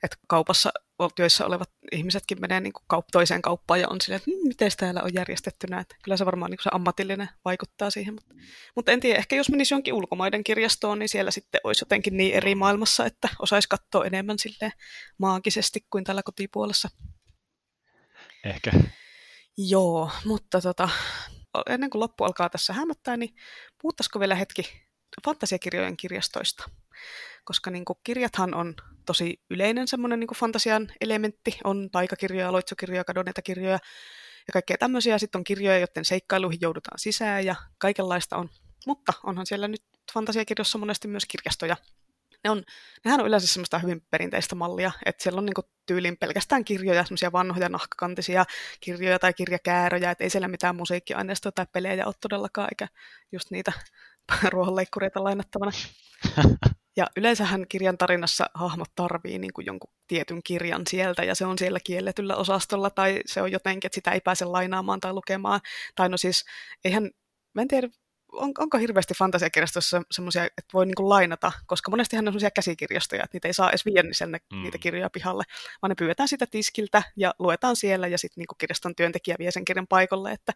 että 0.03 0.17
kaupassa 0.27 0.71
työssä 1.15 1.45
olevat 1.45 1.69
ihmisetkin 1.91 2.41
menee 2.41 2.59
niin 2.59 2.73
kuin 2.73 2.83
kaup- 2.93 3.07
toiseen 3.11 3.41
kauppaan 3.41 3.79
ja 3.79 3.87
on 3.89 4.01
silleen, 4.01 4.17
että 4.17 4.31
hm, 4.31 4.47
miten 4.47 4.71
täällä 4.77 5.01
on 5.03 5.13
järjestettynä, 5.13 5.79
että 5.79 5.95
kyllä 6.03 6.17
se 6.17 6.25
varmaan 6.25 6.51
niin 6.51 6.57
kuin 6.57 6.63
se 6.63 6.69
ammatillinen 6.73 7.29
vaikuttaa 7.45 7.89
siihen, 7.89 8.13
mutta, 8.13 8.35
mutta 8.75 8.91
en 8.91 8.99
tiedä, 8.99 9.19
ehkä 9.19 9.35
jos 9.35 9.49
menisi 9.49 9.73
jonkin 9.73 9.93
ulkomaiden 9.93 10.43
kirjastoon, 10.43 10.99
niin 10.99 11.09
siellä 11.09 11.31
sitten 11.31 11.61
olisi 11.63 11.81
jotenkin 11.81 12.17
niin 12.17 12.33
eri 12.33 12.55
maailmassa, 12.55 13.05
että 13.05 13.29
osaisi 13.39 13.69
katsoa 13.69 14.05
enemmän 14.05 14.39
silleen 14.39 14.71
maagisesti 15.17 15.85
kuin 15.89 16.03
tällä 16.03 16.23
kotipuolessa. 16.23 16.89
Ehkä. 18.43 18.71
Joo, 19.57 20.11
mutta 20.25 20.61
tota, 20.61 20.89
ennen 21.69 21.89
kuin 21.89 21.99
loppu 21.99 22.23
alkaa 22.23 22.49
tässä 22.49 22.73
hämöttää, 22.73 23.17
niin 23.17 23.35
puhuttaisiko 23.81 24.19
vielä 24.19 24.35
hetki 24.35 24.87
fantasiakirjojen 25.25 25.97
kirjastoista? 25.97 26.69
Koska 27.45 27.71
niin 27.71 27.85
kuin, 27.85 27.99
kirjathan 28.03 28.53
on 28.53 28.75
tosi 29.05 29.41
yleinen 29.49 29.87
semmoinen 29.87 30.19
niin 30.19 30.29
fantasian 30.35 30.91
elementti. 31.01 31.57
On 31.63 31.89
taikakirjoja, 31.91 32.51
loitsukirjoja, 32.51 33.03
kadonneita 33.03 33.41
kirjoja 33.41 33.79
ja 34.47 34.51
kaikkea 34.53 34.77
tämmöisiä. 34.77 35.17
Sitten 35.17 35.39
on 35.39 35.43
kirjoja, 35.43 35.79
joiden 35.79 36.05
seikkailuihin 36.05 36.61
joudutaan 36.61 36.99
sisään 36.99 37.45
ja 37.45 37.55
kaikenlaista 37.77 38.37
on. 38.37 38.49
Mutta 38.85 39.13
onhan 39.23 39.45
siellä 39.45 39.67
nyt 39.67 39.83
fantasiakirjossa 40.13 40.77
monesti 40.77 41.07
myös 41.07 41.25
kirjastoja. 41.25 41.77
Ne 42.47 42.51
on, 42.51 42.63
nehän 43.05 43.19
on 43.19 43.27
yleensä 43.27 43.47
semmoista 43.47 43.79
hyvin 43.79 44.01
perinteistä 44.11 44.55
mallia, 44.55 44.91
että 45.05 45.23
siellä 45.23 45.39
on 45.39 45.45
niinku 45.45 45.61
tyylin 45.85 46.17
pelkästään 46.17 46.65
kirjoja, 46.65 47.03
semmoisia 47.03 47.31
vanhoja 47.31 47.69
nahkakantisia 47.69 48.45
kirjoja 48.79 49.19
tai 49.19 49.33
kirjakääröjä, 49.33 50.11
että 50.11 50.23
ei 50.23 50.29
siellä 50.29 50.47
mitään 50.47 50.75
musiikkiaineistoa 50.75 51.51
tai 51.51 51.65
pelejä 51.71 52.05
ole 52.05 52.13
todellakaan, 52.21 52.67
eikä 52.71 52.87
just 53.31 53.51
niitä 53.51 53.71
ruohonleikkureita 54.53 55.23
lainattavana. 55.23 55.71
Ja 56.97 57.07
yleensähän 57.17 57.65
kirjan 57.69 57.97
tarinassa 57.97 58.49
hahmot 58.53 58.91
tarvii 58.95 59.39
niin 59.39 59.53
kuin 59.53 59.65
jonkun 59.65 59.93
tietyn 60.07 60.43
kirjan 60.43 60.81
sieltä, 60.87 61.23
ja 61.23 61.35
se 61.35 61.45
on 61.45 61.57
siellä 61.57 61.79
kielletyllä 61.83 62.35
osastolla, 62.35 62.89
tai 62.89 63.21
se 63.25 63.41
on 63.41 63.51
jotenkin, 63.51 63.87
että 63.87 63.95
sitä 63.95 64.11
ei 64.11 64.21
pääse 64.21 64.45
lainaamaan 64.45 64.99
tai 64.99 65.13
lukemaan. 65.13 65.59
Tai 65.95 66.09
no 66.09 66.17
siis, 66.17 66.45
eihän, 66.85 67.09
mä 67.53 67.61
en 67.61 67.67
tiedä, 67.67 67.87
on, 68.31 68.51
onko 68.57 68.77
hirveästi 68.77 69.13
fantasiakirjastossa 69.13 70.01
semmoisia, 70.11 70.45
että 70.45 70.73
voi 70.73 70.85
niinku 70.85 71.09
lainata, 71.09 71.51
koska 71.65 71.91
monestihan 71.91 72.25
ne 72.25 72.29
on 72.29 72.33
semmoisia 72.33 72.51
käsikirjastoja, 72.51 73.23
että 73.23 73.35
niitä 73.35 73.47
ei 73.47 73.53
saa 73.53 73.69
edes 73.69 73.85
viedä 73.85 74.03
niin 74.03 74.41
mm. 74.53 74.63
niitä 74.63 74.77
kirjoja 74.77 75.09
pihalle, 75.09 75.43
vaan 75.81 75.89
ne 75.89 75.95
pyydetään 75.95 76.29
sitä 76.29 76.45
tiskiltä 76.45 77.03
ja 77.15 77.33
luetaan 77.39 77.75
siellä 77.75 78.07
ja 78.07 78.17
sitten 78.17 78.41
niinku 78.41 78.55
kirjaston 78.57 78.95
työntekijä 78.95 79.35
vie 79.39 79.51
sen 79.51 79.65
kirjan 79.65 79.87
paikalle, 79.87 80.31
että 80.31 80.53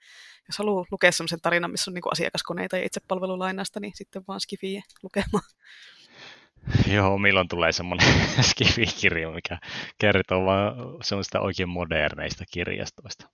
jos 0.48 0.58
haluaa 0.58 0.86
lukea 0.92 1.12
semmoisen 1.12 1.42
tarinan, 1.42 1.72
missä 1.72 1.92
on 1.92 1.94
niinku 1.94 2.10
asiakaskoneita 2.10 2.78
ja 2.78 2.86
itsepalvelulainasta, 2.86 3.80
niin 3.80 3.94
sitten 3.96 4.24
vaan 4.28 4.40
skifiä 4.40 4.82
lukemaan. 5.04 5.44
Joo, 6.96 7.18
milloin 7.18 7.48
tulee 7.48 7.72
semmoinen 7.72 8.08
skifi-kirja, 8.50 9.32
mikä 9.32 9.58
kertoo 9.98 10.46
vaan 10.46 10.74
semmoista 11.04 11.40
oikein 11.40 11.70
moderneista 11.70 12.44
kirjastoista 12.52 13.30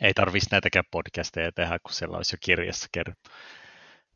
ei 0.00 0.14
tarvitsisi 0.14 0.50
näitäkään 0.52 0.84
podcasteja 0.90 1.52
tehdä, 1.52 1.78
kun 1.78 1.92
siellä 1.94 2.16
olisi 2.16 2.34
jo 2.34 2.38
kirjassa 2.40 2.88
kerrottu. 2.92 3.30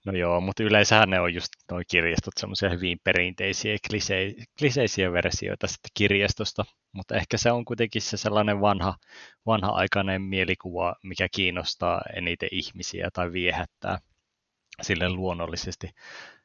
No 0.06 0.12
joo, 0.12 0.40
mutta 0.40 0.62
yleensähän 0.62 1.10
ne 1.10 1.20
on 1.20 1.34
just 1.34 1.48
nuo 1.70 1.82
kirjastot 1.90 2.34
semmoisia 2.36 2.70
hyvin 2.70 2.98
perinteisiä 3.04 3.76
klise- 3.90 4.44
kliseisiä 4.58 5.12
versioita 5.12 5.66
sitten 5.66 5.90
kirjastosta, 5.94 6.64
mutta 6.92 7.16
ehkä 7.16 7.36
se 7.36 7.52
on 7.52 7.64
kuitenkin 7.64 8.02
se 8.02 8.16
sellainen 8.16 8.60
vanha, 8.60 8.96
vanha-aikainen 9.46 10.22
mielikuva, 10.22 10.94
mikä 11.02 11.28
kiinnostaa 11.34 12.02
eniten 12.16 12.48
ihmisiä 12.52 13.08
tai 13.12 13.32
viehättää 13.32 13.98
sille 14.82 15.08
luonnollisesti. 15.08 15.90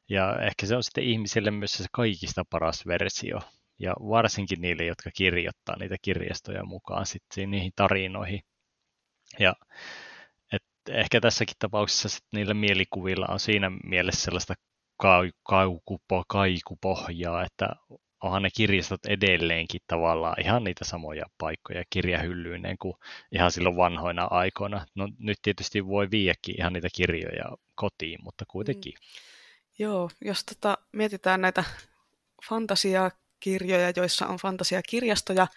Ja 0.09 0.35
ehkä 0.41 0.65
se 0.65 0.75
on 0.75 0.83
sitten 0.83 1.03
ihmisille 1.03 1.51
myös 1.51 1.71
se 1.71 1.85
kaikista 1.91 2.45
paras 2.49 2.87
versio, 2.87 3.39
ja 3.79 3.93
varsinkin 3.99 4.61
niille, 4.61 4.85
jotka 4.85 5.09
kirjoittaa 5.15 5.75
niitä 5.79 5.95
kirjastoja 6.01 6.65
mukaan 6.65 7.05
sitten 7.05 7.51
niihin 7.51 7.71
tarinoihin. 7.75 8.41
Ja 9.39 9.55
et 10.51 10.63
ehkä 10.89 11.21
tässäkin 11.21 11.55
tapauksessa 11.59 12.09
sit 12.09 12.25
niillä 12.31 12.53
mielikuvilla 12.53 13.25
on 13.29 13.39
siinä 13.39 13.71
mielessä 13.83 14.21
sellaista 14.21 14.53
kaukupo, 15.43 16.23
kaikupohjaa, 16.27 17.45
että 17.45 17.69
onhan 18.23 18.41
ne 18.43 18.49
kirjastot 18.55 19.05
edelleenkin 19.05 19.81
tavallaan 19.87 20.41
ihan 20.41 20.63
niitä 20.63 20.85
samoja 20.85 21.25
paikkoja 21.37 21.83
kirjahyllyineen 21.89 22.77
kuin 22.77 22.93
ihan 23.31 23.51
silloin 23.51 23.77
vanhoina 23.77 24.27
aikoina. 24.31 24.85
No 24.95 25.07
nyt 25.19 25.37
tietysti 25.41 25.87
voi 25.87 26.11
viiäkin 26.11 26.55
ihan 26.57 26.73
niitä 26.73 26.87
kirjoja 26.95 27.57
kotiin, 27.75 28.19
mutta 28.23 28.45
kuitenkin. 28.47 28.93
Mm. 28.93 29.23
Joo, 29.79 30.09
jos 30.21 30.43
tota, 30.43 30.77
mietitään 30.91 31.41
näitä 31.41 31.63
fantasiakirjoja, 32.49 33.93
joissa 33.95 34.27
on 34.27 34.37
fantasiakirjastoja, 34.37 35.47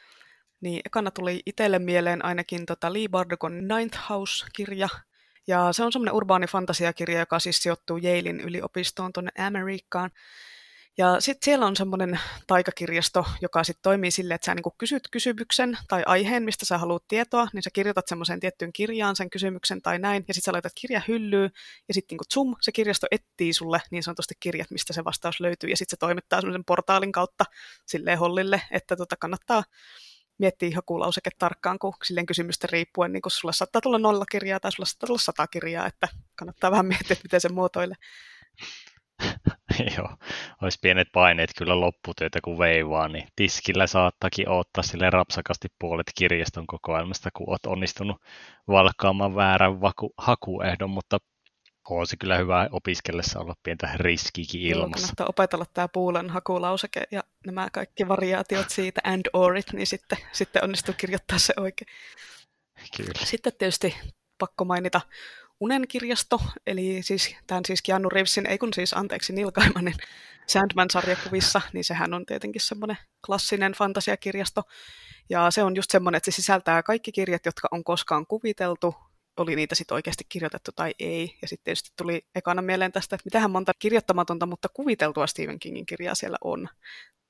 niin 0.61 0.80
ekana 0.84 1.11
tuli 1.11 1.42
itselle 1.46 1.78
mieleen 1.78 2.24
ainakin 2.24 2.66
tota 2.66 2.92
Lee 2.92 3.09
Bardugon 3.09 3.68
Ninth 3.68 3.98
House-kirja, 4.09 4.88
ja 5.46 5.72
se 5.72 5.84
on 5.84 5.92
semmoinen 5.92 6.14
urbaani 6.14 6.46
fantasiakirja, 6.46 7.18
joka 7.18 7.38
siis 7.38 7.62
sijoittuu 7.62 7.98
Yalein 7.98 8.40
yliopistoon 8.40 9.12
tuonne 9.12 9.30
Amerikkaan. 9.38 10.11
Ja 10.98 11.20
sitten 11.20 11.44
siellä 11.44 11.66
on 11.66 11.76
semmoinen 11.76 12.20
taikakirjasto, 12.46 13.24
joka 13.42 13.64
sitten 13.64 13.82
toimii 13.82 14.11
silleen, 14.11 14.34
että 14.34 14.44
sä 14.44 14.54
niinku 14.54 14.74
kysyt 14.78 15.09
kysymyksen 15.11 15.78
tai 15.88 16.02
aiheen, 16.07 16.42
mistä 16.42 16.66
sä 16.66 16.78
haluat 16.78 17.09
tietoa, 17.09 17.48
niin 17.52 17.62
sä 17.62 17.70
kirjoitat 17.72 18.09
semmoiseen 18.09 18.40
tiettyyn 18.40 18.72
kirjaan 18.72 19.16
sen 19.16 19.30
kysymyksen 19.30 19.82
tai 19.82 19.98
näin, 19.98 20.24
ja 20.28 20.34
sitten 20.34 20.44
sä 20.44 20.52
laitat 20.52 20.72
kirja 20.74 21.02
hyllyyn, 21.09 21.50
ja 21.88 21.94
sitten 21.94 22.14
niinku 22.14 22.24
zoom, 22.34 22.57
se 22.61 22.72
kirjasto 22.72 23.07
etsii 23.11 23.52
sulle 23.52 23.80
niin 23.90 24.02
sanotusti 24.02 24.34
kirjat, 24.40 24.70
mistä 24.70 24.92
se 24.92 25.04
vastaus 25.04 25.40
löytyy, 25.40 25.70
ja 25.70 25.76
sitten 25.76 25.96
se 25.96 26.00
toimittaa 26.00 26.40
semmoisen 26.40 26.64
portaalin 26.64 27.12
kautta 27.12 27.44
silleen 27.86 28.18
hollille, 28.18 28.62
että 28.70 28.96
tota 28.96 29.16
kannattaa 29.16 29.62
miettii 30.39 30.72
hakulauseke 30.72 31.30
tarkkaan, 31.39 31.78
kun 31.78 31.95
silleen 32.05 32.26
kysymystä 32.26 32.68
riippuen, 32.70 33.12
niin 33.12 33.22
kun 33.22 33.30
sulla 33.30 33.53
saattaa 33.53 33.80
tulla 33.80 33.99
nolla 33.99 34.24
kirjaa 34.30 34.61
tai 34.61 34.72
sulla 34.72 34.87
saattaa 34.87 35.07
tulla 35.07 35.18
sata 35.18 35.47
kirjaa, 35.47 35.87
että 35.87 36.09
kannattaa 36.34 36.70
vähän 36.70 36.87
miettiä, 36.87 37.12
että 37.12 37.24
miten 37.24 37.41
se 37.41 37.49
muotoilee. 37.49 37.97
Joo, 39.97 40.16
olisi 40.62 40.78
pienet 40.82 41.09
paineet 41.12 41.51
kyllä 41.59 41.80
lopputyötä 41.80 42.39
kun 42.45 42.59
veivaa, 42.59 43.09
niin 43.09 43.28
tiskillä 43.37 43.87
saattakin 43.87 44.49
ottaa 44.49 44.82
sille 44.82 45.11
rapsakasti 45.11 45.68
puolet 45.78 46.07
kirjaston 46.18 46.66
kokoelmasta, 46.66 47.30
kun 47.37 47.51
olet 47.51 47.66
onnistunut 47.66 48.22
valkkaamaan 48.68 49.34
väärän 49.34 49.80
vaku- 49.80 50.14
hakuehdon, 50.18 50.91
mutta 50.91 51.18
on 51.91 52.07
se 52.07 52.16
kyllä 52.16 52.39
hyvä 52.39 52.68
opiskellessa 52.72 53.41
olla 53.41 53.57
pientä 53.62 53.91
riskikin 53.95 54.61
ilmassa. 54.61 54.87
Joo, 54.87 54.91
kannattaa 54.91 55.26
opetella 55.26 55.66
tämä 55.74 55.89
puulen 55.89 56.30
hakulauseke 56.30 57.03
ja 57.11 57.24
nämä 57.47 57.68
kaikki 57.72 58.09
variaatiot 58.09 58.70
siitä 58.70 59.01
and 59.05 59.26
or 59.32 59.57
it, 59.57 59.72
niin 59.72 59.87
sitten, 59.87 60.18
sitten 60.32 60.64
onnistuu 60.64 60.95
kirjoittaa 60.99 61.39
se 61.39 61.55
oikein. 61.57 61.89
Kyllä. 62.97 63.24
Sitten 63.24 63.53
tietysti 63.59 63.97
pakko 64.39 64.64
mainita 64.64 65.01
Unen 65.61 65.89
kirjasto, 65.89 66.41
eli 66.66 67.03
siis, 67.03 67.37
tämän 67.47 67.64
siis 67.66 67.82
Keanu 67.82 68.09
Reevesin, 68.09 68.47
ei 68.47 68.59
kun 68.59 68.74
siis 68.74 68.95
anteeksi 68.95 69.32
Neil 69.32 69.53
Gaimanin 69.53 69.95
Sandman-sarjakuvissa, 70.47 71.61
niin 71.72 71.84
sehän 71.84 72.14
on 72.14 72.26
tietenkin 72.26 72.61
semmoinen 72.61 72.97
klassinen 73.26 73.72
fantasiakirjasto. 73.72 74.62
Ja 75.28 75.51
se 75.51 75.62
on 75.62 75.76
just 75.76 75.91
semmoinen, 75.91 76.16
että 76.16 76.30
se 76.30 76.34
sisältää 76.34 76.82
kaikki 76.82 77.12
kirjat, 77.12 77.47
jotka 77.47 77.68
on 77.70 77.84
koskaan 77.84 78.26
kuviteltu, 78.26 78.95
oli 79.37 79.57
niitä 79.57 79.74
sitten 79.74 79.95
oikeasti 79.95 80.24
kirjoitettu 80.28 80.70
tai 80.76 80.95
ei. 80.99 81.39
Ja 81.43 81.49
sitten 81.49 81.64
tietysti 81.64 81.91
tuli 81.97 82.26
ekana 82.34 82.62
mieleen 82.62 82.93
tästä, 82.93 83.16
että 83.16 83.26
mitähän 83.26 83.51
monta 83.51 83.72
kirjoittamatonta, 83.78 84.47
mutta 84.47 84.68
kuviteltua 84.74 85.26
Stephen 85.26 85.59
Kingin 85.59 85.87
kirjaa 85.87 86.14
siellä 86.14 86.37
on. 86.45 86.68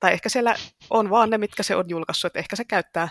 Tai 0.00 0.12
ehkä 0.12 0.28
siellä 0.28 0.56
on 0.90 1.10
vaan 1.10 1.30
ne, 1.30 1.38
mitkä 1.38 1.62
se 1.62 1.76
on 1.76 1.84
julkaissut, 1.88 2.26
että 2.26 2.38
ehkä 2.38 2.56
se 2.56 2.64
käyttää 2.64 3.08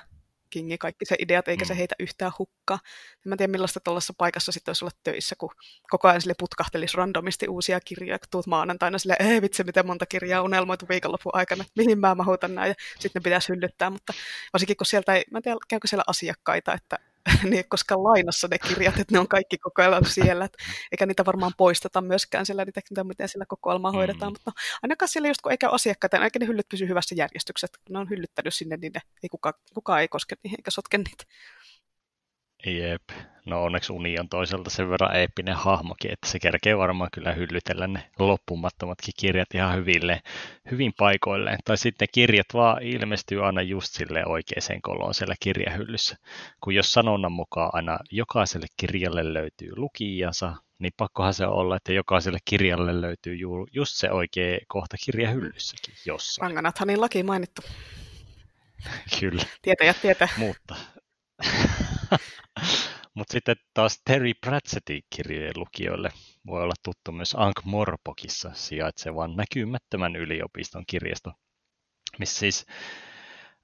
Kingi 0.49 0.77
kaikki 0.77 1.05
se 1.05 1.15
ideat, 1.19 1.47
eikä 1.47 1.65
mm. 1.65 1.67
se 1.67 1.77
heitä 1.77 1.95
yhtään 1.99 2.31
hukkaa. 2.39 2.79
En 3.13 3.29
mä 3.29 3.37
tiedä, 3.37 3.51
millaista 3.51 3.79
tuollaisessa 3.79 4.13
paikassa 4.17 4.51
sitten 4.51 4.69
olisi 4.69 4.85
olla 4.85 4.97
töissä, 5.03 5.35
kun 5.39 5.49
koko 5.89 6.07
ajan 6.07 6.21
sille 6.21 6.33
putkahtelisi 6.39 6.97
randomisti 6.97 7.47
uusia 7.47 7.79
kirjoja, 7.79 8.19
kun 8.19 8.27
tuut 8.31 8.47
maanantaina 8.47 8.97
sille, 8.97 9.15
ei 9.19 9.41
vitsi, 9.41 9.63
miten 9.63 9.87
monta 9.87 10.05
kirjaa 10.05 10.41
on 10.41 10.45
unelmoitu 10.45 10.85
viikonlopun 10.89 11.35
aikana, 11.35 11.61
että 11.61 11.73
mihin 11.75 11.99
mä 11.99 12.15
mahutan 12.15 12.55
näin, 12.55 12.69
ja 12.69 12.75
sitten 12.99 13.19
ne 13.19 13.23
pitäisi 13.23 13.49
hyllyttää, 13.49 13.89
mutta 13.89 14.13
varsinkin 14.53 14.77
kun 14.77 14.85
sieltä 14.85 15.15
ei, 15.15 15.23
mä 15.31 15.37
en 15.37 15.41
tiedä, 15.43 15.57
käykö 15.67 15.87
siellä 15.87 16.03
asiakkaita, 16.07 16.73
että 16.73 16.99
niin 17.49 17.63
koska 17.69 18.03
lainassa 18.03 18.47
ne 18.51 18.59
kirjat, 18.59 18.99
että 18.99 19.13
ne 19.15 19.19
on 19.19 19.27
kaikki 19.27 19.57
kokoelma 19.57 20.07
siellä, 20.07 20.45
et, 20.45 20.57
eikä 20.91 21.05
niitä 21.05 21.25
varmaan 21.25 21.51
poisteta 21.57 22.01
myöskään 22.01 22.45
siellä, 22.45 22.65
niitä, 22.65 23.03
miten 23.03 23.29
sillä 23.29 23.45
kokoelmaa 23.45 23.91
mm. 23.91 23.95
hoidetaan, 23.95 24.31
mutta 24.31 24.51
no, 24.51 24.53
ainakaan 24.83 25.09
siellä 25.09 25.27
just 25.27 25.41
kun 25.41 25.51
eikä 25.51 25.69
asiakkaita, 25.69 26.23
eikä 26.23 26.39
ne 26.39 26.47
hyllyt 26.47 26.69
pysy 26.69 26.87
hyvässä 26.87 27.15
järjestyksessä, 27.17 27.77
kun 27.85 27.93
ne 27.93 27.99
on 27.99 28.09
hyllyttänyt 28.09 28.53
sinne, 28.53 28.77
niin 28.77 28.91
ne, 28.95 29.01
ei 29.23 29.29
kuka, 29.29 29.53
kukaan 29.73 30.01
ei 30.01 30.07
koske 30.07 30.35
niihin 30.43 30.59
eikä 30.59 30.71
sotke 30.71 30.97
niitä. 30.97 31.23
Jep. 32.65 33.01
No 33.45 33.63
onneksi 33.63 33.93
Uni 33.93 34.19
on 34.19 34.29
toisaalta 34.29 34.69
sen 34.69 34.89
verran 34.89 35.15
eeppinen 35.15 35.55
hahmokin, 35.55 36.11
että 36.11 36.29
se 36.29 36.39
kerkee 36.39 36.77
varmaan 36.77 37.09
kyllä 37.13 37.33
hyllytellä 37.33 37.87
ne 37.87 38.09
loppumattomatkin 38.19 39.13
kirjat 39.19 39.55
ihan 39.55 39.77
hyville, 39.77 40.21
hyvin 40.71 40.93
paikoilleen. 40.97 41.57
Tai 41.65 41.77
sitten 41.77 42.07
kirjat 42.11 42.45
vaan 42.53 42.83
ilmestyy 42.83 43.45
aina 43.45 43.61
just 43.61 43.93
sille 43.93 44.25
oikeaan 44.25 44.81
koloon 44.81 45.13
siellä 45.13 45.35
kirjahyllyssä. 45.39 46.17
Kun 46.63 46.75
jos 46.75 46.93
sanonnan 46.93 47.31
mukaan 47.31 47.69
aina 47.73 47.99
jokaiselle 48.11 48.67
kirjalle 48.77 49.33
löytyy 49.33 49.71
lukijansa, 49.75 50.55
niin 50.79 50.93
pakkohan 50.97 51.33
se 51.33 51.47
olla, 51.47 51.75
että 51.75 51.93
jokaiselle 51.93 52.39
kirjalle 52.45 53.01
löytyy 53.01 53.37
just 53.71 53.93
se 53.95 54.11
oikea 54.11 54.59
kohta 54.67 54.97
kirjahyllyssäkin 55.05 55.93
jossain. 56.05 56.47
Ranganathanin 56.47 57.01
laki 57.01 57.23
mainittu. 57.23 57.61
Kyllä. 59.19 59.43
Tietäjät 59.61 60.01
tietää. 60.01 60.27
Mutta 60.37 60.75
Mutta 63.13 63.31
sitten 63.31 63.55
taas 63.73 64.01
Terry 64.05 64.33
Pratchettin 64.33 65.03
kirjojen 65.15 65.53
lukijoille 65.55 66.09
voi 66.47 66.63
olla 66.63 66.73
tuttu 66.83 67.11
myös 67.11 67.35
Ankh 67.37 67.61
Morpokissa 67.63 68.51
sijaitsevan 68.53 69.35
näkymättömän 69.35 70.15
yliopiston 70.15 70.83
kirjasto, 70.87 71.31
missä 72.19 72.39
siis 72.39 72.65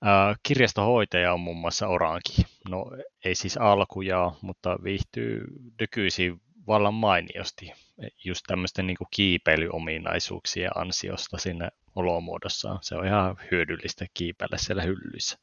äh, 0.05 0.35
kirjastohoitaja 0.43 1.33
on 1.33 1.39
muun 1.39 1.57
muassa 1.57 1.87
Oranki. 1.87 2.33
No 2.69 2.85
ei 3.25 3.35
siis 3.35 3.57
alkuja, 3.57 4.31
mutta 4.41 4.77
viihtyy 4.83 5.45
nykyisin 5.79 6.41
vallan 6.67 6.93
mainiosti 6.93 7.71
just 8.23 8.43
tämmöisten 8.47 8.87
niin 8.87 8.97
kiipeilyominaisuuksien 9.11 10.77
ansiosta 10.77 11.37
sinne 11.37 11.69
olomuodossaan. 11.95 12.79
Se 12.81 12.95
on 12.95 13.07
ihan 13.07 13.37
hyödyllistä 13.51 14.05
kiipeillä 14.13 14.57
siellä 14.57 14.83
hyllyissä 14.83 15.37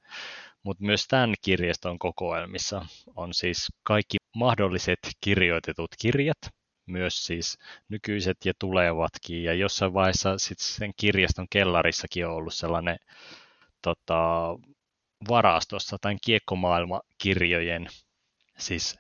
mutta 0.69 0.85
myös 0.85 1.07
tämän 1.09 1.35
kirjaston 1.43 1.99
kokoelmissa 1.99 2.87
on 3.17 3.35
siis 3.35 3.67
kaikki 3.83 4.17
mahdolliset 4.37 4.99
kirjoitetut 5.21 5.91
kirjat, 6.01 6.39
myös 6.87 7.27
siis 7.27 7.59
nykyiset 7.89 8.37
ja 8.45 8.53
tulevatkin. 8.59 9.45
Ja 9.45 9.55
jossain 9.55 9.95
vaiheessa 9.95 10.39
sit 10.39 10.59
sen 10.59 10.93
kirjaston 10.97 11.47
kellarissakin 11.51 12.27
on 12.27 12.33
ollut 12.33 12.55
sellainen 12.55 12.97
tota, 13.83 14.49
varastossa 15.29 15.97
tämän 16.01 16.19
kiekkomaailmakirjojen, 16.25 17.87
siis 18.59 18.99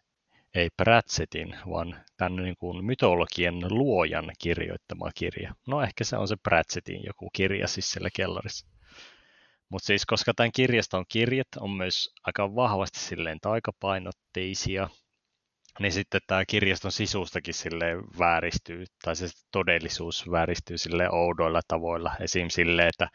ei 0.54 0.68
Pratsettin, 0.76 1.56
vaan 1.70 2.04
tämän 2.16 2.36
niin 2.36 2.56
kuin 2.58 2.84
mytologian 2.84 3.74
luojan 3.74 4.32
kirjoittama 4.38 5.10
kirja. 5.14 5.54
No 5.66 5.82
ehkä 5.82 6.04
se 6.04 6.16
on 6.16 6.28
se 6.28 6.36
Pratsettin 6.42 7.04
joku 7.04 7.30
kirja 7.32 7.68
siis 7.68 7.90
siellä 7.90 8.08
kellarissa. 8.14 8.77
Mutta 9.68 9.86
siis 9.86 10.06
koska 10.06 10.34
tämän 10.34 10.52
kirjaston 10.52 11.04
kirjat 11.08 11.48
on 11.60 11.70
myös 11.70 12.10
aika 12.22 12.54
vahvasti 12.54 13.00
silleen 13.00 13.38
taikapainotteisia, 13.40 14.88
niin 15.80 15.92
sitten 15.92 16.20
tämä 16.26 16.44
kirjaston 16.44 16.92
sisustakin 16.92 17.54
sille 17.54 17.86
vääristyy, 18.18 18.84
tai 19.04 19.16
se 19.16 19.26
todellisuus 19.52 20.30
vääristyy 20.30 20.78
sille 20.78 21.10
oudoilla 21.10 21.60
tavoilla. 21.68 22.12
Esim. 22.20 22.48
sille, 22.48 22.86
että 22.86 23.08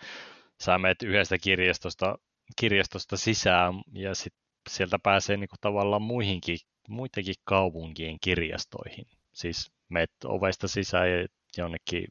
sä 0.63 0.77
menet 0.77 1.03
yhdestä 1.03 1.37
kirjastosta, 1.37 2.15
kirjastosta 2.59 3.17
sisään 3.17 3.73
ja 3.93 4.15
sit 4.15 4.33
sieltä 4.69 4.99
pääsee 5.03 5.37
niinku 5.37 5.55
tavallaan 5.61 6.01
muihinkin, 6.01 6.57
muitakin 6.89 7.35
kaupunkien 7.43 8.17
kirjastoihin. 8.21 9.05
Siis 9.33 9.71
meet 9.89 10.11
ovesta 10.25 10.67
sisään 10.67 11.11
ja 11.11 11.27
jonnekin 11.57 12.07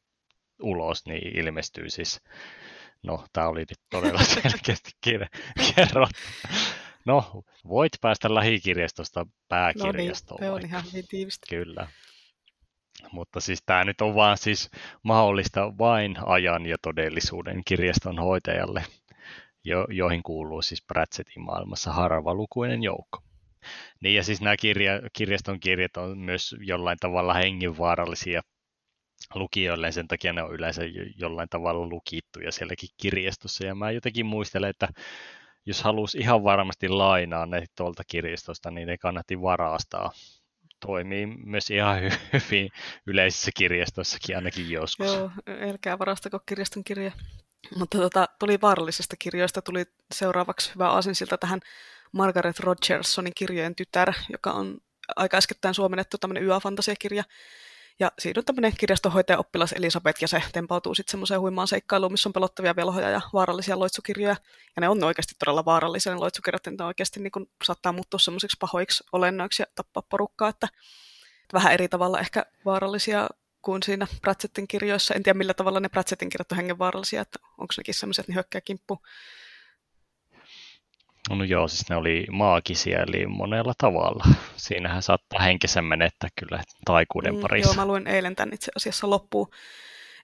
ulos, 0.63 1.07
niin 1.07 1.39
ilmestyy 1.39 1.91
siis 1.91 2.21
No, 3.03 3.25
tämä 3.33 3.49
oli 3.49 3.61
nyt 3.61 3.81
todella 3.91 4.25
selkeästi 4.43 4.91
kerrottu. 5.03 6.21
No, 7.07 7.43
voit 7.69 7.93
päästä 8.01 8.35
lähikirjastosta 8.35 9.27
pääkirjastoon. 9.49 10.41
No 10.41 10.47
niin, 10.47 10.55
on 10.55 10.67
ihan 10.67 10.85
hyvin 10.93 11.05
tiivistä. 11.09 11.47
Kyllä. 11.49 11.89
Mutta 13.13 13.41
siis 13.41 13.63
tämä 13.67 13.85
nyt 13.85 14.01
on 14.01 14.15
vaan 14.15 14.39
siis 14.39 14.71
mahdollista 15.03 15.79
vain 15.79 16.17
ajan 16.27 16.67
ja 16.67 16.77
todellisuuden 16.83 17.63
kirjaston 17.65 18.19
hoitajalle, 18.19 18.85
jo, 19.65 19.87
joihin 19.91 20.23
kuuluu 20.23 20.63
siis 20.63 20.85
Pratsettin 20.87 21.43
maailmassa 21.43 21.93
harvalukuinen 21.93 22.83
joukko. 22.83 23.23
Niin 24.01 24.15
ja 24.15 24.25
siis 24.25 24.41
nämä 24.41 24.57
kirja, 24.57 24.93
kirjaston 25.13 25.61
kirjat 25.61 25.97
on 25.97 26.19
myös 26.19 26.57
jollain 26.61 26.99
tavalla 27.01 27.35
hengenvaarallisia 27.35 28.43
lukijoille, 29.35 29.93
sen 29.93 30.09
takia 30.09 30.33
ne 30.33 30.43
on 30.43 30.55
yleensä 30.55 30.83
jollain 31.17 31.49
tavalla 31.49 31.87
lukittuja 31.87 32.53
sielläkin 32.53 32.89
kirjastossa. 32.97 33.67
Ja 33.67 33.75
mä 33.75 33.91
jotenkin 33.91 34.27
muistelen, 34.27 34.71
että 34.71 34.89
jos 35.67 35.83
halusi 35.83 36.19
ihan 36.19 36.45
varmasti 36.45 36.89
lainaa 36.89 37.47
ne 37.47 37.65
tuolta 37.77 38.03
kirjastosta, 38.07 38.71
niin 38.71 38.89
ne 38.89 38.99
kannatti 38.99 39.43
varastaa. 39.43 40.13
Toimii 40.87 41.27
myös 41.27 41.71
ihan 41.71 41.99
hyvin 42.33 42.69
yleisissä 43.07 43.51
kirjastoissakin 43.57 44.37
ainakin 44.37 44.71
joskus. 44.71 45.15
Joo, 45.15 45.31
älkää 45.47 45.99
varastako 45.99 46.39
kirjaston 46.47 46.85
kirja. 46.85 47.13
Mutta 47.77 47.99
tota, 47.99 48.29
tuli 48.39 48.59
vaarallisista 48.63 49.17
kirjoista, 49.19 49.63
tuli 49.63 49.85
seuraavaksi 50.15 50.75
hyvä 50.75 50.89
aasinsilta 50.89 51.39
tähän 51.39 51.61
Margaret 52.13 52.61
Rogersonin 52.61 53.33
kirjojen 53.37 53.75
tytär, 53.75 54.13
joka 54.33 54.51
on 54.51 54.79
aika 55.17 55.37
äskettäin 55.37 55.75
suomennettu 55.75 56.19
tämmöinen 56.19 56.45
YA-fantasiakirja, 56.45 57.25
ja 58.01 58.13
siinä 58.19 58.39
on 58.39 58.45
tämmöinen 58.45 58.73
kirjastonhoitaja 58.79 59.39
oppilas 59.39 59.73
Elisabeth, 59.73 60.23
ja 60.23 60.29
se 60.29 60.43
tempautuu 60.53 60.95
sitten 60.95 61.11
semmoiseen 61.11 61.41
huimaan 61.41 61.69
seikkailuun, 61.69 62.13
missä 62.13 62.29
on 62.29 62.33
pelottavia 62.33 62.77
velhoja 62.77 63.11
ja 63.11 63.21
vaarallisia 63.33 63.79
loitsukirjoja. 63.79 64.37
Ja 64.77 64.81
ne 64.81 64.89
on 64.89 65.05
oikeasti 65.05 65.35
todella 65.39 65.65
vaarallisia, 65.65 66.13
ne 66.13 66.19
loitsukirjat, 66.19 66.67
ne 66.67 66.85
oikeasti 66.85 67.21
niin 67.21 67.33
kun 67.33 67.47
saattaa 67.65 67.93
muuttua 67.93 68.19
semmoisiksi 68.19 68.57
pahoiksi 68.61 69.05
olennoiksi 69.13 69.63
ja 69.63 69.67
tappaa 69.75 70.03
porukkaa, 70.09 70.49
että 70.49 70.69
vähän 71.53 71.73
eri 71.73 71.89
tavalla 71.89 72.21
ehkä 72.21 72.47
vaarallisia 72.65 73.29
kuin 73.63 73.83
siinä 73.83 74.07
Pratsettin 74.21 74.69
kirjoissa. 74.69 75.15
En 75.15 75.23
tiedä, 75.23 75.39
millä 75.39 75.55
tavalla 75.55 75.81
ne 75.81 75.89
Pratsettin 75.89 76.29
kirjat 76.29 76.53
on 76.53 76.57
hengenvaarallisia, 76.57 77.21
että 77.21 77.39
onko 77.59 77.75
nekin 77.77 77.95
semmoisia, 77.95 78.23
että 78.23 78.33
ne 78.33 78.35
hyökkää 78.35 78.61
kimppuun. 78.61 79.01
No 81.31 81.45
joo, 81.45 81.69
siis 81.69 81.89
ne 81.89 81.97
oli 81.97 82.27
maagisia, 82.31 83.03
eli 83.03 83.27
monella 83.27 83.73
tavalla. 83.79 84.25
Siinähän 84.57 85.03
saattaa 85.03 85.43
henkisen 85.43 85.85
menettää 85.85 86.31
kyllä 86.41 86.63
taikuuden 86.85 87.37
parissa. 87.41 87.73
Mm, 87.73 87.77
joo, 87.77 87.87
mä 87.87 87.93
luin 87.93 88.07
eilen 88.07 88.37
tämän 88.37 88.55
itse 88.55 88.73
asiassa 88.77 89.11
loppuun 89.11 89.49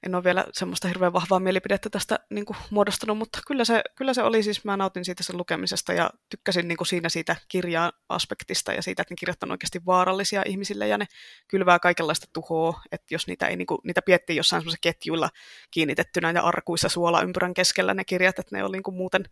en 0.06 0.14
ole 0.14 0.24
vielä 0.24 0.44
semmoista 0.52 0.88
hirveän 0.88 1.12
vahvaa 1.12 1.40
mielipidettä 1.40 1.90
tästä 1.90 2.18
niin 2.30 2.46
kuin, 2.46 2.56
muodostanut, 2.70 3.18
mutta 3.18 3.38
kyllä 3.46 3.64
se, 3.64 3.82
kyllä 3.94 4.14
se 4.14 4.22
oli. 4.22 4.42
Siis, 4.42 4.64
mä 4.64 4.76
nautin 4.76 5.04
siitä 5.04 5.22
sen 5.22 5.36
lukemisesta 5.36 5.92
ja 5.92 6.10
tykkäsin 6.28 6.68
niin 6.68 6.76
kuin 6.76 6.88
siinä 6.88 7.08
siitä 7.08 7.36
kirjaa 7.48 7.92
aspektista 8.08 8.72
ja 8.72 8.82
siitä, 8.82 9.02
että 9.02 9.12
ne 9.12 9.16
kirjat 9.16 9.42
on 9.42 9.50
oikeasti 9.50 9.86
vaarallisia 9.86 10.42
ihmisille 10.46 10.88
ja 10.88 10.98
ne 10.98 11.06
kylvää 11.48 11.78
kaikenlaista 11.78 12.26
tuhoa, 12.32 12.80
että 12.92 13.14
jos 13.14 13.26
niitä, 13.26 13.46
ei, 13.46 13.56
niin 13.56 13.66
kuin, 13.66 13.78
niitä 13.84 14.02
piettiin 14.02 14.36
jossain 14.36 14.62
semmoisessa 14.62 14.80
ketjuilla 14.82 15.30
kiinnitettynä 15.70 16.30
ja 16.30 16.42
arkuissa 16.42 16.88
suolaympyrän 16.88 17.54
keskellä 17.54 17.94
ne 17.94 18.04
kirjat, 18.04 18.38
että 18.38 18.56
ne 18.56 18.64
oli 18.64 18.76
niin 18.76 18.82
kuin 18.82 18.96
muuten, 18.96 19.24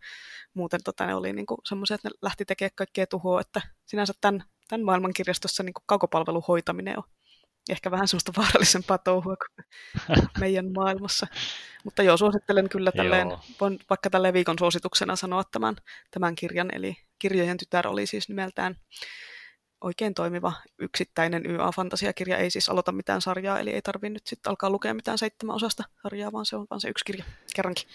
muuten 0.53 0.83
tota, 0.83 1.05
ne 1.05 1.15
oli 1.15 1.33
niin 1.33 1.45
semmoisia, 1.63 1.95
että 1.95 2.09
ne 2.09 2.15
lähti 2.21 2.45
tekemään 2.45 2.71
kaikkea 2.75 3.07
tuhoa, 3.07 3.41
että 3.41 3.61
sinänsä 3.85 4.13
tämän, 4.21 4.43
tämän 4.67 4.85
maailman 4.85 5.13
kirjastossa 5.13 5.63
niin 5.63 5.73
kuin 5.73 5.83
kaukopalvelun 5.85 6.43
hoitaminen 6.47 6.97
on 6.97 7.03
ehkä 7.71 7.91
vähän 7.91 8.07
semmoista 8.07 8.31
vaarallisempaa 8.37 8.97
touhua 8.97 9.35
kuin 9.35 9.65
meidän 10.39 10.73
maailmassa. 10.73 11.27
Mutta 11.83 12.03
joo, 12.03 12.17
suosittelen 12.17 12.69
kyllä 12.69 12.91
tälleen, 12.91 13.29
joo. 13.29 13.39
voin 13.61 13.79
vaikka 13.89 14.09
tälleen 14.09 14.33
viikon 14.33 14.59
suosituksena 14.59 15.15
sanoa 15.15 15.43
tämän, 15.51 15.75
tämän 16.11 16.35
kirjan, 16.35 16.69
eli 16.73 16.97
Kirjojen 17.19 17.57
tytär 17.57 17.87
oli 17.87 18.07
siis 18.07 18.29
nimeltään 18.29 18.75
oikein 19.81 20.13
toimiva 20.13 20.53
yksittäinen 20.79 21.45
YA-fantasiakirja, 21.45 22.37
ei 22.37 22.49
siis 22.49 22.69
aloita 22.69 22.91
mitään 22.91 23.21
sarjaa, 23.21 23.59
eli 23.59 23.71
ei 23.71 23.81
tarvitse 23.81 24.09
nyt 24.09 24.27
sitten 24.27 24.49
alkaa 24.49 24.69
lukea 24.69 24.93
mitään 24.93 25.17
seitsemän 25.17 25.55
osasta 25.55 25.83
sarjaa, 26.03 26.31
vaan 26.31 26.45
se 26.45 26.55
on 26.55 26.67
vaan 26.69 26.81
se 26.81 26.89
yksi 26.89 27.05
kirja 27.05 27.25
kerrankin. 27.55 27.89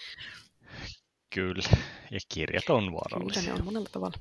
Kyllä, 1.29 1.69
ja 2.11 2.19
kirjat 2.33 2.69
on 2.69 2.93
vaarallisia. 2.93 3.41
Kyllä 3.41 3.53
ne 3.53 3.59
on 3.59 3.65
monella 3.65 3.89
tavalla. 3.91 4.17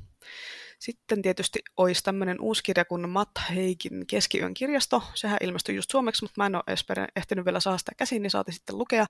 Sitten 0.82 1.22
tietysti 1.22 1.58
olisi 1.76 2.04
tämmöinen 2.04 2.40
uusi 2.40 2.62
kirja 2.62 2.84
kuin 2.84 3.08
Matt 3.08 3.30
Heikin 3.50 4.06
Keskiyön 4.06 4.54
kirjasto. 4.54 5.02
Sehän 5.14 5.38
ilmestyi 5.40 5.76
just 5.76 5.90
suomeksi, 5.90 6.24
mutta 6.24 6.34
mä 6.40 6.46
en 6.46 6.54
ole 6.54 6.62
edes 6.66 6.86
ehtinyt 7.16 7.44
vielä 7.44 7.60
saada 7.60 7.78
sitä 7.78 7.92
käsiin, 7.96 8.22
niin 8.22 8.30
saatiin 8.30 8.54
sitten 8.54 8.78
lukea. 8.78 9.06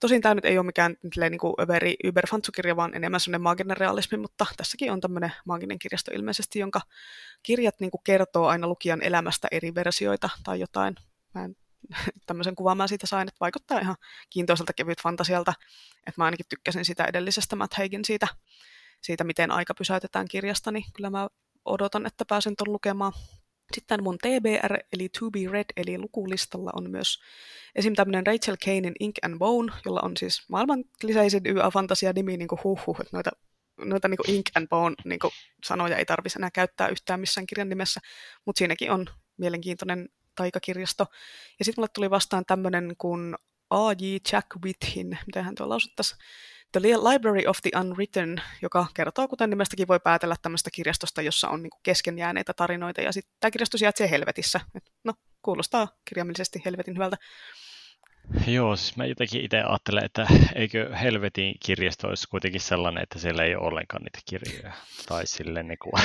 Tosin 0.00 0.22
tämä 0.22 0.34
nyt 0.34 0.44
ei 0.44 0.58
ole 0.58 0.66
mikään 0.66 0.96
niin 1.20 1.38
kuin 1.38 1.54
överi 1.60 1.96
Uber-fantsukirja, 2.06 2.76
vaan 2.76 2.94
enemmän 2.94 3.20
sellainen 3.20 3.42
maaginen 3.42 3.76
realismi, 3.76 4.18
mutta 4.18 4.46
tässäkin 4.56 4.92
on 4.92 5.00
tämmöinen 5.00 5.32
maaginen 5.44 5.78
kirjasto 5.78 6.10
ilmeisesti, 6.14 6.58
jonka 6.58 6.80
kirjat 7.42 7.80
niin 7.80 7.90
kuin 7.90 8.04
kertoo 8.04 8.46
aina 8.46 8.66
lukijan 8.66 9.02
elämästä 9.02 9.48
eri 9.50 9.74
versioita 9.74 10.30
tai 10.44 10.60
jotain. 10.60 10.94
Mä 11.34 11.44
en, 11.44 11.56
tämmöisen 12.26 12.54
kuvan 12.54 12.76
mä 12.76 12.86
siitä 12.86 13.06
sain, 13.06 13.28
että 13.28 13.40
vaikuttaa 13.40 13.78
ihan 13.78 13.96
kiintoiselta 14.30 14.72
kevyt 14.72 15.02
fantasialta. 15.02 15.52
Että 16.06 16.20
mä 16.20 16.24
ainakin 16.24 16.46
tykkäsin 16.48 16.84
sitä 16.84 17.04
edellisestä 17.04 17.56
Matt 17.56 17.78
Heikin 17.78 18.04
siitä 18.04 18.28
siitä, 19.02 19.24
miten 19.24 19.50
aika 19.50 19.74
pysäytetään 19.74 20.28
kirjasta, 20.28 20.70
niin 20.70 20.84
kyllä 20.96 21.10
mä 21.10 21.28
odotan, 21.64 22.06
että 22.06 22.24
pääsen 22.24 22.54
tuon 22.58 22.72
lukemaan. 22.72 23.12
Sitten 23.72 24.02
mun 24.02 24.18
TBR, 24.18 24.78
eli 24.92 25.08
To 25.08 25.30
Be 25.30 25.38
Read, 25.50 25.66
eli 25.76 25.98
lukulistalla 25.98 26.70
on 26.74 26.90
myös 26.90 27.20
esim. 27.74 27.94
tämmöinen 27.94 28.26
Rachel 28.26 28.56
Kanein 28.64 28.94
Ink 29.00 29.16
and 29.22 29.38
Bone, 29.38 29.72
jolla 29.84 30.00
on 30.00 30.16
siis 30.16 30.48
maailman 30.48 30.84
lisäisin 31.02 31.46
YA-fantasia-nimi, 31.46 32.36
niin 32.36 32.48
kuin 32.48 32.60
huh, 32.64 32.86
huh 32.86 33.00
että 33.00 33.16
noita, 33.16 33.30
noita 33.78 34.08
niin 34.08 34.18
Ink 34.26 34.46
and 34.54 34.68
Bone 34.68 34.94
niin 35.04 35.20
sanoja 35.64 35.96
ei 35.96 36.04
tarvitsisi 36.04 36.38
enää 36.38 36.50
käyttää 36.50 36.88
yhtään 36.88 37.20
missään 37.20 37.46
kirjan 37.46 37.68
nimessä, 37.68 38.00
mutta 38.44 38.58
siinäkin 38.58 38.90
on 38.90 39.06
mielenkiintoinen 39.36 40.08
taikakirjasto. 40.34 41.06
Ja 41.58 41.64
sitten 41.64 41.80
mulle 41.82 41.88
tuli 41.94 42.10
vastaan 42.10 42.44
tämmöinen 42.46 42.94
kuin 42.98 43.34
A.J. 43.70 44.16
Jack 44.32 44.46
Within, 44.64 45.18
miten 45.26 45.44
hän 45.44 45.54
tuo 45.54 45.68
lausuttaisiin, 45.68 46.20
The 46.72 46.80
Library 46.80 47.46
of 47.46 47.58
the 47.62 47.70
Unwritten, 47.80 48.42
joka 48.62 48.86
kertoo, 48.94 49.28
kuten 49.28 49.50
nimestäkin 49.50 49.88
voi 49.88 50.00
päätellä 50.00 50.36
tämmöistä 50.42 50.70
kirjastosta, 50.70 51.22
jossa 51.22 51.48
on 51.48 51.62
niin 51.62 51.70
kesken 51.82 52.18
jääneitä 52.18 52.52
tarinoita. 52.54 53.00
Ja 53.00 53.12
sitten 53.12 53.36
tämä 53.40 53.50
kirjasto 53.50 53.78
sijaitsee 53.78 54.10
helvetissä. 54.10 54.60
Et, 54.74 54.84
no, 55.04 55.14
kuulostaa 55.42 55.88
kirjaimellisesti 56.04 56.62
helvetin 56.64 56.94
hyvältä. 56.94 57.16
Joo, 58.46 58.76
siis 58.76 58.96
mä 58.96 59.06
jotenkin 59.06 59.44
itse 59.44 59.60
ajattelen, 59.60 60.04
että 60.04 60.26
eikö 60.54 60.96
helvetin 60.96 61.54
kirjasto 61.66 62.08
olisi 62.08 62.28
kuitenkin 62.28 62.60
sellainen, 62.60 63.02
että 63.02 63.18
siellä 63.18 63.44
ei 63.44 63.54
ole 63.54 63.66
ollenkaan 63.66 64.02
niitä 64.02 64.18
kirjoja. 64.24 64.72
Tai 65.08 65.26
silleen 65.26 65.68
niin 65.68 65.78
kuin, 65.78 66.02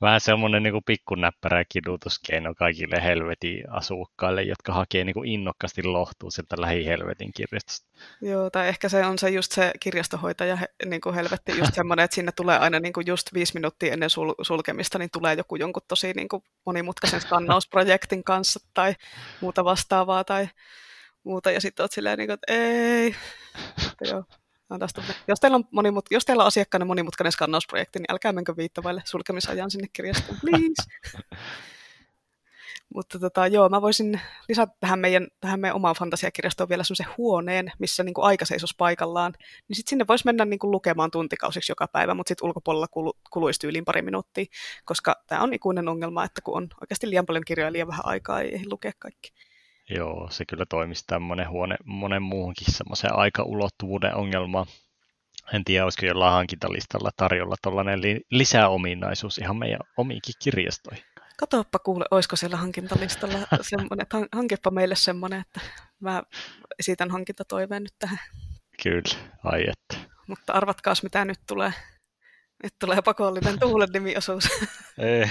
vähän 0.00 0.20
semmoinen 0.20 0.62
niin 0.62 0.84
pikkunäppärä 0.86 1.64
kidutuskeino 1.68 2.54
kaikille 2.54 3.02
helvetin 3.02 3.70
asukkaille, 3.70 4.42
jotka 4.42 4.72
hakee 4.72 5.04
niin 5.04 5.14
kuin 5.14 5.28
innokkaasti 5.28 5.82
lohtua 5.82 6.30
sieltä 6.30 6.56
lähi-helvetin 6.58 7.32
kirjastosta. 7.32 7.86
Joo, 8.22 8.50
tai 8.50 8.68
ehkä 8.68 8.88
se 8.88 9.06
on 9.06 9.18
se 9.18 9.30
just 9.30 9.52
se 9.52 9.72
kirjastohoitaja 9.80 10.58
niin 10.84 11.00
kuin 11.00 11.14
helvetti, 11.14 11.58
just 11.58 11.74
semmoinen, 11.74 12.04
että 12.04 12.14
sinne 12.14 12.32
tulee 12.32 12.58
aina 12.58 12.80
niin 12.80 12.92
kuin 12.92 13.06
just 13.06 13.34
viisi 13.34 13.54
minuuttia 13.54 13.92
ennen 13.92 14.10
sul- 14.10 14.44
sulkemista, 14.44 14.98
niin 14.98 15.10
tulee 15.12 15.34
joku 15.34 15.56
jonkun 15.56 15.82
tosi 15.88 16.12
niin 16.12 16.28
kuin 16.28 16.42
monimutkaisen 16.66 17.20
skannausprojektin 17.20 18.24
kanssa 18.24 18.60
tai 18.74 18.94
muuta 19.40 19.64
vastaavaa 19.64 20.24
tai 20.24 20.48
muuta, 21.24 21.50
ja 21.50 21.60
sitten 21.60 21.82
olet 21.82 21.92
silleen, 21.92 22.18
niin 22.18 22.28
kuin, 22.28 22.34
että 22.34 22.52
ei, 22.52 23.14
että 23.90 24.04
joo. 24.08 24.24
Jos 25.28 25.40
teillä, 25.40 25.56
on 25.56 25.64
monimut- 25.64 26.06
jos 26.10 26.24
teillä 26.24 26.42
on 26.42 26.46
asiakkaana 26.46 26.84
monimutkainen 26.84 27.32
skannausprojekti, 27.32 27.98
niin 27.98 28.12
älkää 28.12 28.32
menkö 28.32 28.56
viittavaille 28.56 29.02
sulkemisajan 29.04 29.70
sinne 29.70 29.88
kirjastoon, 29.92 30.38
please. 30.40 30.82
Mutta 32.94 33.18
tota, 33.18 33.46
joo, 33.46 33.68
mä 33.68 33.82
voisin 33.82 34.20
lisätä 34.48 34.72
tähän 34.80 34.98
meidän, 34.98 35.28
tähän 35.40 35.60
meidän 35.60 35.76
omaan 35.76 35.94
fantasiakirjastoon 35.98 36.68
vielä 36.68 36.84
semmoisen 36.84 37.14
huoneen, 37.18 37.72
missä 37.78 38.02
niin 38.02 38.14
kuin 38.14 38.24
aika 38.24 38.44
seisoisi 38.44 38.74
paikallaan. 38.78 39.32
Niin 39.68 39.76
sitten 39.76 39.90
sinne 39.90 40.04
voisi 40.08 40.24
mennä 40.24 40.44
niin 40.44 40.58
kuin 40.58 40.70
lukemaan 40.70 41.10
tuntikausiksi 41.10 41.72
joka 41.72 41.88
päivä, 41.88 42.14
mutta 42.14 42.28
sitten 42.28 42.46
ulkopuolella 42.46 42.86
kulu, 42.90 43.12
kuluisi 43.30 43.60
tyyliin 43.60 43.84
pari 43.84 44.02
minuuttia, 44.02 44.44
koska 44.84 45.14
tämä 45.26 45.42
on 45.42 45.54
ikuinen 45.54 45.88
ongelma, 45.88 46.24
että 46.24 46.40
kun 46.40 46.56
on 46.56 46.68
oikeasti 46.80 47.10
liian 47.10 47.26
paljon 47.26 47.44
kirjoja 47.46 47.72
liian 47.72 47.88
vähän 47.88 48.06
aikaa, 48.06 48.40
ei 48.40 48.54
ehdi 48.54 48.66
lukea 48.70 48.92
kaikki. 48.98 49.32
Joo, 49.90 50.28
se 50.30 50.44
kyllä 50.44 50.64
toimisi 50.68 51.04
tämmöinen 51.06 51.50
huone 51.50 51.76
monen 51.84 52.22
muuhunkin 52.22 52.74
semmoisen 52.74 53.14
aikaulottuvuuden 53.14 54.14
ongelma. 54.14 54.66
En 55.52 55.64
tiedä, 55.64 55.84
olisiko 55.84 56.06
jollain 56.06 56.32
hankintalistalla 56.32 57.10
tarjolla 57.16 57.56
tuollainen 57.62 58.00
lisäominaisuus 58.30 59.38
ihan 59.38 59.56
meidän 59.56 59.80
omiinkin 59.96 60.34
kirjastoihin. 60.42 61.04
Katoppa 61.38 61.78
kuule, 61.78 62.04
olisiko 62.10 62.36
siellä 62.36 62.56
hankintalistalla 62.56 63.38
semmoinen, 63.70 64.02
että 64.02 64.16
hankepa 64.32 64.70
meille 64.70 64.94
semmoinen, 64.94 65.40
että 65.40 65.60
mä 66.00 66.22
esitän 66.78 67.10
hankintatoiveen 67.10 67.82
nyt 67.82 67.94
tähän. 67.98 68.18
Kyllä, 68.82 69.14
ai 69.44 69.64
että. 69.68 70.10
Mutta 70.26 70.52
arvatkaas 70.52 71.02
mitä 71.02 71.24
nyt 71.24 71.40
tulee. 71.46 71.72
Nyt 72.62 72.74
tulee 72.78 73.02
pakollinen 73.02 73.58
tuulen 73.58 73.88
nimiosuus. 73.92 74.48
ei, 74.98 75.30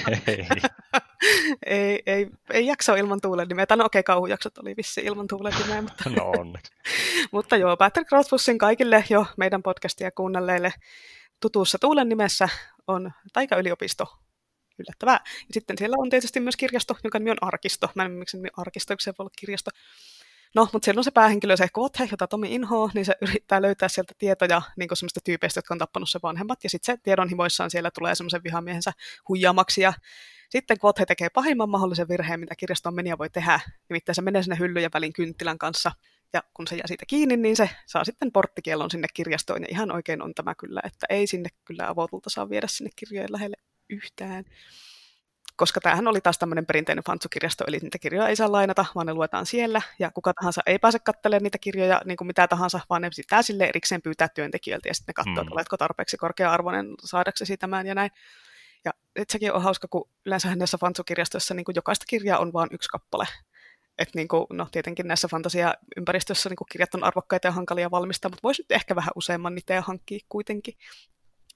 ei. 1.65 2.03
ei, 2.06 2.27
ei, 2.53 2.65
jakso 2.65 2.95
ilman 2.95 3.22
tuulen 3.22 3.47
nimeä. 3.47 3.65
Tai 3.65 3.77
no 3.77 3.85
okei, 3.85 3.99
okay, 3.99 4.03
kauhujaksot 4.14 4.57
oli 4.57 4.73
vissi 4.77 5.02
ilman 5.02 5.27
tuulen 5.27 5.53
nimeä. 5.61 5.81
Mutta, 5.81 6.10
no 6.10 6.31
onneksi. 6.38 6.72
mutta 7.31 7.57
joo, 7.57 7.77
Patrick 7.77 8.11
Rothfussin 8.11 8.57
kaikille 8.57 9.03
jo 9.10 9.26
meidän 9.38 9.64
podcastia 9.64 10.11
kuunnelleille 10.11 10.73
tutussa 11.39 11.80
tuulen 11.80 12.10
nimessä 12.10 12.49
on 12.88 13.11
Taika-yliopisto 13.34 14.07
yllättävää. 14.80 15.19
Ja 15.23 15.53
sitten 15.53 15.77
siellä 15.77 15.95
on 15.99 16.10
tietysti 16.10 16.39
myös 16.39 16.56
kirjasto, 16.56 16.97
jonka 17.03 17.19
nimi 17.19 17.31
on 17.31 17.38
Arkisto. 17.41 17.89
Mä 17.95 18.06
en 18.06 18.11
miksi 18.11 18.38
nimi 18.38 18.49
Arkisto, 18.57 18.95
se 18.99 19.11
voi 19.11 19.23
olla 19.23 19.31
kirjasto. 19.39 19.72
No, 20.56 20.68
mutta 20.73 20.86
siellä 20.86 20.99
on 20.99 21.03
se 21.03 21.11
päähenkilö, 21.11 21.57
se 21.57 21.68
Kvothe, 21.73 22.07
jota 22.11 22.27
Tomi 22.27 22.56
inhoa, 22.56 22.90
niin 22.94 23.06
se 23.06 23.14
yrittää 23.22 23.61
löytää 23.61 23.90
sieltä 23.90 24.14
tietoja 24.18 24.61
niin 24.77 24.90
semmoista 24.94 25.19
tyypeistä, 25.23 25.57
jotka 25.57 25.73
on 25.73 25.77
tappanut 25.77 26.10
se 26.10 26.19
vanhemmat, 26.23 26.64
ja 26.64 26.69
sitten 26.69 26.95
se 26.95 27.02
tiedonhimoissaan 27.03 27.72
siellä 27.72 27.91
tulee 27.91 28.15
semmoisen 28.15 28.44
vihamiehensä 28.44 28.91
huijaamaksi, 29.30 29.82
ja 29.82 29.94
sitten 30.49 30.80
Kvothe 30.80 31.06
tekee 31.06 31.30
pahimman 31.30 31.69
mahdollisen 31.69 32.07
virheen, 32.07 32.40
mitä 32.40 32.56
kirjastoon 32.56 32.95
meniä 32.95 33.18
voi 33.18 33.30
tehdä, 33.30 33.60
nimittäin 33.90 34.15
se 34.15 34.22
menee 34.22 34.44
sinne 34.44 34.60
hyllyjen 34.60 34.91
välin 34.94 35.14
kynttilän 35.14 35.57
kanssa, 35.57 35.91
ja 36.34 36.44
kun 36.53 36.68
se 36.68 36.76
jää 36.76 36.88
siitä 36.88 37.06
kiinni, 37.07 37.38
niin 37.38 37.56
se 37.56 37.69
saa 37.86 38.03
sitten 38.03 38.32
porttikielon 38.32 38.91
sinne 38.91 39.07
kirjastoon, 39.14 39.61
ja 39.61 39.68
ihan 39.69 39.91
oikein 39.91 40.22
on 40.22 40.34
tämä 40.34 40.56
kyllä, 40.56 40.82
että 40.84 41.06
ei 41.10 41.27
sinne 41.27 41.49
kyllä 41.65 41.90
avotulta 41.90 42.30
saa 42.30 42.49
viedä 42.49 42.68
sinne 42.68 42.90
kirjojen 42.95 43.32
lähelle 43.32 43.57
yhtään. 43.90 44.45
Koska 45.56 45.82
tämähän 45.82 46.07
oli 46.07 46.22
taas 46.22 46.38
tämmöinen 46.38 46.65
perinteinen 46.65 47.03
fantsukirjasto, 47.03 47.64
eli 47.68 47.77
niitä 47.77 47.99
kirjoja 47.99 48.27
ei 48.27 48.36
saa 48.36 48.52
lainata, 48.52 48.86
vaan 48.95 49.07
ne 49.07 49.14
luetaan 49.14 49.45
siellä, 49.45 49.82
ja 49.99 50.11
kuka 50.11 50.34
tahansa 50.34 50.61
ei 50.65 50.80
pääse 50.80 50.99
katselemaan 50.99 51.44
niitä 51.44 51.57
kirjoja 51.57 52.02
niin 52.06 52.18
kuin 52.18 52.27
mitä 52.27 52.48
tahansa, 52.48 52.80
vaan 52.90 53.02
ne 53.02 53.10
pitää 53.15 53.41
sille 53.41 53.65
erikseen 53.65 54.02
pyytää 54.02 54.27
työntekijöiltä, 54.27 54.90
ja 54.90 54.94
sitten 54.94 55.14
ne 55.14 55.23
katsoo, 55.23 55.34
mm. 55.34 55.41
että 55.41 55.53
oletko 55.53 55.77
tarpeeksi 55.77 56.18
korkea-arvoinen 56.18 56.88
saadaksesi 57.03 57.57
tämän 57.57 57.88
ja 57.88 57.95
näin. 57.95 58.11
Ja 58.86 58.91
sekin 59.27 59.53
on 59.53 59.61
hauska, 59.61 59.88
kun 59.88 60.10
yleensä 60.26 60.56
näissä 60.56 60.77
fantsukirjastoissa 60.77 61.53
niin 61.53 61.65
kuin 61.65 61.76
jokaista 61.76 62.06
kirjaa 62.10 62.40
on 62.40 62.53
vain 62.53 62.69
yksi 62.72 62.90
kappale. 62.90 63.26
Et 63.98 64.10
niin 64.15 64.27
kuin, 64.27 64.45
no 64.53 64.68
tietenkin 64.72 65.07
näissä 65.07 65.27
fantasiaympäristöissä 65.27 66.49
niin 66.49 66.57
kirjat 66.72 66.95
on 66.95 67.03
arvokkaita 67.03 67.48
ja 67.48 67.52
hankalia 67.52 67.91
valmistaa, 67.91 68.30
mutta 68.30 68.44
voisi 68.44 68.61
nyt 68.61 68.72
ehkä 68.72 68.95
vähän 68.95 69.11
useamman 69.15 69.56
niitä 69.56 69.82
hankkia 69.82 70.19
kuitenkin. 70.30 70.73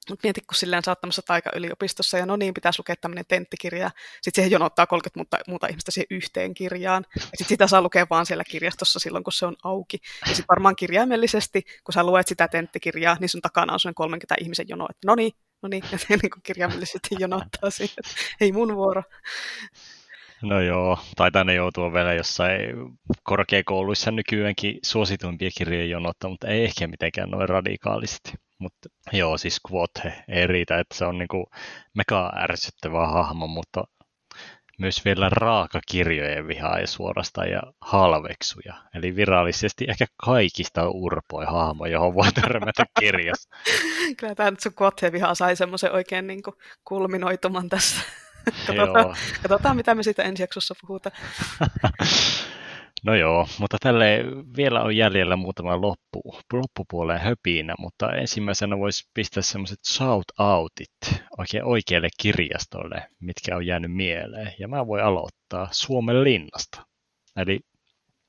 Mutta 0.09 0.27
mieti, 0.27 0.41
kun 0.41 0.55
silleen 0.55 0.83
saattamassa 0.83 1.21
taika-yliopistossa, 1.21 2.17
ja 2.17 2.25
no 2.25 2.35
niin, 2.35 2.53
pitäisi 2.53 2.79
lukea 2.79 2.95
tämmöinen 3.01 3.25
tenttikirja, 3.27 3.91
sitten 4.21 4.41
siihen 4.41 4.51
jonottaa 4.51 4.87
30 4.87 5.19
muuta, 5.19 5.37
muuta 5.47 5.67
ihmistä 5.67 5.91
siihen 5.91 6.07
yhteen 6.09 6.53
kirjaan, 6.53 7.05
ja 7.15 7.21
sitten 7.21 7.47
sitä 7.47 7.67
saa 7.67 7.81
lukea 7.81 8.07
vaan 8.09 8.25
siellä 8.25 8.43
kirjastossa 8.43 8.99
silloin, 8.99 9.23
kun 9.23 9.33
se 9.33 9.45
on 9.45 9.55
auki. 9.63 9.97
Ja 10.21 10.27
sitten 10.27 10.45
varmaan 10.49 10.75
kirjaimellisesti, 10.75 11.63
kun 11.83 11.93
sä 11.93 12.03
luet 12.03 12.27
sitä 12.27 12.47
tenttikirjaa, 12.47 13.17
niin 13.19 13.29
sun 13.29 13.41
takana 13.41 13.73
on 13.73 13.93
30 13.93 14.35
ihmisen 14.41 14.65
jono, 14.69 14.87
että 14.89 15.07
no 15.07 15.15
niin, 15.15 15.31
no 15.61 15.69
niin, 15.69 15.83
ja 15.91 15.97
niin 16.09 16.29
kuin 16.29 16.43
kirjaimellisesti 16.43 17.15
jonottaa 17.19 17.69
siihen, 17.77 18.03
ei 18.41 18.51
mun 18.51 18.75
vuoro. 18.75 19.03
No 20.41 20.61
joo, 20.61 20.99
taitaa 21.15 21.43
ne 21.43 21.53
joutua 21.53 21.93
vielä 21.93 22.13
jossain 22.13 22.59
korkeakouluissa 23.23 24.11
nykyäänkin 24.11 24.79
suosituimpia 24.85 25.49
kirjoja 25.57 25.85
jonottaa, 25.85 26.29
mutta 26.29 26.47
ei 26.47 26.63
ehkä 26.63 26.87
mitenkään 26.87 27.29
noin 27.29 27.49
radikaalisti. 27.49 28.33
Mutta 28.59 28.89
joo, 29.11 29.37
siis 29.37 29.59
Quothe 29.71 30.23
ei 30.27 30.47
riitä, 30.47 30.79
että 30.79 30.95
se 30.97 31.05
on 31.05 31.17
niinku 31.17 31.49
mega 31.93 32.31
ärsyttävä 32.35 33.07
hahmo, 33.07 33.47
mutta 33.47 33.83
myös 34.79 35.05
vielä 35.05 35.29
raakakirjojen 35.29 36.47
vihaa 36.47 36.79
ja 36.79 36.87
suorastaan 36.87 37.49
ja 37.49 37.61
halveksuja. 37.81 38.73
Eli 38.95 39.15
virallisesti 39.15 39.85
ehkä 39.87 40.05
kaikista 40.25 40.89
urpoi 40.89 41.45
hahmo, 41.45 41.85
johon 41.85 42.13
voi 42.13 42.31
törmätä 42.31 42.85
kirjassa. 42.99 43.49
Kyllä 44.17 44.35
tämä 44.35 44.51
nyt 44.51 44.59
sun 44.59 44.73
Quothe-viha 44.81 45.35
sai 45.35 45.55
semmoisen 45.55 45.91
oikein 45.91 46.27
niin 46.27 46.43
kuin 46.43 46.55
kulminoituman 46.85 47.69
tässä. 47.69 48.01
katsotaan, 48.67 49.15
katsotaan, 49.41 49.75
mitä 49.75 49.95
me 49.95 50.03
siitä 50.03 50.23
ensi 50.23 50.43
jaksossa 50.43 50.75
puhutaan. 50.81 51.15
No 53.05 53.15
joo, 53.15 53.47
mutta 53.59 53.77
tälle 53.81 54.19
vielä 54.57 54.81
on 54.81 54.95
jäljellä 54.95 55.35
muutama 55.35 55.81
loppu, 55.81 56.21
loppupuoleen 56.53 57.19
höpinä, 57.19 57.75
mutta 57.79 58.13
ensimmäisenä 58.13 58.77
voisi 58.77 59.09
pistää 59.13 59.43
semmoiset 59.43 59.79
shout-outit 59.87 61.21
oikein 61.37 61.63
oikealle 61.63 62.09
kirjastolle, 62.21 63.09
mitkä 63.19 63.55
on 63.55 63.65
jäänyt 63.65 63.91
mieleen. 63.91 64.53
Ja 64.59 64.67
mä 64.67 64.87
voin 64.87 65.03
aloittaa 65.03 65.67
Suomen 65.71 66.23
linnasta. 66.23 66.85
Eli 67.37 67.59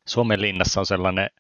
Suomen 0.09 0.41
linnassa 0.41 0.81
on 0.81 0.87
sellainen 0.87 1.31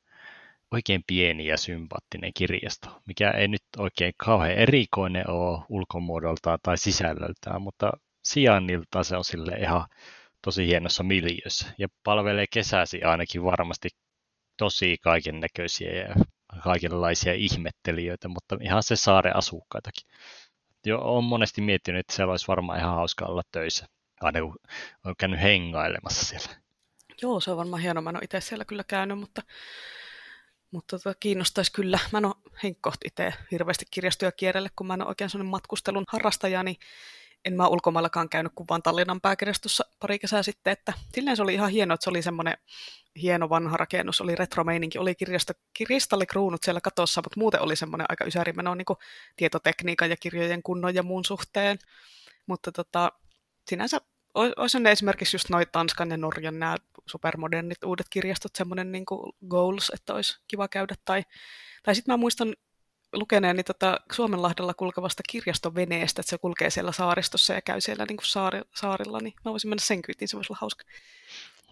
oikein 0.73 1.03
pieni 1.07 1.47
ja 1.47 1.59
sympaattinen 1.59 2.33
kirjasto, 2.35 3.01
mikä 3.07 3.31
ei 3.31 3.49
nyt 3.49 3.63
oikein 3.79 4.13
kauhean 4.17 4.53
erikoinen 4.53 5.31
ole 5.31 5.63
ulkomuodoltaan 5.69 6.59
tai 6.63 6.79
sisällöltään, 6.79 7.63
mutta 7.63 7.93
sijainnilta 8.25 9.05
se 9.05 9.17
on 9.17 9.25
sille 9.25 9.53
ihan 9.53 9.87
tosi 10.43 10.67
hienossa 10.67 11.03
miljössä 11.03 11.67
ja 11.79 11.89
palvelee 12.05 12.47
kesäsi 12.53 13.03
ainakin 13.03 13.45
varmasti 13.45 13.89
tosi 14.57 14.97
kaiken 15.03 15.41
näköisiä 15.41 15.93
ja 15.93 16.15
kaikenlaisia 16.63 17.35
ihmettelijöitä, 17.35 18.29
mutta 18.29 18.57
ihan 18.61 18.83
se 18.83 18.97
saaren 18.97 19.37
asukkaitakin. 19.37 20.09
Jo 20.87 20.99
on 20.99 21.25
monesti 21.25 21.61
miettinyt, 21.61 22.01
että 22.01 22.17
siellä 22.17 22.31
olisi 22.31 22.49
varmaan 22.49 22.79
ihan 22.79 22.95
hauska 22.95 23.25
olla 23.25 23.43
töissä, 23.53 23.87
aina 24.21 24.41
kun 24.41 24.57
on 25.05 25.15
käynyt 25.19 25.41
hengailemassa 25.41 26.25
siellä. 26.25 26.61
Joo, 27.23 27.41
se 27.41 27.51
on 27.51 27.57
varmaan 27.57 27.83
hienoa. 27.83 28.03
Mä 28.03 28.11
en 28.11 28.17
ole 28.17 28.25
itse 28.25 28.41
siellä 28.41 28.65
kyllä 28.65 28.85
käynyt, 28.85 29.19
mutta, 29.19 29.43
mutta 30.71 30.99
tota, 30.99 31.15
kiinnostaisi 31.21 31.73
kyllä. 31.73 31.99
Mä 32.13 32.19
en 32.19 32.25
ole 32.25 32.35
itse 33.05 33.35
hirveästi 33.51 33.85
kirjastoja 33.91 34.33
kierrelle, 34.33 34.69
kun 34.77 34.87
mä 34.87 34.95
en 34.95 35.03
ole 35.03 35.09
oikein 35.09 35.31
sellainen 35.31 35.51
matkustelun 35.51 36.05
harrastaja, 36.09 36.63
niin 36.63 36.77
en 37.45 37.55
mä 37.55 37.69
ulkomaillakaan 37.69 38.29
käynyt 38.29 38.53
kuin 38.55 38.67
vaan 38.71 38.83
Tallinnan 38.83 39.21
pääkirjastossa 39.21 39.85
pari 40.01 40.19
kesää 40.19 40.43
sitten, 40.43 40.73
että 40.73 40.93
silleen 41.15 41.37
se 41.37 41.43
oli 41.43 41.55
ihan 41.55 41.71
hieno, 41.71 41.95
että 41.95 42.05
se 42.05 42.11
oli 42.11 42.23
semmoinen 42.23 42.59
hieno 43.23 43.49
vanha 43.49 43.77
rakennus, 43.77 44.21
oli 44.21 44.35
retromeininki, 44.35 44.99
oli 44.99 45.15
kirjasto, 45.15 45.53
kristallikruunut 45.77 46.63
siellä 46.63 46.81
katossa, 46.81 47.23
mutta 47.25 47.41
muuten 47.41 47.61
oli 47.61 47.77
semmoinen 47.77 48.07
aika 48.09 48.25
ysärimeno 48.25 48.75
niin 48.75 48.87
tietotekniikan 49.37 50.11
ja 50.11 50.17
kirjojen 50.17 50.63
kunnon 50.63 50.95
ja 50.95 51.03
muun 51.03 51.25
suhteen. 51.25 51.79
Mutta 52.47 52.73
tota, 52.73 53.13
sinänsä 53.69 54.01
olisi 54.35 54.81
ne 54.81 54.91
esimerkiksi 54.91 55.35
just 55.35 55.49
noin 55.51 55.67
Tanskan 55.73 56.11
ja 56.11 56.17
Norjan 56.17 56.59
nämä 56.59 56.77
supermodernit 57.07 57.85
uudet 57.85 58.07
kirjastot, 58.11 58.57
semmoinen 58.57 58.93
niin 58.93 59.05
goals, 59.49 59.91
että 59.95 60.15
olisi 60.15 60.41
kiva 60.49 60.69
käydä. 60.69 60.95
Tai, 61.05 61.25
tai 61.83 61.95
sitten 61.95 62.13
mä 62.13 62.17
muistan 62.17 62.55
lukeneeni 63.13 63.65
tota 63.65 64.01
Suomenlahdella 64.13 64.75
kulkevasta 64.75 65.23
kirjastoveneestä, 65.31 66.21
että 66.21 66.31
se 66.31 66.39
kulkee 66.39 66.71
siellä 66.71 66.93
saaristossa 66.93 67.55
ja 67.55 67.63
käy 67.63 67.81
siellä 67.81 68.05
niin 68.09 68.17
kuin 68.17 68.27
saari, 68.27 68.61
saarilla, 68.75 69.21
niin 69.21 69.35
mä 69.45 69.51
voisin 69.51 69.69
mennä 69.69 69.83
sen 69.85 70.03
kyytiin, 70.03 70.29
se 70.29 70.37
voisi 70.37 70.53
olla 70.53 70.59
hauska. 70.61 70.85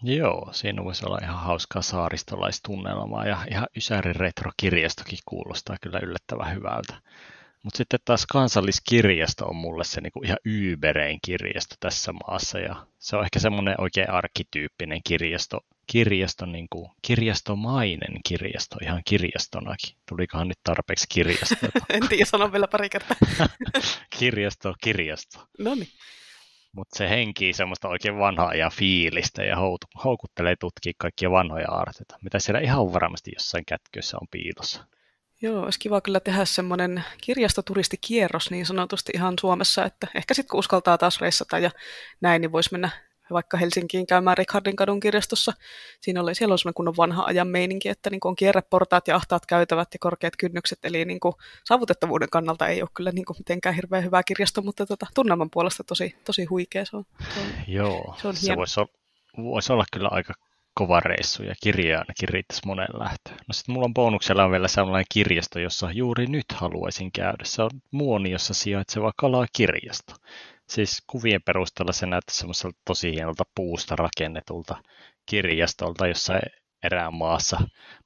Joo, 0.03 0.49
siinä 0.53 0.85
voisi 0.85 1.07
olla 1.07 1.19
ihan 1.23 1.39
hauskaa 1.39 1.83
saaristolaistunnelmaa 1.83 3.27
ja 3.27 3.39
ihan 3.51 3.67
Ysärin 3.77 4.17
retrokirjastokin 4.17 5.19
kuulostaa 5.27 5.77
kyllä 5.81 6.01
yllättävän 6.03 6.55
hyvältä. 6.55 6.95
Mutta 7.63 7.77
sitten 7.77 8.01
taas 8.05 8.27
kansalliskirjasto 8.27 9.47
on 9.47 9.57
mulle 9.57 9.85
se 9.85 10.01
niinku 10.01 10.23
ihan 10.25 10.39
yyberein 10.47 11.19
kirjasto 11.25 11.75
tässä 11.81 12.13
maassa 12.13 12.59
ja 12.59 12.87
se 12.99 13.17
on 13.17 13.25
ehkä 13.25 13.39
semmoinen 13.39 13.75
oikein 13.79 14.11
arkkityyppinen 14.11 15.01
kirjasto, 15.05 15.61
kirjasto 15.91 16.47
niin 16.47 16.67
kuin, 16.71 16.91
kirjastomainen 17.03 18.21
kirjasto 18.29 18.77
ihan 18.83 19.03
kirjastonakin. 19.05 19.97
Tulikohan 20.09 20.49
nyt 20.49 20.59
tarpeeksi 20.65 21.07
kirjasto? 21.09 21.57
en 21.91 22.09
tiedä, 22.09 22.25
sanon 22.25 22.53
vielä 22.53 22.69
pari 22.69 22.89
kertaa. 22.89 23.17
kirjasto, 24.19 24.75
kirjasto. 24.83 25.47
No 25.59 25.75
niin. 25.75 25.89
Mutta 26.73 26.99
se 26.99 27.09
henkii 27.09 27.53
semmoista 27.53 27.89
oikein 27.89 28.19
vanhaa 28.19 28.55
ja 28.55 28.71
fiilistä 28.71 29.45
ja 29.45 29.57
houkuttelee 30.05 30.57
tutkia 30.61 30.93
kaikkia 30.99 31.31
vanhoja 31.31 31.71
aarteita, 31.71 32.19
mitä 32.23 32.39
siellä 32.39 32.61
ihan 32.61 32.93
varmasti 32.93 33.31
jossain 33.35 33.65
kätkössä 33.65 34.17
on 34.21 34.29
piilossa. 34.31 34.85
Joo, 35.43 35.63
olisi 35.63 35.79
kiva 35.79 36.01
kyllä 36.01 36.21
tehdä 36.21 36.45
semmoinen 36.45 37.05
kirjastoturistikierros 37.21 38.51
niin 38.51 38.67
sanotusti 38.67 39.13
ihan 39.15 39.35
Suomessa, 39.41 39.85
että 39.85 40.07
ehkä 40.15 40.35
sitten 40.35 40.51
kun 40.51 40.59
uskaltaa 40.59 40.99
taas 40.99 41.21
reissata 41.21 41.59
ja 41.59 41.71
näin, 42.21 42.41
niin 42.41 42.53
voisi 42.53 42.73
mennä 42.73 42.91
vaikka 43.31 43.57
Helsinkiin 43.57 44.07
käymään 44.07 44.39
Richardin 44.39 44.77
kadun 44.77 45.01
kirjastossa. 45.01 45.53
Siinä 46.01 46.21
oli, 46.21 46.35
siellä 46.35 46.53
on 46.53 46.59
semmoinen 46.59 46.75
kunnon 46.75 46.97
vanha 46.97 47.25
ajan 47.25 47.49
meininki, 47.49 47.89
että 47.89 48.11
niin 48.11 48.21
kuin 48.21 48.31
on 48.31 48.37
kierreportaat 48.37 49.09
ja 49.09 49.17
ahtaat 49.17 49.47
käytävät 49.47 49.89
ja 49.93 49.99
korkeat 50.01 50.37
kynnykset, 50.37 50.79
eli 50.83 51.05
niin 51.05 51.21
kuin 51.21 51.35
saavutettavuuden 51.65 52.31
kannalta 52.31 52.67
ei 52.67 52.83
ole 52.83 52.91
kyllä 52.95 53.13
niin 53.13 53.25
kuin 53.25 53.37
mitenkään 53.39 53.75
hirveän 53.75 54.05
hyvä 54.05 54.23
kirjasto, 54.23 54.63
mutta 54.63 54.87
tota, 54.87 55.07
tunnelman 55.15 55.51
puolesta 55.51 55.85
tosi, 55.85 56.17
tosi 56.25 56.45
huikea 56.45 56.85
se 56.85 56.97
on. 56.97 57.05
Se 57.35 57.41
on 57.41 57.47
Joo, 57.69 58.15
se, 58.23 58.29
on 58.29 58.37
se 58.37 58.57
voisi, 58.57 58.81
olla, 58.81 58.93
voisi 59.37 59.73
olla 59.73 59.85
kyllä 59.93 60.09
aika 60.13 60.35
kova 60.79 61.01
reissu 61.01 61.43
ja 61.43 61.55
kirja 61.63 61.99
ainakin 61.99 62.29
riittäisi 62.29 62.67
monen 62.67 62.89
lähtöön. 62.93 63.39
No 63.49 63.53
sitten 63.53 63.73
mulla 63.73 63.85
on 63.85 63.95
bonuksella 63.95 64.45
on 64.45 64.51
vielä 64.51 64.69
sellainen 64.69 65.07
kirjasto, 65.13 65.59
jossa 65.59 65.93
juuri 65.93 66.27
nyt 66.27 66.47
haluaisin 66.55 67.13
käydä. 67.13 67.45
Se 67.45 67.63
on 67.63 67.71
Muoniossa 67.91 68.55
sijaitseva 68.55 69.13
kalakirjasto. 69.17 70.15
Siis 70.69 71.03
kuvien 71.07 71.43
perusteella 71.43 71.93
se 71.93 72.07
näyttää 72.07 72.35
semmoiselta 72.35 72.79
tosi 72.85 73.13
hienolta 73.13 73.45
puusta 73.55 73.97
rakennetulta 73.97 74.77
kirjastolta 75.27 76.07
jossain 76.07 76.43
erämaassa 76.83 77.61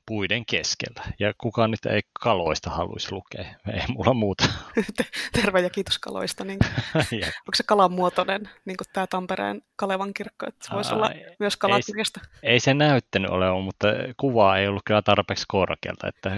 puiden 0.06 0.46
keskellä. 0.46 1.02
Ja 1.18 1.32
kukaan 1.38 1.70
nyt 1.70 1.86
ei 1.86 2.00
kaloista 2.20 2.70
haluaisi 2.70 3.12
lukea. 3.12 3.44
Ei 3.72 3.86
mulla 3.88 4.14
muuta. 4.14 4.44
Terve 5.32 5.60
ja 5.60 5.70
kiitos 5.70 5.98
kaloista. 5.98 6.44
Niin 6.44 6.58
onko 6.94 7.54
se 7.54 7.62
kalan 7.62 7.92
muotoinen, 7.92 8.50
niin 8.64 8.76
kuin 8.76 8.88
tämä 8.92 9.06
Tampereen 9.06 9.62
Kalevan 9.76 10.14
kirkko, 10.14 10.46
että 10.48 10.66
se 10.66 10.74
voisi 10.74 10.94
olla 10.94 11.10
myös 11.38 11.56
kalakirjasta? 11.56 12.20
Ei, 12.42 12.52
ei 12.52 12.60
se 12.60 12.74
näyttänyt 12.74 13.30
ole, 13.30 13.62
mutta 13.62 13.86
kuva 14.16 14.56
ei 14.56 14.68
ollut 14.68 14.82
kyllä 14.84 15.02
tarpeeksi 15.02 15.44
korkealta, 15.48 16.08
että 16.08 16.30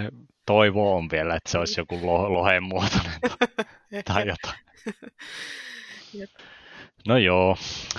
toivo 0.45 0.95
on 0.95 1.09
vielä, 1.11 1.35
että 1.35 1.51
se 1.51 1.57
olisi 1.57 1.81
joku 1.81 1.99
lo- 2.03 2.33
lohen 2.33 2.63
muotoinen 2.63 3.19
tai 4.05 4.27
jotain. 4.27 4.59
No 7.07 7.17
joo, 7.17 7.57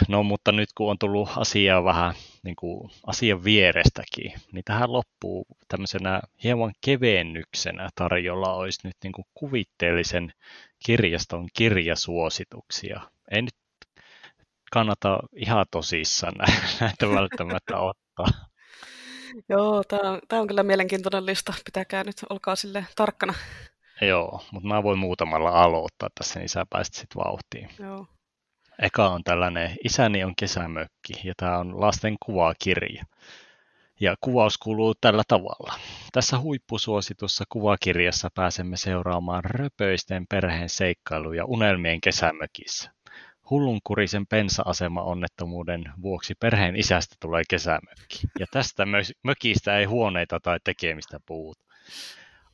no 0.08 0.22
mutta 0.22 0.52
nyt 0.52 0.68
kun 0.74 0.90
on 0.90 0.98
tullut 0.98 1.28
asiaa 1.36 1.84
vähän 1.84 2.14
niin 2.42 2.56
kuin 2.56 2.90
asian 3.06 3.44
vierestäkin, 3.44 4.32
niin 4.52 4.64
tähän 4.64 4.92
loppuu 4.92 5.46
tämmöisenä 5.68 6.20
hieman 6.44 6.72
kevennyksenä 6.80 7.88
tarjolla 7.94 8.54
olisi 8.54 8.80
nyt 8.84 8.96
niin 9.02 9.12
kuin 9.12 9.24
kuvitteellisen 9.34 10.32
kirjaston 10.86 11.48
kirjasuosituksia. 11.56 13.00
Ei 13.30 13.42
nyt 13.42 13.54
kannata 14.72 15.18
ihan 15.36 15.66
tosissaan 15.70 16.34
näitä 16.80 17.08
välttämättä 17.08 17.78
ottaa. 17.78 18.26
Joo, 19.48 19.84
tämä 19.84 20.10
on, 20.10 20.20
tämä 20.28 20.42
on 20.42 20.48
kyllä 20.48 20.62
mielenkiintoinen 20.62 21.26
lista. 21.26 21.54
Pitäkää 21.64 22.04
nyt, 22.04 22.16
olkaa 22.30 22.56
sille 22.56 22.86
tarkkana. 22.96 23.34
Joo, 24.00 24.42
mutta 24.52 24.68
mä 24.68 24.82
voin 24.82 24.98
muutamalla 24.98 25.50
aloittaa 25.50 26.08
tässä, 26.18 26.38
niin 26.38 26.48
sä 26.48 26.66
pääsit 26.70 26.94
sitten 26.94 27.22
vauhtiin. 27.24 27.68
Joo. 27.78 28.06
Eka 28.82 29.08
on 29.08 29.24
tällainen 29.24 29.76
Isäni 29.84 30.24
on 30.24 30.34
kesämökki 30.36 31.12
ja 31.24 31.34
tämä 31.36 31.58
on 31.58 31.80
lasten 31.80 32.16
kuvakirja. 32.26 33.04
Ja 34.00 34.14
kuvaus 34.20 34.58
kuuluu 34.58 34.94
tällä 35.00 35.22
tavalla. 35.28 35.74
Tässä 36.12 36.38
huippusuositussa 36.38 37.44
kuvakirjassa 37.48 38.28
pääsemme 38.34 38.76
seuraamaan 38.76 39.44
röpöisten 39.44 40.26
perheen 40.30 40.68
seikkailuja 40.68 41.44
unelmien 41.44 42.00
kesämökissä. 42.00 42.90
Hullunkurisen 43.50 44.26
pensa-asema-onnettomuuden 44.26 45.84
vuoksi 46.02 46.34
perheen 46.40 46.76
isästä 46.76 47.16
tulee 47.20 47.42
kesämökki. 47.50 48.20
Ja 48.38 48.46
tästä 48.50 48.84
mökistä 49.22 49.78
ei 49.78 49.84
huoneita 49.84 50.40
tai 50.40 50.58
tekemistä 50.64 51.20
puuta. 51.26 51.64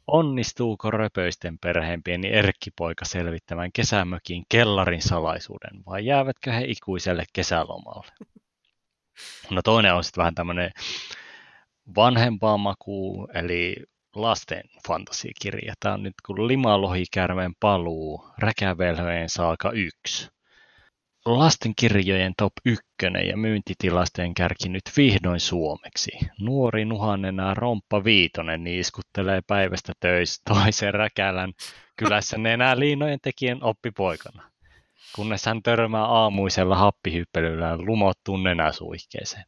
Onnistuuko 0.07 0.91
röpöisten 0.91 1.59
perheen 1.59 2.03
pieni 2.03 2.29
erkkipoika 2.33 3.05
selvittämään 3.05 3.73
kesämökin 3.73 4.45
kellarin 4.49 5.03
salaisuuden 5.03 5.85
vai 5.87 6.07
jäävätkö 6.07 6.53
he 6.53 6.65
ikuiselle 6.65 7.25
kesälomalle? 7.33 8.13
No 9.51 9.63
toinen 9.63 9.95
on 9.95 10.05
sitten 10.05 10.23
vähän 10.23 10.35
tämmöinen 10.35 10.71
vanhempaa 11.97 12.57
maku, 12.57 13.29
eli 13.35 13.77
lasten 14.15 14.63
fantasiakirja. 14.89 15.75
Tämä 15.81 15.95
on 15.95 16.03
nyt 16.03 16.15
kuin 16.27 16.49
Limalohikärmen 16.49 17.53
paluu, 17.61 18.29
Räkävelhojen 18.39 19.29
saaka 19.29 19.71
1 19.71 20.29
lastenkirjojen 21.25 22.33
top 22.39 22.53
ykkönen 22.65 23.29
ja 23.29 23.37
myyntitilastojen 23.37 24.35
kärki 24.35 24.69
nyt 24.69 24.83
vihdoin 24.97 25.41
suomeksi. 25.41 26.11
Nuori 26.41 26.85
nuhannena 26.85 27.55
Romppa 27.55 28.05
Viitonen 28.05 28.65
niiskuttelee 28.65 29.41
päivästä 29.47 29.93
töistä 30.01 30.55
toisen 30.55 30.95
räkälän 30.95 31.53
kylässä 31.97 32.39
nenää 32.39 32.79
liinojen 32.79 33.19
tekijän 33.23 33.63
oppipoikana. 33.63 34.51
Kunnes 35.17 35.47
hän 35.47 35.63
törmää 35.63 36.05
aamuisella 36.05 36.77
happihyppelyllä 36.77 37.77
lumottuun 37.79 38.43
nenäsuihkeeseen. 38.43 39.45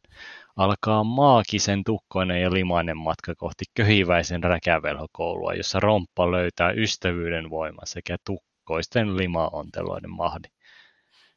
Alkaa 0.56 1.04
maakisen 1.04 1.84
tukkoinen 1.84 2.42
ja 2.42 2.52
limainen 2.52 2.96
matka 2.96 3.34
kohti 3.34 3.64
köhiväisen 3.74 4.44
räkävelhokoulua, 4.44 5.54
jossa 5.54 5.80
Romppa 5.80 6.30
löytää 6.30 6.70
ystävyyden 6.70 7.50
voiman 7.50 7.86
sekä 7.86 8.16
tukkoisten 8.26 9.16
limaonteloiden 9.16 10.10
mahdin. 10.10 10.53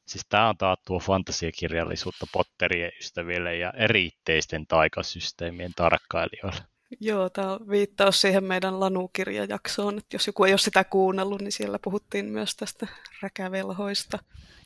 Siis 0.08 0.26
tämä 0.30 0.50
on 0.50 0.58
taattua 0.58 1.00
fantasiakirjallisuutta 1.00 2.26
Potterien 2.34 2.92
ystäville 3.00 3.56
ja 3.56 3.74
eritteisten 3.78 4.68
taikasysteemien 4.68 5.72
tarkkailijoille. 5.76 6.62
Joo, 7.00 7.30
tämä 7.30 7.52
on 7.52 7.70
viittaus 7.70 8.22
siihen 8.22 8.44
meidän 8.44 8.80
Lanu-kirjajaksoon, 8.80 9.98
että 9.98 10.16
jos 10.16 10.28
joku 10.28 10.44
ei 10.44 10.52
ole 10.52 10.58
sitä 10.58 10.84
kuunnellut, 10.84 11.42
niin 11.42 11.52
siellä 11.52 11.80
puhuttiin 11.80 12.26
myös 12.26 12.56
tästä 12.56 12.88
räkävelhoista. 13.22 14.20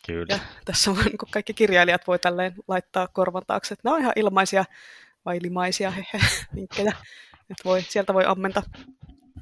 Kyllä. 0.05 0.25
Ja 0.29 0.39
tässä 0.65 0.91
on, 0.91 0.97
kun 0.97 1.29
kaikki 1.31 1.53
kirjailijat 1.53 2.07
voi 2.07 2.19
tälleen 2.19 2.55
laittaa 2.67 3.07
korvan 3.07 3.43
taakse, 3.47 3.73
että 3.73 3.81
nämä 3.83 3.95
on 3.95 4.01
ihan 4.01 4.13
ilmaisia 4.15 4.65
vai 5.25 5.39
limaisia 5.41 5.93
vinkkejä, 6.55 6.93
että 7.49 7.63
voi, 7.65 7.81
sieltä 7.81 8.13
voi 8.13 8.25
ammenta. 8.25 8.63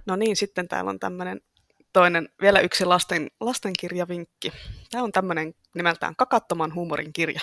No 0.06 0.16
niin, 0.16 0.36
sitten 0.36 0.68
täällä 0.68 0.90
on 0.90 1.00
tämmöinen 1.00 1.42
toinen, 1.94 2.30
vielä 2.42 2.60
yksi 2.60 2.86
lasten, 2.86 3.32
lastenkirjavinkki. 3.40 4.52
Tämä 4.92 5.04
on 5.04 5.12
tämmöinen 5.12 5.54
nimeltään 5.74 6.16
Kakattoman 6.16 6.74
huumorin 6.74 7.14
kirja. 7.14 7.42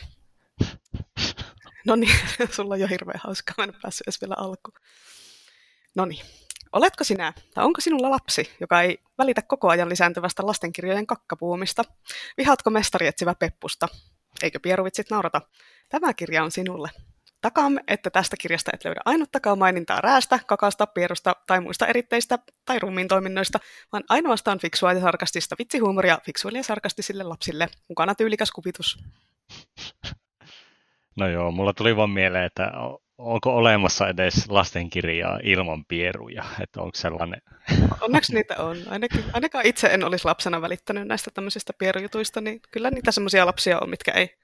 No 1.86 1.97
niin, 1.97 2.18
sulla 2.56 2.74
on 2.74 2.81
jo 2.81 2.86
hirveän 2.86 3.20
hauskaa, 3.24 3.64
en 3.64 3.74
päässyt 3.82 4.06
edes 4.06 4.20
vielä 4.20 4.35
alkuun. 4.39 4.78
No 5.94 6.05
niin, 6.05 6.27
oletko 6.73 7.05
sinä, 7.05 7.32
tai 7.55 7.64
onko 7.64 7.81
sinulla 7.81 8.10
lapsi, 8.10 8.51
joka 8.60 8.82
ei 8.82 8.98
välitä 9.18 9.43
koko 9.43 9.68
ajan 9.68 9.89
lisääntyvästä 9.89 10.47
lastenkirjojen 10.47 11.06
kakkapuumista? 11.06 11.82
Vihaatko 12.36 12.70
mestari 12.70 13.06
etsivä 13.06 13.35
peppusta? 13.35 13.89
Eikö 14.43 14.60
pieruvitsit 14.60 15.10
naurata? 15.10 15.40
Tämä 15.89 16.14
kirja 16.14 16.44
on 16.44 16.51
sinulle. 16.51 16.90
Takaamme, 17.41 17.81
että 17.89 18.11
tästä 18.11 18.37
kirjasta 18.41 18.71
et 18.75 18.85
löydä 18.85 19.01
ainuttakaan 19.05 19.59
mainintaa 19.59 20.01
räästä, 20.01 20.39
kakasta, 20.47 20.87
pierusta 20.87 21.37
tai 21.47 21.61
muista 21.61 21.87
eritteistä 21.87 22.39
tai 22.65 22.79
rummiin 22.79 23.09
toiminnoista, 23.09 23.59
vaan 23.93 24.05
ainoastaan 24.09 24.59
fiksua 24.59 24.93
ja 24.93 25.01
sarkastista 25.01 25.57
vitsihuumoria 25.59 26.19
fiksuille 26.27 26.59
ja 26.59 26.65
sarkastisille 26.65 27.23
lapsille. 27.23 27.69
Mukana 27.89 28.15
tyylikäs 28.15 28.51
kuvitus. 28.51 28.99
No 31.17 31.29
joo, 31.29 31.51
mulla 31.51 31.73
tuli 31.73 31.97
vaan 31.97 32.11
mieleen, 32.11 32.45
että 32.45 32.71
onko 33.19 33.57
olemassa 33.57 34.09
edes 34.09 34.51
lastenkirjaa 34.51 35.41
ilman 35.43 35.85
pieruja, 35.85 36.45
että 36.61 36.81
onko 36.81 36.95
sellainen? 36.97 37.43
Onneksi 38.01 38.35
niitä 38.35 38.57
on. 38.59 38.77
Ainakin, 38.89 39.25
ainakaan 39.33 39.67
itse 39.67 39.87
en 39.87 40.05
olisi 40.05 40.25
lapsena 40.25 40.63
välittänyt 40.63 41.09
näistä 41.09 41.31
tämmöisistä 41.35 41.73
pierujutuista, 41.79 42.41
niin 42.41 42.61
kyllä 42.71 42.91
niitä 42.91 43.13
semmoisia 43.13 43.47
lapsia 43.47 43.79
on, 43.81 43.91
mitkä 43.91 44.13
ei 44.13 44.37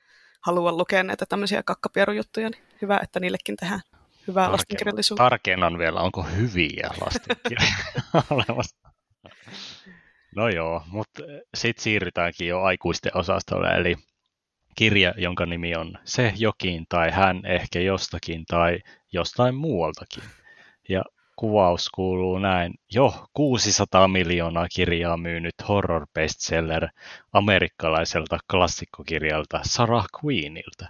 halua 0.47 0.73
lukea 0.73 1.03
näitä 1.03 1.27
tämmöisiä 1.27 1.63
kakkapierujuttuja, 1.63 2.51
niin 2.51 2.63
hyvä, 2.83 3.01
että 3.03 3.21
niillekin 3.21 3.57
tehdään 3.57 3.81
hyvää 4.27 4.47
Tarke- 4.47 4.53
lastenkirjallisuutta. 4.53 5.25
Tarkennan 5.25 5.79
vielä, 5.79 6.01
onko 6.01 6.23
hyviä 6.23 6.91
lastenkirjoja 7.01 7.75
olemassa. 8.31 8.77
No 10.37 10.49
joo, 10.49 10.83
mutta 10.87 11.23
sitten 11.55 11.83
siirrytäänkin 11.83 12.49
jo 12.49 12.63
aikuisten 12.63 13.17
osastolle, 13.17 13.69
eli 13.69 13.97
kirja, 14.75 15.15
jonka 15.17 15.47
nimi 15.47 15.77
on 15.77 15.99
Se 16.05 16.33
jokin 16.37 16.87
tai 16.89 17.11
hän 17.11 17.47
ehkä 17.47 17.81
jostakin 17.81 18.45
tai 18.47 18.79
jostain 19.13 19.55
muualtakin. 19.55 20.23
Ja 20.89 21.03
kuvaus 21.37 21.91
kuuluu 21.95 22.39
näin. 22.39 22.75
Jo 22.95 23.27
600 23.33 24.09
miljoonaa 24.09 24.67
kirjaa 24.75 25.17
myynyt 25.17 25.55
horror 25.69 26.07
bestseller 26.15 26.89
amerikkalaiselta 27.33 28.39
klassikkokirjalta 28.51 29.61
Sarah 29.65 30.07
Queenilta. 30.25 30.87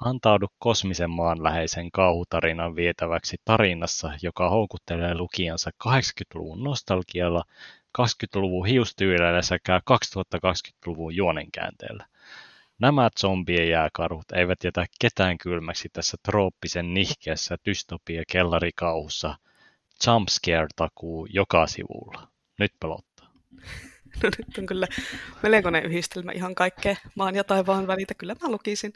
Antaudu 0.00 0.46
kosmisen 0.58 1.10
maanläheisen 1.10 1.90
kauhutarinan 1.90 2.76
vietäväksi 2.76 3.36
tarinassa, 3.44 4.12
joka 4.22 4.50
houkuttelee 4.50 5.14
lukijansa 5.14 5.70
80-luvun 5.88 6.64
nostalgialla, 6.64 7.44
20-luvun 7.98 8.66
hiustyyleillä 8.66 9.42
sekä 9.42 9.80
2020-luvun 9.90 11.16
juonenkäänteellä. 11.16 12.06
Nämä 12.78 13.10
zombien 13.20 13.68
jääkarhut 13.68 14.32
eivät 14.32 14.64
jätä 14.64 14.86
ketään 15.00 15.38
kylmäksi 15.38 15.88
tässä 15.92 16.16
trooppisen 16.22 16.94
nihkeässä 16.94 17.56
dystopia-kellarikauhussa– 17.64 19.34
jumpscare-takuu 20.06 21.26
joka 21.30 21.66
sivulla. 21.66 22.28
Nyt 22.58 22.72
pelottaa. 22.80 23.30
No 24.22 24.30
nyt 24.38 24.58
on 24.58 24.66
kyllä 24.66 24.86
melkoinen 25.42 25.84
yhdistelmä 25.84 26.32
ihan 26.32 26.54
kaikkea 26.54 26.96
maan 27.14 27.34
ja 27.34 27.44
taivaan 27.44 27.86
välitä. 27.86 28.14
Kyllä 28.14 28.36
mä 28.42 28.50
lukisin. 28.50 28.92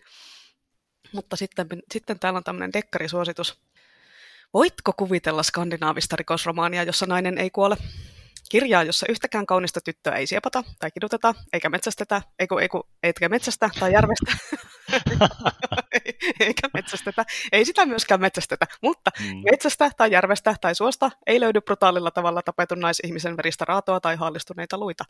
Mutta 1.12 1.36
sitten, 1.36 1.66
sitten 1.92 2.18
täällä 2.18 2.36
on 2.36 2.44
tämmöinen 2.44 2.72
dekkarisuositus. 2.72 3.60
Voitko 4.54 4.92
kuvitella 4.96 5.42
skandinaavista 5.42 6.16
rikosromaania, 6.16 6.82
jossa 6.82 7.06
nainen 7.06 7.38
ei 7.38 7.50
kuole? 7.50 7.76
Kirjaa, 8.48 8.82
jossa 8.82 9.06
yhtäkään 9.08 9.46
kaunista 9.46 9.80
tyttöä 9.80 10.12
ei 10.16 10.26
siepata 10.26 10.64
tai 10.78 10.90
kiduteta, 10.90 11.34
eikä 11.52 11.68
metsästetä, 11.68 12.22
eiku, 12.38 12.58
eiku, 12.58 12.86
eikä 13.02 13.28
metsästä 13.28 13.70
tai 13.80 13.92
järvestä, 13.92 14.32
eikä 16.40 16.68
metsästetä. 16.74 17.24
Ei 17.52 17.64
sitä 17.64 17.86
myöskään 17.86 18.20
metsästetä, 18.20 18.66
mutta 18.82 19.10
mm. 19.20 19.42
metsästä 19.50 19.90
tai 19.96 20.12
järvestä 20.12 20.54
tai 20.60 20.74
suosta 20.74 21.10
ei 21.26 21.40
löydy 21.40 21.60
brutaalilla 21.60 22.10
tavalla 22.10 22.42
tapetun 22.42 22.80
naisihmisen 22.80 23.36
veristä 23.36 23.64
raatoa 23.64 24.00
tai 24.00 24.16
haalistuneita 24.16 24.78
luita 24.78 25.04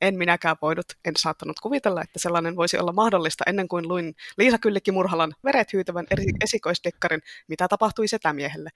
en 0.00 0.18
minäkään 0.18 0.56
voinut, 0.62 0.86
en 1.04 1.12
saattanut 1.18 1.60
kuvitella, 1.60 2.02
että 2.02 2.18
sellainen 2.18 2.56
voisi 2.56 2.78
olla 2.78 2.92
mahdollista 2.92 3.44
ennen 3.46 3.68
kuin 3.68 3.88
luin 3.88 4.14
Liisa 4.38 4.58
Kyllikki 4.58 4.92
Murhalan 4.92 5.34
veret 5.44 5.72
hyytävän 5.72 6.06
esikoisdekkarin 6.44 7.20
Mitä 7.48 7.68
tapahtui 7.68 8.08
setämiehelle, 8.08 8.70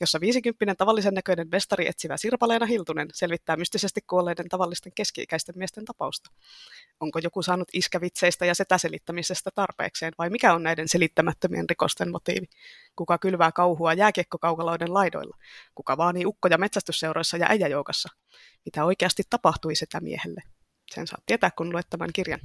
jossa 0.00 0.20
viisikymppinen 0.20 0.76
tavallisen 0.76 1.14
näköinen 1.14 1.48
mestari 1.52 1.86
etsivä 1.86 2.16
Sirpaleena 2.16 2.66
Hiltunen 2.66 3.08
selvittää 3.12 3.56
mystisesti 3.56 4.00
kuolleiden 4.00 4.48
tavallisten 4.48 4.92
keski-ikäisten 4.94 5.58
miesten 5.58 5.84
tapausta. 5.84 6.30
Onko 7.00 7.18
joku 7.18 7.42
saanut 7.42 7.68
iskävitseistä 7.72 8.46
ja 8.46 8.54
setäselittämisestä 8.54 9.50
tarpeekseen, 9.54 10.12
vai 10.18 10.30
mikä 10.30 10.54
on 10.54 10.62
näiden 10.62 10.88
selittämättömien 10.88 11.68
rikosten 11.68 12.10
motiivi? 12.10 12.46
Kuka 12.96 13.18
kylvää 13.18 13.52
kauhua 13.52 13.92
jääkiekkokaukaloiden 13.92 14.94
laidoilla? 14.94 15.36
Kuka 15.74 15.96
vaanii 15.96 16.26
ukkoja 16.26 16.58
metsästysseuroissa 16.58 17.36
ja 17.36 17.46
äijäjoukassa? 17.48 18.08
Mitä 18.64 18.84
oikeasti 18.84 19.22
tapahtui 19.30 19.74
setämiehelle? 19.74 20.42
Sen 20.94 21.06
saat 21.06 21.22
tietää, 21.26 21.50
kun 21.50 21.72
luet 21.72 21.86
tämän 21.90 22.10
kirjan. 22.12 22.40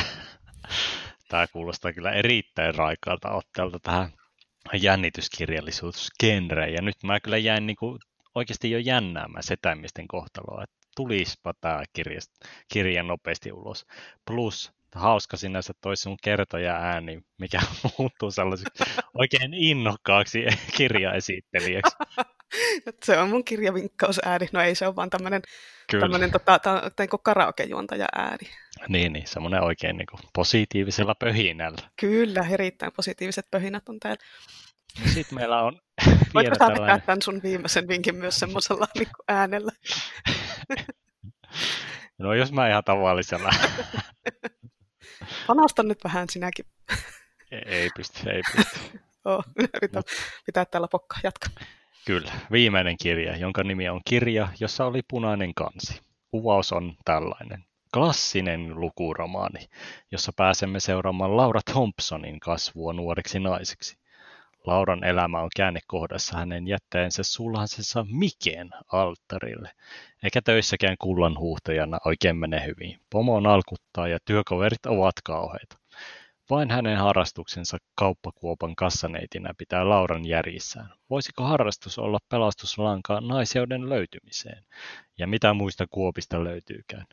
Tämä 1.28 1.46
kuulostaa 1.46 1.92
kyllä 1.92 2.12
erittäin 2.12 2.74
raikaalta 2.74 3.30
otteelta 3.30 3.78
tähän 3.78 4.12
jännityskirjallisuusgenreen. 4.82 6.74
Ja 6.74 6.82
nyt 6.82 6.96
mä 7.04 7.20
kyllä 7.20 7.38
jäin 7.38 7.66
niin 7.66 7.76
kuin 7.76 7.98
oikeasti 8.34 8.70
jo 8.70 8.78
jännäämään 8.78 9.42
setämisten 9.42 10.08
kohtaloa, 10.08 10.62
että 10.62 10.76
tulispa 10.96 11.54
tämä 11.60 11.82
kirja, 11.92 12.20
kirja 12.72 13.02
nopeasti 13.02 13.52
ulos. 13.52 13.86
Plus 14.24 14.72
hauska 14.94 15.36
sinänsä 15.36 15.72
toi 15.80 15.96
sun 15.96 16.16
kertoja 16.22 16.74
ääni, 16.74 17.20
mikä 17.38 17.60
muuttuu 17.98 18.30
sellaiseksi 18.30 18.84
oikein 19.14 19.54
innokkaaksi 19.54 20.44
kirjaesittelijäksi. 20.76 21.96
se 23.04 23.18
on 23.18 23.28
mun 23.28 23.44
kirjavinkkausääni. 23.44 24.48
No 24.52 24.60
ei, 24.60 24.74
se 24.74 24.86
on 24.86 24.96
vaan 24.96 25.10
tämmöinen 25.10 25.42
tämmöinen 26.00 26.30
tota, 26.30 26.90
niinku 26.98 27.18
karaokejuontaja 27.18 28.06
ääni. 28.12 28.50
Niin, 28.88 29.12
niin 29.12 29.26
semmoinen 29.26 29.62
oikein 29.62 29.96
niin 29.96 30.06
kuin 30.10 30.20
positiivisella 30.34 31.14
pöhinällä. 31.14 31.78
Kyllä, 32.00 32.46
erittäin 32.50 32.92
positiiviset 32.96 33.46
pöhinät 33.50 33.88
on 33.88 34.00
täällä. 34.00 34.22
Sitten 35.14 35.38
meillä 35.38 35.62
on 35.62 35.72
Voitko 36.34 36.40
vielä 36.40 36.56
tällainen... 36.58 37.02
tämän 37.02 37.22
sun 37.22 37.40
viimeisen 37.42 37.88
vinkin 37.88 38.16
myös 38.16 38.38
semmoisella 38.38 38.86
niin 38.94 39.08
äänellä? 39.28 39.72
no 42.18 42.34
jos 42.34 42.52
mä 42.52 42.68
ihan 42.68 42.84
tavallisella. 42.84 43.50
Panasta 45.46 45.82
nyt 45.82 46.04
vähän 46.04 46.28
sinäkin. 46.30 46.64
ei, 47.50 47.62
ei 47.66 47.90
pysty, 47.96 48.30
ei 48.30 48.42
pysty. 48.56 49.00
oh, 49.24 49.44
yritän 49.74 50.02
pitää 50.46 50.64
täällä 50.64 50.88
pokka, 50.88 51.16
jatka. 51.24 51.48
Kyllä, 52.08 52.32
viimeinen 52.52 52.96
kirja, 53.02 53.36
jonka 53.36 53.64
nimi 53.64 53.88
on 53.88 54.00
Kirja, 54.08 54.48
jossa 54.60 54.84
oli 54.84 55.00
punainen 55.10 55.54
kansi. 55.54 56.00
Kuvaus 56.30 56.72
on 56.72 56.94
tällainen. 57.04 57.64
Klassinen 57.94 58.80
lukuromaani, 58.80 59.68
jossa 60.12 60.32
pääsemme 60.36 60.80
seuraamaan 60.80 61.36
Laura 61.36 61.60
Thompsonin 61.70 62.40
kasvua 62.40 62.92
nuoreksi 62.92 63.40
naiseksi. 63.40 63.98
Lauran 64.66 65.04
elämä 65.04 65.40
on 65.40 65.48
käännekohdassa 65.56 66.36
hänen 66.36 66.68
jättäensä 66.68 67.22
sulhasensa 67.22 68.06
Miken 68.10 68.70
alttarille, 68.92 69.70
eikä 70.22 70.42
töissäkään 70.42 70.96
kullan 71.00 71.38
huuhtajana 71.38 71.98
oikein 72.04 72.36
mene 72.36 72.66
hyvin. 72.66 73.00
Pomo 73.10 73.36
on 73.36 73.46
alkuttaa 73.46 74.08
ja 74.08 74.18
työkaverit 74.24 74.86
ovat 74.86 75.14
kauheita. 75.24 75.78
Vain 76.50 76.70
hänen 76.70 76.98
harrastuksensa 76.98 77.78
kauppakuopan 77.94 78.76
kassaneitinä 78.76 79.54
pitää 79.58 79.88
Lauran 79.88 80.24
järjissään. 80.24 80.94
Voisiko 81.10 81.42
harrastus 81.44 81.98
olla 81.98 82.18
pelastuslanka 82.28 83.20
naiseuden 83.20 83.88
löytymiseen? 83.88 84.64
Ja 85.18 85.26
mitä 85.26 85.54
muista 85.54 85.86
kuopista 85.90 86.44
löytyykään? 86.44 87.06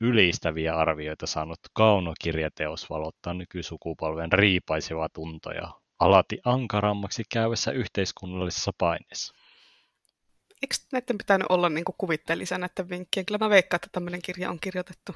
Ylistäviä 0.00 0.76
arvioita 0.76 1.26
saanut 1.26 1.58
kaunokirjateos 1.72 2.90
valottaa 2.90 3.34
nykysukupolven 3.34 4.32
riipaisevaa 4.32 5.08
tuntoja, 5.08 5.70
alati 5.98 6.38
ankarammaksi 6.44 7.22
käyvässä 7.28 7.70
yhteiskunnallisessa 7.70 8.72
paineessa. 8.78 9.34
Eikö 10.62 10.74
näiden 10.92 11.18
pitänyt 11.18 11.46
olla 11.48 11.68
niin 11.68 11.84
kuvitteellisia 11.98 12.58
näiden 12.58 12.88
vinkkien? 12.88 13.26
Kyllä 13.26 13.38
mä 13.38 13.50
veikkaan, 13.50 13.78
että 13.78 13.88
tämmöinen 13.92 14.22
kirja 14.22 14.50
on 14.50 14.60
kirjoitettu. 14.60 15.14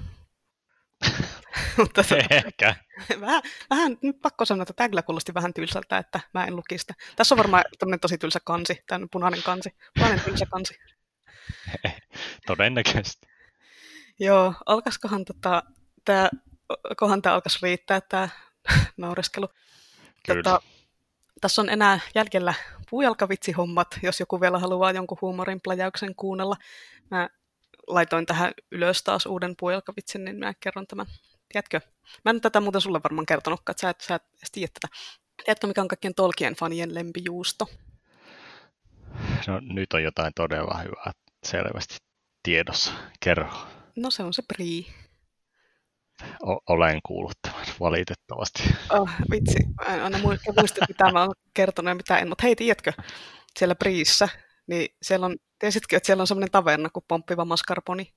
Mutta 1.77 2.05
Ehkä. 2.31 2.77
vähän, 3.21 3.43
vähän, 3.71 3.99
nyt 4.03 4.21
pakko 4.23 4.45
sanoa, 4.45 4.63
että 4.63 4.89
tämä 4.89 5.03
kuulosti 5.03 5.35
vähän 5.35 5.55
tylsältä, 5.55 5.99
että 5.99 6.21
mä 6.35 6.45
en 6.45 6.57
luki 6.57 6.79
sitä. 6.79 6.95
Tässä 7.17 7.35
on 7.35 7.39
varmaan 7.39 7.65
tämmöinen 7.79 8.01
tosi 8.01 8.19
tylsä 8.19 8.41
kansi, 8.45 8.85
tämä 8.87 9.07
punainen 9.11 9.43
kansi, 9.43 9.75
punainen 9.95 10.21
tylsä 10.21 10.47
kansi. 10.47 10.79
Todennäköisesti. 12.47 13.27
Joo, 14.19 14.55
alkaisikohan 14.67 15.25
tota, 15.25 15.63
tämä, 16.05 16.31
kohan 16.97 17.23
tämä 17.23 17.35
alkaisi 17.35 17.59
riittää, 17.63 18.01
tämä 18.01 18.29
naureskelu. 18.97 19.49
Kyllä. 20.27 20.43
Tota, 20.43 20.63
tässä 21.41 21.63
on 21.63 21.69
enää 21.69 22.01
jäljellä 22.15 22.55
puujalkavitsihommat, 22.91 23.99
jos 24.03 24.21
joku 24.21 24.41
vielä 24.41 24.59
haluaa 24.59 24.93
jonkun 24.93 25.19
huumorin 25.21 25.61
plajauksen 25.61 26.15
kuunnella. 26.15 26.57
Mä 27.11 27.29
laitoin 27.87 28.27
tähän 28.27 28.53
ylös 28.71 29.03
taas 29.03 29.27
uuden 29.27 29.55
puujalkavitsin, 29.61 30.25
niin 30.25 30.39
mä 30.39 30.55
kerron 30.61 30.87
tämän. 30.87 31.07
Tiedätkö? 31.53 31.81
Mä 32.25 32.31
en 32.31 32.41
tätä 32.41 32.61
muuten 32.61 32.81
sulle 32.81 33.01
varmaan 33.05 33.27
kertonutkaan, 33.27 33.73
että 33.73 33.81
sä 33.81 33.91
et, 33.91 34.01
sä 34.01 34.15
et 34.15 34.23
edes 34.39 34.51
tiedä 34.53 34.73
tätä. 34.81 34.95
Tiedätkö, 35.45 35.67
mikä 35.67 35.81
on 35.81 35.89
kaikkien 35.89 36.15
Tolkien 36.15 36.55
fanien 36.55 36.95
lempijuusto? 36.95 37.71
No 39.47 39.61
nyt 39.61 39.93
on 39.93 40.03
jotain 40.03 40.33
todella 40.37 40.79
hyvää 40.79 41.13
selvästi 41.47 41.97
tiedossa. 42.43 42.93
Kerro. 43.21 43.51
No 43.97 44.11
se 44.11 44.23
on 44.23 44.35
se 44.35 44.43
brie. 44.43 44.85
O- 46.43 46.63
olen 46.75 47.01
kuullut 47.07 47.39
tämän, 47.43 47.67
valitettavasti. 47.81 48.63
Oh, 48.91 49.11
vitsi, 49.31 49.59
mä 49.87 49.95
en 49.95 50.03
aina 50.03 50.19
muista, 50.19 50.85
mitä 50.89 51.13
mä 51.13 51.23
oon 51.23 51.35
kertonut 51.55 51.89
ja 51.89 51.95
mitä 51.95 52.19
en, 52.19 52.29
mutta 52.29 52.43
hei, 52.43 52.57
tiedätkö, 52.57 52.93
siellä 53.59 53.75
Briissä, 53.75 54.29
niin 54.67 54.89
siellä 55.03 55.27
on, 55.27 55.37
tiesitkö, 55.59 55.97
että 55.97 56.07
siellä 56.07 56.21
on 56.21 56.27
semmoinen 56.27 56.51
taverna 56.51 56.91
kuin 56.91 57.05
Pomppiva 57.09 57.45
Mascarponi? 57.45 58.13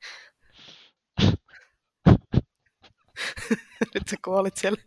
Nyt 3.93 4.07
sä 4.07 4.15
kuolit 4.25 4.57
siellä. 4.57 4.81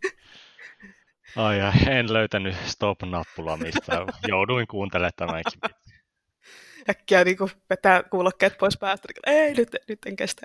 Ai 1.35 1.57
ja, 1.57 1.73
en 1.87 2.13
löytänyt 2.13 2.55
stop-nappulaa 2.65 3.57
mistään. 3.57 4.07
Jouduin 4.27 4.67
kuuntelemaan 4.67 5.13
tämänkin. 5.15 5.59
Äkkiä 6.89 7.23
niin 7.23 7.37
kuin 7.37 7.51
vetää 7.69 8.03
kuulokkeet 8.03 8.57
pois 8.57 8.77
päästä. 8.77 9.07
Ei, 9.25 9.53
nyt, 9.53 9.69
nyt 9.87 9.99
en 10.05 10.15
kestä. 10.15 10.41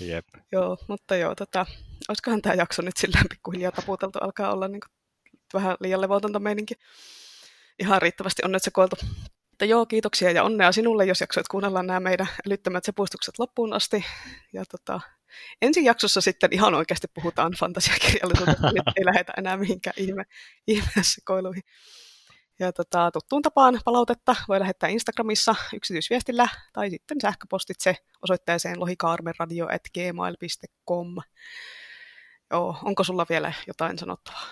Jep. 0.00 0.26
Joo, 0.52 0.78
mutta 0.88 1.16
joo, 1.16 1.34
tota, 1.34 1.66
olisikohan 2.08 2.42
tämä 2.42 2.54
jakso 2.54 2.82
nyt 2.82 2.96
sillä 2.96 3.20
pikkuhiljaa 3.30 3.72
taputeltu, 3.72 4.18
alkaa 4.22 4.52
olla 4.52 4.68
niin 4.68 4.80
kuin, 4.80 4.90
vähän 5.54 5.76
liian 5.80 6.00
levotonta 6.00 6.38
meininki. 6.38 6.74
Ihan 7.78 8.02
riittävästi 8.02 8.42
on 8.44 8.52
nyt 8.52 8.62
sekoiltu. 8.62 8.96
Mutta 9.50 9.64
joo, 9.64 9.86
kiitoksia 9.86 10.30
ja 10.30 10.42
onnea 10.42 10.72
sinulle, 10.72 11.04
jos 11.04 11.20
jaksoit 11.20 11.48
kuunnella 11.48 11.82
nämä 11.82 12.00
meidän 12.00 12.28
älyttömät 12.46 12.84
sepustukset 12.84 13.38
loppuun 13.38 13.72
asti. 13.72 14.04
Ja 14.52 14.64
tota, 14.64 15.00
ensi 15.62 15.84
jaksossa 15.84 16.20
sitten 16.20 16.52
ihan 16.52 16.74
oikeasti 16.74 17.06
puhutaan 17.14 17.52
fantasiakirjallisuudesta, 17.52 18.72
nyt 18.72 18.82
ei 18.96 19.04
lähdetä 19.04 19.32
enää 19.36 19.56
mihinkään 19.56 19.94
ihme, 19.96 20.24
ihmeessekoiluihin. 20.66 21.62
Ja 22.58 22.72
tota, 22.72 23.10
tuttuun 23.10 23.42
tapaan 23.42 23.80
palautetta 23.84 24.36
voi 24.48 24.60
lähettää 24.60 24.88
Instagramissa 24.88 25.54
yksityisviestillä 25.74 26.48
tai 26.72 26.90
sitten 26.90 27.20
sähköpostitse 27.22 27.96
osoitteeseen 28.22 28.80
lohikaarmenradio.gmail.com. 28.80 31.16
Joo, 32.50 32.76
onko 32.84 33.04
sulla 33.04 33.26
vielä 33.28 33.52
jotain 33.66 33.98
sanottavaa? 33.98 34.46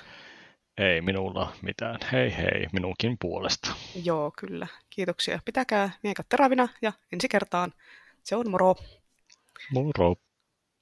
Ei 0.78 1.00
minulla 1.00 1.52
mitään. 1.62 1.98
Hei 2.12 2.36
hei 2.36 2.66
minunkin 2.72 3.16
puolesta. 3.20 3.74
Joo, 4.04 4.32
kyllä. 4.38 4.66
Kiitoksia. 4.90 5.40
Pitäkää 5.44 5.90
miekat 6.02 6.26
terävinä 6.28 6.68
ja 6.82 6.92
ensi 7.12 7.28
kertaan. 7.28 7.72
Se 8.22 8.36
on 8.36 8.50
moro. 8.50 8.74
Moro. 9.72 10.16